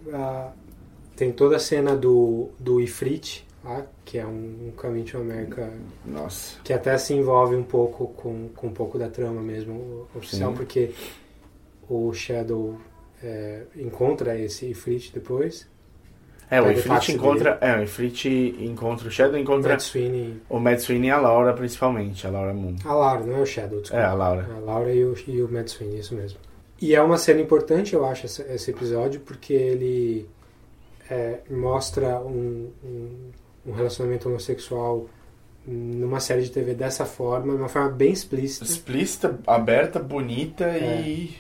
tem 1.15 1.32
toda 1.32 1.57
a 1.57 1.60
cena 1.60 1.95
do, 1.95 2.49
do 2.60 2.82
Ifrit 2.82 3.45
lá, 3.64 3.86
que 4.03 4.18
é 4.18 4.26
um, 4.26 4.68
um 4.68 4.74
Coming 4.76 5.03
to 5.03 5.18
America 5.18 5.72
Nossa. 6.06 6.60
que 6.64 6.74
até 6.74 6.98
se 6.98 7.14
envolve 7.14 7.56
um 7.56 7.64
pouco 7.64 8.07
com, 8.10 8.49
com 8.49 8.68
um 8.68 8.74
pouco 8.74 8.98
da 8.98 9.10
trama 9.10 9.41
mesmo 9.41 10.07
oficial, 10.15 10.52
Sim. 10.52 10.57
porque 10.57 10.91
o 11.90 12.12
Shadow 12.14 12.78
é, 13.22 13.64
encontra 13.76 14.38
esse 14.38 14.66
Ifrit 14.68 15.12
depois. 15.14 15.68
É, 16.50 16.62
o 16.62 16.66
o 16.66 16.72
Ifrit 16.72 17.12
encontra. 17.14 17.58
É, 17.62 17.78
o 17.78 17.84
Ifrit 17.84 18.28
encontra 18.60 19.08
o 19.08 19.12
Shadow, 19.12 19.38
encontra 19.40 19.72
Matt 19.72 19.82
Sweeney, 19.82 20.42
o 20.50 20.60
Matt 20.60 20.80
Sweeney 20.82 21.08
e 21.10 21.12
a 21.12 21.18
Laura, 21.20 21.54
principalmente, 21.54 22.28
a 22.28 22.30
Laura 22.30 22.54
Moon. 22.54 22.76
a 22.86 22.94
Laura, 22.94 23.26
não 23.26 23.38
é 23.38 23.42
o 23.42 23.46
Shadow, 23.46 23.82
desculpa. 23.82 24.04
É, 24.04 24.06
a 24.06 24.14
Laura. 24.14 24.48
A 24.56 24.60
Laura 24.60 24.94
e 24.94 25.04
o, 25.04 25.16
e 25.28 25.42
o 25.42 25.52
Matt 25.52 25.70
Sweeney, 25.70 26.00
isso 26.00 26.14
mesmo. 26.14 26.38
E 26.82 26.94
é 26.94 27.02
uma 27.02 27.18
cena 27.18 27.40
importante, 27.42 27.94
eu 27.96 28.06
acho, 28.06 28.26
esse, 28.26 28.42
esse 28.44 28.70
episódio, 28.72 29.22
porque 29.22 29.54
ele 29.54 30.28
é, 31.10 31.40
mostra 31.50 32.20
um, 32.20 32.70
um, 32.84 33.32
um 33.68 33.72
relacionamento 33.72 34.28
homossexual 34.30 35.08
numa 35.66 36.20
série 36.20 36.42
de 36.42 36.52
TV 36.52 36.74
dessa 36.74 37.06
forma, 37.06 37.54
de 37.54 37.60
uma 37.60 37.70
forma 37.70 37.90
bem 37.90 38.12
explícita. 38.12 38.66
Explícita, 38.66 39.40
aberta, 39.48 39.98
bonita 39.98 40.66
É. 40.66 41.02
e 41.02 41.38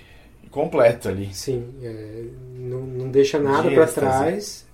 completa 0.53 1.09
ali. 1.09 1.33
Sim, 1.33 1.73
é, 1.81 2.23
não, 2.55 2.81
não 2.81 3.09
deixa 3.09 3.39
nada 3.39 3.67
êxtase. 3.69 3.93
trás 3.95 4.65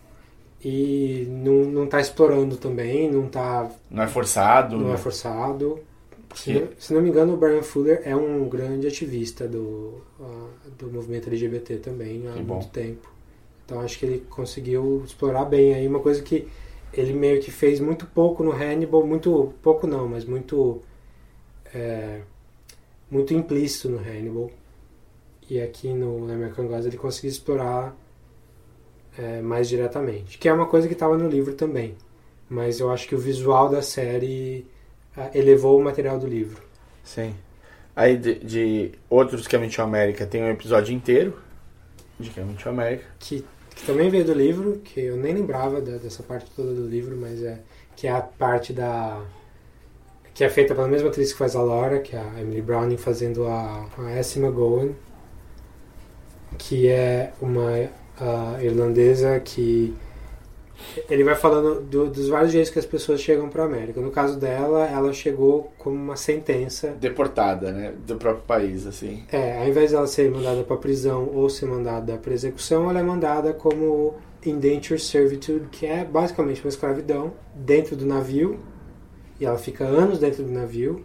e 0.63 1.25
não, 1.29 1.63
não 1.65 1.87
tá 1.87 1.99
explorando 2.01 2.57
também, 2.57 3.09
não 3.09 3.27
tá 3.27 3.69
Não 3.89 4.03
é 4.03 4.07
forçado. 4.07 4.77
não 4.77 4.93
é 4.93 4.97
forçado. 4.97 5.79
Se 6.35 6.53
não, 6.53 6.67
se 6.77 6.93
não 6.93 7.01
me 7.01 7.09
engano, 7.09 7.33
o 7.33 7.37
Brian 7.37 7.63
Fuller 7.63 8.01
é 8.05 8.15
um 8.15 8.47
grande 8.47 8.85
ativista 8.85 9.47
do, 9.47 10.01
ah, 10.21 10.47
do 10.77 10.91
movimento 10.91 11.27
LGBT 11.29 11.77
também 11.77 12.27
há 12.27 12.33
Que 12.33 12.43
bom. 12.43 12.55
muito 12.55 12.69
tempo. 12.69 13.09
Então 13.65 13.79
acho 13.81 13.97
que 13.97 14.05
ele 14.05 14.19
conseguiu 14.29 15.01
explorar 15.05 15.45
bem 15.45 15.73
aí 15.73 15.87
uma 15.87 15.99
coisa 15.99 16.21
que 16.21 16.47
ele 16.93 17.13
meio 17.13 17.39
que 17.41 17.51
fez 17.51 17.79
muito 17.79 18.05
pouco 18.05 18.43
no 18.43 18.51
Hannibal, 18.51 19.05
muito 19.05 19.53
pouco 19.63 19.87
não, 19.87 20.07
mas 20.07 20.25
muito 20.25 20.81
é, 21.73 22.19
muito 23.09 23.33
implícito 23.33 23.89
no 23.89 23.97
Hannibal. 23.99 24.51
E 25.49 25.61
aqui 25.61 25.89
no, 25.93 26.31
American 26.31 26.67
Gods 26.67 26.85
ele 26.85 26.97
conseguiu 26.97 27.31
explorar 27.31 27.95
é, 29.17 29.41
mais 29.41 29.67
diretamente, 29.67 30.37
que 30.37 30.47
é 30.47 30.53
uma 30.53 30.67
coisa 30.67 30.87
que 30.87 30.93
estava 30.93 31.17
no 31.17 31.27
livro 31.27 31.53
também. 31.53 31.95
Mas 32.49 32.79
eu 32.79 32.91
acho 32.91 33.07
que 33.07 33.15
o 33.15 33.19
visual 33.19 33.69
da 33.69 33.81
série 33.81 34.65
ah, 35.15 35.29
elevou 35.33 35.79
o 35.79 35.83
material 35.83 36.19
do 36.19 36.27
livro. 36.27 36.61
Sim. 37.03 37.35
Aí 37.95 38.17
de, 38.17 38.35
de 38.35 38.91
outros 39.09 39.47
Coming 39.47 39.69
to 39.69 39.81
America 39.81 40.25
tem 40.25 40.43
um 40.43 40.49
episódio 40.49 40.93
inteiro 40.93 41.37
de 42.19 42.29
Coming 42.29 42.55
to 42.55 42.69
America. 42.69 43.05
Que, 43.19 43.45
que 43.75 43.85
também 43.85 44.09
veio 44.09 44.25
do 44.25 44.33
livro, 44.33 44.79
que 44.83 44.99
eu 45.01 45.17
nem 45.17 45.33
lembrava 45.33 45.81
da- 45.81 45.97
dessa 45.97 46.23
parte 46.23 46.49
toda 46.55 46.73
do 46.73 46.87
livro, 46.87 47.15
mas 47.17 47.43
é 47.43 47.59
que 47.95 48.07
é 48.07 48.11
a 48.11 48.21
parte 48.21 48.71
da 48.71 49.21
que 50.33 50.43
é 50.43 50.49
feita 50.49 50.73
pela 50.73 50.87
mesma 50.87 51.09
atriz 51.09 51.33
que 51.33 51.37
faz 51.37 51.53
a 51.53 51.61
Laura, 51.61 51.99
que 51.99 52.15
é 52.15 52.19
a 52.19 52.39
Emily 52.39 52.61
Browning 52.61 52.95
fazendo 52.95 53.45
a, 53.45 53.89
a 53.97 54.17
Essie 54.17 54.41
McGowan, 54.41 54.93
que 56.57 56.87
é 56.87 57.31
uma 57.41 57.71
irlandesa 58.61 59.39
que 59.39 59.93
ele 61.09 61.23
vai 61.25 61.35
falando 61.35 61.81
do- 61.81 62.09
dos 62.09 62.29
vários 62.29 62.51
jeitos 62.53 62.71
que 62.71 62.79
as 62.79 62.85
pessoas 62.85 63.19
chegam 63.21 63.49
para 63.49 63.63
a 63.63 63.65
América. 63.65 63.99
No 63.99 64.11
caso 64.11 64.39
dela, 64.39 64.85
ela 64.87 65.11
chegou 65.11 65.73
como 65.77 65.95
uma 65.95 66.15
sentença 66.15 66.95
Deportada, 66.99 67.71
né? 67.71 67.93
Do 68.07 68.15
próprio 68.15 68.43
país, 68.45 68.87
assim. 68.87 69.23
é, 69.31 69.59
ao 69.61 69.67
invés 69.67 69.91
dela 69.91 70.07
ser 70.07 70.31
mandada 70.31 70.63
para 70.63 70.77
prisão 70.77 71.29
ou 71.33 71.49
ser 71.49 71.65
mandada 71.65 72.17
para 72.17 72.33
execução, 72.33 72.89
ela 72.89 72.99
é 72.99 73.03
mandada 73.03 73.51
como 73.53 74.15
indentured 74.45 75.03
servitude, 75.03 75.67
que 75.69 75.85
é 75.85 76.05
basicamente 76.05 76.61
uma 76.63 76.69
escravidão 76.69 77.33
dentro 77.53 77.95
do 77.95 78.05
navio. 78.05 78.57
E 79.39 79.45
ela 79.45 79.57
fica 79.57 79.83
anos 79.85 80.17
dentro 80.19 80.43
do 80.43 80.51
navio. 80.51 81.03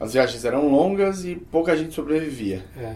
As 0.00 0.12
viagens 0.12 0.44
eram 0.44 0.68
longas 0.70 1.24
e 1.24 1.34
pouca 1.34 1.76
gente 1.76 1.92
sobrevivia. 1.92 2.64
É. 2.76 2.94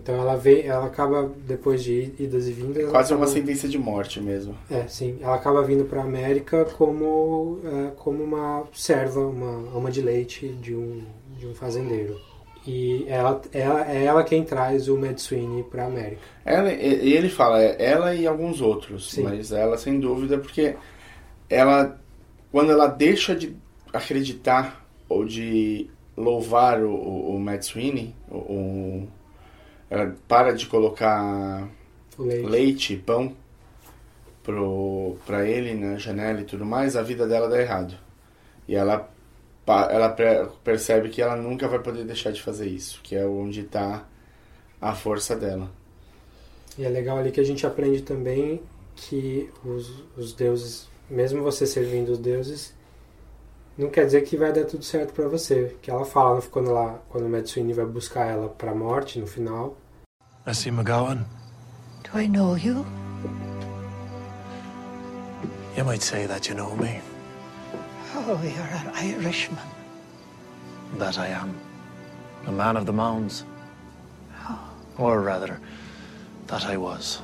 Então 0.00 0.14
ela 0.14 0.36
vem, 0.36 0.62
ela 0.66 0.86
acaba 0.86 1.30
depois 1.46 1.82
de 1.82 2.12
idas 2.18 2.46
e 2.46 2.52
vindas. 2.52 2.82
ela 2.84 2.90
Quase 2.90 3.12
uma 3.12 3.24
acaba- 3.24 3.32
sentença 3.38 3.68
de 3.68 3.76
morte 3.78 4.20
mesmo. 4.20 4.54
É, 4.70 4.86
sim. 4.86 5.18
Ela 5.20 5.34
acaba 5.34 5.62
vindo 5.62 5.84
para 5.84 6.02
América 6.02 6.64
como 6.76 7.58
é, 7.64 7.90
como 7.96 8.22
uma 8.22 8.64
serva, 8.72 9.20
uma 9.20 9.72
alma 9.74 9.90
de 9.90 10.00
leite 10.00 10.48
de 10.48 10.74
um 10.74 11.02
de 11.38 11.46
um 11.46 11.54
fazendeiro. 11.54 12.16
E 12.66 13.04
ela, 13.08 13.40
ela 13.52 13.90
é 13.90 14.04
ela 14.04 14.22
quem 14.24 14.44
traz 14.44 14.88
o 14.88 14.96
Mad 14.96 15.16
Sweeney 15.18 15.62
para 15.62 15.86
América. 15.86 16.20
Ela, 16.44 16.72
e 16.72 17.12
ele 17.12 17.28
fala, 17.28 17.62
é 17.62 17.76
ela 17.78 18.14
e 18.14 18.26
alguns 18.26 18.60
outros, 18.60 19.10
Sim. 19.12 19.22
mas 19.22 19.52
ela 19.52 19.78
sem 19.78 19.98
dúvida, 19.98 20.36
porque 20.38 20.74
ela, 21.48 21.98
quando 22.52 22.70
ela 22.72 22.86
deixa 22.88 23.34
de 23.34 23.56
acreditar 23.92 24.84
ou 25.08 25.24
de 25.24 25.88
louvar 26.16 26.82
o, 26.82 26.90
o, 26.92 27.36
o 27.36 27.40
Matt 27.40 27.62
Sweeney, 27.62 28.14
o, 28.30 28.36
o- 28.36 29.08
ela 29.90 30.14
para 30.26 30.52
de 30.52 30.66
colocar 30.66 31.68
leite. 32.18 32.46
leite, 32.46 32.96
pão 32.96 33.34
pro, 34.42 35.16
pra 35.26 35.46
ele 35.46 35.74
na 35.74 35.96
janela 35.96 36.40
e 36.40 36.44
tudo 36.44 36.64
mais, 36.64 36.96
a 36.96 37.02
vida 37.02 37.26
dela 37.26 37.48
dá 37.48 37.60
errado. 37.60 37.94
E 38.66 38.74
ela, 38.74 39.10
ela 39.66 40.16
percebe 40.64 41.10
que 41.10 41.20
ela 41.20 41.36
nunca 41.36 41.68
vai 41.68 41.78
poder 41.78 42.04
deixar 42.04 42.32
de 42.32 42.42
fazer 42.42 42.66
isso, 42.66 43.00
que 43.02 43.14
é 43.14 43.26
onde 43.26 43.60
está 43.60 44.06
a 44.80 44.94
força 44.94 45.36
dela. 45.36 45.70
E 46.78 46.84
é 46.84 46.88
legal 46.88 47.18
ali 47.18 47.30
que 47.30 47.40
a 47.40 47.44
gente 47.44 47.66
aprende 47.66 48.02
também 48.02 48.62
que 48.94 49.50
os, 49.64 50.02
os 50.16 50.32
deuses, 50.32 50.88
mesmo 51.10 51.42
você 51.42 51.66
servindo 51.66 52.10
os 52.10 52.18
deuses, 52.18 52.74
não 53.78 53.88
quer 53.90 54.04
dizer 54.06 54.22
que 54.22 54.36
vai 54.36 54.52
dar 54.52 54.64
tudo 54.64 54.84
certo 54.84 55.12
pra 55.12 55.28
você. 55.28 55.76
Que 55.80 55.90
ela 55.90 56.04
fala 56.04 56.42
quando, 56.42 56.70
ela, 56.70 57.00
quando 57.08 57.26
o 57.26 57.28
Mad 57.28 57.46
Sweeney 57.46 57.72
vai 57.74 57.86
buscar 57.86 58.26
ela 58.26 58.48
pra 58.48 58.74
morte 58.74 59.18
no 59.20 59.26
final. 59.26 59.76
Essie 60.46 60.70
McGowan, 60.72 61.24
Do 62.10 62.18
I 62.18 62.26
know 62.26 62.56
you? 62.56 62.84
you 65.76 65.84
might 65.84 66.02
say 66.02 66.26
that 66.26 66.48
you 66.48 66.56
know 66.56 66.74
me. 66.76 67.00
Oh, 68.14 68.40
you're 68.42 68.74
an 68.74 68.90
Irishman. 68.96 69.62
That 70.98 71.18
I 71.18 71.28
am. 71.28 71.54
A 72.46 72.50
man 72.52 72.76
of 72.76 72.86
the 72.86 72.92
mounds. 72.92 73.44
Or 74.96 75.20
rather, 75.20 75.60
that 76.48 76.64
I 76.64 76.76
was. 76.76 77.20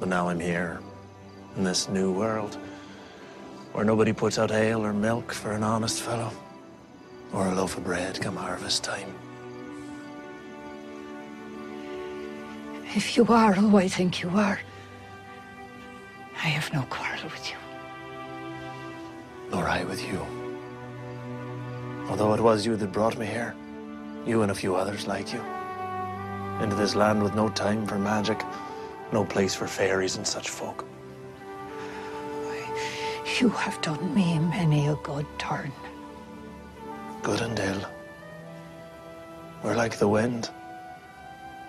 But 0.00 0.08
now 0.08 0.28
I'm 0.28 0.40
here, 0.40 0.80
in 1.56 1.62
this 1.64 1.88
new 1.88 2.10
world, 2.10 2.56
where 3.72 3.84
nobody 3.84 4.12
puts 4.12 4.38
out 4.38 4.50
ale 4.50 4.84
or 4.84 4.92
milk 4.92 5.32
for 5.32 5.52
an 5.52 5.62
honest 5.62 6.02
fellow, 6.02 6.32
or 7.32 7.46
a 7.46 7.54
loaf 7.54 7.76
of 7.76 7.84
bread 7.84 8.20
come 8.20 8.36
harvest 8.36 8.82
time. 8.82 9.14
If 12.96 13.16
you 13.16 13.24
are 13.28 13.52
who 13.52 13.76
I 13.76 13.86
think 13.86 14.20
you 14.22 14.30
are, 14.30 14.58
I 16.42 16.48
have 16.48 16.72
no 16.72 16.82
quarrel 16.90 17.22
with 17.24 17.48
you. 17.48 17.56
Nor 19.50 19.68
I 19.68 19.84
with 19.84 20.02
you. 20.02 20.20
Although 22.08 22.34
it 22.34 22.40
was 22.40 22.66
you 22.66 22.74
that 22.76 22.90
brought 22.90 23.16
me 23.16 23.26
here, 23.26 23.54
you 24.26 24.42
and 24.42 24.50
a 24.50 24.54
few 24.54 24.74
others 24.74 25.06
like 25.06 25.32
you, 25.32 25.40
into 26.60 26.74
this 26.74 26.96
land 26.96 27.22
with 27.22 27.36
no 27.36 27.48
time 27.48 27.86
for 27.86 27.98
magic, 27.98 28.42
no 29.12 29.24
place 29.24 29.54
for 29.54 29.68
fairies 29.68 30.16
and 30.16 30.26
such 30.26 30.48
folk. 30.48 30.84
You 33.38 33.48
have 33.50 33.80
done 33.80 34.14
me 34.14 34.38
many 34.38 34.88
a 34.88 34.94
good 34.96 35.26
turn. 35.38 35.72
Good 37.22 37.40
and 37.42 37.58
ill. 37.58 37.86
We're 39.62 39.76
like 39.76 39.98
the 39.98 40.08
wind. 40.08 40.50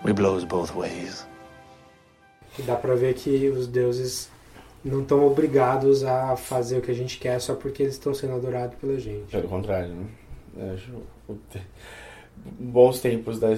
We 0.03 0.13
blows 0.13 0.43
both 0.43 0.73
ways. 0.75 1.25
E 2.57 2.63
dá 2.63 2.75
pra 2.75 2.95
ver 2.95 3.13
que 3.13 3.49
os 3.49 3.67
deuses 3.67 4.29
não 4.83 5.01
estão 5.01 5.25
obrigados 5.25 6.03
a 6.03 6.35
fazer 6.35 6.79
o 6.79 6.81
que 6.81 6.91
a 6.91 6.95
gente 6.95 7.19
quer 7.19 7.39
só 7.39 7.53
porque 7.53 7.83
eles 7.83 7.93
estão 7.93 8.13
sendo 8.13 8.33
adorados 8.33 8.75
pela 8.79 8.99
gente. 8.99 9.29
Pelo 9.31 9.47
contrário, 9.47 9.89
né? 9.89 10.05
Eu 10.57 10.73
acho 10.73 10.91
bons 12.59 12.99
tempos 12.99 13.39
da, 13.39 13.55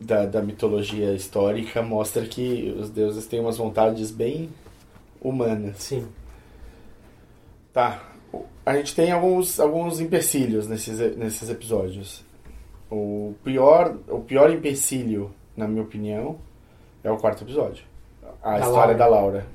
da, 0.00 0.26
da 0.26 0.42
mitologia 0.42 1.12
histórica 1.12 1.82
mostra 1.82 2.24
que 2.24 2.74
os 2.78 2.90
deuses 2.90 3.26
têm 3.26 3.40
umas 3.40 3.58
vontades 3.58 4.10
bem 4.10 4.48
humanas. 5.20 5.76
Sim. 5.78 6.06
Tá. 7.74 8.00
A 8.64 8.76
gente 8.76 8.94
tem 8.94 9.10
alguns, 9.10 9.58
alguns 9.58 10.00
empecilhos 10.00 10.68
nesses, 10.68 11.16
nesses 11.16 11.50
episódios. 11.50 12.24
O 12.88 13.34
pior, 13.42 13.96
o 14.08 14.20
pior 14.20 14.50
empecilho, 14.50 15.32
na 15.56 15.66
minha 15.66 15.82
opinião, 15.82 16.38
é 17.02 17.10
o 17.10 17.16
quarto 17.16 17.42
episódio. 17.42 17.84
A 18.40 18.52
Da 18.52 18.60
história 18.60 18.76
Laura. 18.76 18.94
da 18.94 19.06
Laura. 19.06 19.46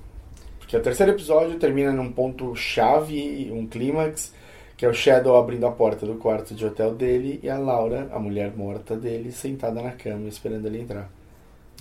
Porque 0.60 0.76
o 0.76 0.82
terceiro 0.82 1.14
episódio 1.14 1.58
termina 1.58 1.94
num 1.94 2.12
ponto 2.12 2.54
chave, 2.56 3.50
um 3.52 3.66
clímax, 3.66 4.34
que 4.76 4.86
é 4.86 4.90
o 4.90 4.94
Shadow 4.94 5.38
abrindo 5.38 5.66
a 5.66 5.72
porta 5.72 6.06
do 6.06 6.16
quarto 6.16 6.54
de 6.54 6.66
hotel 6.66 6.94
dele 6.94 7.40
e 7.42 7.50
a 7.50 7.58
Laura, 7.58 8.10
a 8.12 8.20
mulher 8.20 8.52
morta 8.56 8.96
dele, 8.96 9.32
sentada 9.32 9.82
na 9.82 9.92
cama 9.92 10.28
esperando 10.28 10.66
ele 10.68 10.82
entrar. 10.82 11.10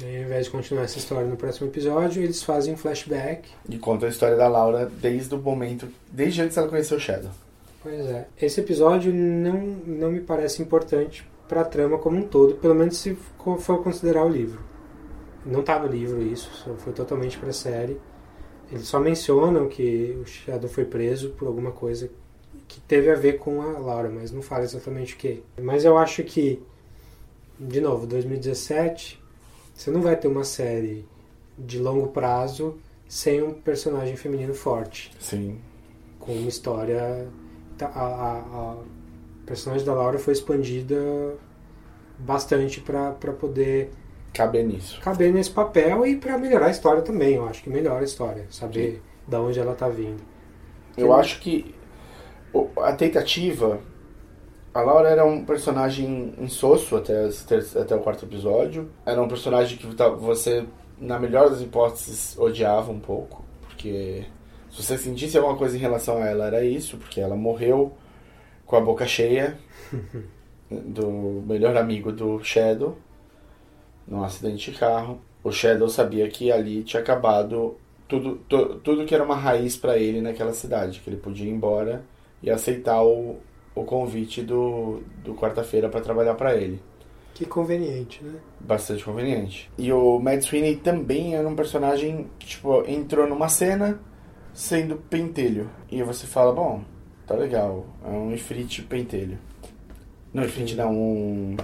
Aí, 0.03 0.19
ao 0.19 0.25
invés 0.25 0.47
de 0.47 0.51
continuar 0.51 0.85
essa 0.85 0.99
história 0.99 1.27
no 1.27 1.37
próximo 1.37 1.69
episódio, 1.69 2.23
eles 2.23 2.43
fazem 2.43 2.75
um 2.75 2.77
flashback. 2.77 3.49
E 3.69 3.79
conta 3.79 4.07
a 4.07 4.09
história 4.09 4.37
da 4.37 4.49
Laura 4.49 4.87
desde 4.87 5.35
o 5.35 5.39
momento, 5.39 5.89
desde 6.13 6.43
antes 6.43 6.57
ela 6.57 6.69
conhecer 6.69 6.95
o 6.95 7.01
Shadow. 7.01 7.31
Pois 7.83 8.07
é. 8.07 8.27
Esse 8.41 8.61
episódio 8.61 9.13
não, 9.13 9.59
não 9.87 10.11
me 10.11 10.21
parece 10.21 10.63
importante 10.63 11.29
pra 11.49 11.65
trama 11.65 11.99
como 11.99 12.19
um 12.19 12.23
todo, 12.23 12.55
pelo 12.57 12.75
menos 12.75 12.97
se 12.99 13.17
for 13.61 13.83
considerar 13.83 14.25
o 14.25 14.29
livro. 14.29 14.61
Não 15.45 15.63
tá 15.63 15.79
no 15.79 15.89
livro 15.89 16.23
isso, 16.23 16.51
só 16.53 16.75
foi 16.75 16.93
totalmente 16.93 17.39
pra 17.39 17.53
série. 17.53 17.99
Eles 18.71 18.87
só 18.87 19.01
mencionam 19.01 19.69
que 19.69 20.17
o 20.21 20.27
Shadow 20.27 20.69
foi 20.69 20.85
preso 20.85 21.31
por 21.31 21.49
alguma 21.49 21.73
coisa 21.73 22.11
que 22.67 22.81
teve 22.81 23.11
a 23.11 23.15
ver 23.15 23.39
com 23.39 23.63
a 23.63 23.79
Laura, 23.79 24.11
mas 24.11 24.31
não 24.31 24.43
fala 24.43 24.65
exatamente 24.65 25.15
o 25.15 25.17
que. 25.17 25.43
Mas 25.61 25.85
eu 25.85 25.97
acho 25.97 26.23
que, 26.23 26.63
de 27.59 27.81
novo, 27.81 28.07
2017, 28.07 29.19
você 29.79 29.93
não 29.93 30.03
vai 30.03 30.17
ter 30.17 30.27
uma 30.27 30.43
série 30.43 31.07
de 31.57 31.79
longo 31.79 32.09
prazo 32.09 32.79
sem 33.09 33.41
um 33.41 33.55
personagem 33.55 34.17
feminino 34.17 34.53
forte 34.53 35.13
Sim. 35.21 35.61
com 36.19 36.33
uma 36.33 36.49
história. 36.49 37.29
tá, 37.79 37.87
A, 37.87 38.03
a, 38.03 38.39
a 38.73 38.77
personagem 39.47 39.87
da 39.87 39.95
Laura 39.95 40.19
foi 40.19 40.33
expandida 40.33 40.97
bastante 42.19 42.81
para 42.81 43.13
poder 43.13 43.91
Caber 44.35 44.67
nisso. 44.67 45.01
caber 45.01 45.33
nesse 45.33 45.51
papel 45.51 46.05
e 46.05 46.17
para 46.17 46.37
melhorar 46.37 46.67
a 46.67 46.71
história 46.71 47.03
também. 47.03 47.37
Eu 47.37 47.47
acho 47.47 47.63
que 47.63 47.71
melhora 47.71 48.01
a 48.01 48.05
história, 48.05 48.47
saber 48.51 49.01
da 49.29 49.41
onde 49.41 49.61
ela 49.61 49.75
tá 49.77 49.89
vindo. 49.89 50.21
Eu 50.97 51.13
acho 51.13 51.41
que 51.41 51.73
a 52.79 52.93
tentativa. 52.93 53.79
A 54.79 54.81
Laura 54.83 55.09
era 55.09 55.25
um 55.25 55.45
personagem 55.45 56.33
insosso 56.39 56.95
até, 56.95 57.29
até 57.81 57.97
o 57.97 57.99
quarto 57.99 58.25
episódio. 58.25 58.89
Era 59.05 59.21
um 59.21 59.27
personagem 59.27 59.77
que 59.77 59.85
você, 60.21 60.65
na 60.97 61.19
melhor 61.19 61.51
das 61.51 61.61
hipóteses, 61.61 62.39
odiava 62.39 62.93
um 62.93 63.01
pouco. 63.01 63.45
Porque 63.63 64.25
se 64.71 64.81
você 64.81 64.97
sentisse 64.97 65.37
alguma 65.37 65.57
coisa 65.57 65.77
em 65.77 65.81
relação 65.81 66.23
a 66.23 66.27
ela, 66.27 66.47
era 66.47 66.63
isso. 66.65 66.97
Porque 66.97 67.21
ela 67.21 67.35
morreu 67.35 67.93
com 68.65 68.77
a 68.77 68.81
boca 68.81 69.05
cheia 69.05 69.59
do 70.71 71.43
melhor 71.45 71.77
amigo 71.77 72.13
do 72.13 72.39
Shadow 72.45 72.97
num 74.07 74.23
acidente 74.23 74.71
de 74.71 74.79
carro. 74.79 75.21
O 75.43 75.51
Shadow 75.51 75.89
sabia 75.89 76.29
que 76.29 76.53
ali 76.53 76.85
tinha 76.85 77.03
acabado 77.03 77.77
tudo, 78.07 78.37
tu- 78.49 78.77
tudo 78.77 79.05
que 79.05 79.13
era 79.15 79.25
uma 79.25 79.35
raiz 79.35 79.77
para 79.77 79.97
ele 79.99 80.21
naquela 80.21 80.53
cidade, 80.53 81.01
que 81.01 81.11
ele 81.11 81.17
podia 81.17 81.47
ir 81.49 81.53
embora 81.53 82.05
e 82.41 82.49
aceitar 82.49 83.03
o, 83.03 83.39
o 83.81 83.85
convite 83.85 84.43
do, 84.43 85.03
do 85.25 85.35
quarta-feira 85.35 85.89
para 85.89 86.01
trabalhar 86.01 86.35
para 86.35 86.55
ele. 86.57 86.81
Que 87.35 87.47
conveniente, 87.47 88.23
né? 88.25 88.35
Bastante 88.59 89.05
conveniente. 89.05 89.71
E 89.79 89.93
o 89.93 90.19
Mad 90.19 90.43
Sweeney 90.43 90.77
também 90.77 91.37
era 91.37 91.47
um 91.49 91.55
personagem 91.55 92.27
que, 92.39 92.49
tipo, 92.49 92.83
entrou 92.89 93.29
numa 93.29 93.49
cena 93.49 94.01
sendo 94.53 94.97
pentelho. 94.97 95.71
E 95.89 96.03
você 96.03 96.27
fala, 96.27 96.53
bom, 96.53 96.83
tá 97.27 97.35
legal, 97.35 97.87
é 98.05 98.09
um 98.09 98.33
Ifrit 98.33 98.83
pentelho. 98.83 99.39
Não, 100.35 100.45
Ifrit 100.45 100.75
não, 100.75 100.93
um... 100.93 101.57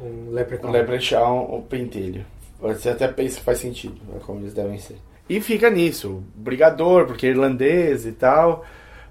Um 0.00 0.30
Leprechaun. 0.30 0.68
Um 0.68 0.72
Leprechaun 0.72 1.46
ou 1.50 1.62
pentelho. 1.62 2.24
Você 2.58 2.88
até 2.88 3.06
pensa 3.06 3.38
que 3.38 3.44
faz 3.44 3.58
sentido, 3.58 4.00
é 4.16 4.18
como 4.20 4.40
eles 4.40 4.54
devem 4.54 4.78
ser. 4.78 4.96
E 5.28 5.40
fica 5.40 5.68
nisso, 5.68 6.22
brigador, 6.34 7.06
porque 7.06 7.26
é 7.26 7.30
irlandês 7.30 8.06
e 8.06 8.12
tal, 8.12 8.64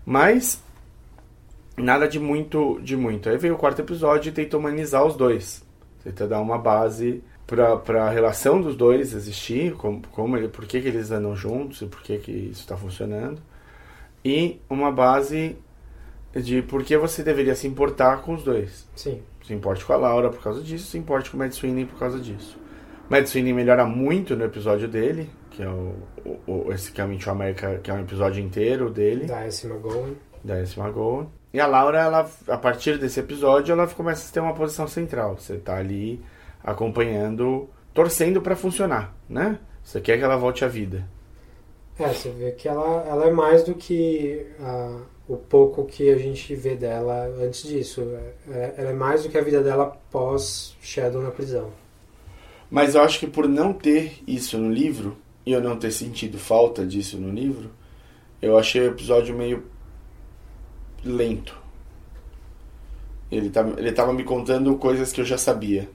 mas 0.05 0.63
nada 1.77 2.07
de 2.07 2.19
muito, 2.19 2.79
de 2.81 2.95
muito. 2.95 3.29
Aí 3.29 3.37
veio 3.37 3.55
o 3.55 3.57
quarto 3.57 3.81
episódio 3.81 4.29
e 4.29 4.33
tentou 4.33 4.59
humanizar 4.59 5.05
os 5.05 5.15
dois. 5.15 5.63
Tenta 6.03 6.27
dar 6.27 6.41
uma 6.41 6.57
base 6.57 7.23
para 7.45 8.05
a 8.05 8.09
relação 8.09 8.61
dos 8.61 8.75
dois 8.75 9.13
existir, 9.13 9.73
como, 9.73 10.01
como 10.11 10.37
ele, 10.37 10.47
por 10.47 10.65
que, 10.65 10.81
que 10.81 10.87
eles 10.87 11.11
andam 11.11 11.35
juntos 11.35 11.81
e 11.81 11.85
por 11.85 12.01
que, 12.01 12.17
que 12.17 12.31
isso 12.31 12.61
está 12.61 12.75
funcionando. 12.75 13.41
E 14.23 14.59
uma 14.69 14.91
base 14.91 15.57
de 16.33 16.61
por 16.61 16.83
que 16.83 16.97
você 16.97 17.23
deveria 17.23 17.55
se 17.55 17.67
importar 17.67 18.21
com 18.21 18.33
os 18.33 18.43
dois. 18.43 18.87
Sim. 18.95 19.21
Se 19.45 19.53
importe 19.53 19.83
com 19.83 19.93
a 19.93 19.97
Laura 19.97 20.29
por 20.29 20.41
causa 20.41 20.61
disso, 20.61 20.89
se 20.89 20.97
importe 20.97 21.29
com 21.29 21.35
o 21.35 21.39
Mad 21.39 21.51
Sweeney 21.51 21.85
por 21.85 21.99
causa 21.99 22.19
disso. 22.19 22.57
Mad 23.09 23.25
Sweeney 23.25 23.53
melhora 23.53 23.85
muito 23.85 24.35
no 24.35 24.45
episódio 24.45 24.87
dele, 24.87 25.29
que 25.51 25.61
é 25.61 25.67
o, 25.67 25.95
o, 26.47 26.71
esse 26.71 26.91
Coming 26.93 27.17
to 27.17 27.29
America, 27.29 27.79
que 27.83 27.91
é 27.91 27.93
um 27.93 27.99
episódio 27.99 28.41
inteiro 28.41 28.89
dele. 28.89 29.25
Da 29.25 29.45
S. 29.45 29.67
McGowan. 29.67 30.13
Da 30.43 30.57
S. 30.59 30.79
McGowan. 30.79 31.27
E 31.53 31.59
a 31.59 31.67
Laura, 31.67 31.99
ela, 31.99 32.29
a 32.47 32.57
partir 32.57 32.97
desse 32.97 33.19
episódio, 33.19 33.73
ela 33.73 33.85
começa 33.85 34.27
a 34.27 34.33
ter 34.33 34.39
uma 34.39 34.55
posição 34.55 34.87
central. 34.87 35.37
Você 35.37 35.57
tá 35.57 35.77
ali 35.77 36.19
acompanhando, 36.63 37.69
torcendo 37.93 38.41
para 38.41 38.55
funcionar, 38.55 39.15
né? 39.29 39.59
Você 39.83 40.01
quer 40.01 40.17
que 40.17 40.23
ela 40.23 40.35
volte 40.35 40.65
à 40.65 40.67
vida. 40.67 41.07
É, 41.99 42.07
você 42.07 42.29
vê 42.29 42.51
que 42.53 42.67
ela, 42.67 43.05
ela 43.07 43.27
é 43.27 43.31
mais 43.31 43.63
do 43.63 43.75
que 43.75 44.47
uh, 44.59 45.01
o 45.27 45.37
pouco 45.37 45.85
que 45.85 46.09
a 46.11 46.17
gente 46.17 46.55
vê 46.55 46.75
dela 46.75 47.27
antes 47.39 47.63
disso. 47.67 48.01
É, 48.49 48.73
ela 48.77 48.89
é 48.89 48.93
mais 48.93 49.21
do 49.21 49.29
que 49.29 49.37
a 49.37 49.43
vida 49.43 49.61
dela 49.61 49.95
pós 50.09 50.75
Shadow 50.81 51.21
na 51.21 51.29
prisão. 51.29 51.69
Mas 52.71 52.95
eu 52.95 53.01
acho 53.03 53.19
que 53.19 53.27
por 53.27 53.47
não 53.47 53.73
ter 53.73 54.23
isso 54.25 54.57
no 54.57 54.71
livro, 54.71 55.15
e 55.45 55.51
eu 55.51 55.61
não 55.61 55.77
ter 55.77 55.91
sentido 55.91 56.39
falta 56.39 56.83
disso 56.83 57.17
no 57.19 57.29
livro, 57.29 57.69
eu 58.41 58.57
achei 58.57 58.81
o 58.81 58.91
episódio 58.91 59.35
meio 59.35 59.63
lento. 61.03 61.57
Ele, 63.31 63.49
tá, 63.49 63.65
ele 63.77 63.91
tava 63.91 64.13
me 64.13 64.23
contando 64.23 64.75
coisas 64.77 65.11
que 65.11 65.21
eu 65.21 65.25
já 65.25 65.37
sabia. 65.37 65.89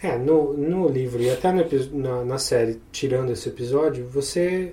É, 0.00 0.16
no, 0.16 0.52
no 0.52 0.88
livro 0.88 1.20
e 1.20 1.28
até 1.28 1.50
na, 1.50 2.24
na 2.24 2.38
série, 2.38 2.80
tirando 2.92 3.32
esse 3.32 3.48
episódio, 3.48 4.06
você 4.08 4.72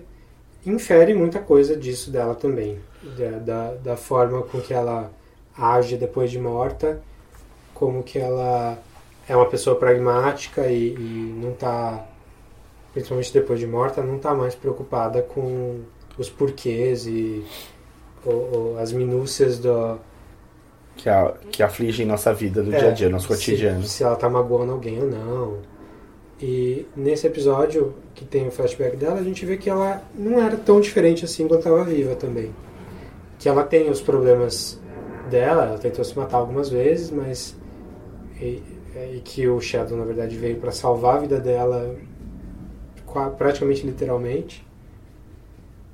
infere 0.66 1.14
muita 1.16 1.40
coisa 1.40 1.76
disso 1.76 2.12
dela 2.12 2.36
também. 2.36 2.80
Da, 3.18 3.40
da, 3.40 3.74
da, 3.76 3.98
forma 3.98 4.41
com 4.44 4.60
que 4.60 4.74
ela 4.74 5.12
age 5.57 5.98
depois 5.98 6.30
de 6.30 6.40
morta, 6.40 7.02
como 7.74 8.03
que 8.03 8.18
ela 8.18 8.78
é 9.28 9.36
uma 9.36 9.45
pessoa 9.48 9.76
pragmática 9.76 10.68
e, 10.68 10.94
e 10.94 11.40
não 11.41 11.52
está, 11.52 12.07
principalmente 12.94 13.34
depois 13.34 13.60
de 13.60 13.68
morta, 13.68 14.02
não 14.02 14.18
está 14.18 14.34
mais 14.34 14.56
preocupada 14.56 15.22
com 15.22 15.82
os 16.18 16.30
porquês 16.30 17.06
e 17.06 17.44
ou 18.26 18.77
as 18.80 18.91
minúcias 18.91 19.60
do, 19.60 19.99
que, 20.95 21.10
a, 21.10 21.34
que 21.52 21.61
afligem 21.61 22.06
nossa 22.06 22.34
vida 22.34 22.64
do 22.64 22.73
é, 22.73 22.80
dia 22.80 22.89
a 22.89 22.91
dia, 22.91 23.10
nosso 23.10 23.27
cotidiano. 23.27 23.84
Se, 23.84 23.89
se 23.89 24.03
ela 24.03 24.15
tá 24.15 24.30
magoando 24.30 24.72
alguém 24.72 25.02
ou 25.02 25.10
não. 25.10 25.57
E 26.41 26.85
nesse 26.95 27.27
episódio 27.27 27.93
que 28.14 28.26
tem 28.26 28.47
o 28.47 28.52
flashback 28.52 28.97
dela, 28.97 29.19
a 29.19 29.23
gente 29.23 29.45
vê 29.45 29.57
que 29.57 29.69
ela 29.69 30.02
não 30.14 30.39
era 30.41 30.57
tão 30.57 30.81
diferente 30.81 31.23
assim 31.23 31.47
quando 31.47 31.60
estava 31.60 31.84
viva 31.84 32.15
também. 32.15 32.53
Que 33.39 33.47
ela 33.47 33.64
tem 33.64 33.89
os 33.89 34.02
problemas 34.02 34.80
dela, 35.30 35.65
ela 35.65 35.77
tentou 35.77 36.03
se 36.03 36.18
matar 36.18 36.38
algumas 36.38 36.69
vezes, 36.69 37.11
mas. 37.11 37.56
E, 38.41 38.61
e 38.95 39.22
que 39.23 39.47
o 39.47 39.60
Shadow, 39.60 39.97
na 39.97 40.06
verdade, 40.06 40.38
veio 40.38 40.57
para 40.57 40.72
salvar 40.72 41.18
a 41.18 41.19
vida 41.19 41.39
dela 41.39 41.95
praticamente 43.38 43.85
literalmente. 43.85 44.65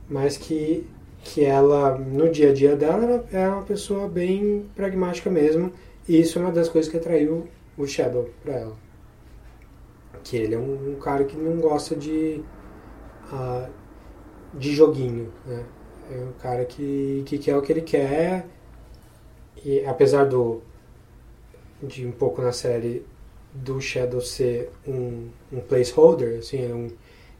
Mas 0.09 0.37
que 0.37 0.87
que 1.23 1.45
ela, 1.45 1.97
no 1.97 2.29
dia 2.29 2.49
a 2.49 2.53
dia 2.53 2.75
dela, 2.75 3.03
ela 3.03 3.25
é 3.31 3.47
uma 3.47 3.63
pessoa 3.63 4.07
bem 4.07 4.65
pragmática 4.75 5.29
mesmo. 5.29 5.71
E 6.07 6.19
isso 6.19 6.39
é 6.39 6.41
uma 6.41 6.51
das 6.51 6.67
coisas 6.67 6.89
que 6.91 6.97
atraiu 6.97 7.47
o 7.77 7.85
Shadow 7.85 8.29
para 8.43 8.53
ela. 8.53 8.77
Que 10.23 10.37
ele 10.37 10.55
é 10.55 10.57
um, 10.57 10.93
um, 10.93 10.95
cara 10.95 11.23
que 11.23 11.37
não 11.37 11.57
gosta 11.59 11.95
de, 11.95 12.43
uh, 13.31 13.69
de 14.53 14.73
joguinho, 14.73 15.31
né? 15.45 15.63
É 16.11 16.15
um 16.15 16.33
cara 16.33 16.65
que, 16.65 17.23
que 17.25 17.37
quer 17.37 17.55
o 17.55 17.61
que 17.61 17.71
ele 17.71 17.81
quer. 17.81 18.45
E 19.63 19.85
apesar 19.85 20.25
do 20.25 20.61
de 21.81 22.05
um 22.05 22.11
pouco 22.11 22.41
na 22.41 22.51
série 22.51 23.03
do 23.53 23.81
Shadow 23.81 24.21
ser 24.21 24.69
um, 24.87 25.29
um 25.51 25.59
placeholder, 25.61 26.39
assim, 26.39 26.69
é 26.69 26.73
um, 26.73 26.89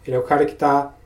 ele 0.06 0.16
é 0.16 0.20
o 0.20 0.24
cara 0.24 0.46
que 0.46 0.54
está 0.54 0.98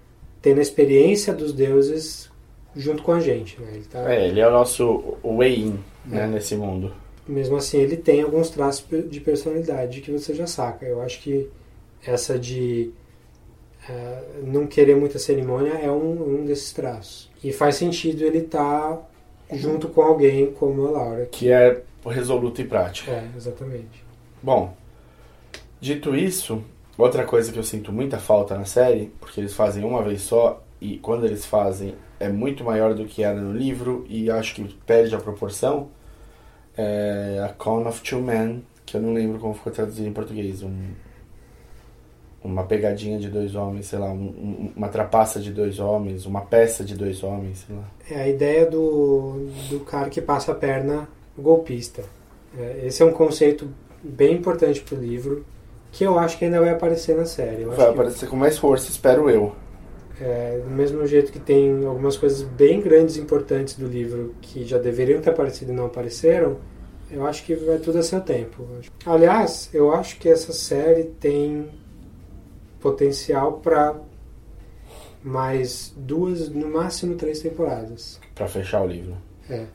tendo 0.42 0.60
a 0.60 0.62
experiência 0.62 1.34
dos 1.34 1.52
deuses 1.52 2.32
junto 2.76 3.04
com 3.04 3.12
a 3.12 3.20
gente. 3.20 3.60
Né? 3.62 3.68
Ele, 3.76 3.86
tá... 3.86 4.14
é, 4.14 4.28
ele 4.28 4.40
é 4.40 4.48
o 4.48 4.52
nosso 4.52 5.18
way-in 5.24 5.80
né, 6.06 6.24
é. 6.24 6.28
nesse 6.28 6.56
mundo. 6.56 6.92
Mesmo 7.28 7.56
assim, 7.56 7.80
ele 7.80 7.98
tem 7.98 8.22
alguns 8.22 8.50
traços 8.50 8.86
de 9.10 9.20
personalidade 9.20 10.02
que 10.02 10.12
você 10.12 10.34
já 10.34 10.46
saca. 10.46 10.86
Eu 10.86 11.02
acho 11.02 11.22
que 11.22 11.50
essa 12.06 12.38
de 12.38 12.92
uh, 13.90 14.46
não 14.46 14.68
querer 14.68 14.96
muita 14.96 15.18
cerimônia 15.18 15.74
é 15.74 15.90
um, 15.90 16.42
um 16.42 16.46
desses 16.46 16.72
traços. 16.72 17.32
E 17.44 17.52
faz 17.52 17.76
sentido 17.76 18.24
ele 18.24 18.40
estar 18.40 18.94
tá 18.94 19.56
junto 19.56 19.88
com 19.88 20.02
alguém 20.02 20.52
como 20.52 20.88
a 20.88 20.92
Laura. 20.92 21.26
Que 21.32 21.52
é 21.52 21.82
resoluto 22.06 22.62
e 22.62 22.66
prático. 22.66 23.10
É, 23.10 23.28
exatamente. 23.36 24.04
Bom, 24.42 24.76
dito 25.80 26.16
isso, 26.16 26.64
outra 26.98 27.24
coisa 27.24 27.52
que 27.52 27.58
eu 27.58 27.64
sinto 27.64 27.92
muita 27.92 28.20
falta 28.20 28.58
na 28.58 28.66
série, 28.66 29.12
porque 29.20 29.40
eles 29.40 29.54
fazem 29.54 29.84
uma 29.84 30.04
vez 30.04 30.22
só, 30.22 30.64
e 30.80 30.98
quando 30.98 31.26
eles 31.26 31.46
fazem 31.46 31.96
é 32.20 32.30
muito 32.30 32.64
maior 32.64 32.94
do 32.94 33.06
que 33.06 33.24
era 33.24 33.40
no 33.40 33.54
livro 33.54 34.06
e 34.10 34.30
acho 34.30 34.56
que 34.56 34.64
perde 34.86 35.16
a 35.16 35.20
proporção. 35.20 35.90
É 36.78 37.42
a 37.46 37.50
Con 37.54 37.88
of 37.88 38.02
Two 38.02 38.22
Men, 38.22 38.64
que 38.86 38.98
eu 38.98 39.02
não 39.02 39.14
lembro 39.14 39.40
como 39.40 39.54
ficou 39.54 39.72
traduzido 39.72 40.08
em 40.08 40.14
português. 40.14 40.62
Um, 40.62 40.92
uma 42.44 42.64
pegadinha 42.64 43.18
de 43.18 43.30
dois 43.30 43.56
homens, 43.56 43.88
sei 43.88 43.98
lá, 43.98 44.12
um, 44.12 44.72
uma 44.76 44.88
trapaça 44.88 45.40
de 45.40 45.52
dois 45.52 45.80
homens, 45.80 46.26
uma 46.26 46.42
peça 46.42 46.84
de 46.84 46.96
dois 46.96 47.24
homens, 47.24 47.66
sei 47.66 47.76
lá. 47.76 47.84
É 48.10 48.22
a 48.22 48.28
ideia 48.28 48.70
do, 48.70 49.48
do 49.70 49.80
cara 49.80 50.10
que 50.10 50.22
passa 50.22 50.52
a 50.52 50.56
perna 50.56 51.08
golpista. 51.38 52.04
É, 52.58 52.86
esse 52.86 53.02
é 53.02 53.06
um 53.06 53.12
conceito 53.12 53.68
bem 54.04 54.36
importante 54.36 54.82
pro 54.82 54.96
livro, 54.96 55.46
que 55.92 56.04
eu 56.04 56.20
acho 56.20 56.38
que 56.38 56.46
ainda 56.46 56.60
vai 56.60 56.70
aparecer 56.70 57.18
na 57.18 57.26
série. 57.26 57.64
Vai 57.64 57.90
aparecer 57.90 58.30
com 58.30 58.36
mais 58.36 58.58
força, 58.58 58.92
espero 58.92 59.30
eu. 59.30 59.56
É, 60.20 60.62
do 60.64 60.70
mesmo 60.70 61.06
jeito 61.06 61.32
que 61.32 61.40
tem 61.40 61.86
algumas 61.86 62.16
coisas 62.16 62.42
bem 62.42 62.80
grandes 62.80 63.18
e 63.18 63.22
importantes 63.22 63.76
do 63.76 63.86
livro 63.86 64.34
que 64.42 64.64
já 64.64 64.78
deveriam 64.78 65.22
ter 65.22 65.32
aparecido 65.32 65.72
e 65.72 65.76
não 65.76 65.86
apareceram, 65.86 66.58
eu 67.12 67.26
acho 67.26 67.44
que 67.44 67.54
vai 67.56 67.78
tudo 67.78 68.00
a 68.00 68.04
seu 68.04 68.22
tempo. 68.22 68.66
Aliás, 69.06 69.70
eu 69.74 69.94
acho 69.94 70.18
que 70.18 70.30
essa 70.30 70.54
série 70.54 71.06
tem 71.20 71.70
potencial 72.80 73.54
para 73.54 74.00
mais 75.24 75.94
duas, 75.98 76.50
no 76.50 76.70
máximo 76.70 77.16
três 77.16 77.40
temporadas. 77.40 78.20
Para 78.34 78.48
fechar 78.48 78.84
o 78.84 78.88
livro. 78.88 79.18
É. 79.50 79.66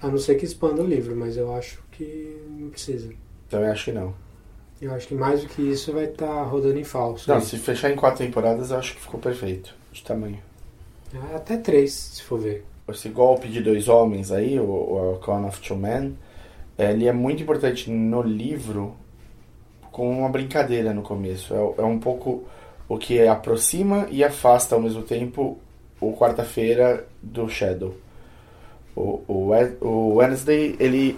A 0.00 0.08
não 0.08 0.18
ser 0.18 0.34
que 0.34 0.44
expanda 0.44 0.82
o 0.82 0.86
livro, 0.86 1.16
mas 1.16 1.36
eu 1.36 1.54
acho 1.54 1.82
que 1.90 2.38
não 2.50 2.68
precisa. 2.68 3.10
Também 3.48 3.70
acho 3.70 3.86
que 3.86 3.92
não. 3.92 4.14
Eu 4.84 4.92
acho 4.92 5.08
que 5.08 5.14
mais 5.14 5.40
do 5.40 5.48
que 5.48 5.62
isso 5.62 5.94
vai 5.94 6.04
estar 6.04 6.26
tá 6.26 6.42
rodando 6.42 6.78
em 6.78 6.84
falso. 6.84 7.30
Não, 7.32 7.40
se 7.40 7.56
fechar 7.56 7.90
em 7.90 7.96
quatro 7.96 8.22
temporadas, 8.22 8.70
eu 8.70 8.76
acho 8.76 8.94
que 8.94 9.00
ficou 9.00 9.18
perfeito 9.18 9.74
de 9.90 10.04
tamanho. 10.04 10.38
É, 11.14 11.36
até 11.36 11.56
três, 11.56 11.90
se 11.90 12.22
for 12.22 12.38
ver. 12.38 12.66
Esse 12.90 13.08
golpe 13.08 13.48
de 13.48 13.62
dois 13.62 13.88
homens 13.88 14.30
aí, 14.30 14.60
o, 14.60 14.64
o 14.64 15.20
Con 15.24 15.46
of 15.46 15.58
Two 15.62 15.78
Men, 15.78 16.18
ele 16.78 17.08
é 17.08 17.12
muito 17.14 17.42
importante 17.42 17.90
no 17.90 18.20
livro 18.20 18.94
com 19.90 20.18
uma 20.18 20.28
brincadeira 20.28 20.92
no 20.92 21.00
começo. 21.00 21.54
É, 21.54 21.80
é 21.80 21.84
um 21.84 21.98
pouco 21.98 22.44
o 22.86 22.98
que 22.98 23.26
aproxima 23.26 24.06
e 24.10 24.22
afasta 24.22 24.74
ao 24.74 24.82
mesmo 24.82 25.00
tempo 25.00 25.58
o 25.98 26.12
quarta-feira 26.12 27.06
do 27.22 27.48
Shadow. 27.48 27.96
O, 28.94 29.22
o, 29.26 29.50
o 29.80 30.16
Wednesday, 30.16 30.76
ele 30.78 31.16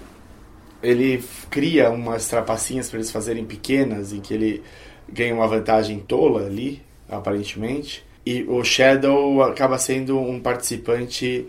ele 0.87 1.25
cria 1.51 1.91
umas 1.91 2.29
trapacinhas 2.29 2.89
para 2.89 2.99
eles 2.99 3.11
fazerem 3.11 3.45
pequenas, 3.45 4.13
em 4.13 4.21
que 4.21 4.33
ele 4.33 4.63
ganha 5.09 5.35
uma 5.35 5.47
vantagem 5.49 5.99
tola 5.99 6.47
ali, 6.47 6.81
aparentemente. 7.09 8.05
E 8.25 8.45
o 8.45 8.63
Shadow 8.63 9.43
acaba 9.43 9.79
sendo 9.79 10.19
um 10.19 10.39
participante 10.39 11.47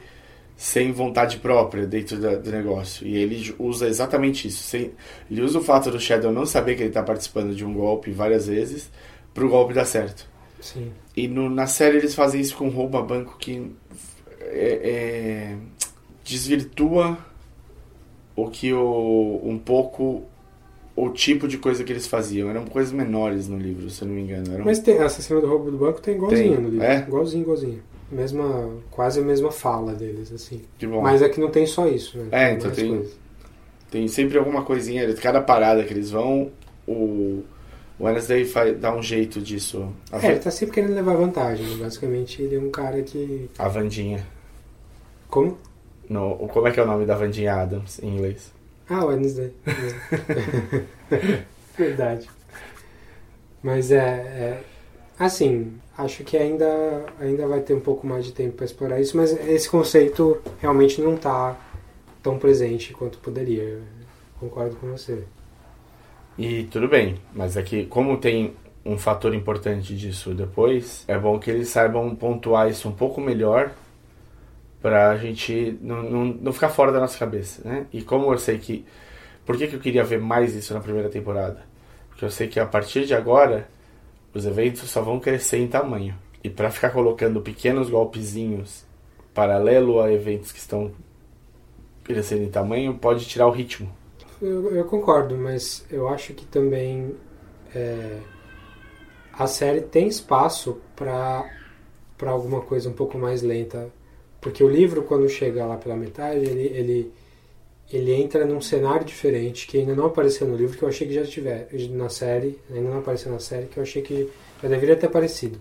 sem 0.55 0.91
vontade 0.91 1.37
própria 1.37 1.85
dentro 1.85 2.19
da, 2.19 2.35
do 2.35 2.51
negócio. 2.51 3.05
E 3.05 3.15
ele 3.15 3.53
usa 3.59 3.87
exatamente 3.87 4.47
isso. 4.47 4.63
Sem, 4.63 4.91
ele 5.29 5.41
usa 5.41 5.59
o 5.59 5.63
fato 5.63 5.91
do 5.91 5.99
Shadow 5.99 6.31
não 6.31 6.45
saber 6.45 6.75
que 6.75 6.81
ele 6.81 6.89
está 6.89 7.03
participando 7.03 7.55
de 7.55 7.63
um 7.63 7.73
golpe 7.73 8.09
várias 8.09 8.47
vezes 8.47 8.89
para 9.35 9.45
o 9.45 9.49
golpe 9.49 9.71
dar 9.71 9.85
certo. 9.85 10.27
Sim. 10.59 10.91
E 11.15 11.27
no, 11.27 11.47
na 11.47 11.67
série 11.67 11.97
eles 11.97 12.15
fazem 12.15 12.41
isso 12.41 12.55
com 12.55 12.69
roubo 12.69 12.97
a 12.97 13.03
banco 13.03 13.37
que 13.37 13.71
é, 14.39 14.81
é, 14.83 15.55
desvirtua 16.23 17.17
o 18.37 18.49
que 18.49 18.71
o, 18.71 19.41
um 19.43 19.57
pouco 19.57 20.23
o 20.95 21.09
tipo 21.09 21.47
de 21.47 21.57
coisa 21.57 21.83
que 21.83 21.91
eles 21.91 22.07
faziam. 22.07 22.49
Eram 22.49 22.65
coisas 22.65 22.93
menores 22.93 23.49
no 23.49 23.57
livro, 23.57 23.89
se 23.89 24.01
eu 24.03 24.07
não 24.07 24.15
me 24.15 24.21
engano. 24.21 24.53
Eram... 24.53 24.63
Mas 24.65 24.79
tem, 24.79 24.97
essa 24.97 25.21
cena 25.21 25.41
do 25.41 25.47
roubo 25.47 25.69
do 25.69 25.77
banco 25.77 25.99
tem 25.99 26.15
igualzinho 26.15 26.53
Tem, 26.53 26.61
no 26.61 26.69
livro. 26.69 26.85
é? 26.85 26.99
Igualzinho, 26.99 27.41
igualzinho. 27.41 27.83
Mesma, 28.09 28.69
quase 28.89 29.19
a 29.19 29.23
mesma 29.23 29.51
fala 29.51 29.93
deles, 29.93 30.31
assim. 30.31 30.61
Mas 31.03 31.21
é 31.21 31.27
que 31.27 31.41
não 31.41 31.49
tem 31.49 31.65
só 31.65 31.87
isso, 31.87 32.17
né? 32.17 32.27
É, 32.31 32.47
Tem 32.47 32.55
então 32.57 32.71
tem, 32.71 32.89
coisas. 32.95 33.19
tem 33.91 34.07
sempre 34.07 34.37
alguma 34.37 34.63
coisinha. 34.63 35.13
Cada 35.15 35.41
parada 35.41 35.83
que 35.83 35.93
eles 35.93 36.09
vão, 36.11 36.49
o 36.87 37.43
o 37.99 38.03
Wednesday 38.05 38.45
faz, 38.45 38.79
dá 38.79 38.95
um 38.95 39.01
jeito 39.01 39.41
disso. 39.41 39.91
A, 40.11 40.23
É, 40.25 40.29
ele 40.31 40.39
tá 40.39 40.51
sempre 40.51 40.75
querendo 40.75 40.93
levar 40.93 41.15
vantagem. 41.15 41.65
né? 41.65 41.75
Basicamente, 41.83 42.41
ele 42.43 42.55
é 42.55 42.59
um 42.59 42.69
cara 42.69 43.01
que. 43.01 43.49
a 43.57 43.67
Vandinha. 43.67 44.23
Como? 45.29 45.57
No, 46.09 46.35
como 46.47 46.67
é 46.67 46.71
que 46.71 46.79
é 46.79 46.83
o 46.83 46.87
nome 46.87 47.05
da 47.05 47.15
Vandinha 47.15 47.55
Adams 47.55 47.99
em 48.01 48.15
inglês? 48.15 48.51
Ah, 48.89 49.05
Wednesday. 49.05 49.53
É. 51.09 51.43
Verdade. 51.77 52.29
Mas 53.63 53.91
é, 53.91 53.97
é. 53.97 54.63
Assim, 55.17 55.73
acho 55.97 56.23
que 56.25 56.35
ainda, 56.35 57.05
ainda 57.17 57.47
vai 57.47 57.61
ter 57.61 57.73
um 57.73 57.79
pouco 57.79 58.05
mais 58.05 58.25
de 58.25 58.33
tempo 58.33 58.57
para 58.57 58.65
explorar 58.65 58.99
isso, 58.99 59.15
mas 59.15 59.31
esse 59.47 59.69
conceito 59.69 60.37
realmente 60.59 61.01
não 61.01 61.15
tá 61.15 61.55
tão 62.21 62.37
presente 62.37 62.93
quanto 62.93 63.19
poderia. 63.19 63.63
Eu 63.63 63.81
Concordo 64.39 64.75
com 64.75 64.87
você. 64.91 65.23
E 66.37 66.65
tudo 66.65 66.87
bem, 66.87 67.15
mas 67.33 67.57
é 67.57 67.63
que 67.63 67.85
como 67.85 68.17
tem 68.17 68.53
um 68.85 68.97
fator 68.97 69.33
importante 69.33 69.95
disso 69.95 70.33
depois, 70.33 71.03
é 71.07 71.17
bom 71.17 71.39
que 71.39 71.49
eles 71.49 71.69
saibam 71.69 72.15
pontuar 72.15 72.69
isso 72.69 72.87
um 72.87 72.91
pouco 72.91 73.19
melhor 73.19 73.71
pra 74.87 75.17
gente 75.17 75.77
não, 75.81 76.01
não, 76.01 76.25
não 76.25 76.53
ficar 76.53 76.69
fora 76.69 76.93
da 76.93 76.99
nossa 77.01 77.19
cabeça, 77.19 77.61
né? 77.67 77.85
E 77.91 78.01
como 78.01 78.31
eu 78.31 78.37
sei 78.37 78.57
que... 78.57 78.85
Por 79.45 79.57
que, 79.57 79.67
que 79.67 79.75
eu 79.75 79.81
queria 79.81 80.01
ver 80.01 80.17
mais 80.17 80.55
isso 80.55 80.73
na 80.73 80.79
primeira 80.79 81.09
temporada? 81.09 81.61
Porque 82.07 82.23
eu 82.23 82.29
sei 82.29 82.47
que 82.47 82.57
a 82.57 82.65
partir 82.65 83.05
de 83.05 83.13
agora, 83.13 83.67
os 84.33 84.45
eventos 84.45 84.89
só 84.89 85.01
vão 85.01 85.19
crescer 85.19 85.57
em 85.57 85.67
tamanho. 85.67 86.15
E 86.41 86.49
pra 86.49 86.71
ficar 86.71 86.91
colocando 86.91 87.41
pequenos 87.41 87.89
golpezinhos 87.89 88.85
paralelo 89.33 89.99
a 89.99 90.09
eventos 90.09 90.53
que 90.53 90.59
estão 90.59 90.93
crescendo 92.01 92.43
em 92.43 92.49
tamanho, 92.49 92.97
pode 92.97 93.25
tirar 93.25 93.47
o 93.47 93.51
ritmo. 93.51 93.93
Eu, 94.41 94.73
eu 94.73 94.85
concordo, 94.85 95.35
mas 95.35 95.85
eu 95.91 96.07
acho 96.07 96.33
que 96.33 96.45
também 96.45 97.13
é, 97.75 98.19
a 99.33 99.47
série 99.47 99.81
tem 99.81 100.07
espaço 100.07 100.79
para 100.95 101.45
para 102.17 102.31
alguma 102.31 102.61
coisa 102.61 102.89
um 102.89 102.93
pouco 102.93 103.15
mais 103.17 103.43
lenta, 103.43 103.91
porque 104.49 104.63
o 104.63 104.69
livro 104.69 105.03
quando 105.03 105.27
chega 105.29 105.65
lá 105.65 105.77
pela 105.77 105.95
metade 105.95 106.39
ele 106.39 106.63
ele 106.77 107.13
ele 107.91 108.13
entra 108.13 108.45
num 108.45 108.59
cenário 108.59 109.05
diferente 109.05 109.65
que 109.67 109.77
ainda 109.77 109.95
não 109.95 110.07
apareceu 110.07 110.47
no 110.47 110.55
livro 110.55 110.77
que 110.77 110.83
eu 110.83 110.89
achei 110.89 111.07
que 111.07 111.13
já 111.13 111.23
tiver 111.23 111.69
na 111.91 112.09
série 112.09 112.59
ainda 112.69 112.89
não 112.89 112.99
apareceu 112.99 113.31
na 113.31 113.39
série 113.39 113.67
que 113.67 113.77
eu 113.77 113.83
achei 113.83 114.01
que 114.01 114.29
já 114.61 114.67
deveria 114.67 114.95
ter 114.95 115.07
aparecido 115.07 115.59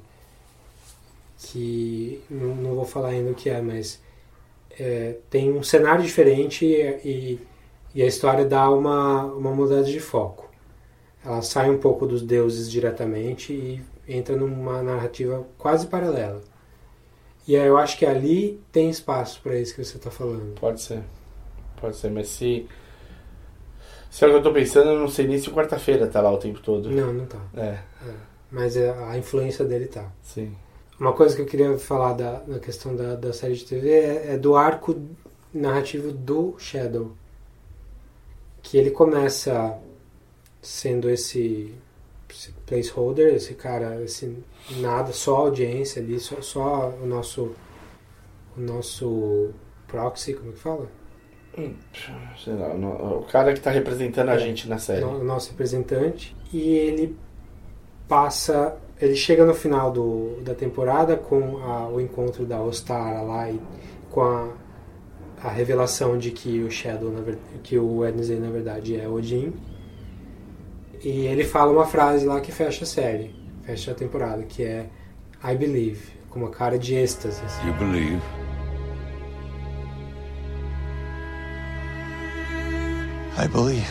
que 1.38 2.22
não, 2.30 2.54
não 2.54 2.74
vou 2.74 2.84
falar 2.84 3.10
ainda 3.10 3.30
o 3.30 3.34
que 3.34 3.50
é, 3.50 3.60
mas 3.60 4.00
é, 4.78 5.16
tem 5.30 5.52
um 5.52 5.62
cenário 5.62 6.02
diferente 6.02 6.64
e, 6.64 7.38
e 7.94 8.02
a 8.02 8.06
história 8.06 8.44
dá 8.44 8.70
uma, 8.70 9.24
uma 9.24 9.50
mudança 9.52 9.90
de 9.90 10.00
foco. 10.00 10.50
Ela 11.24 11.42
sai 11.42 11.70
um 11.70 11.78
pouco 11.78 12.06
dos 12.06 12.22
deuses 12.22 12.70
diretamente 12.70 13.52
e 13.52 13.82
entra 14.08 14.36
numa 14.36 14.82
narrativa 14.82 15.46
quase 15.58 15.86
paralela. 15.86 16.42
E 17.46 17.56
aí 17.56 17.66
eu 17.66 17.76
acho 17.78 17.96
que 17.96 18.04
ali 18.04 18.60
tem 18.72 18.90
espaço 18.90 19.40
para 19.40 19.56
isso 19.56 19.74
que 19.74 19.84
você 19.84 19.96
está 19.96 20.10
falando. 20.10 20.58
Pode 20.58 20.80
ser. 20.80 21.02
Pode 21.80 21.96
ser, 21.96 22.10
mas 22.10 22.28
se. 22.28 22.66
Se 24.10 24.24
é 24.24 24.28
o 24.28 24.30
que 24.30 24.36
eu 24.36 24.42
tô 24.42 24.52
pensando, 24.52 24.90
eu 24.90 24.98
não 24.98 25.08
sei 25.08 25.26
nem 25.26 25.38
se 25.38 25.50
quarta-feira 25.50 26.06
tá 26.06 26.20
lá 26.20 26.32
o 26.32 26.38
tempo 26.38 26.60
todo. 26.60 26.90
Não, 26.90 27.12
não 27.12 27.26
tá. 27.26 27.38
É, 27.54 27.78
É, 28.06 28.14
mas 28.50 28.76
é, 28.76 28.90
a 28.90 29.16
influência 29.18 29.64
dele 29.64 29.86
tá. 29.86 30.10
sim. 30.22 30.54
Uma 30.98 31.12
coisa 31.12 31.36
que 31.36 31.42
eu 31.42 31.46
queria 31.46 31.76
falar 31.78 32.14
da, 32.14 32.42
na 32.46 32.58
questão 32.58 32.96
da, 32.96 33.14
da 33.14 33.30
série 33.30 33.54
de 33.54 33.66
TV 33.66 33.90
é, 33.90 34.32
é 34.32 34.38
do 34.38 34.56
arco 34.56 34.96
narrativo 35.52 36.10
do 36.10 36.54
Shadow. 36.58 37.12
Que 38.62 38.78
ele 38.78 38.90
começa 38.90 39.78
sendo 40.62 41.10
esse, 41.10 41.74
esse 42.36 42.52
placeholder, 42.66 43.34
esse 43.34 43.54
cara, 43.54 44.02
esse 44.02 44.36
nada, 44.78 45.12
só 45.12 45.36
a 45.36 45.40
audiência 45.40 46.02
ali, 46.02 46.18
só, 46.20 46.40
só 46.40 46.92
o 47.02 47.06
nosso 47.06 47.52
o 48.56 48.60
nosso 48.60 49.50
proxy, 49.86 50.34
como 50.34 50.50
é 50.50 50.52
que 50.52 50.58
fala? 50.58 50.86
Sei 52.42 52.52
lá, 52.54 52.74
o 52.74 53.22
cara 53.24 53.54
que 53.54 53.60
tá 53.60 53.70
representando 53.70 54.28
a 54.30 54.34
É. 54.34 54.38
gente 54.38 54.68
na 54.68 54.78
série. 54.78 55.04
o 55.04 55.24
nosso 55.24 55.50
representante 55.50 56.36
e 56.52 56.68
ele 56.74 57.16
passa 58.08 58.76
ele 59.00 59.14
chega 59.14 59.44
no 59.44 59.52
final 59.54 59.90
do, 59.90 60.40
da 60.42 60.54
temporada 60.54 61.16
com 61.16 61.58
a- 61.58 61.86
o 61.88 62.00
encontro 62.00 62.46
da 62.46 62.60
Ostara 62.62 63.20
lá 63.20 63.50
e 63.50 63.60
com 64.10 64.22
a, 64.22 64.48
a 65.42 65.50
revelação 65.50 66.16
de 66.16 66.30
que 66.30 66.62
o 66.62 66.70
Shadow 66.70 67.12
que 67.62 67.78
o 67.78 67.98
Wednesday 67.98 68.38
na 68.38 68.48
verdade 68.50 68.98
é 68.98 69.06
Odin 69.06 69.52
e 71.02 71.26
ele 71.26 71.44
fala 71.44 71.72
uma 71.72 71.86
frase 71.86 72.24
lá 72.26 72.40
que 72.40 72.50
fecha 72.52 72.84
a 72.84 72.86
série 72.86 73.34
fecha 73.64 73.92
a 73.92 73.94
temporada 73.94 74.42
que 74.44 74.64
é 74.64 74.86
I 75.44 75.54
believe 75.54 76.12
com 76.30 76.38
uma 76.40 76.50
cara 76.50 76.78
de 76.78 76.94
êxtase 76.94 77.40
assim. 77.44 77.66
You 77.66 77.74
believe? 77.74 78.20
I 83.38 83.48
believe. 83.48 83.86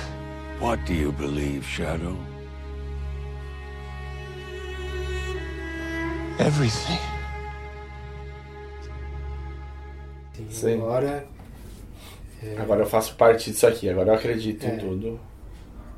What 0.60 0.84
do 0.86 0.94
you 0.94 1.12
believe, 1.12 1.64
Shadow? 1.66 2.16
Everything. 6.40 7.00
Sim. 10.50 10.76
agora 10.82 11.28
Agora 12.58 12.82
eu 12.82 12.86
faço 12.86 13.16
parte 13.16 13.52
disso 13.52 13.66
aqui, 13.66 13.90
agora 13.90 14.10
eu 14.10 14.16
acredito 14.16 14.66
É. 14.66 14.76
em 14.76 14.78
tudo. 14.78 15.20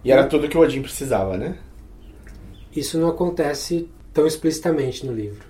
E 0.07 0.11
era 0.11 0.25
tudo 0.27 0.47
que 0.47 0.57
o 0.57 0.61
Odin 0.61 0.81
precisava, 0.81 1.37
né? 1.37 1.57
isso 2.75 2.97
não 2.99 3.07
acontece 3.09 3.89
tão 4.13 4.27
explicitamente 4.27 5.05
no 5.05 5.11
livro 5.13 5.45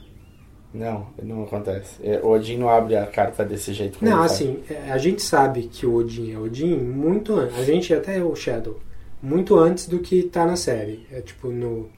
Não, 0.73 1.07
não 1.21 1.43
acontece. 1.43 1.95
É, 2.01 2.19
O 2.23 2.29
Odin 2.29 2.57
não 2.57 2.69
abre 2.69 2.95
a 2.95 3.05
carta 3.05 3.43
desse 3.43 3.73
jeito. 3.73 3.97
Não, 4.03 4.21
assim, 4.23 4.59
é, 4.69 4.91
a 4.91 4.97
gente 4.97 5.21
sabe 5.21 5.63
que 5.63 5.85
o 5.85 5.95
Odin 5.95 6.31
é 6.33 6.37
Odin 6.39 6.75
muito 6.77 7.33
antes. 7.35 7.57
A 7.57 7.63
gente 7.63 7.93
até 7.93 8.23
o 8.23 8.33
Shadow. 8.35 8.79
Muito 9.21 9.57
antes 9.57 9.87
do 9.87 9.99
que 9.99 10.23
tá 10.23 10.45
na 10.45 10.55
série. 10.55 11.05
É 11.11 11.19
tipo 11.21 11.49
no, 11.49 11.89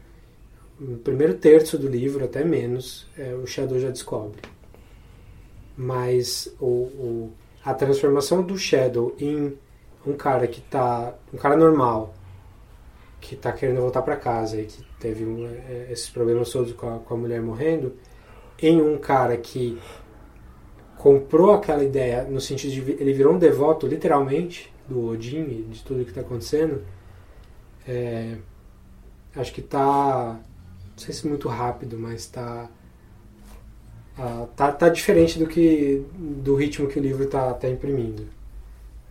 no 0.79 0.97
primeiro 0.97 1.33
terço 1.35 1.77
do 1.77 1.87
livro, 1.87 2.23
até 2.25 2.43
menos, 2.43 3.05
é, 3.17 3.33
o 3.33 3.45
Shadow 3.45 3.79
já 3.79 3.89
descobre. 3.89 4.39
Mas 5.77 6.53
o, 6.59 6.65
o- 6.65 7.31
a 7.63 7.73
transformação 7.73 8.41
do 8.41 8.57
Shadow 8.57 9.15
em 9.19 9.53
um 10.05 10.13
cara 10.13 10.47
que 10.47 10.61
tá. 10.61 11.13
um 11.33 11.37
cara 11.37 11.55
normal, 11.57 12.13
que 13.19 13.35
tá 13.35 13.51
querendo 13.51 13.81
voltar 13.81 14.01
para 14.01 14.15
casa 14.15 14.59
e 14.59 14.65
que 14.65 14.83
teve 14.99 15.25
um, 15.25 15.47
é, 15.47 15.87
esses 15.91 16.09
problemas 16.09 16.49
todos 16.49 16.73
com 16.73 16.95
a, 16.95 16.99
com 16.99 17.13
a 17.13 17.17
mulher 17.17 17.41
morrendo, 17.41 17.93
em 18.61 18.81
um 18.81 18.97
cara 18.97 19.37
que 19.37 19.77
comprou 20.97 21.53
aquela 21.53 21.83
ideia 21.83 22.23
no 22.23 22.41
sentido 22.41 22.71
de 22.71 22.91
ele 22.91 23.13
virou 23.13 23.33
um 23.33 23.39
devoto 23.39 23.87
literalmente 23.87 24.73
do 24.87 25.05
Odin 25.07 25.43
e 25.43 25.67
de 25.69 25.83
tudo 25.83 26.03
que 26.03 26.11
está 26.11 26.21
acontecendo 26.21 26.83
é, 27.87 28.35
acho 29.35 29.53
que 29.53 29.61
tá 29.61 30.39
não 30.91 30.97
sei 30.97 31.13
se 31.13 31.25
muito 31.25 31.47
rápido 31.47 31.97
mas 31.97 32.25
tá 32.25 32.69
tá, 34.55 34.71
tá 34.71 34.89
diferente 34.89 35.39
do 35.39 35.47
que 35.47 36.05
do 36.13 36.55
ritmo 36.55 36.87
que 36.87 36.99
o 36.99 37.01
livro 37.01 37.25
tá, 37.27 37.53
tá 37.53 37.69
imprimindo. 37.69 38.27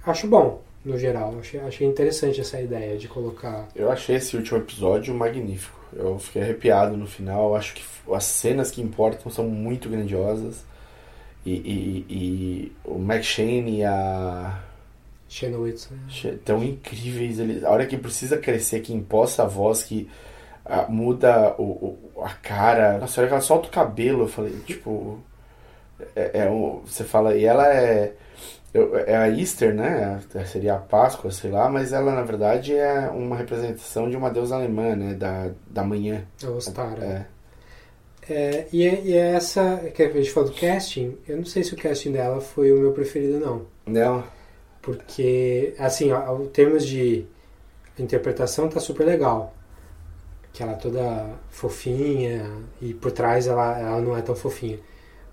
Acho 0.04 0.26
bom 0.26 0.62
no 0.88 0.98
geral 0.98 1.34
achei, 1.38 1.60
achei 1.60 1.86
interessante 1.86 2.40
essa 2.40 2.60
ideia 2.60 2.96
de 2.96 3.06
colocar 3.08 3.68
Eu 3.76 3.90
achei 3.90 4.16
esse 4.16 4.36
último 4.36 4.58
episódio 4.58 5.14
magnífico. 5.14 5.78
Eu 5.92 6.18
fiquei 6.18 6.42
arrepiado 6.42 6.96
no 6.96 7.06
final. 7.06 7.50
Eu 7.50 7.56
acho 7.56 7.74
que 7.74 7.82
as 8.12 8.24
cenas 8.24 8.70
que 8.70 8.80
importam 8.82 9.30
são 9.30 9.46
muito 9.48 9.88
grandiosas. 9.88 10.64
E, 11.46 11.52
e, 11.52 12.06
e 12.10 12.72
o 12.84 12.98
Mac 12.98 13.22
Shane 13.22 13.78
e 13.78 13.84
a. 13.84 14.58
Shenowitz 15.28 15.88
né? 15.90 16.38
tão 16.44 16.62
incríveis. 16.64 17.38
Eles, 17.38 17.64
a 17.64 17.70
hora 17.70 17.86
que 17.86 17.96
precisa 17.96 18.36
crescer, 18.38 18.80
que 18.80 18.92
empossa 18.92 19.42
a 19.44 19.46
voz, 19.46 19.82
que 19.82 20.08
ah, 20.64 20.86
muda 20.88 21.54
o, 21.58 21.62
o- 22.16 22.22
a 22.22 22.30
cara. 22.30 22.98
Nossa, 22.98 23.20
a 23.20 23.22
hora 23.22 23.28
que 23.28 23.34
ela 23.34 23.42
solta 23.42 23.68
o 23.68 23.70
cabelo, 23.70 24.24
eu 24.24 24.28
falei, 24.28 24.54
tipo. 24.66 25.18
É, 26.14 26.40
é 26.44 26.50
um- 26.50 26.80
você 26.84 27.04
fala, 27.04 27.34
e 27.36 27.44
ela 27.44 27.66
é. 27.72 28.14
Eu- 28.74 28.96
É 28.98 29.16
a 29.16 29.28
Easter, 29.28 29.74
né? 29.74 30.20
Seria 30.46 30.74
a 30.74 30.78
Páscoa, 30.78 31.30
sei 31.30 31.50
lá, 31.50 31.68
mas 31.68 31.92
ela 31.92 32.14
na 32.14 32.22
verdade 32.22 32.74
é 32.76 33.08
uma 33.08 33.36
representação 33.36 34.08
de 34.10 34.16
uma 34.16 34.30
deusa 34.30 34.56
alemã, 34.56 34.94
né? 34.96 35.14
Da, 35.14 35.50
da 35.66 35.82
manhã. 35.84 36.24
É 36.42 36.46
Ostara. 36.48 37.04
É. 37.04 37.38
É, 38.30 38.66
e, 38.72 38.86
é, 38.86 39.00
e 39.02 39.12
é 39.14 39.32
essa 39.32 39.78
que 39.94 40.02
a 40.02 40.10
gente 40.12 40.30
falou 40.30 40.50
do 40.50 40.54
casting. 40.54 41.16
Eu 41.26 41.38
não 41.38 41.46
sei 41.46 41.64
se 41.64 41.72
o 41.72 41.76
casting 41.76 42.12
dela 42.12 42.40
foi 42.40 42.70
o 42.72 42.78
meu 42.78 42.92
preferido, 42.92 43.40
não. 43.40 43.62
Não? 43.86 44.22
Porque, 44.82 45.74
assim, 45.78 46.12
ó, 46.12 46.38
em 46.38 46.46
termos 46.48 46.86
de 46.86 47.24
interpretação, 47.98 48.68
tá 48.68 48.80
super 48.80 49.04
legal. 49.06 49.54
Que 50.52 50.62
ela 50.62 50.72
é 50.72 50.76
toda 50.76 51.26
fofinha 51.48 52.50
e 52.82 52.92
por 52.94 53.12
trás 53.12 53.46
ela, 53.46 53.78
ela 53.78 54.00
não 54.00 54.16
é 54.16 54.20
tão 54.22 54.34
fofinha. 54.36 54.78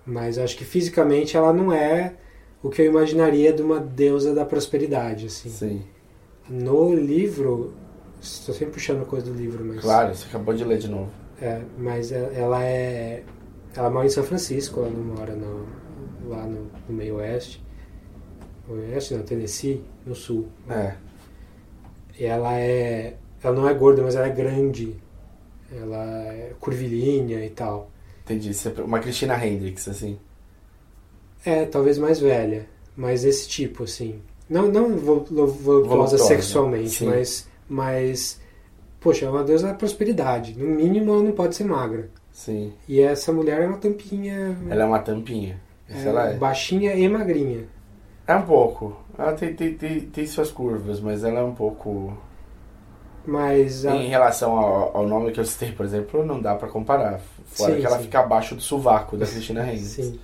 Mas 0.06 0.38
acho 0.38 0.56
que 0.58 0.64
fisicamente 0.66 1.36
ela 1.36 1.52
não 1.52 1.74
é 1.74 2.14
o 2.66 2.70
que 2.70 2.82
eu 2.82 2.86
imaginaria 2.86 3.54
de 3.54 3.62
uma 3.62 3.80
deusa 3.80 4.34
da 4.34 4.44
prosperidade, 4.46 5.28
assim. 5.28 5.50
Sim. 5.50 5.84
No 6.50 6.94
livro, 6.94 7.74
estou 8.22 8.54
sempre 8.54 8.74
puxando 8.74 9.06
coisa 9.06 9.26
do 9.32 9.34
livro, 9.34 9.64
mas 9.66 9.80
Claro, 9.82 10.14
você 10.16 10.28
acabou 10.28 10.54
de 10.54 10.64
ler 10.64 10.78
de 10.78 10.88
novo. 10.90 11.10
é, 11.42 11.62
mas 11.78 12.12
é- 12.12 12.32
ela 12.36 12.64
é. 12.64 13.24
Ela 13.76 13.90
mora 13.90 14.06
em 14.06 14.10
São 14.10 14.24
Francisco, 14.24 14.80
ela 14.82 14.90
não 14.90 15.16
mora 15.16 15.36
no- 15.36 15.66
lá 16.30 16.46
no, 16.46 16.68
no 16.88 16.96
meio 16.96 17.16
oeste. 17.16 17.62
Oeste, 18.70 19.14
não, 19.14 19.24
Tennessee, 19.24 19.84
no 20.06 20.16
sul. 20.16 20.48
É. 20.70 20.94
E 22.18 22.26
ela 22.26 22.58
é. 22.58 23.16
Ela 23.44 23.54
não 23.56 23.68
é 23.68 23.74
gorda, 23.74 24.02
mas 24.02 24.16
ela 24.16 24.28
é 24.28 24.30
grande. 24.32 24.96
Ela 25.72 26.04
é 26.32 26.54
curvilínea 26.60 27.44
e 27.46 27.50
tal. 27.50 27.92
Entendi. 28.24 28.54
Você- 28.54 28.70
Uma 28.82 29.00
Christina 29.00 29.36
Hendricks, 29.46 29.88
assim. 29.88 30.18
É, 31.46 31.66
talvez 31.66 31.98
mais 31.98 32.20
velha. 32.20 32.66
Mas 32.98 33.24
esse 33.26 33.48
tipo, 33.48 33.84
assim. 33.84 34.22
Não, 34.50 34.68
não 34.72 34.96
vo- 34.98 35.26
vo- 35.30 35.48
voluptuosa 35.48 36.18
sexualmente, 36.18 36.90
sim. 36.90 37.06
mas. 37.08 37.48
Mas. 37.70 38.42
Poxa, 39.00 39.26
é 39.26 39.30
uma 39.30 39.44
deusa 39.44 39.68
da 39.68 39.74
prosperidade. 39.74 40.58
No 40.58 40.66
mínimo, 40.66 41.14
ela 41.14 41.24
não 41.24 41.32
pode 41.32 41.56
ser 41.56 41.64
magra. 41.66 42.10
Sim. 42.32 42.74
E 42.88 43.00
essa 43.00 43.32
mulher 43.32 43.62
é 43.62 43.68
uma 43.68 43.78
tampinha. 43.78 44.58
Ela 44.70 44.84
é 44.84 44.86
uma 44.86 45.00
tampinha. 45.00 45.60
É, 45.88 46.04
ela 46.08 46.32
é. 46.32 46.34
Baixinha 46.38 46.94
e 46.96 47.08
magrinha. 47.08 47.66
É 48.28 48.36
um 48.36 48.42
pouco. 48.42 48.98
Ela 49.18 49.34
tem, 49.34 49.54
tem, 49.54 49.74
tem, 49.76 50.00
tem 50.02 50.26
suas 50.26 50.50
curvas, 50.50 51.00
mas 51.00 51.24
ela 51.24 51.40
é 51.40 51.44
um 51.44 51.54
pouco. 51.54 52.18
Mas. 53.26 53.86
a- 53.86 53.96
Em 53.96 54.08
relação 54.08 54.58
ao, 54.58 54.98
ao 54.98 55.08
nome 55.08 55.32
que 55.32 55.40
eu 55.40 55.46
citei, 55.46 55.72
por 55.72 55.86
exemplo, 55.86 56.26
não 56.26 56.42
dá 56.42 56.56
pra 56.56 56.68
comparar. 56.68 57.20
Fora 57.48 57.74
Sim, 57.74 57.80
que 57.80 57.86
ela 57.86 57.98
sim. 57.98 58.04
fica 58.04 58.20
abaixo 58.20 58.56
do 58.56 58.62
sovaco 58.62 59.16
da 59.18 59.26
Christina 59.26 59.64
Hendricks. 59.64 59.88
Sim. 59.88 60.20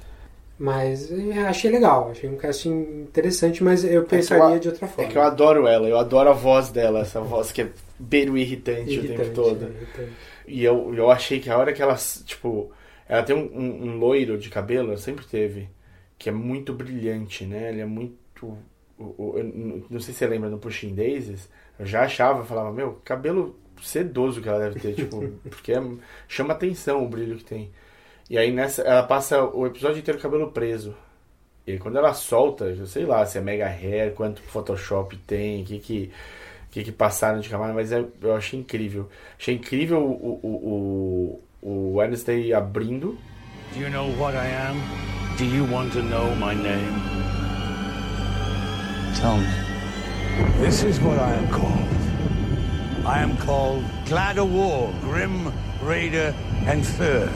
Mas 0.61 1.09
eu 1.11 1.47
achei 1.47 1.71
legal, 1.71 2.11
achei 2.11 2.29
um 2.29 2.37
casting 2.37 2.81
interessante, 3.01 3.63
mas 3.63 3.83
eu 3.83 3.89
É 3.89 3.91
que 3.91 3.97
eu 3.97 4.05
pensaria 4.05 4.59
de 4.59 4.67
outra 4.69 4.87
forma. 4.87 5.09
É 5.09 5.11
que 5.11 5.17
eu 5.17 5.21
adoro 5.23 5.65
ela, 5.65 5.89
eu 5.89 5.97
adoro 5.97 6.29
a 6.29 6.33
voz 6.33 6.69
dela, 6.69 6.99
essa 6.99 7.19
voz 7.19 7.51
que 7.51 7.63
é 7.63 7.69
beiro 7.99 8.37
irritante, 8.37 8.91
o 8.91 8.93
Irritante, 8.93 9.21
tempo 9.21 9.33
todo. 9.35 9.65
é. 9.65 10.07
E 10.47 10.63
eu, 10.63 10.93
eu 10.93 11.09
achei 11.09 11.39
que 11.39 11.49
a 11.49 11.57
hora 11.57 11.73
que 11.73 11.81
ela, 11.81 11.95
tipo, 12.25 12.71
ela 13.09 13.23
tem 13.23 13.35
um, 13.35 13.49
um, 13.59 13.83
um 13.89 13.97
loiro 13.97 14.37
de 14.37 14.49
cabelo, 14.51 14.89
ela 14.89 14.97
sempre 14.97 15.25
teve, 15.25 15.67
que 16.19 16.29
é 16.29 16.31
muito 16.31 16.73
brilhante, 16.73 17.43
né? 17.43 17.69
Ele 17.69 17.81
é 17.81 17.85
muito. 17.85 18.15
o- 18.99 19.15
o- 19.17 19.33
eu 19.37 19.43
não- 19.43 19.83
não 19.89 19.99
sei 19.99 20.13
se 20.13 20.19
você 20.19 20.27
lembra 20.27 20.47
no 20.47 20.59
Pushing 20.59 20.93
Daisies, 20.93 21.49
eu 21.79 21.87
já 21.87 22.03
achava, 22.03 22.41
eu 22.41 22.45
falava, 22.45 22.71
meu, 22.71 22.99
cabelo 23.03 23.55
sedoso 23.81 24.39
que 24.41 24.47
ela 24.47 24.59
deve 24.59 24.79
ter, 24.79 24.93
tipo, 24.93 25.23
porque 25.49 25.73
é- 25.73 25.81
chama 26.27 26.53
atenção 26.53 27.03
o 27.03 27.09
brilho 27.09 27.37
que 27.37 27.43
tem. 27.45 27.71
E 28.31 28.37
aí 28.37 28.49
nessa, 28.49 28.81
ela 28.83 29.03
passa 29.03 29.43
o 29.43 29.67
episódio 29.67 29.99
inteiro 29.99 30.17
com 30.17 30.25
o 30.25 30.31
cabelo 30.31 30.51
preso. 30.53 30.95
E 31.67 31.73
aí 31.73 31.77
quando 31.77 31.97
ela 31.97 32.13
solta, 32.13 32.63
eu 32.63 32.87
sei 32.87 33.05
lá 33.05 33.25
se 33.25 33.37
é 33.37 33.41
mega 33.41 33.65
hair, 33.67 34.13
quanto 34.13 34.41
Photoshop 34.41 35.17
tem, 35.27 35.61
o 35.61 35.65
que 35.65 35.79
que, 35.79 36.11
que 36.71 36.83
que 36.85 36.91
passaram 36.93 37.41
de 37.41 37.49
camada, 37.49 37.73
mas 37.73 37.91
é- 37.91 38.05
eu 38.21 38.33
achei 38.33 38.57
incrível. 38.57 39.09
Achei 39.37 39.55
incrível 39.55 39.99
o, 39.99 40.39
o, 40.41 41.41
o, 41.61 41.69
o 41.69 41.95
Wednesday 41.97 42.53
abrindo. 42.53 43.17
Do 43.73 43.81
you 43.81 43.89
know 43.89 44.07
what 44.17 44.33
I 44.33 44.47
am? 44.47 44.77
Do 45.37 45.43
you 45.43 45.65
want 45.69 45.91
to 45.91 46.01
know 46.01 46.33
my 46.37 46.55
name? 46.55 47.01
Tell 49.19 49.35
me. 49.35 50.63
This 50.65 50.83
is 50.83 51.01
what 51.01 51.19
I 51.19 51.33
am 51.35 51.49
called. 51.49 53.05
I 53.05 53.21
am 53.23 53.35
called 53.45 53.83
Glad 54.07 54.37
of 54.37 54.49
War, 54.53 54.89
Grim, 55.01 55.51
Raider, 55.83 56.33
and 56.65 56.81
Third. 56.85 57.29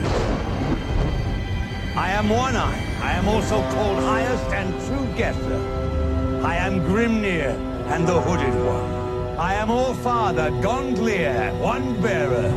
I 1.97 2.11
am 2.11 2.27
One 2.27 2.57
Eye. 2.57 2.99
I 3.01 3.13
am 3.13 3.29
also 3.29 3.61
called 3.71 3.99
Highest 3.99 4.43
and 4.51 4.73
True 4.85 5.07
Guesser. 5.15 6.41
I 6.43 6.57
am 6.57 6.81
Grimnir 6.81 7.55
and 7.87 8.05
the 8.05 8.19
Hooded 8.19 8.53
One. 8.65 9.37
I 9.39 9.53
am 9.53 9.71
All 9.71 9.93
Father, 9.93 10.49
Gondlier, 10.61 11.57
One 11.61 12.01
Bearer. 12.01 12.51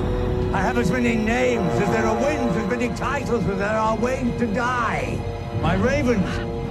I 0.52 0.60
have 0.60 0.76
as 0.76 0.90
many 0.90 1.14
names 1.14 1.72
as 1.74 1.88
there 1.90 2.04
are 2.04 2.16
winds, 2.16 2.56
as 2.56 2.68
many 2.68 2.88
titles 2.96 3.46
as 3.46 3.58
there 3.58 3.78
are 3.78 3.96
ways 3.96 4.36
to 4.40 4.46
die. 4.48 5.16
My 5.62 5.74
ravens 5.74 6.26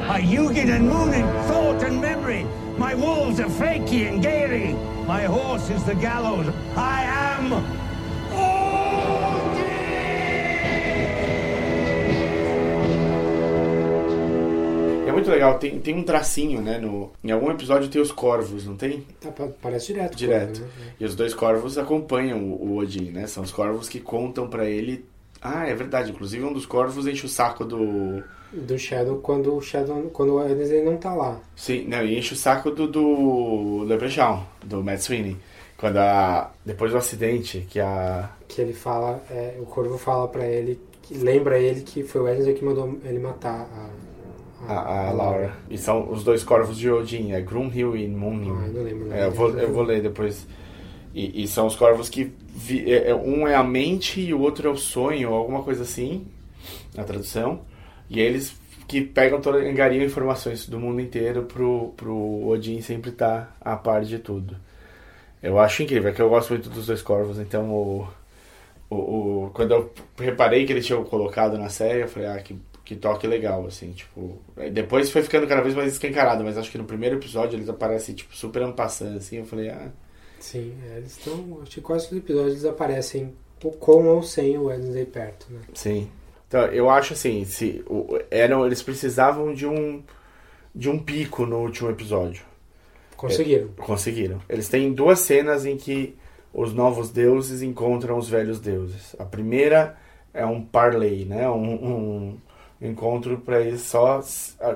are 0.10 0.20
Hugin 0.20 0.70
and 0.76 0.90
Moonin, 0.90 1.48
thought 1.48 1.82
and 1.84 2.02
memory. 2.02 2.46
My 2.78 2.96
wolves 2.96 3.40
are 3.40 3.48
Fakey 3.48 4.10
and 4.10 4.22
Gary. 4.22 4.74
My 5.06 5.24
horse 5.24 5.70
is 5.70 5.86
the 5.86 5.96
gallows. 5.96 6.54
I 6.76 7.04
am 7.04 7.87
muito 15.18 15.30
legal, 15.32 15.58
tem, 15.60 15.80
tem 15.80 15.96
um 15.96 16.04
tracinho, 16.04 16.62
né? 16.62 16.78
No, 16.78 17.12
em 17.24 17.32
algum 17.32 17.52
episódio 17.52 17.90
tem 17.90 18.02
os 18.02 18.12
corvos, 18.12 18.66
não 18.66 18.76
tem? 18.76 19.06
Tá, 19.20 19.30
pa- 19.32 19.50
parece 19.62 19.88
direto. 19.94 20.16
Direto. 20.16 20.60
ela, 20.60 20.68
né? 20.86 20.94
E 21.00 21.06
os 21.06 21.16
dois 21.16 21.34
corvos 21.34 21.78
acompanham 21.78 22.40
o, 22.44 22.72
o 22.74 22.78
Odin, 22.78 23.12
né? 23.12 23.28
São 23.28 23.44
os 23.44 23.52
corvos 23.52 23.88
que 23.90 24.00
contam 24.00 24.48
pra 24.48 24.66
ele. 24.66 25.06
Ah, 25.42 25.68
é 25.68 25.74
verdade. 25.76 26.12
Inclusive 26.12 26.44
um 26.44 26.54
dos 26.54 26.66
corvos 26.66 27.06
enche 27.08 27.26
o 27.26 27.30
saco 27.30 27.64
do. 27.66 28.24
Do 28.54 28.80
Shadow 28.80 29.18
quando 29.18 29.56
o 29.56 29.62
Shadow. 29.62 30.04
Quando 30.14 30.30
o 30.34 30.36
Wednesday 30.38 30.84
não 30.84 30.98
tá 30.98 31.14
lá. 31.14 31.40
Sim, 31.56 31.86
não, 31.88 32.04
e 32.04 32.18
enche 32.18 32.34
o 32.34 32.38
saco 32.38 32.72
do, 32.72 32.88
do 32.88 33.84
Leprechaun, 33.84 34.42
do 34.64 34.84
Matt 34.84 35.00
Sweeney. 35.02 35.38
Quando 35.78 35.98
a. 35.98 36.52
Depois 36.66 36.92
do 36.92 36.98
acidente, 36.98 37.68
que 37.70 37.80
a. 37.80 38.30
Que 38.48 38.62
ele 38.62 38.74
fala. 38.74 39.22
é, 39.30 39.56
o 39.60 39.66
Corvo 39.66 39.98
fala 39.98 40.28
pra 40.28 40.46
ele. 40.46 40.80
Lembra 41.12 41.60
ele 41.60 41.82
que 41.82 42.04
foi 42.04 42.22
o 42.22 42.24
Wednesday 42.24 42.54
que 42.54 42.66
mandou 42.66 42.98
ele 43.06 43.20
matar 43.20 43.62
a. 43.62 43.90
A, 44.68 45.08
a 45.10 45.12
Laura. 45.12 45.54
E 45.70 45.78
são 45.78 46.10
os 46.12 46.24
dois 46.24 46.44
corvos 46.44 46.78
de 46.78 46.90
Odin, 46.90 47.32
é 47.32 47.42
Grumhill 47.42 47.96
e 47.96 48.08
Munhill. 48.08 48.58
Ah, 48.60 48.68
eu 48.68 48.74
não 48.74 48.84
lembro. 48.84 49.14
É, 49.14 49.26
eu, 49.26 49.32
vou, 49.32 49.50
eu 49.58 49.72
vou 49.74 49.84
ler 49.84 50.02
depois. 50.02 50.48
E, 51.14 51.44
e 51.44 51.48
são 51.48 51.68
os 51.68 51.76
corvos 51.76 52.10
que. 52.10 52.32
vi- 52.56 52.92
é- 52.92 53.10
é- 53.10 53.16
um 53.16 53.48
é 53.48 53.56
a 53.56 53.64
mente 53.64 54.20
e 54.22 54.34
o 54.34 54.40
outro 54.42 54.68
é 54.68 54.72
o 54.72 54.78
sonho, 54.78 55.34
alguma 55.34 55.64
coisa 55.64 55.84
assim, 55.84 56.26
na 56.96 57.04
tradução. 57.04 57.62
E 58.10 58.20
eles 58.20 58.56
que 58.88 59.02
pegam 59.02 59.42
toda, 59.42 59.58
angariam 59.60 60.04
informações 60.06 60.68
do 60.68 60.80
mundo 60.80 61.02
inteiro 61.02 61.44
pro, 61.44 61.94
pro 61.98 62.48
Odin 62.48 62.80
sempre 62.82 63.10
estar 63.12 63.56
a 63.60 63.76
par 63.76 64.04
de 64.06 64.18
tudo. 64.18 64.56
Eu 65.44 65.60
acho 65.60 65.84
incrível, 65.84 66.10
é 66.10 66.14
que 66.14 66.22
eu 66.22 66.30
gosto 66.30 66.52
muito 66.52 66.70
dos 66.70 66.88
dois 66.88 67.02
corvos, 67.02 67.38
então 67.38 67.70
o, 67.70 68.08
o, 68.90 68.96
o- 68.96 69.52
quando 69.54 69.72
eu 69.74 69.92
reparei 70.18 70.66
que 70.66 70.72
eles 70.74 70.86
tinham 70.86 71.04
colocado 71.04 71.58
na 71.58 71.70
série, 71.70 72.02
eu 72.04 72.08
falei, 72.08 72.28
ah, 72.30 72.38
que, 72.40 72.58
que 72.88 72.96
toque 72.96 73.28
legal, 73.28 73.66
assim, 73.66 73.92
tipo. 73.92 74.40
Depois 74.72 75.12
foi 75.12 75.22
ficando 75.22 75.46
cada 75.46 75.62
vez 75.62 75.76
mais 75.76 75.92
escancarado, 75.92 76.42
mas 76.42 76.58
acho 76.58 76.72
que 76.72 76.78
no 76.78 76.86
primeiro 76.86 77.18
episódio 77.18 77.58
eles 77.58 77.68
aparecem, 77.68 78.16
tipo, 78.16 78.34
super 78.34 78.62
ampassando, 78.62 79.18
assim, 79.18 79.40
eu 79.40 79.46
falei, 79.46 79.70
ah. 79.70 79.92
Sim, 80.40 80.74
é, 80.90 81.00
eles 81.00 81.18
estão. 81.18 81.60
Acho 81.62 81.72
que 81.72 81.82
quase 81.82 82.06
todos 82.06 82.18
os 82.18 82.24
episódios 82.24 82.54
eles 82.54 82.66
aparecem 82.66 83.34
com 83.78 84.08
ou 84.08 84.24
sem 84.24 84.58
o 84.58 84.68
Wednesday 84.68 85.04
perto, 85.04 85.48
né? 85.52 85.60
Sim. 85.74 86.10
Então, 86.48 86.62
eu 86.68 86.90
acho 86.90 87.12
assim, 87.12 87.44
se 87.44 87.84
eram, 88.32 88.66
eles 88.66 88.82
precisavam 88.82 89.54
de 89.54 89.68
um 89.68 90.02
de 90.74 90.90
um 90.90 90.98
pico 90.98 91.46
no 91.46 91.58
último 91.58 91.90
episódio. 91.90 92.46
Conseguiram. 93.18 93.70
É, 93.78 93.82
conseguiram. 93.82 94.42
Eles 94.48 94.70
têm 94.70 94.94
duas 94.94 95.20
cenas 95.20 95.66
em 95.66 95.76
que 95.76 96.16
os 96.54 96.74
novos 96.74 97.10
deuses 97.12 97.62
encontram 97.62 98.18
os 98.18 98.30
velhos 98.30 98.62
deuses. 98.62 99.14
A 99.20 99.26
primeira 99.26 99.98
é 100.34 100.46
um 100.46 100.64
parley, 100.64 101.26
né? 101.26 101.50
Um, 101.50 101.74
um 101.74 102.38
encontro 102.82 103.40
para 103.40 103.62
eles 103.62 103.82
só 103.82 104.22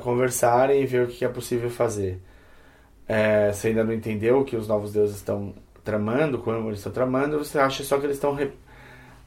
conversarem 0.01 0.81
e 0.81 0.85
ver 0.85 1.05
o 1.05 1.07
que 1.07 1.25
é 1.25 1.29
possível 1.29 1.69
fazer. 1.69 2.19
É, 3.07 3.51
você 3.51 3.69
ainda 3.69 3.83
não 3.83 3.93
entendeu 3.93 4.39
o 4.39 4.45
que 4.45 4.55
os 4.55 4.67
novos 4.67 4.93
deuses 4.93 5.17
estão 5.17 5.53
tramando, 5.83 6.39
como 6.39 6.67
eles 6.69 6.79
estão 6.79 6.91
tramando, 6.91 7.37
você 7.39 7.59
acha 7.59 7.83
só 7.83 7.99
que 7.99 8.05
eles 8.05 8.17
estão 8.17 8.33
re- 8.33 8.51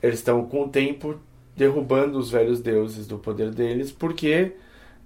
eles 0.03 0.19
estão 0.21 0.45
com 0.47 0.65
o 0.65 0.69
tempo 0.69 1.17
derrubando 1.57 2.19
os 2.19 2.31
velhos 2.31 2.61
deuses 2.61 3.07
do 3.07 3.19
poder 3.19 3.51
deles, 3.51 3.91
porque 3.93 4.53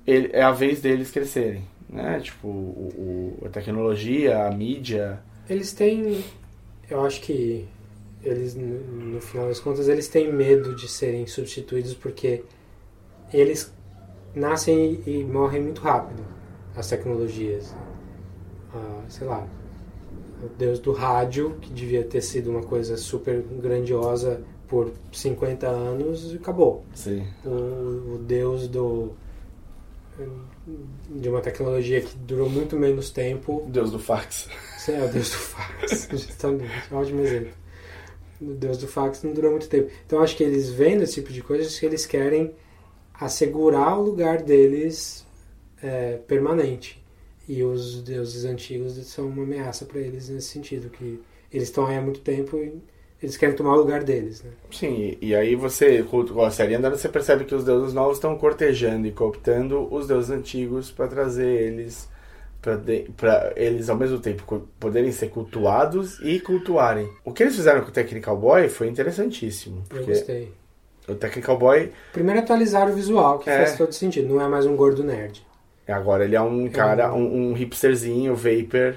ele- 0.06 0.30
é 0.32 0.42
a 0.42 0.52
vez 0.52 0.80
deles 0.80 1.10
crescerem, 1.10 1.64
né? 1.88 2.20
Tipo, 2.20 2.48
o, 2.48 3.38
o- 3.42 3.46
a 3.46 3.50
tecnologia, 3.50 4.46
a 4.46 4.50
mídia, 4.52 5.20
Eles 5.48 5.72
têm. 5.72 6.22
Eu 6.90 7.04
acho 7.04 7.20
que 7.22 7.66
eles, 8.22 8.54
no 8.54 9.20
final 9.20 9.48
das 9.48 9.60
contas, 9.60 9.88
eles 9.88 10.08
têm 10.08 10.32
medo 10.32 10.74
de 10.76 10.88
serem 10.88 11.26
substituídos 11.26 11.94
porque 11.94 12.44
eles 13.32 13.72
nascem 14.34 15.02
e, 15.06 15.24
morrem 15.24 15.62
muito 15.62 15.80
rápido, 15.80 16.22
as 16.76 16.88
tecnologias. 16.88 17.74
Ah, 18.74 19.02
sei 19.08 19.26
lá, 19.26 19.46
o 20.42 20.48
deus 20.56 20.78
do 20.78 20.92
rádio, 20.92 21.56
que 21.60 21.72
devia 21.72 22.04
ter 22.04 22.20
sido 22.20 22.50
uma 22.50 22.62
coisa 22.62 22.96
super 22.96 23.42
grandiosa 23.42 24.42
por 24.66 24.92
50 25.12 25.66
anos, 25.66 26.34
acabou. 26.34 26.84
Sim. 26.94 27.26
O, 27.44 28.14
o 28.14 28.18
deus 28.18 28.68
do 28.68 29.14
de 31.08 31.28
uma 31.28 31.40
tecnologia 31.40 32.00
que 32.00 32.16
durou 32.16 32.48
muito 32.48 32.76
menos 32.76 33.10
tempo. 33.10 33.64
Deus 33.68 33.92
do 33.92 33.98
fax. 33.98 34.48
Sim, 34.78 34.92
é 34.92 35.04
o 35.04 35.08
deus 35.08 35.30
do 35.30 35.36
fax, 35.36 36.08
justamente. 36.10 36.72
Ótimo 36.92 37.20
exemplo. 37.20 37.52
O 38.40 38.54
deus 38.54 38.78
do 38.78 38.86
fax 38.86 39.22
não 39.22 39.32
durou 39.32 39.52
muito 39.52 39.68
tempo. 39.68 39.90
Então 40.06 40.20
acho 40.20 40.36
que 40.36 40.42
eles 40.42 40.70
vendo 40.70 41.02
esse 41.02 41.14
tipo 41.14 41.32
de 41.32 41.42
coisas 41.42 41.78
que 41.78 41.86
eles 41.86 42.06
querem 42.06 42.54
assegurar 43.20 43.98
o 43.98 44.02
lugar 44.02 44.42
deles 44.42 45.26
é, 45.82 46.18
permanente. 46.26 47.02
E 47.48 47.62
os 47.62 48.02
deuses 48.02 48.44
antigos 48.44 48.94
são 49.06 49.26
uma 49.28 49.42
ameaça 49.42 49.84
para 49.84 50.00
eles 50.00 50.28
nesse 50.28 50.48
sentido, 50.48 50.90
que 50.90 51.20
eles 51.52 51.68
estão 51.68 51.86
aí 51.86 51.96
há 51.96 52.02
muito 52.02 52.20
tempo 52.20 52.56
e 52.58 52.80
eles 53.22 53.36
querem 53.36 53.56
tomar 53.56 53.74
o 53.74 53.78
lugar 53.78 54.04
deles, 54.04 54.42
né? 54.42 54.50
Sim, 54.70 55.16
e 55.20 55.34
aí 55.34 55.56
você, 55.56 56.04
com 56.04 56.42
a 56.42 56.50
série 56.50 56.74
andando, 56.74 56.96
você 56.96 57.08
percebe 57.08 57.44
que 57.44 57.54
os 57.54 57.64
deuses 57.64 57.94
novos 57.94 58.18
estão 58.18 58.36
cortejando 58.36 59.06
e 59.06 59.12
cooptando 59.12 59.92
os 59.92 60.06
deuses 60.06 60.30
antigos 60.30 60.90
para 60.90 61.08
trazer 61.08 61.46
eles 61.46 62.08
para 62.60 63.52
eles 63.54 63.88
ao 63.88 63.96
mesmo 63.96 64.18
tempo 64.18 64.68
poderem 64.80 65.12
ser 65.12 65.30
cultuados 65.30 66.18
e 66.20 66.40
cultuarem. 66.40 67.08
O 67.24 67.32
que 67.32 67.44
eles 67.44 67.54
fizeram 67.54 67.82
com 67.82 67.88
o 67.88 67.92
Technical 67.92 68.36
Boy 68.36 68.68
foi 68.68 68.88
interessantíssimo. 68.88 69.84
Eu 69.90 70.04
gostei. 70.04 70.52
O 71.08 71.14
Technical 71.14 71.56
Boy. 71.56 71.90
Primeiro 72.12 72.40
atualizar 72.40 72.88
o 72.88 72.92
visual, 72.92 73.38
que 73.38 73.48
é. 73.48 73.56
faz 73.56 73.76
todo 73.76 73.92
sentido. 73.92 74.28
Não 74.28 74.40
é 74.40 74.48
mais 74.48 74.66
um 74.66 74.76
gordo 74.76 75.02
nerd. 75.02 75.46
Agora 75.88 76.24
ele 76.24 76.36
é 76.36 76.40
um 76.40 76.68
cara, 76.68 77.14
um, 77.14 77.50
um 77.50 77.52
hipsterzinho, 77.54 78.34
vapor. 78.34 78.96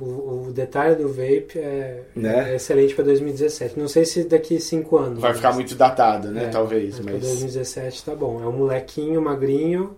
O, 0.00 0.48
o, 0.48 0.52
detalhe 0.52 0.96
do 0.96 1.08
vape 1.08 1.58
é, 1.58 2.02
né? 2.16 2.52
é 2.52 2.56
excelente 2.56 2.94
para 2.94 3.04
2017. 3.04 3.78
Não 3.78 3.86
sei 3.86 4.04
se 4.04 4.24
daqui 4.24 4.58
cinco 4.58 4.96
anos. 4.96 5.20
Vai 5.20 5.34
ficar 5.34 5.52
muito 5.52 5.76
datado, 5.76 6.30
né? 6.30 6.46
É, 6.46 6.48
Talvez. 6.48 6.98
Mas, 6.98 7.14
mas... 7.14 7.22
2017 7.22 8.04
tá 8.04 8.14
bom. 8.14 8.42
É 8.42 8.46
um 8.46 8.52
molequinho 8.52 9.22
magrinho. 9.22 9.96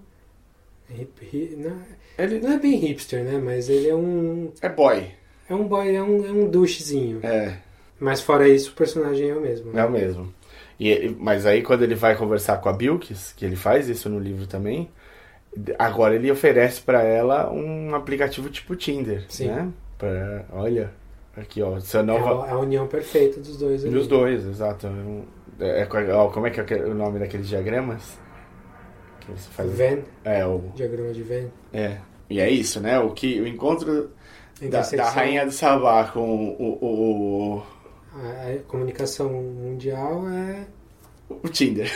Hip, 0.90 1.26
hip, 1.32 1.56
não, 1.56 1.78
ele 2.18 2.40
não 2.40 2.52
é 2.52 2.58
bem 2.58 2.76
hipster, 2.76 3.24
né? 3.24 3.40
Mas 3.42 3.68
ele 3.68 3.88
é 3.88 3.94
um. 3.94 4.52
É 4.60 4.68
boy. 4.68 5.06
É 5.48 5.54
um 5.54 5.66
boy, 5.66 5.94
é 5.94 6.02
um, 6.02 6.26
é 6.26 6.30
um 6.30 6.48
douchezinho. 6.48 7.20
É. 7.22 7.56
Mas 7.98 8.20
fora 8.20 8.48
isso, 8.48 8.70
o 8.70 8.74
personagem 8.74 9.30
é 9.30 9.34
o 9.34 9.40
mesmo. 9.40 9.72
Né? 9.72 9.80
É 9.80 9.84
o 9.84 9.90
mesmo. 9.90 10.34
E, 10.78 11.14
mas 11.18 11.46
aí 11.46 11.62
quando 11.62 11.82
ele 11.82 11.94
vai 11.94 12.16
conversar 12.16 12.58
com 12.58 12.68
a 12.68 12.72
Bilks, 12.72 13.32
que 13.36 13.44
ele 13.44 13.56
faz 13.56 13.88
isso 13.88 14.08
no 14.08 14.18
livro 14.18 14.46
também, 14.46 14.90
agora 15.78 16.14
ele 16.14 16.30
oferece 16.30 16.80
para 16.80 17.02
ela 17.02 17.50
um 17.50 17.94
aplicativo 17.94 18.48
tipo 18.48 18.74
Tinder, 18.74 19.24
Sim. 19.28 19.48
né? 19.48 19.68
Pra, 19.98 20.44
olha, 20.52 20.90
aqui 21.36 21.62
ó, 21.62 21.78
seu 21.80 22.02
nova... 22.02 22.46
é, 22.46 22.50
a, 22.50 22.58
união 22.58 22.86
perfeita 22.86 23.40
dos 23.40 23.56
dois. 23.56 23.84
Ali. 23.84 23.94
Dos 23.94 24.06
dois, 24.08 24.44
exato. 24.44 24.88
É, 25.60 25.82
é, 25.82 26.12
ó, 26.12 26.28
como 26.28 26.46
é 26.46 26.50
que 26.50 26.74
é 26.74 26.84
o 26.84 26.94
nome 26.94 27.18
daqueles 27.18 27.48
diagramas? 27.48 28.18
Que 29.20 29.32
você 29.32 29.48
faz... 29.50 29.70
Venn. 29.72 30.00
É, 30.24 30.44
o... 30.44 30.72
Diagrama 30.74 31.12
de 31.12 31.22
Venn. 31.22 31.48
É. 31.72 31.98
E 32.28 32.40
é 32.40 32.50
isso, 32.50 32.80
né? 32.80 32.98
O, 32.98 33.10
que, 33.10 33.40
o 33.40 33.46
encontro 33.46 34.10
da, 34.70 34.80
da 34.80 35.10
Rainha 35.10 35.44
do 35.44 35.52
Sabá 35.52 36.04
com 36.04 36.20
o, 36.20 36.78
o, 36.80 37.56
o... 37.58 37.62
A, 38.14 38.58
comunicação 38.68 39.30
mundial 39.32 40.28
é... 40.28 40.66
O 41.28 41.48
Tinder. 41.48 41.90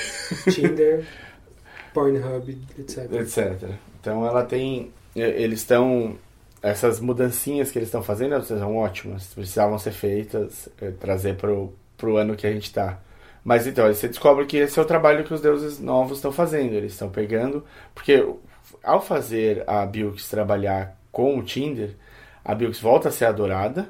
Tinder, 0.51 1.07
Pornhub, 1.95 2.59
etc. 2.79 3.13
Etc. 3.13 3.71
Então 4.01 4.27
ela 4.27 4.45
tem... 4.45 4.93
Eles 5.15 5.61
estão... 5.61 6.17
Essas 6.61 6.99
mudancinhas 6.99 7.71
que 7.71 7.79
eles 7.79 7.89
estão 7.89 8.03
fazendo 8.03 8.43
são 8.43 8.77
ótimas. 8.77 9.33
Precisavam 9.33 9.79
ser 9.79 9.93
feitas, 9.93 10.69
é, 10.81 10.91
trazer 10.91 11.37
pro, 11.37 11.73
pro 11.97 12.17
ano 12.17 12.35
que 12.35 12.47
a 12.47 12.53
gente 12.53 12.65
está. 12.65 12.99
Mas 13.45 13.67
então, 13.67 13.87
você 13.87 14.09
descobre 14.09 14.45
que 14.45 14.57
esse 14.57 14.79
é 14.79 14.83
o 14.83 14.85
trabalho 14.85 15.25
que 15.25 15.33
os 15.33 15.41
deuses 15.41 15.79
novos 15.79 16.19
estão 16.19 16.33
fazendo. 16.33 16.73
Eles 16.73 16.93
estão 16.93 17.09
pegando. 17.09 17.65
Porque 17.95 18.27
ao 18.83 19.01
fazer 19.01 19.65
a 19.67 19.87
Bilks 19.87 20.29
trabalhar 20.29 20.99
com 21.11 21.39
o 21.39 21.43
Tinder, 21.43 21.95
a 22.45 22.55
Bilks 22.55 22.81
volta 22.81 23.09
a 23.09 23.13
ser 23.13 23.27
adorada, 23.27 23.89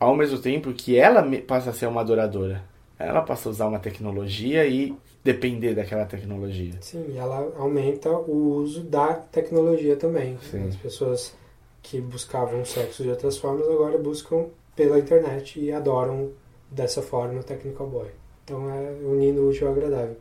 ao 0.00 0.16
mesmo 0.16 0.38
tempo 0.38 0.72
que 0.72 0.96
ela 0.96 1.22
passa 1.46 1.70
a 1.70 1.72
ser 1.72 1.86
uma 1.86 2.00
adoradora. 2.00 2.64
Ela 2.98 3.20
passa 3.22 3.48
a 3.48 3.52
usar 3.52 3.66
uma 3.66 3.78
tecnologia 3.78 4.66
e 4.66 4.94
depender 5.22 5.74
daquela 5.74 6.06
tecnologia. 6.06 6.72
Sim, 6.80 7.16
ela 7.16 7.52
aumenta 7.56 8.10
o 8.10 8.56
uso 8.56 8.82
da 8.82 9.14
tecnologia 9.14 9.96
também. 9.96 10.38
Sim. 10.50 10.68
As 10.68 10.76
pessoas 10.76 11.34
que 11.82 12.00
buscavam 12.00 12.64
sexo 12.64 13.02
de 13.02 13.10
outras 13.10 13.38
formas 13.38 13.68
agora 13.68 13.98
buscam 13.98 14.46
pela 14.74 14.98
internet 14.98 15.60
e 15.60 15.72
adoram 15.72 16.30
dessa 16.70 17.02
forma 17.02 17.40
o 17.40 17.42
Technical 17.42 17.86
Boy. 17.86 18.08
Então 18.44 18.70
é 18.70 18.92
unindo 19.04 19.42
o 19.42 19.48
útil 19.48 19.68
ao 19.68 19.74
agradável. 19.74 20.16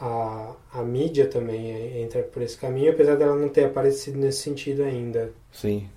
A, 0.00 0.54
a 0.72 0.82
mídia 0.82 1.26
também 1.26 2.02
entra 2.02 2.22
por 2.22 2.42
esse 2.42 2.56
caminho, 2.56 2.90
apesar 2.90 3.16
dela 3.16 3.36
não 3.36 3.48
ter 3.48 3.64
aparecido 3.64 4.18
nesse 4.18 4.42
sentido 4.42 4.82
ainda. 4.82 5.32
Sim. 5.52 5.88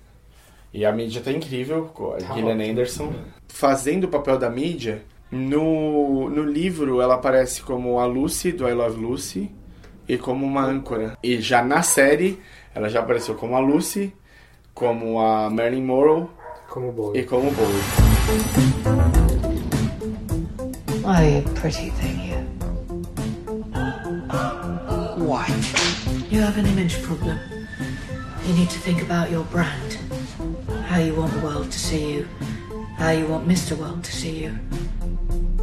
E 0.72 0.84
a 0.84 0.92
mídia 0.92 1.22
tá 1.22 1.32
incrível, 1.32 1.86
com 1.94 2.12
a 2.12 2.16
tá 2.18 2.34
Gillian 2.34 2.54
ótimo. 2.56 2.70
Anderson 2.70 3.12
fazendo 3.48 4.04
o 4.04 4.08
papel 4.08 4.38
da 4.38 4.50
mídia. 4.50 5.02
No, 5.30 6.30
no 6.30 6.42
livro 6.42 7.00
ela 7.02 7.14
aparece 7.14 7.62
como 7.62 7.98
a 7.98 8.06
Lucy 8.06 8.52
do 8.52 8.66
I 8.68 8.72
Love 8.72 8.98
Lucy 9.00 9.50
e 10.08 10.16
como 10.16 10.46
uma 10.46 10.64
âncora. 10.64 11.16
E 11.22 11.40
já 11.40 11.62
na 11.62 11.82
série 11.82 12.38
ela 12.74 12.88
já 12.88 13.00
apareceu 13.00 13.34
como 13.34 13.56
a 13.56 13.60
Lucy, 13.60 14.12
como 14.74 15.20
a 15.20 15.50
Marilyn 15.50 15.84
Monroe 15.84 16.28
como 16.68 16.92
Bowie. 16.92 17.20
e 17.20 17.24
como 17.24 17.50
Bowie. 17.50 17.82
You 21.08 21.14
a 21.14 21.42
pretty 21.60 21.90
thing, 21.90 22.20
you? 22.30 22.36
Why? 25.24 25.46
You 26.30 26.42
have 26.42 26.58
an 26.58 26.66
image 26.66 27.02
problem. 27.02 27.38
You 28.46 28.54
need 28.54 28.68
to 28.70 28.78
think 28.78 29.02
about 29.02 29.30
your 29.30 29.44
brand. 29.44 29.98
How 30.38 31.00
you 31.00 31.14
want 31.16 31.32
the 31.32 31.40
world 31.40 31.70
to 31.72 31.78
see 31.78 32.14
you. 32.14 32.28
How 32.96 33.10
you 33.10 33.26
want 33.26 33.48
Mr. 33.48 33.76
World 33.76 34.04
to 34.04 34.12
see 34.12 34.44
you. 34.44 34.58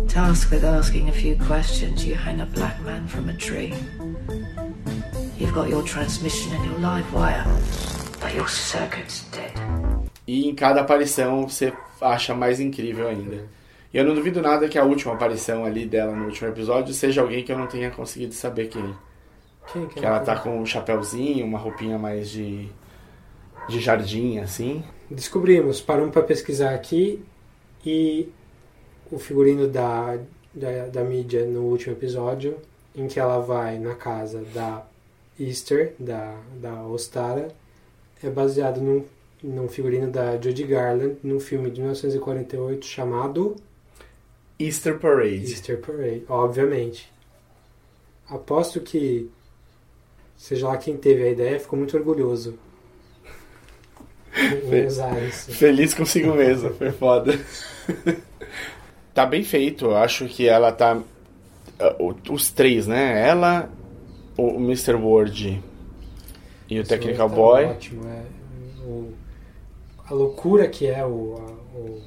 Tasked 0.09 0.51
with 0.51 0.65
asking 0.65 1.07
a 1.07 1.13
few 1.13 1.37
questions, 1.47 2.05
you 2.05 2.15
hang 2.15 2.41
a 2.41 2.45
black 2.45 2.81
man 2.81 3.07
from 3.07 3.29
a 3.29 3.33
tree. 3.37 3.73
You've 5.37 5.53
got 5.53 5.69
your 5.69 5.81
transmission 5.83 6.51
and 6.55 6.65
your 6.65 6.79
live 6.79 7.13
wire, 7.13 7.45
but 8.19 8.35
your 8.35 8.49
circuit's 8.49 9.23
dead. 9.31 9.53
E 10.27 10.49
em 10.49 10.53
cada 10.53 10.81
aparição 10.81 11.47
você 11.47 11.71
acha 12.01 12.35
mais 12.35 12.59
incrível 12.59 13.07
ainda. 13.07 13.47
E 13.93 13.97
eu 13.97 14.03
não 14.03 14.13
duvido 14.13 14.41
nada 14.41 14.67
que 14.67 14.77
a 14.77 14.83
última 14.83 15.13
aparição 15.13 15.63
ali 15.63 15.85
dela 15.85 16.13
no 16.13 16.25
último 16.25 16.49
episódio 16.49 16.93
seja 16.93 17.21
alguém 17.21 17.45
que 17.45 17.51
eu 17.51 17.57
não 17.57 17.67
tenha 17.67 17.91
conseguido 17.91 18.33
saber 18.33 18.67
quem. 18.67 18.93
Quem 19.71 19.87
que, 19.87 19.99
que 20.01 20.05
ela 20.05 20.19
tá 20.19 20.35
com 20.35 20.59
um 20.59 20.65
chapéuzinho, 20.65 21.45
uma 21.45 21.57
roupinha 21.57 21.97
mais 21.97 22.29
de, 22.29 22.69
de 23.67 23.79
jardim, 23.79 24.39
assim. 24.39 24.83
Descobrimos, 25.09 25.81
paramos 25.81 26.11
para 26.11 26.23
pesquisar 26.23 26.73
aqui 26.73 27.23
e 27.85 28.29
o 29.11 29.19
figurino 29.19 29.67
da, 29.67 30.17
da, 30.53 30.87
da 30.87 31.03
mídia 31.03 31.45
no 31.45 31.61
último 31.61 31.93
episódio, 31.93 32.57
em 32.95 33.07
que 33.07 33.19
ela 33.19 33.39
vai 33.39 33.77
na 33.77 33.95
casa 33.95 34.43
da 34.53 34.85
Easter, 35.39 35.93
da, 35.99 36.35
da 36.59 36.83
Ostara, 36.85 37.49
é 38.23 38.29
baseado 38.29 38.81
num, 38.81 39.05
num 39.43 39.67
figurino 39.67 40.09
da 40.09 40.39
Judy 40.41 40.63
Garland, 40.63 41.17
num 41.23 41.39
filme 41.39 41.69
de 41.69 41.81
1948 41.81 42.85
chamado 42.85 43.55
Easter 44.57 44.97
Parade. 44.97 45.51
Easter 45.51 45.79
Parade, 45.79 46.23
obviamente. 46.27 47.11
Aposto 48.27 48.79
que, 48.79 49.29
seja 50.35 50.67
lá 50.67 50.77
quem 50.77 50.97
teve 50.97 51.23
a 51.23 51.29
ideia, 51.29 51.59
ficou 51.59 51.77
muito 51.77 51.95
orgulhoso 51.95 52.57
em 54.35 54.85
usar 54.85 55.21
isso. 55.23 55.51
Feliz 55.51 55.93
consigo 55.93 56.33
mesmo, 56.33 56.71
foi 56.71 56.91
foda. 56.91 57.39
tá 59.13 59.25
bem 59.25 59.43
feito, 59.43 59.85
eu 59.85 59.97
acho 59.97 60.27
que 60.27 60.47
ela 60.47 60.71
tá. 60.71 60.95
Uh, 61.99 62.15
os 62.31 62.51
três, 62.51 62.87
né? 62.87 63.27
Ela, 63.27 63.69
o 64.37 64.57
Mr. 64.57 64.93
Ward 64.93 65.61
e 66.69 66.77
o 66.77 66.81
Esse 66.81 66.89
Technical 66.89 67.29
tá 67.29 67.35
Boy. 67.35 67.65
Ótimo, 67.65 68.07
é. 68.07 68.23
O, 68.83 69.13
a 70.07 70.13
loucura 70.13 70.67
que 70.67 70.87
é 70.87 71.05
o, 71.05 71.35
a, 71.37 71.77
o 71.77 72.01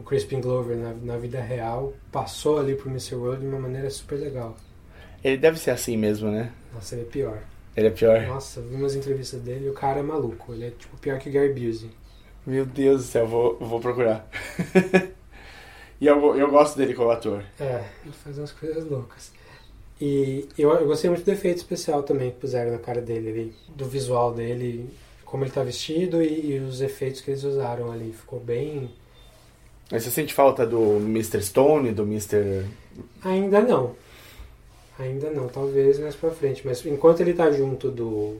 o 0.00 0.02
Crispin 0.02 0.40
Glover 0.40 0.76
na, 0.78 0.94
na 0.94 1.18
vida 1.18 1.40
real 1.40 1.92
passou 2.10 2.58
ali 2.58 2.74
pro 2.74 2.88
Mr. 2.88 3.16
World 3.16 3.42
de 3.42 3.46
uma 3.46 3.60
maneira 3.60 3.90
super 3.90 4.18
legal. 4.18 4.56
Ele 5.22 5.36
deve 5.36 5.58
ser 5.58 5.72
assim 5.72 5.96
mesmo, 5.96 6.30
né? 6.30 6.50
Nossa, 6.72 6.94
ele 6.94 7.02
é 7.02 7.04
pior. 7.04 7.42
Ele 7.76 7.86
é 7.86 7.90
pior? 7.90 8.26
Nossa, 8.26 8.60
vi 8.60 8.74
umas 8.74 8.94
entrevistas 8.94 9.40
dele 9.40 9.66
e 9.66 9.70
o 9.70 9.74
cara 9.74 10.00
é 10.00 10.02
maluco. 10.02 10.52
Ele 10.52 10.66
é 10.66 10.70
tipo 10.70 10.96
pior 10.98 11.18
que 11.18 11.30
Gary 11.30 11.52
Busey. 11.52 11.90
Meu 12.46 12.64
Deus 12.66 13.02
do 13.02 13.06
céu, 13.06 13.26
vou, 13.26 13.56
vou 13.58 13.80
procurar. 13.80 14.28
e 16.00 16.06
eu, 16.06 16.36
eu 16.36 16.50
gosto 16.50 16.76
dele 16.76 16.94
como 16.94 17.10
ator. 17.10 17.44
É, 17.58 17.84
ele 18.04 18.12
faz 18.12 18.38
umas 18.38 18.52
coisas 18.52 18.84
loucas. 18.84 19.32
E 20.00 20.48
eu, 20.58 20.70
eu 20.70 20.86
gostei 20.86 21.10
muito 21.10 21.24
do 21.24 21.30
efeito 21.30 21.58
especial 21.58 22.02
também 22.02 22.30
que 22.30 22.38
puseram 22.38 22.72
na 22.72 22.78
cara 22.78 23.02
dele, 23.02 23.28
ali, 23.28 23.54
do 23.68 23.84
visual 23.84 24.32
dele, 24.32 24.88
como 25.24 25.44
ele 25.44 25.52
tá 25.52 25.62
vestido 25.62 26.22
e, 26.22 26.52
e 26.52 26.58
os 26.58 26.80
efeitos 26.80 27.20
que 27.20 27.30
eles 27.30 27.44
usaram 27.44 27.92
ali. 27.92 28.12
Ficou 28.12 28.40
bem. 28.40 28.90
Mas 29.90 30.02
você 30.02 30.10
sente 30.10 30.32
falta 30.32 30.66
do 30.66 30.96
Mr. 30.96 31.42
Stone, 31.42 31.92
do 31.92 32.04
Mr. 32.04 32.64
Ainda 33.22 33.60
não. 33.60 33.94
Ainda 35.00 35.30
não, 35.30 35.48
talvez 35.48 35.98
mais 35.98 36.14
pra 36.14 36.30
frente. 36.30 36.62
Mas 36.66 36.84
enquanto 36.84 37.20
ele 37.20 37.32
tá 37.32 37.50
junto 37.50 37.90
do 37.90 38.36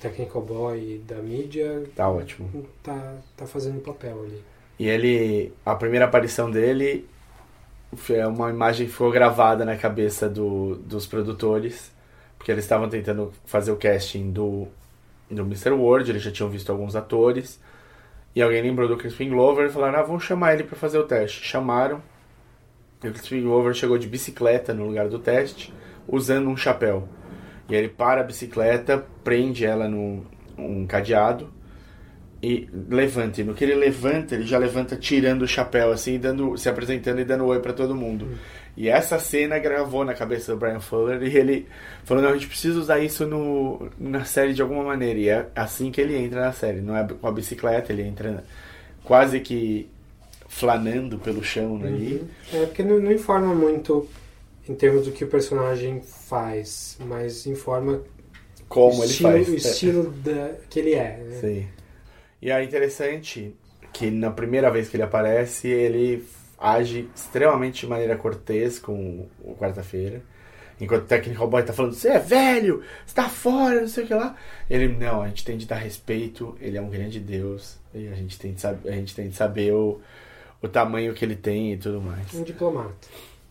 Technical 0.00 0.42
Boy 0.42 0.78
e 0.78 0.98
da 0.98 1.16
mídia, 1.16 1.84
Tá 1.94 2.08
ótimo. 2.08 2.66
tá, 2.82 3.14
tá 3.36 3.46
fazendo 3.46 3.80
papel 3.80 4.20
ali. 4.24 4.42
E 4.78 4.88
ele. 4.88 5.52
A 5.64 5.74
primeira 5.74 6.06
aparição 6.06 6.50
dele 6.50 7.06
é 8.10 8.26
uma 8.26 8.50
imagem 8.50 8.86
que 8.86 8.92
ficou 8.92 9.10
gravada 9.10 9.64
na 9.64 9.76
cabeça 9.76 10.28
do, 10.28 10.76
dos 10.76 11.06
produtores. 11.06 11.92
Porque 12.36 12.50
eles 12.50 12.64
estavam 12.64 12.88
tentando 12.88 13.32
fazer 13.44 13.70
o 13.70 13.76
casting 13.76 14.32
do, 14.32 14.66
do 15.30 15.42
Mr. 15.42 15.70
World, 15.70 16.10
eles 16.10 16.22
já 16.22 16.32
tinham 16.32 16.50
visto 16.50 16.70
alguns 16.72 16.96
atores. 16.96 17.60
E 18.34 18.42
alguém 18.42 18.62
lembrou 18.62 18.88
do 18.88 18.96
Crispin 18.96 19.28
Glover 19.28 19.66
e 19.66 19.70
falaram: 19.70 20.00
ah, 20.00 20.02
vamos 20.02 20.24
chamar 20.24 20.54
ele 20.54 20.64
para 20.64 20.76
fazer 20.76 20.98
o 20.98 21.04
teste. 21.04 21.44
Chamaram. 21.44 22.02
E 23.04 23.08
o 23.08 23.12
Crispin 23.12 23.42
Glover 23.42 23.74
chegou 23.74 23.96
de 23.98 24.08
bicicleta 24.08 24.74
no 24.74 24.86
lugar 24.86 25.08
do 25.08 25.18
teste, 25.20 25.72
usando 26.12 26.48
um 26.48 26.56
chapéu. 26.56 27.08
E 27.68 27.74
ele 27.74 27.88
para 27.88 28.20
a 28.20 28.24
bicicleta, 28.24 29.04
prende 29.24 29.64
ela 29.64 29.88
num 29.88 30.22
um 30.58 30.86
cadeado 30.86 31.50
e 32.42 32.68
levanta. 32.88 33.40
E 33.40 33.44
no 33.44 33.54
que 33.54 33.64
ele 33.64 33.74
levanta, 33.74 34.34
ele 34.34 34.44
já 34.44 34.58
levanta 34.58 34.94
tirando 34.94 35.42
o 35.42 35.48
chapéu, 35.48 35.90
assim, 35.90 36.18
dando, 36.18 36.56
se 36.58 36.68
apresentando 36.68 37.20
e 37.20 37.24
dando 37.24 37.46
oi 37.46 37.60
para 37.60 37.72
todo 37.72 37.94
mundo. 37.94 38.28
E 38.76 38.88
essa 38.88 39.18
cena 39.18 39.58
gravou 39.58 40.04
na 40.04 40.14
cabeça 40.14 40.52
do 40.52 40.58
Brian 40.58 40.80
Fuller 40.80 41.22
e 41.22 41.36
ele 41.36 41.66
falou: 42.04 42.22
não, 42.22 42.30
a 42.30 42.34
gente 42.34 42.48
precisa 42.48 42.78
usar 42.78 42.98
isso 42.98 43.26
no, 43.26 43.90
na 43.98 44.24
série 44.24 44.52
de 44.52 44.60
alguma 44.60 44.84
maneira. 44.84 45.18
E 45.18 45.28
é 45.28 45.46
assim 45.54 45.90
que 45.90 46.00
ele 46.00 46.16
entra 46.16 46.40
na 46.40 46.52
série. 46.52 46.80
Não 46.80 46.96
é 46.96 47.06
com 47.06 47.26
a 47.26 47.32
bicicleta, 47.32 47.92
ele 47.92 48.02
entra 48.02 48.44
quase 49.04 49.40
que 49.40 49.88
flanando 50.48 51.18
pelo 51.18 51.42
chão 51.42 51.80
ali. 51.82 52.22
É 52.52 52.66
porque 52.66 52.82
não, 52.82 52.98
não 52.98 53.12
informa 53.12 53.54
muito 53.54 54.06
em 54.68 54.74
termos 54.74 55.06
do 55.06 55.12
que 55.12 55.24
o 55.24 55.28
personagem 55.28 56.00
faz, 56.02 56.96
mas 57.00 57.46
informa 57.46 58.02
Como 58.68 59.00
o 59.00 59.04
ele 59.04 59.10
estilo, 59.10 59.32
faz. 59.32 59.48
o 59.48 59.54
estilo 59.54 60.10
da, 60.22 60.54
que 60.70 60.78
ele 60.78 60.94
é. 60.94 61.16
Né? 61.18 61.38
Sim. 61.40 61.68
E 62.40 62.50
é 62.50 62.62
interessante 62.62 63.54
que 63.92 64.10
na 64.10 64.30
primeira 64.30 64.70
vez 64.70 64.88
que 64.88 64.96
ele 64.96 65.02
aparece, 65.02 65.68
ele 65.68 66.24
age 66.58 67.08
extremamente 67.14 67.80
de 67.80 67.86
maneira 67.88 68.16
cortês 68.16 68.78
com 68.78 69.26
o 69.42 69.54
quarta-feira. 69.56 70.22
Enquanto 70.80 71.02
o 71.02 71.06
Technical 71.06 71.48
Boy 71.48 71.62
tá 71.62 71.72
falando, 71.72 71.94
você 71.94 72.08
é 72.08 72.18
velho, 72.18 72.82
você 73.06 73.14
tá 73.14 73.28
fora, 73.28 73.82
não 73.82 73.88
sei 73.88 74.04
o 74.04 74.06
que 74.06 74.14
lá. 74.14 74.36
Ele, 74.68 74.88
não, 74.88 75.22
a 75.22 75.28
gente 75.28 75.44
tem 75.44 75.56
de 75.56 75.66
dar 75.66 75.76
respeito, 75.76 76.56
ele 76.60 76.76
é 76.76 76.80
um 76.80 76.88
grande 76.88 77.20
deus. 77.20 77.78
E 77.94 78.08
a 78.08 78.14
gente 78.14 78.38
tem 78.38 78.52
de, 78.54 78.60
sab 78.60 78.88
a 78.88 78.92
gente 78.92 79.14
tem 79.14 79.28
de 79.28 79.36
saber 79.36 79.72
o, 79.72 80.00
o 80.60 80.68
tamanho 80.68 81.14
que 81.14 81.24
ele 81.24 81.36
tem 81.36 81.72
e 81.72 81.76
tudo 81.76 82.00
mais. 82.00 82.32
Um 82.34 82.42
diplomata. 82.42 82.94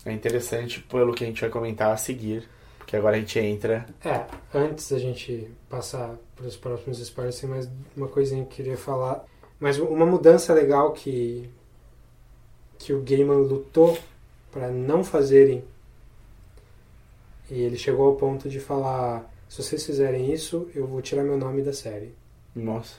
É 0.05 0.11
interessante 0.11 0.81
pelo 0.81 1.13
que 1.13 1.23
a 1.23 1.27
gente 1.27 1.41
vai 1.41 1.49
comentar 1.49 1.91
a 1.91 1.97
seguir. 1.97 2.47
Porque 2.91 2.97
agora 2.97 3.15
a 3.15 3.19
gente 3.19 3.39
entra. 3.39 3.85
É, 4.03 4.25
antes 4.53 4.91
da 4.91 4.99
gente 4.99 5.49
passar 5.69 6.17
para 6.35 6.45
os 6.45 6.57
próximos 6.57 6.99
spoilers, 6.99 7.39
tem 7.39 7.49
mais 7.49 7.69
uma 7.95 8.07
coisinha 8.07 8.43
que 8.43 8.51
eu 8.51 8.55
queria 8.55 8.77
falar. 8.77 9.23
Mas 9.59 9.77
uma 9.77 10.05
mudança 10.05 10.53
legal 10.53 10.91
que, 10.91 11.49
que 12.79 12.91
o 12.91 13.01
Gaiman 13.01 13.37
lutou 13.37 13.97
para 14.51 14.69
não 14.69 15.03
fazerem. 15.03 15.63
E 17.49 17.61
ele 17.61 17.77
chegou 17.77 18.07
ao 18.07 18.15
ponto 18.15 18.49
de 18.49 18.59
falar: 18.59 19.31
se 19.47 19.61
vocês 19.63 19.85
fizerem 19.85 20.33
isso, 20.33 20.69
eu 20.73 20.87
vou 20.87 21.01
tirar 21.01 21.23
meu 21.23 21.37
nome 21.37 21.61
da 21.61 21.71
série. 21.71 22.13
Nossa. 22.55 22.95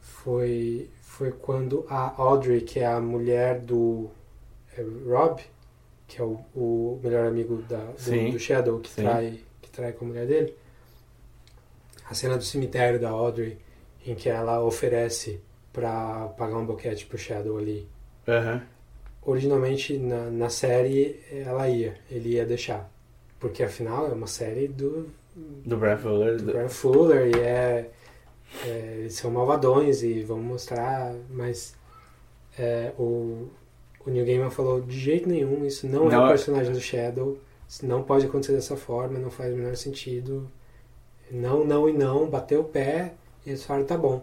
Foi, 0.00 0.88
foi 1.02 1.30
quando 1.30 1.86
a 1.88 2.14
Audrey, 2.20 2.62
que 2.62 2.80
é 2.80 2.86
a 2.86 3.00
mulher 3.00 3.60
do 3.60 4.10
é, 4.76 4.82
Rob, 5.06 5.40
que 6.10 6.20
é 6.20 6.24
o, 6.24 6.40
o 6.56 7.00
melhor 7.04 7.24
amigo 7.28 7.62
da, 7.68 7.76
do, 7.78 8.32
do 8.32 8.38
Shadow, 8.38 8.80
que 8.80 8.90
Sim. 8.90 9.02
trai, 9.02 9.40
que 9.62 9.70
trai 9.70 9.92
com 9.92 10.04
a 10.04 10.08
mulher 10.08 10.26
dele, 10.26 10.52
a 12.08 12.14
cena 12.14 12.36
do 12.36 12.42
cemitério 12.42 12.98
da 12.98 13.10
Audrey, 13.10 13.58
em 14.04 14.16
que 14.16 14.28
ela 14.28 14.60
oferece 14.64 15.40
para 15.72 16.26
pagar 16.36 16.56
um 16.56 16.66
boquete 16.66 17.06
pro 17.06 17.16
Shadow 17.16 17.56
ali. 17.58 17.86
Aham. 18.26 18.60
Originalmente 19.22 19.96
na, 19.98 20.28
na 20.30 20.50
série 20.50 21.20
ela 21.30 21.68
ia, 21.68 21.96
ele 22.10 22.30
ia 22.30 22.44
deixar. 22.44 22.90
Porque 23.38 23.62
afinal 23.62 24.08
é 24.08 24.12
uma 24.12 24.26
série 24.26 24.66
do, 24.66 25.08
Do 25.64 25.76
Brian 25.76 25.96
Fuller. 25.98 26.36
do 26.38 26.46
do- 26.46 26.52
Brian 26.52 26.68
Fuller 26.68 27.30
e 27.36 27.40
é, 27.40 27.90
é, 28.66 28.96
eles 28.98 29.14
são 29.14 29.30
malvadões 29.30 30.02
e 30.02 30.22
vão 30.24 30.38
mostrar, 30.40 31.14
mas 31.30 31.76
é, 32.58 32.92
o, 32.98 33.48
o 34.06 34.10
Neil 34.10 34.24
Gaiman 34.26 34.50
falou 34.50 34.80
de 34.80 34.98
jeito 34.98 35.28
nenhum, 35.28 35.64
isso 35.64 35.86
não, 35.86 36.08
é 36.08 36.12
Não 36.12 36.22
o 36.22 36.26
é- 36.26 36.28
personagem 36.28 36.72
do 36.72 36.80
Shadow, 36.80 37.38
isso 37.68 37.86
não 37.86 38.02
pode 38.02 38.26
acontecer 38.26 38.52
dessa 38.52 38.76
forma, 38.76 39.18
não 39.18 39.30
faz 39.30 39.52
o 39.52 39.56
menor 39.56 39.76
sentido. 39.76 40.50
Não, 41.30 41.64
não 41.64 41.88
e 41.88 41.92
não, 41.92 42.28
bateu 42.28 42.60
o 42.62 42.64
pé 42.64 43.12
e 43.46 43.50
eles 43.50 43.64
falaram, 43.64 43.86
tá 43.86 43.96
bom. 43.96 44.22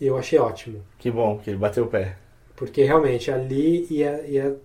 E 0.00 0.06
eu 0.06 0.16
achei 0.16 0.38
ótimo. 0.38 0.82
Que 0.98 1.10
bom 1.10 1.38
que 1.38 1.50
ele 1.50 1.58
bateu 1.58 1.84
o 1.84 1.86
pé. 1.88 2.16
Porque 2.56 2.82
realmente 2.82 3.30
ali 3.30 3.86
ia, 3.90 4.26
ia 4.26 4.56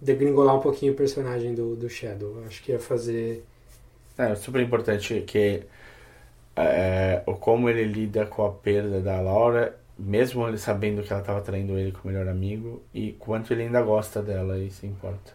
degringolar 0.00 0.56
um 0.56 0.60
pouquinho 0.60 0.92
o 0.92 0.96
personagem 0.96 1.54
do, 1.54 1.76
do 1.76 1.88
Shadow. 1.88 2.42
Acho 2.46 2.62
que 2.62 2.72
ia 2.72 2.80
fazer. 2.80 3.44
É 4.18 4.34
super 4.34 4.60
importante 4.60 5.20
que 5.26 5.62
é, 6.56 7.22
o 7.26 7.34
como 7.34 7.68
ele 7.68 7.84
lida 7.84 8.26
com 8.26 8.44
a 8.44 8.50
perda 8.50 9.00
da 9.00 9.20
Laura, 9.20 9.76
mesmo 9.98 10.46
ele 10.48 10.58
sabendo 10.58 11.02
que 11.02 11.12
ela 11.12 11.20
estava 11.22 11.40
traindo 11.40 11.78
ele 11.78 11.92
com 11.92 12.08
o 12.08 12.12
melhor 12.12 12.28
amigo, 12.28 12.82
e 12.92 13.12
quanto 13.12 13.52
ele 13.52 13.62
ainda 13.62 13.80
gosta 13.82 14.22
dela, 14.22 14.58
isso 14.58 14.84
importa. 14.86 15.32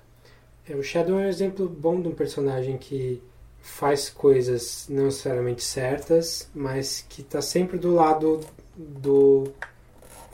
É, 0.67 0.75
o 0.75 0.83
Shadow 0.83 1.19
é 1.19 1.25
um 1.25 1.27
exemplo 1.27 1.67
bom 1.67 2.01
de 2.01 2.07
um 2.07 2.13
personagem 2.13 2.77
que 2.77 3.21
faz 3.61 4.09
coisas 4.09 4.85
não 4.89 5.05
necessariamente 5.05 5.63
certas, 5.63 6.49
mas 6.53 7.05
que 7.09 7.21
está 7.21 7.41
sempre 7.41 7.77
do 7.77 7.93
lado 7.93 8.39
do 8.77 9.51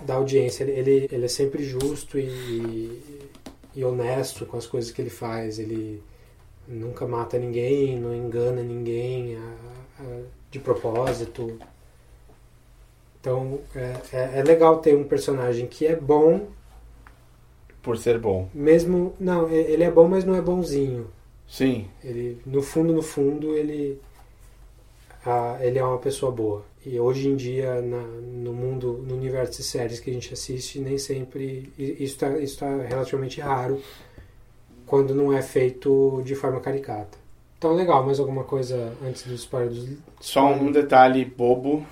da 0.06 0.16
audiência. 0.16 0.64
Ele, 0.64 0.72
ele, 0.74 1.10
ele 1.12 1.26
é 1.26 1.30
sempre 1.30 1.64
justo 1.64 2.20
e, 2.20 3.02
e 3.74 3.84
honesto 3.84 4.46
com 4.46 4.58
as 4.58 4.68
coisas 4.68 4.92
que 4.92 5.02
ele 5.02 5.10
faz. 5.10 5.58
Ele 5.58 6.04
nunca 6.68 7.08
mata 7.08 7.38
ninguém, 7.38 7.98
não 8.00 8.14
engana 8.14 8.62
ninguém 8.62 9.38
a- 9.38 10.02
a- 10.04 10.22
de 10.52 10.60
propósito. 10.60 11.58
Então 13.26 13.60
é, 13.76 13.96
é, 14.14 14.40
é 14.40 14.44
legal 14.44 14.78
ter 14.78 14.96
um 14.96 15.04
personagem 15.04 15.66
que 15.66 15.88
é 15.88 15.96
bom, 15.96 16.46
Por 17.82 17.98
ser 17.98 18.20
bom. 18.20 18.48
mesmo. 18.54 19.16
Não, 19.20 19.50
ele 19.50 19.84
é 19.84 19.90
bom, 19.90 20.08
mas 20.08 20.24
não 20.24 20.36
é 20.36 20.42
bonzinho. 20.42 21.08
Sim, 21.48 21.88
Ele, 22.04 22.40
no 22.46 22.62
fundo, 22.62 22.94
no 22.94 23.02
fundo, 23.02 23.56
ele, 23.56 24.00
ah, 25.26 25.58
ele 25.60 25.80
é 25.80 25.84
uma 25.84 25.98
pessoa 25.98 26.32
boa. 26.32 26.64
E 26.86 27.00
hoje 27.00 27.28
em 27.28 27.36
dia, 27.36 27.82
na, 27.82 28.02
no 28.02 28.54
mundo, 28.54 29.04
no 29.08 29.16
universo 29.16 29.58
de 29.58 29.64
séries 29.64 30.00
que 30.00 30.12
a 30.12 30.14
gente 30.14 30.32
assiste, 30.32 30.80
nem 30.80 30.98
sempre 31.00 31.72
isso 31.80 32.04
está 32.04 32.38
isso 32.38 32.60
tá 32.60 32.76
relativamente 32.88 33.42
raro 33.42 33.82
quando 34.86 35.16
não 35.16 35.34
é 35.34 35.42
feito 35.42 36.22
de 36.24 36.36
forma 36.36 36.60
caricata. 36.60 37.18
Então, 37.58 37.74
legal. 37.74 38.06
Mais 38.06 38.20
alguma 38.20 38.44
coisa 38.44 38.94
antes 39.04 39.26
do 39.26 39.34
spoiler 39.34 39.70
dos 39.70 39.90
só 40.20 40.46
um 40.54 40.72
detalhe 40.72 41.26
bobo. 41.26 41.84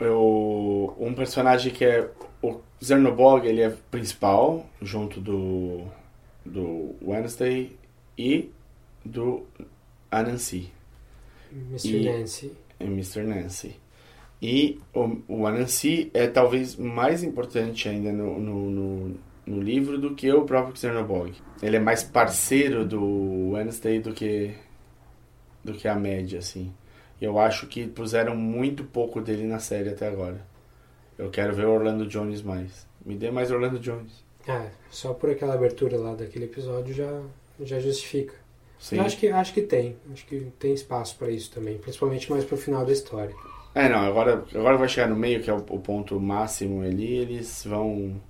Eu, 0.00 0.96
um 0.98 1.12
personagem 1.14 1.72
que 1.72 1.84
é 1.84 2.10
o 2.42 2.60
Zernobog, 2.82 3.46
ele 3.46 3.60
é 3.60 3.70
principal, 3.90 4.66
junto 4.80 5.20
do, 5.20 5.84
do 6.44 6.94
Wednesday 7.02 7.76
e 8.16 8.50
do 9.04 9.44
Anansi. 10.10 10.72
Mr. 11.52 11.88
E- 11.88 12.04
Nancy? 12.04 12.52
e 12.78 12.84
Mr. 12.84 13.22
Nancy. 13.22 13.76
E 14.42 14.80
o, 14.94 15.18
o 15.28 15.46
Anansi 15.46 16.10
é 16.14 16.26
talvez 16.26 16.76
mais 16.76 17.22
importante 17.22 17.88
ainda 17.88 18.10
no, 18.10 18.40
no, 18.40 18.70
no, 18.70 19.16
no 19.46 19.62
livro 19.62 19.98
do 19.98 20.14
que 20.14 20.32
o 20.32 20.44
próprio 20.44 20.76
Xernobog. 20.76 21.34
Ele 21.62 21.76
é 21.76 21.80
mais 21.80 22.02
parceiro 22.02 22.86
do 22.86 23.50
Wednesday 23.50 24.00
do 24.00 24.12
que 24.12 24.54
do 25.62 25.74
que 25.74 25.86
a 25.86 25.94
média, 25.94 26.38
assim. 26.38 26.72
Eu 27.20 27.38
acho 27.38 27.66
que 27.66 27.86
puseram 27.86 28.34
muito 28.34 28.84
pouco 28.84 29.20
dele 29.20 29.44
na 29.44 29.58
série 29.58 29.90
até 29.90 30.08
agora. 30.08 30.40
Eu 31.18 31.30
quero 31.30 31.54
ver 31.54 31.66
o 31.66 31.72
Orlando 31.72 32.06
Jones 32.06 32.42
mais. 32.42 32.86
Me 33.04 33.14
dê 33.14 33.30
mais 33.30 33.50
Orlando 33.50 33.78
Jones. 33.78 34.24
Ah, 34.48 34.68
só 34.90 35.12
por 35.12 35.30
aquela 35.30 35.54
abertura 35.54 35.98
lá 35.98 36.14
daquele 36.14 36.46
episódio 36.46 36.94
já, 36.94 37.20
já 37.60 37.78
justifica. 37.78 38.34
Sim. 38.78 38.96
Eu 38.96 39.02
acho 39.02 39.18
que, 39.18 39.28
acho 39.28 39.52
que 39.52 39.60
tem. 39.60 39.96
Acho 40.10 40.24
que 40.24 40.50
tem 40.58 40.72
espaço 40.72 41.16
para 41.18 41.30
isso 41.30 41.50
também. 41.50 41.76
Principalmente 41.76 42.30
mais 42.30 42.44
pro 42.44 42.56
final 42.56 42.84
da 42.86 42.92
história. 42.92 43.34
É, 43.74 43.88
não, 43.88 43.98
agora, 43.98 44.44
agora 44.54 44.78
vai 44.78 44.88
chegar 44.88 45.08
no 45.08 45.16
meio, 45.16 45.42
que 45.42 45.50
é 45.50 45.52
o, 45.52 45.58
o 45.58 45.78
ponto 45.78 46.18
máximo 46.18 46.82
ali, 46.82 47.18
eles 47.18 47.64
vão. 47.64 48.20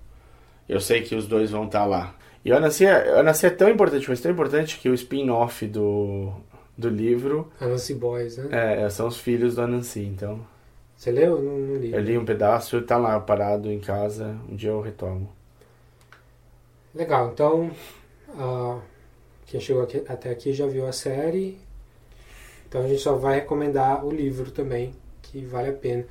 Eu 0.69 0.81
sei 0.81 1.03
que 1.03 1.15
os 1.15 1.27
dois 1.27 1.51
vão 1.51 1.67
estar 1.67 1.87
lá. 1.87 2.17
E 2.45 2.53
o 2.53 2.57
Anansi 2.57 2.87
é, 2.87 3.23
é 3.45 3.51
tão 3.51 3.69
importante, 3.69 4.09
mas 4.09 4.21
tão 4.21 4.33
importante 4.33 4.79
que 4.79 4.89
o 4.89 4.95
spin-off 4.95 5.67
do, 5.67 6.33
do 6.81 6.89
livro. 6.89 7.51
Anansi 7.61 7.95
Boys, 7.95 8.37
né? 8.37 8.49
É, 8.85 8.91
são 8.91 9.07
os 9.07 9.19
filhos 9.19 9.55
do 9.57 9.63
Anansi, 9.63 10.01
então. 10.01 10.41
Você 10.97 11.11
leu? 11.11 11.37
Eu 11.37 11.43
Não, 11.43 11.59
não 11.59 11.77
li. 11.77 11.93
Eu 11.93 12.01
li 12.01 12.19
um 12.19 12.25
pedaço, 12.25 12.81
tá 12.83 12.97
lá 12.97 13.19
parado 13.21 13.71
em 13.71 13.79
casa, 13.81 14.37
um 14.49 14.57
dia 14.57 14.71
eu 14.71 14.81
retomo. 14.81 15.31
Legal, 16.95 17.31
então 17.33 17.71
ah, 18.37 18.81
quem 19.47 19.61
chegou 19.61 19.83
aqui- 19.83 20.05
até 20.09 20.31
aqui 20.31 20.53
já 20.53 20.67
viu 20.67 20.87
a 20.87 20.93
série. 20.93 21.59
Então 22.69 22.83
a 22.83 22.89
gente 22.89 23.01
só 23.01 23.15
vai 23.15 23.37
recomendar 23.37 24.05
o 24.05 24.11
livro 24.11 24.51
também, 24.51 24.95
que 25.23 25.45
vale 25.45 25.71
a 25.71 25.73
pena. 25.73 26.05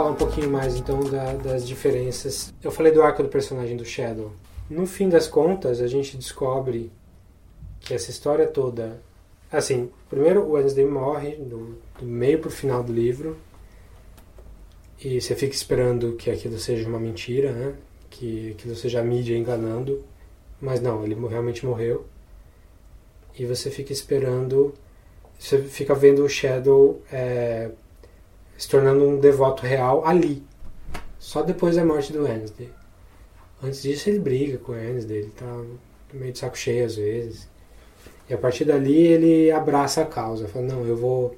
Falar 0.00 0.12
um 0.12 0.14
pouquinho 0.14 0.50
mais 0.50 0.76
então 0.76 1.00
da- 1.00 1.34
das 1.34 1.66
diferenças. 1.68 2.54
Eu 2.62 2.70
falei 2.70 2.90
do 2.90 3.02
arco 3.02 3.22
do 3.22 3.28
personagem 3.28 3.76
do 3.76 3.84
Shadow. 3.84 4.32
No 4.68 4.86
fim 4.86 5.08
das 5.10 5.26
contas, 5.26 5.80
a 5.82 5.86
gente 5.86 6.16
descobre 6.16 6.90
que 7.80 7.92
essa 7.92 8.10
história 8.10 8.46
toda. 8.46 8.98
Assim, 9.52 9.90
primeiro 10.08 10.42
o 10.42 10.52
Wednesday 10.52 10.86
morre 10.86 11.32
do, 11.32 11.76
do 11.98 12.06
meio 12.06 12.38
pro 12.38 12.50
final 12.50 12.82
do 12.82 12.92
livro. 12.92 13.36
E 15.04 15.20
você 15.20 15.34
fica 15.34 15.54
esperando 15.54 16.14
que 16.14 16.30
aquilo 16.30 16.58
seja 16.58 16.88
uma 16.88 16.98
mentira, 17.00 17.52
né? 17.52 17.74
Que 18.08 18.52
aquilo 18.52 18.74
seja 18.76 19.00
a 19.00 19.04
mídia 19.04 19.36
enganando. 19.36 20.02
Mas 20.60 20.80
não, 20.80 21.04
ele 21.04 21.14
realmente 21.28 21.64
morreu. 21.66 22.06
E 23.38 23.44
você 23.44 23.70
fica 23.70 23.92
esperando. 23.92 24.72
Você 25.38 25.58
fica 25.62 25.94
vendo 25.94 26.24
o 26.24 26.28
Shadow 26.28 27.02
é, 27.10 27.70
se 28.60 28.68
tornando 28.68 29.08
um 29.08 29.18
devoto 29.18 29.64
real 29.64 30.06
ali. 30.06 30.42
Só 31.18 31.40
depois 31.40 31.76
da 31.76 31.84
morte 31.84 32.12
do 32.12 32.24
Wednesday. 32.24 32.68
Antes 33.64 33.80
disso 33.80 34.10
ele 34.10 34.18
briga 34.18 34.58
com 34.58 34.72
o 34.72 34.74
Wednesday, 34.74 35.16
ele 35.16 35.30
tá 35.30 35.62
meio 36.12 36.30
de 36.30 36.38
saco 36.38 36.58
cheio 36.58 36.84
às 36.84 36.96
vezes. 36.96 37.48
E 38.28 38.34
a 38.34 38.36
partir 38.36 38.66
dali 38.66 38.98
ele 38.98 39.50
abraça 39.50 40.02
a 40.02 40.04
causa, 40.04 40.46
fala, 40.46 40.66
não, 40.66 40.84
eu 40.84 40.94
vou, 40.94 41.34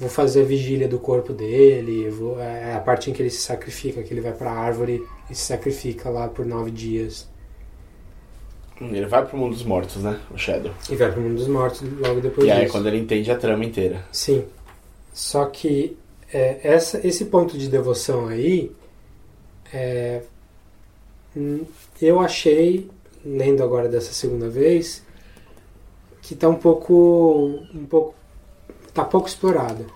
vou 0.00 0.08
fazer 0.08 0.42
a 0.42 0.44
vigília 0.44 0.88
do 0.88 0.98
corpo 0.98 1.32
dele, 1.32 2.10
vou, 2.10 2.40
é 2.40 2.74
a 2.74 2.80
parte 2.80 3.08
em 3.08 3.12
que 3.12 3.22
ele 3.22 3.30
se 3.30 3.42
sacrifica, 3.42 4.02
que 4.02 4.12
ele 4.12 4.20
vai 4.20 4.32
pra 4.32 4.50
árvore 4.50 5.06
e 5.30 5.36
se 5.36 5.42
sacrifica 5.42 6.10
lá 6.10 6.26
por 6.26 6.44
nove 6.44 6.72
dias. 6.72 7.28
Ele 8.80 9.06
vai 9.06 9.24
pro 9.24 9.38
mundo 9.38 9.52
dos 9.52 9.62
mortos, 9.62 10.02
né? 10.02 10.20
O 10.32 10.36
Shadow. 10.36 10.72
E 10.90 10.96
vai 10.96 11.12
pro 11.12 11.20
mundo 11.20 11.36
dos 11.36 11.48
mortos 11.48 11.82
logo 12.00 12.20
depois 12.20 12.48
e 12.48 12.50
aí 12.50 12.58
é 12.58 12.60
disso. 12.62 12.72
quando 12.72 12.88
ele 12.88 12.98
entende 12.98 13.30
a 13.30 13.36
trama 13.36 13.64
inteira. 13.64 14.04
Sim. 14.10 14.44
Só 15.12 15.46
que 15.46 15.96
é, 16.32 16.60
essa, 16.62 17.06
esse 17.06 17.26
ponto 17.26 17.56
de 17.56 17.68
devoção 17.68 18.26
aí, 18.26 18.72
é, 19.72 20.22
hum, 21.36 21.64
eu 22.00 22.20
achei, 22.20 22.88
lendo 23.24 23.62
agora 23.62 23.88
dessa 23.88 24.12
segunda 24.12 24.48
vez, 24.48 25.02
que 26.20 26.34
tá 26.34 26.48
um 26.48 26.56
pouco, 26.56 27.64
um 27.74 27.86
pouco, 27.86 28.14
tá 28.92 29.04
pouco 29.04 29.28
explorada. 29.28 29.86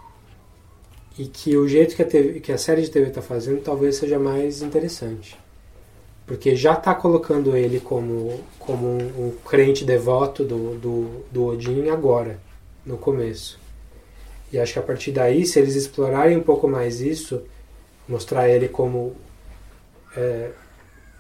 E 1.18 1.26
que 1.26 1.56
o 1.58 1.68
jeito 1.68 1.94
que 1.94 2.02
a, 2.02 2.06
TV, 2.06 2.40
que 2.40 2.50
a 2.50 2.56
série 2.56 2.82
de 2.82 2.90
TV 2.90 3.10
tá 3.10 3.20
fazendo 3.20 3.60
talvez 3.60 3.96
seja 3.96 4.18
mais 4.18 4.62
interessante. 4.62 5.38
Porque 6.26 6.56
já 6.56 6.74
tá 6.74 6.94
colocando 6.94 7.54
ele 7.54 7.80
como, 7.80 8.40
como 8.58 8.86
um, 8.86 9.26
um 9.26 9.32
crente 9.44 9.84
devoto 9.84 10.42
do, 10.42 10.74
do, 10.78 11.24
do 11.30 11.46
Odin 11.46 11.90
agora, 11.90 12.40
no 12.86 12.96
começo. 12.96 13.61
E 14.52 14.58
acho 14.58 14.74
que 14.74 14.78
a 14.78 14.82
partir 14.82 15.12
daí, 15.12 15.46
se 15.46 15.58
eles 15.58 15.74
explorarem 15.74 16.36
um 16.36 16.42
pouco 16.42 16.68
mais 16.68 17.00
isso, 17.00 17.42
mostrar 18.06 18.48
ele 18.48 18.68
como 18.68 19.16
é, 20.16 20.50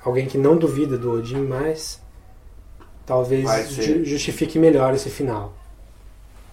alguém 0.04 0.26
que 0.26 0.36
não 0.36 0.56
duvida 0.56 0.98
do 0.98 1.12
Odin 1.12 1.40
mais, 1.40 2.00
talvez 3.06 3.48
ju- 3.70 4.04
justifique 4.04 4.58
melhor 4.58 4.94
esse 4.94 5.08
final. 5.08 5.56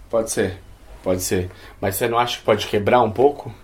Pode 0.08 0.30
ser, 0.30 0.58
pode 1.02 1.22
ser. 1.22 1.50
Mas 1.80 1.96
você 1.96 2.08
não 2.08 2.18
acha 2.18 2.38
que 2.38 2.44
pode 2.44 2.66
quebrar 2.66 3.02
um 3.02 3.10
pouco? 3.10 3.54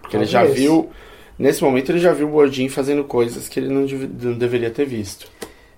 Porque 0.00 0.16
ele 0.16 0.24
já 0.24 0.40
Talvez. 0.40 0.58
viu. 0.58 0.90
Nesse 1.38 1.62
momento 1.62 1.90
ele 1.92 1.98
já 1.98 2.12
viu 2.14 2.30
o 2.30 2.36
Odin 2.36 2.68
fazendo 2.70 3.04
coisas 3.04 3.46
que 3.46 3.60
ele 3.60 3.68
não, 3.68 3.82
não 3.82 4.38
deveria 4.38 4.70
ter 4.70 4.86
visto. 4.86 5.30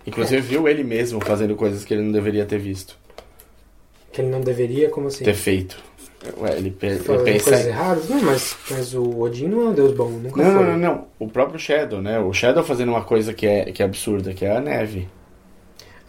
Inclusive 0.07 0.41
viu 0.41 0.69
ele 0.69 0.85
mesmo 0.85 1.21
fazendo 1.21 1.57
coisas 1.57 1.85
que 1.85 1.93
ele 1.93 2.03
não 2.03 2.13
deveria 2.13 2.47
ter 2.47 2.59
visto. 2.59 2.97
Que 4.13 4.21
ele 4.21 4.31
não 4.31 4.41
deveria, 4.41 4.89
como 4.89 5.09
assim? 5.09 5.25
Ter 5.25 5.35
feito. 5.35 5.77
Ué, 6.41 6.57
ele, 6.57 6.71
pe- 6.73 6.87
ele 6.87 6.99
pensa. 6.99 7.45
coisas 7.51 7.67
erradas? 7.67 8.09
Não, 8.09 8.21
mas, 8.23 8.57
mas 8.71 8.93
o 8.95 9.21
Odin 9.21 9.47
não 9.49 9.63
é 9.63 9.65
um 9.71 9.73
deus 9.73 9.93
bom, 9.95 10.09
nunca 10.11 10.43
Não, 10.43 10.53
foi. 10.53 10.65
não, 10.65 10.73
não, 10.73 10.79
não. 10.79 11.05
O 11.19 11.29
próprio 11.29 11.59
Shadow, 11.61 12.03
né? 12.03 12.19
O 12.19 12.33
Shadow 12.33 12.65
fazendo 12.65 12.89
uma 12.91 13.05
coisa 13.05 13.33
que 13.33 13.47
é, 13.47 13.67
que 13.67 13.83
é 13.83 13.87
absurda, 13.87 14.35
que 14.35 14.45
é 14.45 14.57
a 14.57 14.61
neve. 14.61 15.09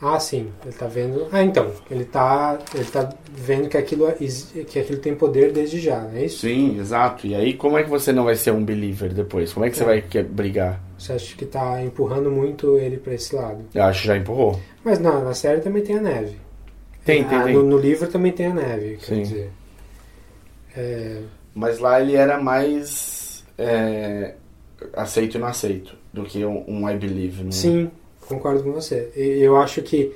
Ah, 0.01 0.17
sim, 0.19 0.47
ele 0.63 0.73
tá 0.73 0.87
vendo. 0.87 1.27
Ah, 1.31 1.43
então, 1.43 1.71
ele 1.91 2.05
tá, 2.05 2.57
ele 2.73 2.85
tá 2.85 3.09
vendo 3.33 3.67
que 3.67 3.77
aquilo, 3.77 4.07
é- 4.07 4.13
que 4.13 4.79
aquilo 4.79 4.97
tem 4.99 5.13
poder 5.13 5.51
desde 5.51 5.77
já, 5.79 5.99
não 5.99 6.17
é 6.17 6.23
isso? 6.25 6.39
Sim, 6.39 6.79
exato. 6.79 7.27
E 7.27 7.35
aí, 7.35 7.53
como 7.53 7.77
é 7.77 7.83
que 7.83 7.89
você 7.89 8.11
não 8.13 8.23
vai 8.23 8.35
ser 8.35 8.51
um 8.51 8.63
believer 8.63 9.13
depois? 9.13 9.51
Como 9.51 9.65
é 9.65 9.69
que 9.69 9.75
você 9.77 9.83
É. 9.83 9.85
vai 9.85 10.01
que- 10.01 10.23
brigar? 10.23 10.81
Você 10.97 11.13
acha 11.13 11.35
que 11.35 11.45
tá 11.45 11.83
empurrando 11.83 12.31
muito 12.31 12.77
ele 12.77 12.95
pra 12.97 13.13
esse 13.13 13.35
lado? 13.35 13.59
Eu 13.75 13.83
acho 13.83 14.01
que 14.01 14.07
já 14.07 14.15
empurrou. 14.17 14.59
Mas 14.85 14.99
não, 14.99 15.23
na 15.23 15.33
série 15.33 15.59
também 15.61 15.83
tem 15.83 15.97
a 15.97 16.01
neve. 16.01 16.37
Tem, 17.05 17.23
tem, 17.25 17.37
Ah, 17.37 17.43
tem. 17.43 17.53
No, 17.53 17.63
no 17.63 17.77
livro 17.77 18.07
também 18.07 18.31
tem 18.31 18.47
a 18.47 18.53
neve, 18.53 18.97
quer 18.97 19.05
Sim. 19.15 19.21
dizer. 19.23 19.51
É, 20.79 21.21
Mas 21.53 21.79
lá 21.79 21.99
ele 22.01 22.15
era 22.15 22.41
mais 22.41 23.43
é, 23.57 24.35
aceito 24.93 25.35
e 25.35 25.39
não 25.39 25.47
aceito 25.47 25.95
do 26.13 26.23
que 26.23 26.43
um, 26.45 26.63
um 26.67 26.89
I 26.89 26.95
believe. 26.97 27.43
Né? 27.43 27.51
Sim, 27.51 27.91
concordo 28.21 28.63
com 28.63 28.71
você. 28.71 29.11
Eu 29.15 29.57
acho 29.57 29.81
que. 29.81 30.13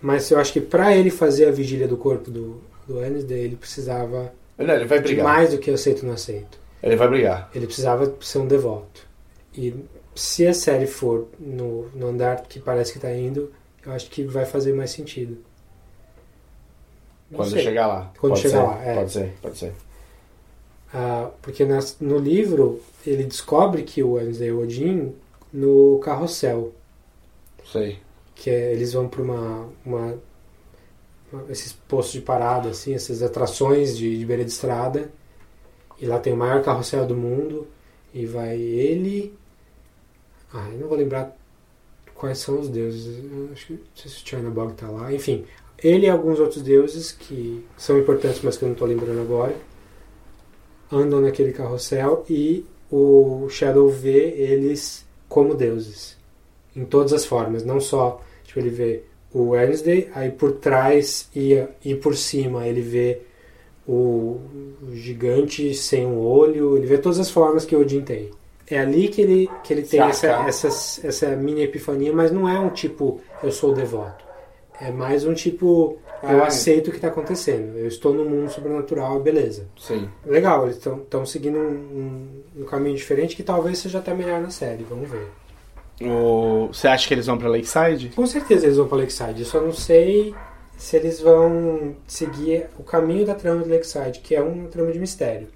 Mas 0.00 0.30
eu 0.30 0.38
acho 0.38 0.52
que 0.52 0.60
pra 0.60 0.96
ele 0.96 1.10
fazer 1.10 1.46
a 1.46 1.52
vigília 1.52 1.86
do 1.86 1.96
corpo 1.96 2.30
do, 2.30 2.60
do 2.86 2.98
Wednesday, 2.98 3.40
ele 3.40 3.56
precisava 3.56 4.32
Não, 4.58 4.74
ele 4.74 4.84
vai 4.84 4.98
de 4.98 5.04
brigar. 5.04 5.24
mais 5.24 5.50
do 5.50 5.58
que 5.58 5.70
aceito 5.70 6.02
e 6.02 6.06
não 6.06 6.14
aceito. 6.14 6.58
Ele 6.82 6.96
vai 6.96 7.08
brigar. 7.08 7.50
Ele 7.54 7.66
precisava 7.66 8.12
ser 8.20 8.38
um 8.38 8.46
devoto. 8.46 9.06
E 9.56 9.74
se 10.14 10.46
a 10.46 10.54
série 10.54 10.86
for 10.86 11.28
no, 11.38 11.88
no 11.94 12.08
andar 12.08 12.42
que 12.42 12.58
parece 12.58 12.92
que 12.92 12.98
tá 12.98 13.12
indo, 13.12 13.52
eu 13.86 13.92
acho 13.92 14.10
que 14.10 14.24
vai 14.24 14.44
fazer 14.44 14.72
mais 14.72 14.90
sentido. 14.90 15.38
Não 17.32 17.38
Quando 17.38 17.50
sei. 17.50 17.62
chegar 17.62 17.86
lá. 17.88 18.12
Quando 18.20 18.32
pode 18.34 18.42
chegar 18.42 18.60
ser, 18.60 18.66
lá, 18.66 18.84
é. 18.84 18.94
Pode 18.94 19.10
ser, 19.12 19.34
pode 19.42 19.58
ser. 19.58 19.72
Ah, 20.94 21.30
porque 21.40 21.64
nas- 21.64 21.96
no 22.00 22.18
livro 22.18 22.80
ele 23.06 23.24
descobre 23.24 23.82
que 23.82 24.02
o 24.02 24.12
Wednesday 24.12 24.52
Odin 24.52 25.14
no 25.52 25.98
carrossel. 26.04 26.72
Sei. 27.72 27.98
Que 28.34 28.50
é, 28.50 28.72
eles 28.72 28.92
vão 28.92 29.08
para 29.08 29.22
uma, 29.22 29.68
uma, 29.84 30.18
uma- 31.32 31.44
esses 31.50 31.72
postos 31.72 32.12
de 32.12 32.20
parada, 32.20 32.68
assim, 32.68 32.92
essas 32.94 33.22
atrações 33.22 33.96
de, 33.96 34.18
de 34.18 34.26
beira 34.26 34.44
de 34.44 34.50
estrada. 34.50 35.10
E 35.98 36.04
lá 36.06 36.18
tem 36.18 36.32
o 36.32 36.36
maior 36.36 36.62
carrossel 36.62 37.06
do 37.06 37.16
mundo. 37.16 37.66
E 38.12 38.26
vai 38.26 38.58
ele. 38.58 39.34
Ah, 40.52 40.68
eu 40.70 40.78
não 40.80 40.88
vou 40.88 40.98
lembrar 40.98 41.34
quais 42.14 42.36
são 42.38 42.60
os 42.60 42.68
deuses. 42.68 43.24
Eu 43.24 43.48
acho 43.52 43.66
que 43.68 43.72
não 43.72 43.80
sei 43.94 44.10
se 44.10 44.22
o 44.22 44.28
Chernabog 44.28 44.74
tá 44.74 44.88
lá. 44.90 45.10
Enfim, 45.14 45.46
ele 45.82 46.06
e 46.06 46.08
alguns 46.10 46.38
outros 46.38 46.62
deuses 46.62 47.12
que 47.12 47.64
são 47.76 47.98
importantes, 47.98 48.40
mas 48.42 48.56
que 48.56 48.64
eu 48.64 48.68
não 48.68 48.74
estou 48.74 48.88
lembrando 48.88 49.20
agora. 49.20 49.54
Andam 50.90 51.20
naquele 51.20 51.52
carrossel 51.52 52.24
e 52.28 52.64
o 52.90 53.48
Shadow 53.48 53.88
vê 53.88 54.30
eles 54.30 55.06
como 55.28 55.54
deuses. 55.54 56.16
Em 56.76 56.84
todas 56.84 57.12
as 57.12 57.24
formas. 57.24 57.64
Não 57.64 57.80
só, 57.80 58.20
tipo, 58.44 58.60
ele 58.60 58.70
vê 58.70 59.02
o 59.32 59.50
Wednesday, 59.50 60.10
aí 60.14 60.30
por 60.30 60.52
trás 60.52 61.28
e, 61.34 61.64
e 61.84 61.94
por 61.94 62.16
cima 62.16 62.66
ele 62.66 62.82
vê 62.82 63.22
o, 63.88 64.40
gigante 64.92 65.74
sem 65.74 66.06
um 66.06 66.18
olho, 66.18 66.76
ele 66.76 66.86
vê 66.86 66.98
todas 66.98 67.18
as 67.18 67.30
formas 67.30 67.64
que 67.64 67.74
o 67.74 67.80
Odin 67.80 68.02
tem. 68.02 68.30
É 68.68 68.78
ali 68.78 69.08
que 69.08 69.20
ele, 69.20 69.50
que 69.64 69.72
ele 69.72 69.82
tem 69.82 70.00
essa, 70.00 70.28
essa, 70.46 70.68
essa 71.06 71.36
mini 71.36 71.62
epifania, 71.62 72.12
mas 72.12 72.30
não 72.30 72.48
é 72.48 72.58
um 72.58 72.70
tipo, 72.70 73.20
eu 73.42 73.50
sou 73.50 73.74
devoto. 73.74 74.24
É 74.84 74.90
mais 74.90 75.24
um 75.24 75.32
tipo, 75.32 75.96
eu 76.24 76.42
Ah, 76.42 76.48
aceito 76.48 76.88
o 76.88 76.90
que 76.90 76.96
está 76.96 77.06
acontecendo. 77.06 77.78
Eu 77.78 77.86
estou 77.86 78.12
no 78.12 78.24
mundo 78.24 78.50
sobrenatural, 78.50 79.20
beleza. 79.20 79.68
Sim. 79.78 80.08
Legal, 80.26 80.64
eles 80.64 80.76
estão 80.76 81.24
seguindo 81.24 81.56
um, 81.56 81.70
um, 82.56 82.62
um 82.62 82.64
caminho 82.64 82.96
diferente 82.96 83.36
que 83.36 83.44
talvez 83.44 83.78
seja 83.78 84.00
até 84.00 84.12
melhor 84.12 84.40
na 84.40 84.50
série, 84.50 84.82
vamos 84.82 85.08
ver. 85.08 85.28
O... 86.02 86.66
Você 86.72 86.88
acha 86.88 87.06
que 87.06 87.14
eles 87.14 87.26
vão 87.26 87.38
pra 87.38 87.48
Lakeside? 87.48 88.08
Com 88.08 88.26
certeza 88.26 88.66
eles 88.66 88.76
vão 88.76 88.88
para 88.88 88.98
Lakeside, 88.98 89.42
eu 89.42 89.46
só 89.46 89.60
não 89.60 89.72
sei 89.72 90.34
se 90.76 90.96
eles 90.96 91.20
vão 91.20 91.94
seguir 92.08 92.66
o 92.76 92.82
caminho 92.82 93.24
da 93.24 93.36
trama 93.36 93.62
de 93.62 93.68
Lakeside, 93.70 94.18
que 94.18 94.34
é 94.34 94.42
uma 94.42 94.66
trama 94.66 94.90
de 94.90 94.98
mistério. 94.98 95.46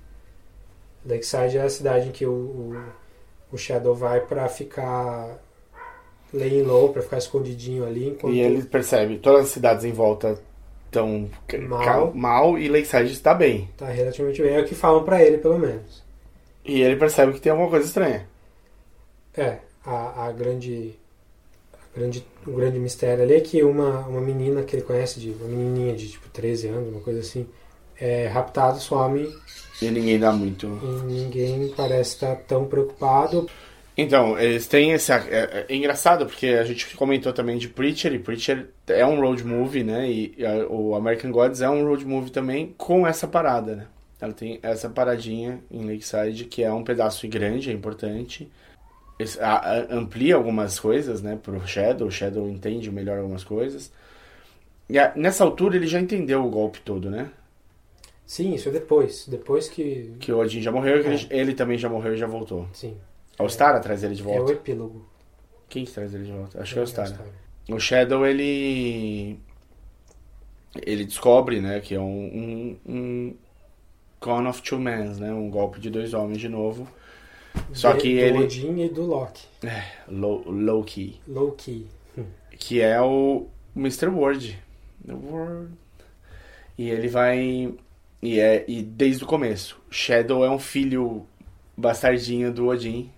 Lakeside 1.05 1.59
é 1.59 1.62
a 1.62 1.69
cidade 1.69 2.11
em 2.11 2.12
que 2.12 2.24
o, 2.24 2.31
o, 2.31 2.77
o 3.51 3.59
Shadow 3.59 3.93
vai 3.93 4.20
para 4.20 4.48
ficar 4.48 5.36
laying 6.37 6.63
low, 6.63 6.91
para 6.93 7.03
ficar 7.03 7.19
escondidinho 7.19 7.85
ali. 7.87 8.09
Enquanto... 8.09 8.35
E 8.35 8.41
ele 8.41 8.63
percebe, 8.63 9.19
todas 9.19 9.47
as 9.47 9.51
cidades 9.51 9.85
em 9.85 9.93
volta 9.93 10.39
tão 10.91 11.29
ca- 11.47 11.59
Mal. 11.59 12.13
mal 12.15 12.59
e 12.59 12.69
Lakeside 12.69 13.13
está 13.13 13.35
bem. 13.35 13.69
Tá 13.77 13.87
relativamente 13.87 14.41
bem. 14.43 14.55
É 14.55 14.61
o 14.61 14.65
que 14.65 14.75
falam 14.75 15.05
pra 15.05 15.23
ele, 15.23 15.39
pelo 15.39 15.59
menos. 15.59 16.03
E 16.65 16.81
ele 16.81 16.97
percebe 16.97 17.33
que 17.33 17.41
tem 17.41 17.51
alguma 17.53 17.69
coisa 17.71 17.87
estranha. 17.87 18.27
É, 19.37 19.59
a, 19.85 20.27
a 20.27 20.33
grande. 20.33 20.95
a 21.75 21.99
grande. 21.99 22.25
O 22.47 22.53
grande 22.53 22.79
mistério 22.79 23.23
ali 23.25 23.35
é 23.35 23.41
que 23.41 23.63
uma, 23.63 24.01
uma 24.07 24.21
menina 24.21 24.63
que 24.63 24.77
ele 24.77 24.83
conhece, 24.83 25.19
de, 25.21 25.31
uma 25.31 25.49
menininha 25.49 25.95
de 25.95 26.09
tipo 26.09 26.29
13 26.29 26.69
anos, 26.69 26.89
uma 26.93 27.01
coisa 27.01 27.21
assim, 27.21 27.47
é 28.01 28.29
raptada, 28.29 28.79
some 28.79 29.29
E 29.83 29.91
ninguém 29.91 30.19
dá 30.19 30.33
muito. 30.33 30.67
e 30.83 31.05
ninguém 31.13 31.69
parece 31.77 32.15
estar 32.15 32.37
tão 32.37 32.65
preocupado. 32.67 33.49
Então, 33.97 34.39
eles 34.39 34.66
têm 34.66 34.93
esse. 34.93 35.10
É, 35.10 35.64
é 35.68 35.74
engraçado 35.74 36.27
porque 36.27 36.48
a 36.48 36.64
gente 36.64 36.94
comentou 36.97 37.32
também 37.32 37.56
de 37.56 37.68
Preacher, 37.68 38.12
e 38.12 38.18
Preacher 38.18 38.68
é 38.86 39.06
um 39.06 39.20
road 39.20 39.43
movie, 39.44 39.82
né? 39.82 40.10
E, 40.10 40.35
e 40.36 40.44
a- 40.44 40.66
o 40.68 40.94
American 40.94 41.31
Gods 41.32 41.62
é 41.62 41.70
um 41.70 41.86
road 41.86 42.05
movie 42.05 42.31
também 42.31 42.74
com 42.77 43.06
essa 43.06 43.27
parada, 43.27 43.74
né? 43.74 43.86
Ela 44.20 44.32
tem 44.35 44.59
essa 44.62 44.89
paradinha 44.90 45.60
em 45.70 45.85
Lakeside 45.86 46.44
que 46.44 46.62
é 46.62 46.70
um 46.73 46.85
pedaço 46.85 47.27
grande, 47.28 47.70
é 47.70 47.73
importante. 47.73 48.51
Esse- 49.18 49.40
a- 49.40 49.56
a- 49.56 49.94
amplia 49.94 50.35
algumas 50.36 50.78
coisas, 50.78 51.23
né? 51.23 51.39
Pro 51.43 51.66
Shadow, 51.66 52.09
o 52.09 52.10
Shadow 52.10 52.48
entende 52.51 52.90
melhor 52.90 53.18
algumas 53.18 53.44
coisas. 53.44 53.90
E 54.90 54.98
a- 54.98 55.12
nessa 55.16 55.43
altura 55.43 55.77
ele 55.77 55.86
já 55.86 55.98
entendeu 55.98 56.44
o 56.44 56.51
golpe 56.51 56.81
todo, 56.82 57.09
né? 57.10 57.31
Sim, 58.27 58.55
isso 58.55 58.68
é 58.68 58.73
depois. 58.73 59.27
Depois 59.27 59.68
que. 59.68 60.12
Que 60.20 60.32
o 60.32 60.39
Odin 60.39 60.60
já 60.60 60.70
morreu, 60.70 61.02
que 61.02 61.09
ele, 61.09 61.27
ele 61.31 61.55
também 61.55 61.78
já 61.78 61.89
morreu 61.89 62.12
e 62.14 62.18
já 62.18 62.27
voltou. 62.27 62.68
Sim. 62.74 62.97
É 63.39 63.43
o 63.43 63.49
Stara 63.49 63.81
traz 63.81 64.03
ele 64.03 64.15
de 64.15 64.23
É 64.23 64.25
volta. 64.25 64.53
o 64.53 64.55
epílogo. 64.55 65.05
Quem 65.69 65.85
que 65.85 65.91
traz 65.93 66.15
ele 66.15 66.25
de 66.25 66.33
volta? 66.33 66.61
Acho 66.63 66.73
que 66.75 66.79
é 66.79 66.83
o 66.83 66.85
É, 66.85 66.87
Stara. 66.87 67.09
Stara. 67.09 67.31
O 67.71 67.79
Shadow, 67.81 68.27
ele. 68.27 69.39
Ele 70.85 71.05
descobre, 71.05 71.61
né, 71.61 71.81
que 71.81 71.95
é 71.95 72.01
um. 72.01 72.05
um, 72.05 72.77
um 72.87 73.35
Con 74.21 74.47
of 74.49 74.63
Two 74.63 74.79
Men, 74.79 75.15
né? 75.17 75.33
Um 75.33 75.51
golpe 75.51 75.79
de 75.81 75.91
dois 75.91 76.13
homens 76.15 76.39
de 76.39 76.49
novo. 76.49 76.89
Só 77.73 77.93
De- 77.93 78.01
que 78.01 78.15
do 78.15 78.21
ele. 78.21 78.39
Odin 78.45 78.81
e 78.85 78.89
do 78.89 79.03
Loki. 79.05 79.47
Low, 80.09 80.43
Loki. 80.51 81.21
Loki. 81.27 81.87
Que 82.59 82.81
é 82.81 83.01
o 83.01 83.47
Mr. 83.75 84.07
Ward. 84.09 84.59
The 85.07 85.13
Word. 85.15 85.71
E 86.79 86.89
ele 86.91 87.09
vai. 87.09 87.75
E 88.23 88.41
é. 88.41 88.65
E 88.69 88.83
desde 88.83 89.25
o 89.25 89.27
começo. 89.27 89.79
Shadow 89.91 90.45
é 90.45 90.51
um 90.51 90.59
filho 90.59 91.27
bastardinho 91.77 92.53
do 92.53 92.67
Odin. 92.69 93.11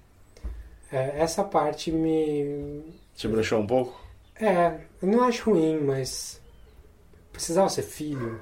É, 0.90 1.20
essa 1.20 1.44
parte 1.44 1.92
me. 1.92 2.82
Te 3.14 3.28
broxou 3.28 3.60
um 3.60 3.66
pouco? 3.66 4.00
É, 4.40 4.78
eu 5.02 5.08
não 5.08 5.22
acho 5.24 5.50
ruim, 5.50 5.78
mas. 5.80 6.40
Precisava 7.32 7.68
ser 7.68 7.82
filho. 7.82 8.40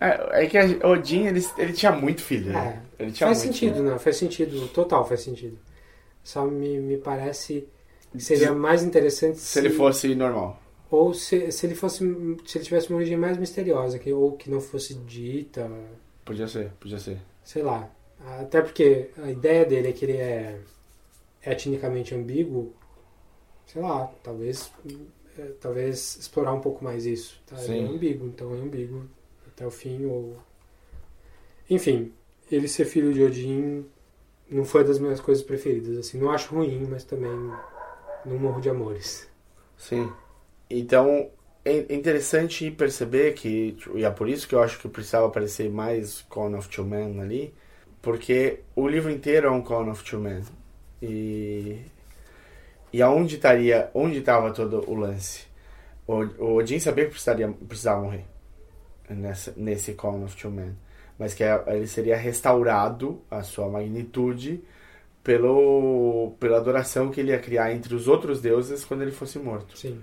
É, 0.00 0.44
é 0.44 0.46
que 0.46 0.58
Odin, 0.84 1.26
ele, 1.26 1.46
ele 1.56 1.72
tinha 1.72 1.92
muito 1.92 2.20
filho, 2.22 2.52
né? 2.52 2.82
Ele 2.98 3.12
tinha 3.12 3.28
faz 3.28 3.38
muito 3.38 3.52
sentido, 3.54 3.74
filho. 3.76 3.90
não? 3.90 3.98
Faz 3.98 4.16
sentido, 4.16 4.68
total 4.68 5.06
faz 5.06 5.20
sentido. 5.20 5.58
Só 6.22 6.44
me, 6.44 6.78
me 6.80 6.96
parece 6.96 7.68
que 8.12 8.20
seria 8.20 8.52
mais 8.52 8.82
interessante 8.82 9.38
Se 9.38 9.58
ele 9.58 9.70
fosse 9.70 10.14
normal. 10.14 10.60
Ou 10.90 11.12
se, 11.14 11.50
se 11.52 11.66
ele 11.66 11.74
fosse. 11.74 11.98
Se 12.46 12.58
ele 12.58 12.64
tivesse 12.64 12.88
uma 12.88 12.96
origem 12.98 13.16
mais 13.16 13.36
misteriosa, 13.36 13.98
que, 13.98 14.12
ou 14.12 14.32
que 14.32 14.50
não 14.50 14.60
fosse 14.60 14.94
dita, 14.94 15.70
Podia 16.24 16.48
ser, 16.48 16.70
podia 16.80 16.98
ser. 16.98 17.18
sei 17.44 17.62
lá. 17.62 17.88
Até 18.40 18.62
porque 18.62 19.10
a 19.22 19.30
ideia 19.30 19.64
dele 19.66 19.88
é 19.88 19.92
que 19.92 20.04
ele 20.04 20.16
é 20.16 20.58
etnicamente 21.44 22.14
ambíguo. 22.14 22.72
Sei 23.66 23.80
lá, 23.80 24.10
talvez. 24.22 24.70
é, 25.38 25.42
talvez 25.60 26.16
explorar 26.16 26.52
um 26.52 26.60
pouco 26.60 26.84
mais 26.84 27.06
isso. 27.06 27.40
Tá? 27.46 27.62
Ele 27.64 27.78
é 27.78 27.82
ambíguo, 27.82 28.26
então 28.28 28.54
é 28.54 28.58
ambíguo 28.58 29.04
até 29.48 29.66
o 29.66 29.70
fim, 29.70 30.04
ou. 30.04 30.36
Enfim, 31.68 32.12
ele 32.50 32.68
ser 32.68 32.84
filho 32.84 33.12
de 33.12 33.22
Odin 33.22 33.86
não 34.50 34.64
foi 34.64 34.84
das 34.84 34.98
minhas 34.98 35.20
coisas 35.20 35.42
preferidas. 35.42 35.96
Assim, 35.98 36.18
não 36.18 36.30
acho 36.30 36.54
ruim, 36.54 36.86
mas 36.88 37.04
também 37.04 37.30
não 38.24 38.38
morro 38.38 38.60
de 38.60 38.68
amores. 38.68 39.28
Sim. 39.76 40.10
Então, 40.68 41.30
é 41.64 41.94
interessante 41.94 42.70
perceber 42.70 43.32
que, 43.34 43.76
e 43.94 44.04
é 44.04 44.10
por 44.10 44.28
isso 44.28 44.46
que 44.46 44.54
eu 44.54 44.62
acho 44.62 44.78
que 44.78 44.88
precisava 44.88 45.26
aparecer 45.26 45.70
mais 45.70 46.22
Con 46.22 46.56
of 46.56 46.68
Two 46.68 46.84
Men 46.84 47.20
ali, 47.20 47.54
porque 48.02 48.60
o 48.76 48.86
livro 48.86 49.10
inteiro 49.10 49.48
é 49.48 49.50
um 49.50 49.62
Con 49.62 49.90
of 49.90 50.04
Two 50.04 50.20
Men. 50.20 50.42
E, 51.04 51.82
e 52.92 53.02
aonde 53.02 53.36
estaria, 53.36 53.90
onde 53.92 54.18
estava 54.18 54.52
todo 54.52 54.88
o 54.90 54.94
lance? 54.94 55.44
O, 56.06 56.14
o 56.14 56.54
Odin 56.56 56.78
sabia 56.78 57.04
que 57.04 57.10
precisaria, 57.10 57.48
precisava 57.68 58.02
morrer 58.02 58.24
nessa, 59.08 59.52
nesse 59.56 59.94
Con 59.94 60.24
of 60.24 60.36
Two 60.36 60.50
Men, 60.50 60.76
mas 61.18 61.34
que 61.34 61.42
ele 61.42 61.86
seria 61.86 62.16
restaurado 62.16 63.20
a 63.30 63.42
sua 63.42 63.68
magnitude 63.68 64.62
pelo, 65.22 66.34
pela 66.38 66.58
adoração 66.58 67.10
que 67.10 67.20
ele 67.20 67.30
ia 67.30 67.38
criar 67.38 67.72
entre 67.72 67.94
os 67.94 68.08
outros 68.08 68.40
deuses 68.40 68.84
quando 68.84 69.02
ele 69.02 69.12
fosse 69.12 69.38
morto. 69.38 69.76
Sim. 69.76 70.00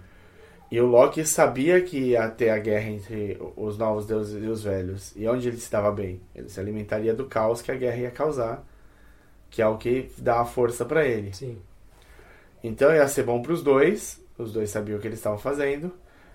E 0.72 0.80
o 0.80 0.86
Loki 0.86 1.26
sabia 1.26 1.82
que 1.82 1.98
ia 1.98 2.30
ter 2.30 2.50
a 2.50 2.58
guerra 2.58 2.90
entre 2.90 3.38
os 3.58 3.78
novos 3.78 4.06
deuses 4.06 4.42
e 4.42 4.48
os 4.48 4.64
velhos. 4.64 5.14
E 5.18 5.28
onde 5.28 5.50
ele 5.50 5.58
se 5.58 5.70
dava 5.70 5.92
bem? 5.92 6.22
Ele 6.34 6.48
se 6.48 6.60
alimentaria 6.62 7.14
do 7.14 7.26
caos 7.26 7.62
que 7.62 7.72
a 7.72 7.76
guerra 7.76 7.98
ia 7.98 8.12
causar, 8.12 8.66
que 9.52 9.62
é 9.62 9.68
o 9.68 9.78
que 9.78 10.10
dá 10.18 10.42
a 10.42 10.46
força 10.46 10.84
para 10.86 11.06
ele. 11.06 11.32
Sim. 11.34 11.60
Então 12.64 12.92
ia 12.94 13.08
ser 13.08 13.24
bom 13.24 13.42
para 13.42 13.54
os 13.54 13.62
dois. 13.64 14.20
Os 14.38 14.52
dois 14.52 14.70
sabiam 14.72 14.98
o 14.98 15.02
que 15.02 15.08
eles 15.08 15.20
estavam 15.20 15.38
fazendo. 15.38 15.92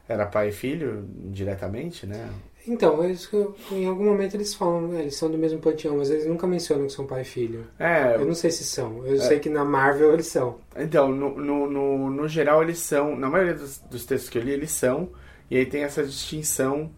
Era 0.09 0.25
pai 0.27 0.51
e 0.51 0.53
filho, 0.53 1.05
diretamente, 1.33 2.07
né? 2.07 2.31
Então, 2.69 3.03
eles, 3.05 3.29
em 3.73 3.87
algum 3.87 4.05
momento 4.05 4.35
eles 4.35 4.55
falam, 4.55 4.89
né, 4.89 5.03
eles 5.03 5.17
são 5.17 5.31
do 5.31 5.39
mesmo 5.39 5.59
panteão, 5.61 5.97
mas 5.99 6.11
eles 6.11 6.27
nunca 6.27 6.47
mencionam 6.49 6.87
que 6.87 6.93
são 6.93 7.07
pai 7.07 7.23
e 7.23 7.25
filho. 7.25 7.65
É, 7.79 8.15
Eu 8.17 8.25
não 8.25 8.35
sei 8.35 8.51
se 8.51 8.65
são. 8.65 9.05
Eu 9.07 9.17
É. 9.17 9.19
sei 9.19 9.39
que 9.41 9.49
na 9.49 9.65
Marvel 9.65 10.13
eles 10.13 10.27
são. 10.27 10.59
Então, 10.77 11.11
no, 11.13 11.37
no, 11.41 11.71
no, 11.71 12.11
no 12.11 12.29
geral, 12.29 12.63
eles 12.63 12.79
são. 12.81 13.17
Na 13.17 13.29
maioria 13.31 13.55
dos, 13.55 13.79
dos 13.79 14.05
textos 14.05 14.29
que 14.31 14.39
eu 14.39 14.43
li, 14.43 14.51
eles 14.53 14.71
são. 14.73 15.11
E 15.51 15.57
aí 15.57 15.67
tem 15.67 15.83
essa 15.85 16.05
distinção 16.05 16.91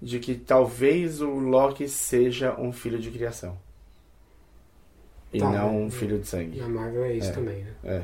de 0.00 0.18
que 0.18 0.34
talvez 0.34 1.20
o 1.20 1.30
Loki 1.30 1.88
seja 1.88 2.54
um 2.60 2.72
filho 2.72 2.98
de 2.98 3.10
criação. 3.10 3.56
E 5.32 5.38
Tá, 5.38 5.50
não 5.50 5.84
um 5.84 5.90
filho 5.90 6.18
de 6.18 6.26
sangue. 6.26 6.60
Na 6.60 6.68
Marvel 6.68 7.04
é 7.04 7.12
isso 7.14 7.30
É. 7.30 7.32
também, 7.32 7.62
né? 7.64 7.70
É. 7.84 8.02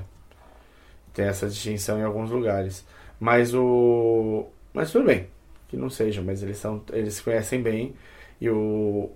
Tem 1.12 1.26
essa 1.26 1.46
distinção 1.48 1.98
em 1.98 2.02
alguns 2.02 2.30
lugares. 2.30 2.84
Mas 3.20 3.54
o. 3.54 4.46
Mas 4.72 4.90
tudo 4.92 5.04
bem. 5.06 5.26
Que 5.68 5.76
não 5.76 5.90
seja, 5.90 6.22
mas 6.22 6.42
eles 6.42 6.56
são. 6.58 6.82
Eles 6.92 7.14
se 7.14 7.22
conhecem 7.22 7.60
bem. 7.62 7.94
E 8.40 8.48
o. 8.48 9.10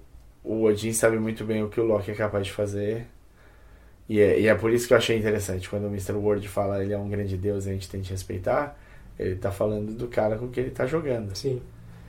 O 0.44 0.64
Odin 0.64 0.93
sabe 0.93 1.18
muito 1.18 1.44
bem 1.44 1.62
o 1.62 1.68
que 1.68 1.80
o 1.80 1.84
Loki 1.84 2.10
é 2.10 2.14
capaz 2.14 2.47
de 2.47 2.52
fazer. 2.52 3.06
E 4.09 4.20
é, 4.20 4.40
e 4.40 4.48
é 4.48 4.55
por 4.56 4.72
isso 4.72 4.89
que 4.89 4.93
eu 4.93 4.98
achei 4.98 5.16
interessante. 5.16 5.70
Quando 5.70 5.84
o 5.84 5.86
Mr. 5.86 6.12
Ward 6.14 6.47
fala 6.48 6.82
ele 6.82 6.93
é 6.93 6.98
um 6.98 7.09
grande 7.09 7.36
deus 7.36 7.64
e 7.66 7.70
a 7.70 7.72
gente 7.72 7.89
tem 7.89 8.01
que 8.02 8.10
respeitar, 8.10 8.76
ele 9.16 9.36
tá 9.36 9.52
falando 9.52 9.93
do 9.94 10.09
cara 10.09 10.36
com 10.36 10.48
que 10.48 10.59
ele 10.59 10.70
tá 10.70 10.84
jogando. 10.84 11.34
Sim. 11.36 11.62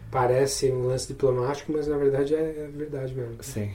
Parece 0.10 0.72
um 0.72 0.88
lance 0.88 1.08
diplomático, 1.08 1.72
mas 1.72 1.88
na 1.88 1.96
verdade 1.98 2.34
é, 2.34 2.40
é 2.40 2.70
verdade 2.76 3.14
mesmo. 3.14 3.36
Sim. 3.44 3.72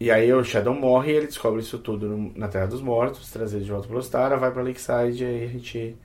E 0.00 0.10
aí 0.10 0.32
o 0.32 0.42
Shadow 0.42 0.74
morre 0.74 1.12
e 1.12 1.16
ele 1.16 1.26
descobre 1.26 1.60
isso 1.60 1.78
tudo 1.78 2.08
no- 2.08 2.32
na 2.34 2.48
Terra 2.48 2.66
dos 2.66 2.80
Mortos, 2.80 3.30
traz 3.30 3.52
ele 3.52 3.64
de 3.64 3.70
volta 3.70 3.86
pro 3.86 3.98
Ostara, 3.98 4.36
vai 4.38 4.50
pra 4.50 4.62
Lakeside 4.62 5.22
e 5.22 5.26
aí 5.26 5.44
a 5.44 5.48
gente, 5.48 5.96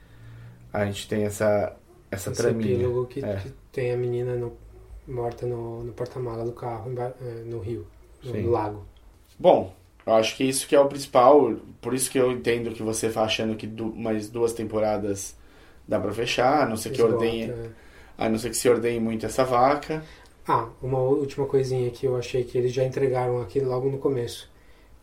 a 0.74 0.86
gente 0.86 1.08
tem 1.08 1.24
essa, 1.24 1.76
essa 2.12 2.32
Esse 2.32 2.42
traminha. 2.42 2.74
epílogo 2.74 3.06
que, 3.08 3.24
É. 3.24 3.38
que 3.38 3.54
tem 3.72 3.94
a 3.94 3.98
menina 3.98 4.36
no- 4.36 4.58
morta 5.08 5.46
no, 5.46 5.84
no 5.84 5.94
porta-mala 5.94 6.44
do 6.44 6.52
carro, 6.52 6.92
eh, 7.00 7.44
no 7.46 7.60
rio, 7.60 7.88
no, 8.24 8.32
Sim. 8.34 8.48
lago. 8.50 8.86
Bom, 9.40 9.74
eu 10.06 10.14
acho 10.16 10.36
que 10.36 10.44
isso 10.44 10.68
que 10.68 10.76
é 10.76 10.80
o 10.80 10.88
principal, 10.88 11.54
por 11.80 11.94
isso 11.94 12.12
que 12.12 12.18
eu 12.18 12.32
entendo 12.34 12.72
que 12.72 12.84
você 12.84 13.10
tá 13.10 13.24
achando 13.24 13.56
que 13.56 13.66
du- 13.66 13.96
mais 13.96 14.30
duas 14.30 14.52
temporadas 14.52 15.38
dá 15.88 16.00
pra 16.00 16.12
fechar, 16.12 16.64
a 16.64 16.66
não 16.70 16.76
ser 16.76 16.90
que 16.90 16.96
Esgota, 16.98 17.14
ordenhe, 17.16 17.44
é. 17.50 17.70
a 18.18 18.28
não 18.28 18.38
ser 18.38 18.50
que 18.50 18.58
se 18.58 18.68
ordenhe 18.68 19.00
muito 19.00 19.26
essa 19.26 19.46
vaca. 19.46 20.04
Ah, 20.48 20.70
uma 20.82 21.00
última 21.00 21.46
coisinha 21.46 21.90
que 21.90 22.06
eu 22.06 22.16
achei 22.16 22.44
que 22.44 22.58
eles 22.58 22.72
já 22.72 22.84
entregaram 22.84 23.42
aqui 23.42 23.60
logo 23.60 23.90
no 23.90 23.98
começo. 23.98 24.50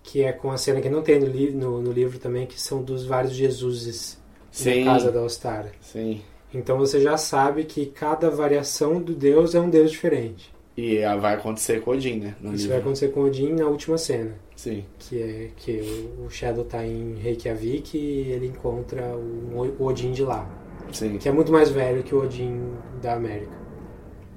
Que 0.02 0.22
é 0.22 0.32
com 0.32 0.50
a 0.50 0.56
cena 0.56 0.80
que 0.80 0.88
não 0.88 1.02
tem 1.02 1.18
no, 1.20 1.26
li 1.26 1.50
no, 1.52 1.80
no 1.80 1.92
livro 1.92 2.18
também, 2.18 2.46
que 2.46 2.60
são 2.60 2.82
dos 2.82 3.04
vários 3.04 3.32
Jesuses 3.34 4.20
Sim. 4.50 4.84
na 4.84 4.92
casa 4.94 5.10
da 5.12 5.22
Ostara. 5.22 5.72
Sim. 5.80 6.20
Então 6.52 6.76
você 6.76 7.00
já 7.00 7.16
sabe 7.16 7.64
que 7.64 7.86
cada 7.86 8.28
variação 8.30 9.00
do 9.00 9.14
deus 9.14 9.54
é 9.54 9.60
um 9.60 9.70
deus 9.70 9.90
diferente. 9.90 10.52
E 10.76 11.02
ah, 11.04 11.16
vai 11.16 11.34
acontecer 11.34 11.80
com 11.82 11.92
Odin, 11.92 12.18
né? 12.18 12.34
No 12.40 12.48
Isso 12.54 12.62
livro. 12.64 12.68
vai 12.70 12.78
acontecer 12.80 13.08
com 13.08 13.20
Odin 13.22 13.52
na 13.52 13.66
última 13.66 13.96
cena. 13.98 14.34
Sim. 14.56 14.84
Que 14.98 15.22
é 15.22 15.50
que 15.56 15.80
o- 16.24 16.30
Shadow 16.30 16.64
tá 16.64 16.84
em 16.84 17.14
Reykjavik 17.16 17.96
e 17.96 18.30
ele 18.32 18.46
encontra 18.46 19.14
o, 19.16 19.76
o 19.78 19.84
Odin 19.86 20.12
de 20.12 20.22
lá. 20.22 20.48
Sim. 20.92 21.18
Que 21.18 21.28
é 21.28 21.32
muito 21.32 21.50
mais 21.52 21.70
velho 21.70 22.02
que 22.02 22.14
o 22.14 22.22
Odin 22.22 22.72
da 23.00 23.14
América. 23.14 23.61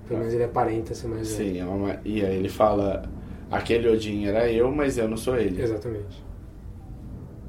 Pelo 0.08 0.20
menos 0.20 0.34
ele 0.34 0.44
aparenta 0.44 0.94
ser 0.94 1.08
mais 1.08 1.28
velho. 1.36 1.54
Sim, 1.54 1.60
é 1.60 1.66
uma- 1.66 2.00
e 2.06 2.24
aí 2.24 2.36
ele 2.38 2.50
fala: 2.50 3.04
aquele 3.50 3.90
Odin 3.90 4.26
era 4.26 4.52
eu, 4.52 4.72
mas 4.72 4.98
eu 4.98 5.08
não 5.08 5.18
sou 5.18 5.38
ele. 5.38 5.62
Exatamente. 5.62 6.24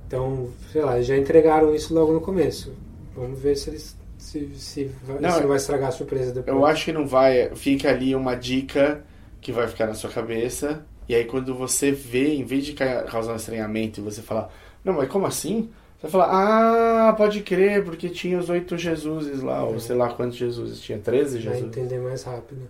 Então, 0.06 0.48
sei 0.70 0.82
lá, 0.82 1.00
já 1.02 1.16
entregaram 1.16 1.74
isso 1.74 1.92
logo 1.92 2.12
no 2.12 2.20
começo. 2.20 2.72
Vamos 3.14 3.38
ver 3.40 3.56
se 3.56 3.70
eles 3.70 3.96
se, 4.18 4.48
se, 4.56 4.84
vai, 5.04 5.20
Não, 5.20 5.30
se 5.30 5.40
não 5.40 5.48
vai 5.48 5.56
estragar 5.56 5.88
a 5.88 5.92
surpresa 5.92 6.32
depois. 6.32 6.56
Eu 6.56 6.64
acho 6.64 6.84
que 6.84 6.92
não 6.92 7.06
vai. 7.06 7.54
Fica 7.54 7.90
ali 7.90 8.14
uma 8.14 8.34
dica 8.34 9.02
que 9.40 9.52
vai 9.52 9.66
ficar 9.68 9.86
na 9.86 9.94
sua 9.94 10.10
cabeça. 10.10 10.84
E 11.08 11.14
aí 11.14 11.24
quando 11.24 11.54
você 11.54 11.92
vê, 11.92 12.34
em 12.34 12.44
vez 12.44 12.64
de 12.64 12.72
ca- 12.72 13.02
causar 13.04 13.32
um 13.32 13.36
estranhamento 13.36 14.00
e 14.00 14.02
você 14.02 14.20
falar, 14.22 14.50
não, 14.84 14.94
mas 14.94 15.08
como 15.08 15.26
assim? 15.26 15.70
Você 15.98 16.08
vai 16.08 16.10
falar, 16.10 17.08
ah, 17.08 17.12
pode 17.14 17.42
crer, 17.42 17.84
porque 17.84 18.08
tinha 18.10 18.38
os 18.38 18.48
oito 18.50 18.76
Jesuses 18.76 19.40
lá, 19.42 19.64
ou 19.64 19.80
sei 19.80 19.96
lá 19.96 20.12
quantos 20.12 20.36
Jesuses 20.36 20.80
tinha, 20.80 20.98
13 20.98 21.38
Vai 21.38 21.54
Jesus. 21.54 21.62
entender 21.76 21.98
mais 21.98 22.22
rápido. 22.22 22.68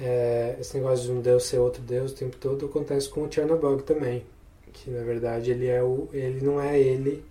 É, 0.00 0.56
esse 0.58 0.76
negócio 0.78 1.04
de 1.06 1.12
um 1.12 1.20
deus 1.20 1.44
ser 1.44 1.58
outro 1.58 1.82
deus 1.82 2.12
o 2.12 2.14
tempo 2.14 2.36
todo 2.38 2.64
acontece 2.66 3.08
com 3.08 3.22
o 3.24 3.30
Chernobog 3.30 3.82
também. 3.82 4.24
Que 4.72 4.90
na 4.90 5.02
verdade 5.02 5.50
ele 5.50 5.66
é 5.66 5.82
o. 5.82 6.08
ele 6.12 6.40
não 6.44 6.60
é 6.60 6.78
ele. 6.80 7.22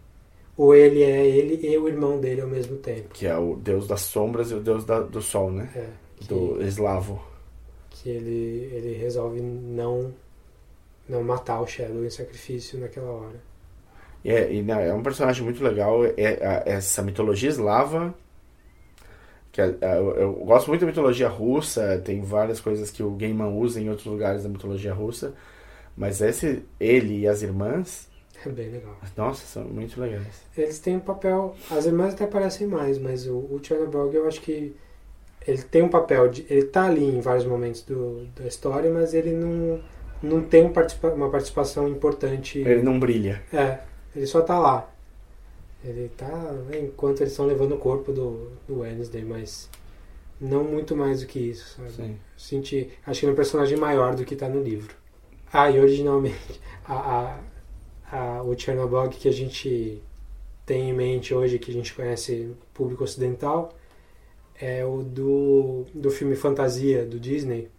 Ou 0.55 0.75
ele 0.75 1.01
é 1.01 1.25
ele 1.25 1.65
e 1.65 1.77
o 1.77 1.87
irmão 1.87 2.19
dele 2.19 2.41
ao 2.41 2.47
mesmo 2.47 2.75
tempo. 2.77 3.09
Que 3.13 3.25
é 3.25 3.35
o 3.37 3.55
deus 3.55 3.87
das 3.87 4.01
sombras 4.01 4.51
e 4.51 4.53
o 4.55 4.59
deus 4.59 4.83
da- 4.83 4.99
do 5.01 5.21
sol, 5.21 5.49
né? 5.49 5.69
É, 5.73 5.85
que, 6.17 6.27
Do 6.27 6.61
eslavo. 6.61 7.19
que 7.89 8.09
ele, 8.09 8.69
ele 8.73 8.93
resolve 8.97 9.39
não, 9.41 10.13
não 11.07 11.23
matar 11.23 11.61
o 11.61 11.65
Shadow 11.67 12.03
em 12.05 12.09
sacrifício 12.09 12.77
naquela 12.77 13.09
hora. 13.09 13.41
É, 14.23 14.51
e, 14.53 14.61
né, 14.61 14.89
é 14.89 14.93
um 14.93 15.01
personagem 15.03 15.43
muito 15.43 15.63
legal. 15.63 16.03
É, 16.05 16.11
é- 16.17 16.63
essa 16.65 17.01
mitologia 17.01 17.49
eslava. 17.49 18.13
Que 19.51 19.61
é- 19.61 19.75
é- 19.81 19.97
eu, 19.97 20.15
eu 20.15 20.33
gosto 20.33 20.67
muito 20.67 20.81
da 20.81 20.87
mitologia 20.87 21.27
russa. 21.27 21.99
Tem 22.03 22.21
várias 22.21 22.59
coisas 22.59 22.91
que 22.91 23.01
o 23.01 23.11
Gaiman 23.11 23.49
usa 23.55 23.79
em 23.81 23.89
outros 23.89 24.05
lugares 24.07 24.43
da 24.43 24.49
mitologia 24.49 24.93
russa. 24.93 25.33
Mas 25.97 26.21
esse, 26.21 26.63
ele 26.79 27.19
e 27.21 27.27
as 27.27 27.41
irmãs, 27.41 28.07
É 28.45 28.49
bem 28.49 28.69
legal. 28.69 28.95
nossa, 29.17 29.45
são 29.45 29.63
muito 29.65 29.99
legais. 29.99 30.43
Eles 30.57 30.79
têm 30.79 30.95
um 30.97 30.99
papel. 31.01 31.55
As 31.71 31.85
irmãs 31.85 32.13
até 32.13 32.25
parecem 32.27 32.67
mais, 32.67 32.97
mas 32.97 33.27
o, 33.27 33.35
o 33.37 33.59
Chernobog 33.61 34.15
eu 34.15 34.27
acho 34.27 34.39
que 34.41 34.73
ele 35.47 35.61
tem 35.63 35.81
um 35.81 35.89
papel 35.89 36.29
de. 36.29 36.45
Ele 36.49 36.63
tá 36.65 36.85
ali 36.85 37.03
em 37.03 37.19
vários 37.21 37.45
momentos 37.45 37.81
do, 37.81 38.25
da 38.35 38.45
história, 38.45 38.89
mas 38.91 39.13
ele 39.13 39.31
não, 39.31 39.81
não 40.21 40.41
tem 40.41 40.63
um 40.65 40.71
participa- 40.71 41.09
uma 41.09 41.29
participação 41.29 41.87
importante. 41.89 42.59
Ele 42.59 42.81
não 42.83 42.97
brilha. 42.99 43.41
É, 43.51 43.79
ele 44.15 44.25
só 44.27 44.41
tá 44.41 44.57
lá. 44.59 44.89
Ele 45.83 46.09
tá. 46.17 46.27
né, 46.27 46.79
enquanto 46.79 47.21
eles 47.21 47.31
estão 47.31 47.45
levando 47.45 47.75
o 47.75 47.77
corpo 47.77 48.11
do, 48.11 48.51
do 48.67 48.79
Wednesday, 48.79 49.23
mas 49.23 49.69
não 50.39 50.63
muito 50.63 50.95
mais 50.95 51.21
do 51.21 51.27
que 51.27 51.39
isso, 51.39 51.75
sabe? 51.77 51.91
Sim. 51.91 52.19
Senti, 52.37 52.89
acho 53.05 53.19
que 53.19 53.25
ele 53.25 53.31
é 53.31 53.33
um 53.33 53.35
personagem 53.35 53.77
maior 53.77 54.15
do 54.15 54.25
que 54.25 54.35
tá 54.35 54.49
no 54.49 54.61
livro. 54.61 54.93
Ah, 55.51 55.69
e 55.71 55.79
originalmente, 55.79 56.59
a, 56.85 57.39
a, 58.11 58.17
a, 58.37 58.43
o 58.43 58.57
Chernobog 58.57 59.15
que 59.15 59.27
a 59.27 59.33
gente 59.33 60.01
tem 60.65 60.89
em 60.89 60.93
mente 60.93 61.33
hoje, 61.33 61.59
que 61.59 61.71
a 61.71 61.73
gente 61.73 61.93
conhece 61.93 62.51
público 62.73 63.03
ocidental, 63.03 63.73
é 64.59 64.85
o 64.85 65.01
do, 65.03 65.85
do 65.93 66.11
filme 66.11 66.35
Fantasia, 66.35 67.05
do 67.05 67.19
Disney, 67.19 67.69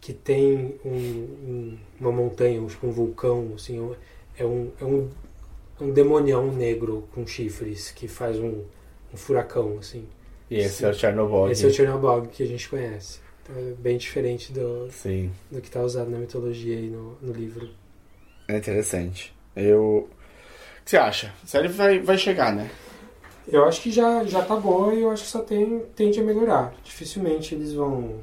que 0.00 0.12
tem 0.12 0.78
um, 0.84 0.90
um- 0.90 1.78
uma 2.00 2.12
montanha, 2.12 2.64
tipo 2.66 2.86
um 2.86 2.92
vulcão, 2.92 3.52
assim, 3.56 3.80
um- 3.80 3.94
é 4.38 4.44
um, 4.44 4.70
é 4.80 4.84
um, 4.84 5.10
um 5.80 5.90
demonião 5.90 6.52
negro 6.52 7.08
com 7.14 7.26
chifres 7.26 7.90
que 7.90 8.06
faz 8.08 8.38
um, 8.38 8.64
um 9.12 9.16
furacão, 9.16 9.78
assim. 9.78 10.06
E 10.50 10.56
esse 10.56 10.84
é 10.84 10.88
o 10.88 10.94
Chernobyl. 10.94 11.50
Esse 11.50 11.64
é 11.66 11.68
o 11.68 11.72
Chernobog 11.72 12.28
que 12.28 12.42
a 12.42 12.46
gente 12.46 12.68
conhece. 12.68 13.20
Então 13.42 13.56
é 13.56 13.72
bem 13.72 13.96
diferente 13.98 14.52
do, 14.52 14.88
Sim, 14.90 15.30
do 15.50 15.60
que 15.60 15.68
está 15.68 15.80
usado 15.82 16.10
na 16.10 16.18
mitologia 16.18 16.78
e 16.78 16.88
no, 16.88 17.16
no 17.20 17.32
livro. 17.32 17.68
é 18.46 18.56
interessante. 18.56 19.34
Eu. 19.54 20.08
O 20.80 20.84
que 20.84 20.90
você 20.90 20.96
acha? 20.96 21.34
A 21.44 21.46
série 21.46 21.68
vai, 21.68 21.98
vai 21.98 22.16
chegar, 22.16 22.54
né? 22.54 22.70
Eu 23.46 23.64
acho 23.64 23.80
que 23.82 23.90
já, 23.90 24.24
já 24.24 24.42
tá 24.42 24.56
boa 24.56 24.94
e 24.94 25.02
eu 25.02 25.10
acho 25.10 25.24
que 25.24 25.30
só 25.30 25.40
tem, 25.40 25.80
tende 25.96 26.20
a 26.20 26.22
melhorar. 26.22 26.74
Dificilmente 26.84 27.54
eles 27.54 27.72
vão 27.72 28.20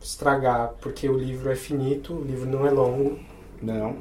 estragar, 0.00 0.74
porque 0.80 1.08
o 1.08 1.16
livro 1.16 1.50
é 1.50 1.56
finito, 1.56 2.14
o 2.14 2.22
livro 2.22 2.46
não 2.46 2.66
é 2.66 2.70
longo. 2.70 3.18
Não. 3.60 3.96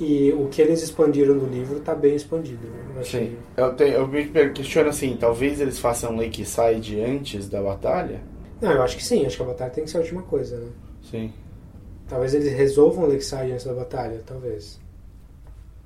E 0.00 0.32
o 0.32 0.48
que 0.48 0.62
eles 0.62 0.82
expandiram 0.82 1.34
no 1.34 1.46
livro 1.46 1.80
tá 1.80 1.94
bem 1.94 2.14
expandido. 2.14 2.68
Achei. 3.00 3.30
Sim. 3.30 3.36
Eu, 3.56 3.74
tenho, 3.74 3.94
eu 3.94 4.06
me 4.06 4.24
questiono 4.52 4.88
assim, 4.90 5.16
talvez 5.16 5.60
eles 5.60 5.78
façam 5.78 6.16
Lakeside 6.16 7.00
antes 7.00 7.48
da 7.48 7.60
batalha? 7.60 8.20
Não, 8.60 8.70
eu 8.72 8.82
acho 8.82 8.96
que 8.96 9.04
sim, 9.04 9.26
acho 9.26 9.36
que 9.36 9.42
a 9.42 9.46
batalha 9.46 9.70
tem 9.70 9.84
que 9.84 9.90
ser 9.90 9.98
a 9.98 10.00
última 10.00 10.22
coisa, 10.22 10.56
né? 10.58 10.68
Sim. 11.02 11.32
Talvez 12.08 12.32
eles 12.34 12.52
resolvam 12.52 13.04
o 13.04 13.08
Lakeside 13.08 13.52
antes 13.52 13.64
da 13.64 13.74
batalha, 13.74 14.22
talvez. 14.24 14.80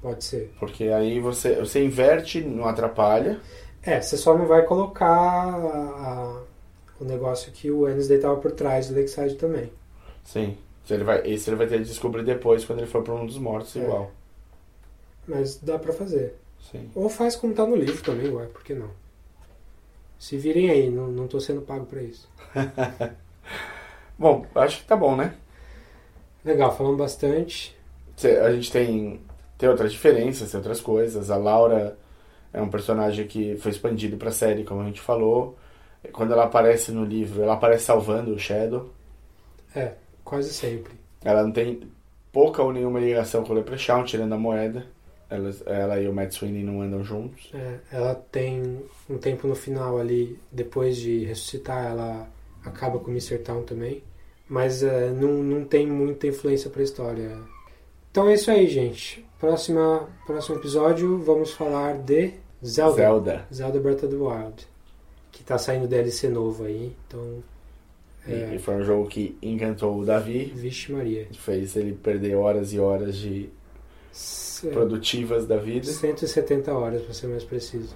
Pode 0.01 0.24
ser. 0.24 0.52
Porque 0.59 0.84
aí 0.84 1.20
você, 1.20 1.55
você 1.56 1.84
inverte, 1.84 2.40
não 2.40 2.66
atrapalha. 2.66 3.40
É, 3.82 4.01
você 4.01 4.16
só 4.16 4.36
não 4.36 4.47
vai 4.47 4.62
colocar 4.64 5.06
a- 5.09 6.39
a- 6.39 6.43
o 7.01 7.05
negócio 7.05 7.51
que 7.52 7.70
o 7.70 7.80
Wednesday 7.80 8.18
tava 8.18 8.36
por 8.36 8.52
trás 8.52 8.89
do 8.89 8.94
Lakeside 8.94 9.34
também. 9.36 9.72
Sim. 10.24 10.56
Se 10.85 10.95
ele 10.95 11.05
vai, 11.05 11.21
esse 11.27 11.49
ele 11.49 11.57
vai 11.57 11.67
ter 11.67 11.79
que 11.79 11.85
descobrir 11.85 12.25
depois 12.25 12.65
quando 12.65 12.81
ele 12.81 12.89
for 12.89 13.03
para 13.03 13.15
um 13.15 13.27
dos 13.27 13.39
mortos 13.39 13.77
É. 13.77 13.81
igual. 13.81 14.11
Mas 15.27 15.57
dá 15.59 15.79
pra 15.79 15.93
fazer. 15.93 16.35
Sim. 16.71 16.91
Ou 16.95 17.09
faz 17.09 17.37
como 17.37 17.55
tá 17.55 17.67
no 17.67 17.77
livro 17.77 18.03
também, 18.03 18.29
ué, 18.33 18.47
por 18.47 18.63
que 18.63 18.75
não? 18.75 18.91
Se 20.19 20.37
virem 20.37 20.71
aí, 20.71 20.91
não, 20.91 21.09
não 21.09 21.27
tô 21.27 21.41
sendo 21.41 21.63
pago 21.63 21.85
pra 21.87 22.03
isso. 22.03 22.29
Bom, 24.19 24.47
acho 24.55 24.79
que 24.81 24.87
tá 24.87 24.95
bom, 24.97 25.17
né? 25.17 25.35
Legal, 26.45 26.77
falamos 26.77 26.99
bastante. 26.99 27.77
A 28.45 28.53
gente 28.53 28.71
tem, 28.71 29.21
tem 29.59 29.69
outras 29.69 29.91
diferenças, 29.93 30.51
tem 30.51 30.59
outras 30.59 30.81
coisas. 30.81 31.31
A 31.31 31.37
Laura 31.37 31.97
é 32.53 32.61
um 32.61 32.69
personagem 32.69 33.27
que 33.27 33.57
foi 33.57 33.73
expandido 33.73 34.17
pra 34.17 34.31
série, 34.31 34.63
como 34.65 34.81
a 34.83 34.85
gente 34.85 35.01
falou. 35.01 35.57
Quando 36.13 36.33
ela 36.33 36.45
aparece 36.45 36.93
no 36.93 37.05
livro, 37.05 37.43
ela 37.43 37.55
aparece 37.55 37.85
salvando 37.85 38.33
o 38.35 38.39
Shadow. 38.39 38.91
É, 39.75 39.95
quase 40.33 40.51
sempre. 40.51 40.95
Ela 41.23 41.43
não 41.43 41.53
tem 41.53 41.83
pouca 42.33 42.63
ou 42.63 42.73
nenhuma 42.73 42.99
ligação 42.99 43.45
com 43.45 43.53
o 43.53 43.57
Leprechaun, 43.57 44.03
tirando 44.03 44.33
a 44.33 44.39
moeda. 44.39 44.87
Ela, 45.29 45.51
ela 45.67 46.01
e 46.01 46.09
o 46.09 46.15
Matt 46.15 46.33
Sweeney 46.33 46.65
não 46.65 46.81
andam 46.81 47.05
juntos. 47.05 47.51
É, 47.53 47.79
ela 47.93 48.15
tem 48.15 48.83
um 49.11 49.19
tempo 49.19 49.47
no 49.47 49.55
final 49.55 49.99
ali, 49.99 50.39
depois 50.51 50.97
de 50.97 51.27
ressuscitar, 51.27 51.85
ela 51.85 52.27
acaba 52.65 52.99
com 52.99 53.09
o 53.09 53.11
Mr. 53.11 53.39
Town 53.41 53.63
também. 53.63 54.03
Mas 54.49 54.83
é, 54.83 55.11
não, 55.11 55.43
não 55.43 55.67
tem 55.67 55.87
muita 55.87 56.27
influência 56.27 56.71
pra 56.71 56.83
história. 56.83 57.37
Então 58.11 58.27
é 58.27 58.33
isso 58.33 58.51
aí, 58.51 58.67
gente. 58.69 59.27
Próxima, 59.39 60.09
próximo 60.27 60.57
episódio 60.57 61.19
vamos 61.19 61.51
falar 61.51 61.99
de 61.99 62.33
Zelda. 62.65 62.97
Zelda. 62.97 63.47
Zelda 63.53 63.81
Breath 63.81 64.05
of 64.05 64.09
the 64.09 64.17
Wild. 64.17 64.67
Que 65.31 65.45
tá 65.45 65.59
saindo 65.59 65.87
DLC 65.87 66.31
novo 66.31 66.65
aí. 66.65 66.97
Então, 67.07 67.43
E 68.27 68.55
é, 68.55 68.59
foi 68.59 68.77
um 68.77 68.85
jogo 68.85 69.09
que 69.09 69.36
encantou 69.43 69.99
o 69.99 70.05
Davi. 70.05 70.53
vixe 70.55 70.93
Maria. 70.93 71.27
Fez 71.32 71.74
ele 71.77 71.93
perder 71.93 72.36
horas 72.36 72.73
e 72.73 72.78
horas 72.78 73.16
de 73.16 73.51
produtivas 74.73 75.47
da 75.47 75.57
vida. 75.57 75.86
170 75.86 76.73
horas, 76.73 77.03
pra 77.03 77.12
ser 77.15 77.27
mais 77.27 77.43
preciso. 77.43 77.94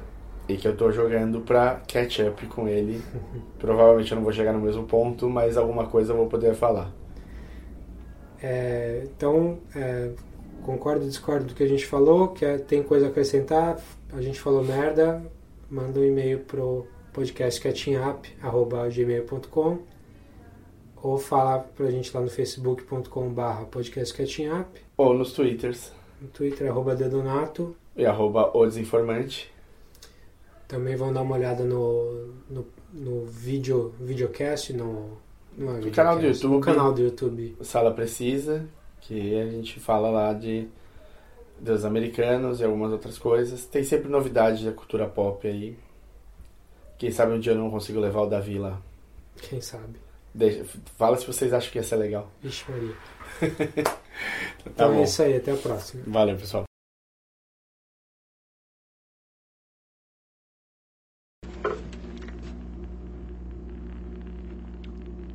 E 0.48 0.57
que 0.57 0.66
eu 0.66 0.77
tô 0.77 0.90
jogando 0.93 1.40
pra 1.40 1.81
catch 1.86 2.20
up 2.20 2.44
com 2.47 2.66
ele. 2.69 3.01
Provavelmente 3.59 4.11
eu 4.11 4.16
não 4.16 4.23
vou 4.24 4.32
chegar 4.32 4.53
no 4.53 4.61
mesmo 4.61 4.85
ponto, 4.85 5.28
mas 5.28 5.57
alguma 5.57 5.86
coisa 5.86 6.12
eu 6.12 6.16
vou 6.16 6.27
poder 6.27 6.55
falar. 6.55 6.93
É, 8.43 9.03
então, 9.05 9.59
é, 9.74 10.11
concordo 10.62 11.03
ou 11.03 11.09
discordo 11.09 11.47
do 11.47 11.55
que 11.55 11.62
a 11.62 11.69
gente 11.69 11.86
falou, 11.86 12.28
que 12.28 12.44
é- 12.44 12.59
tem 12.59 12.82
coisa 12.82 13.07
a 13.07 13.09
acrescentar, 13.09 13.81
a 14.12 14.20
gente 14.20 14.39
falou 14.40 14.62
merda, 14.62 15.23
manda 15.70 15.98
um 16.01 16.05
e-mail 16.05 16.40
pro 16.40 16.86
podcastcatchingup.gmail.com 17.12 19.78
ou 21.02 21.18
fala 21.18 21.59
pra 21.60 21.90
gente 21.90 22.14
lá 22.14 22.20
no 22.23 22.28
facebook.com 22.31 23.28
barra 23.32 23.64
podcastcatchingup, 23.66 24.66
Ou 24.97 25.14
nos 25.14 25.32
twitters. 25.32 25.93
no 26.20 26.28
twitter 26.28 26.70
arroba 26.70 26.94
dedonato, 26.94 27.77
E 27.97 28.05
arroba 28.06 28.51
o 28.56 28.66
desinformante. 28.66 29.52
também 30.68 30.97
vão 30.97 31.12
dar 31.12 31.23
uma 31.23 31.36
olhada 31.36 31.64
no, 31.64 32.32
no, 32.51 32.66
no 32.93 33.24
vídeo, 33.27 33.94
videocast, 34.01 34.70
no, 34.73 35.16
não 35.56 35.77
é 35.77 35.81
No 35.81 35.90
canal 35.90 36.18
do 36.18 36.27
YouTube. 36.27 36.51
no 36.52 36.60
canal 36.60 36.93
do 36.93 37.01
YouTube. 37.02 37.56
Sala 37.62 37.93
Precisa, 37.93 38.66
que 39.01 39.39
a 39.40 39.47
gente 39.48 39.78
fala 39.81 40.10
lá 40.10 40.32
de 40.32 40.68
dos 41.59 41.86
americanos 41.86 42.60
e 42.60 42.64
algumas 42.64 42.93
outras 42.93 43.16
coisas. 43.18 43.64
Tem 43.64 43.82
sempre 43.82 44.10
novidade 44.10 44.64
da 44.64 44.73
cultura 44.73 45.06
pop 45.06 45.47
aí. 45.48 45.78
Quem 46.98 47.10
sabe 47.10 47.32
um 47.32 47.40
dia 47.40 47.52
eu 47.52 47.59
não 47.59 47.70
consigo 47.70 47.98
levar 48.01 48.23
o 48.23 48.27
Davi 48.27 48.59
lá. 48.59 48.78
Quem 49.40 49.60
sabe? 49.60 49.98
Deixa- 50.37 50.65
fala 50.99 51.17
se 51.17 51.27
vocês 51.27 51.53
acham 51.53 51.71
que 51.73 51.79
ia 51.79 51.83
ser 51.83 51.97
legal. 51.97 52.31
Vixe 52.43 52.65
Maria. 52.71 52.95
Tá 54.65 54.71
Então 54.71 54.93
bom. 54.95 55.01
é 55.01 55.05
isso 55.05 55.23
aí, 55.23 55.37
até 55.37 55.53
a 55.53 55.57
próxima. 55.57 56.03
Valeu, 56.07 56.37
pessoal. 56.37 56.65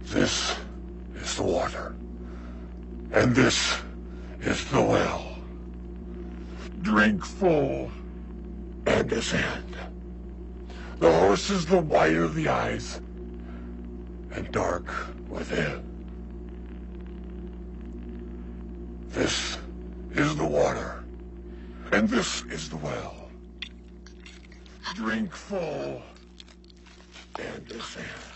This 0.06 0.56
is 1.16 1.36
the 1.36 1.44
water. 1.44 1.96
And 3.14 3.36
this 3.36 3.78
is 4.42 4.64
the 4.72 4.82
well. 4.82 5.36
Drink 6.82 7.24
full 7.24 7.92
and 8.88 9.12
ascend. 9.12 9.76
The 11.00 11.12
horse 11.12 11.50
is 11.50 11.66
the 11.66 11.82
white 11.82 12.16
of 12.16 12.36
the 12.36 12.48
eyes, 12.48 13.02
and 14.34 14.52
dark 14.52 14.86
within. 15.30 15.88
This 19.10 19.58
is 20.12 20.36
the 20.36 20.46
water, 20.46 21.04
and 21.92 22.08
this 22.08 22.44
is 22.44 22.70
the 22.70 22.78
well. 22.78 23.30
Drink 24.96 25.34
full 25.34 26.02
and 27.40 27.68
descend. 27.68 28.31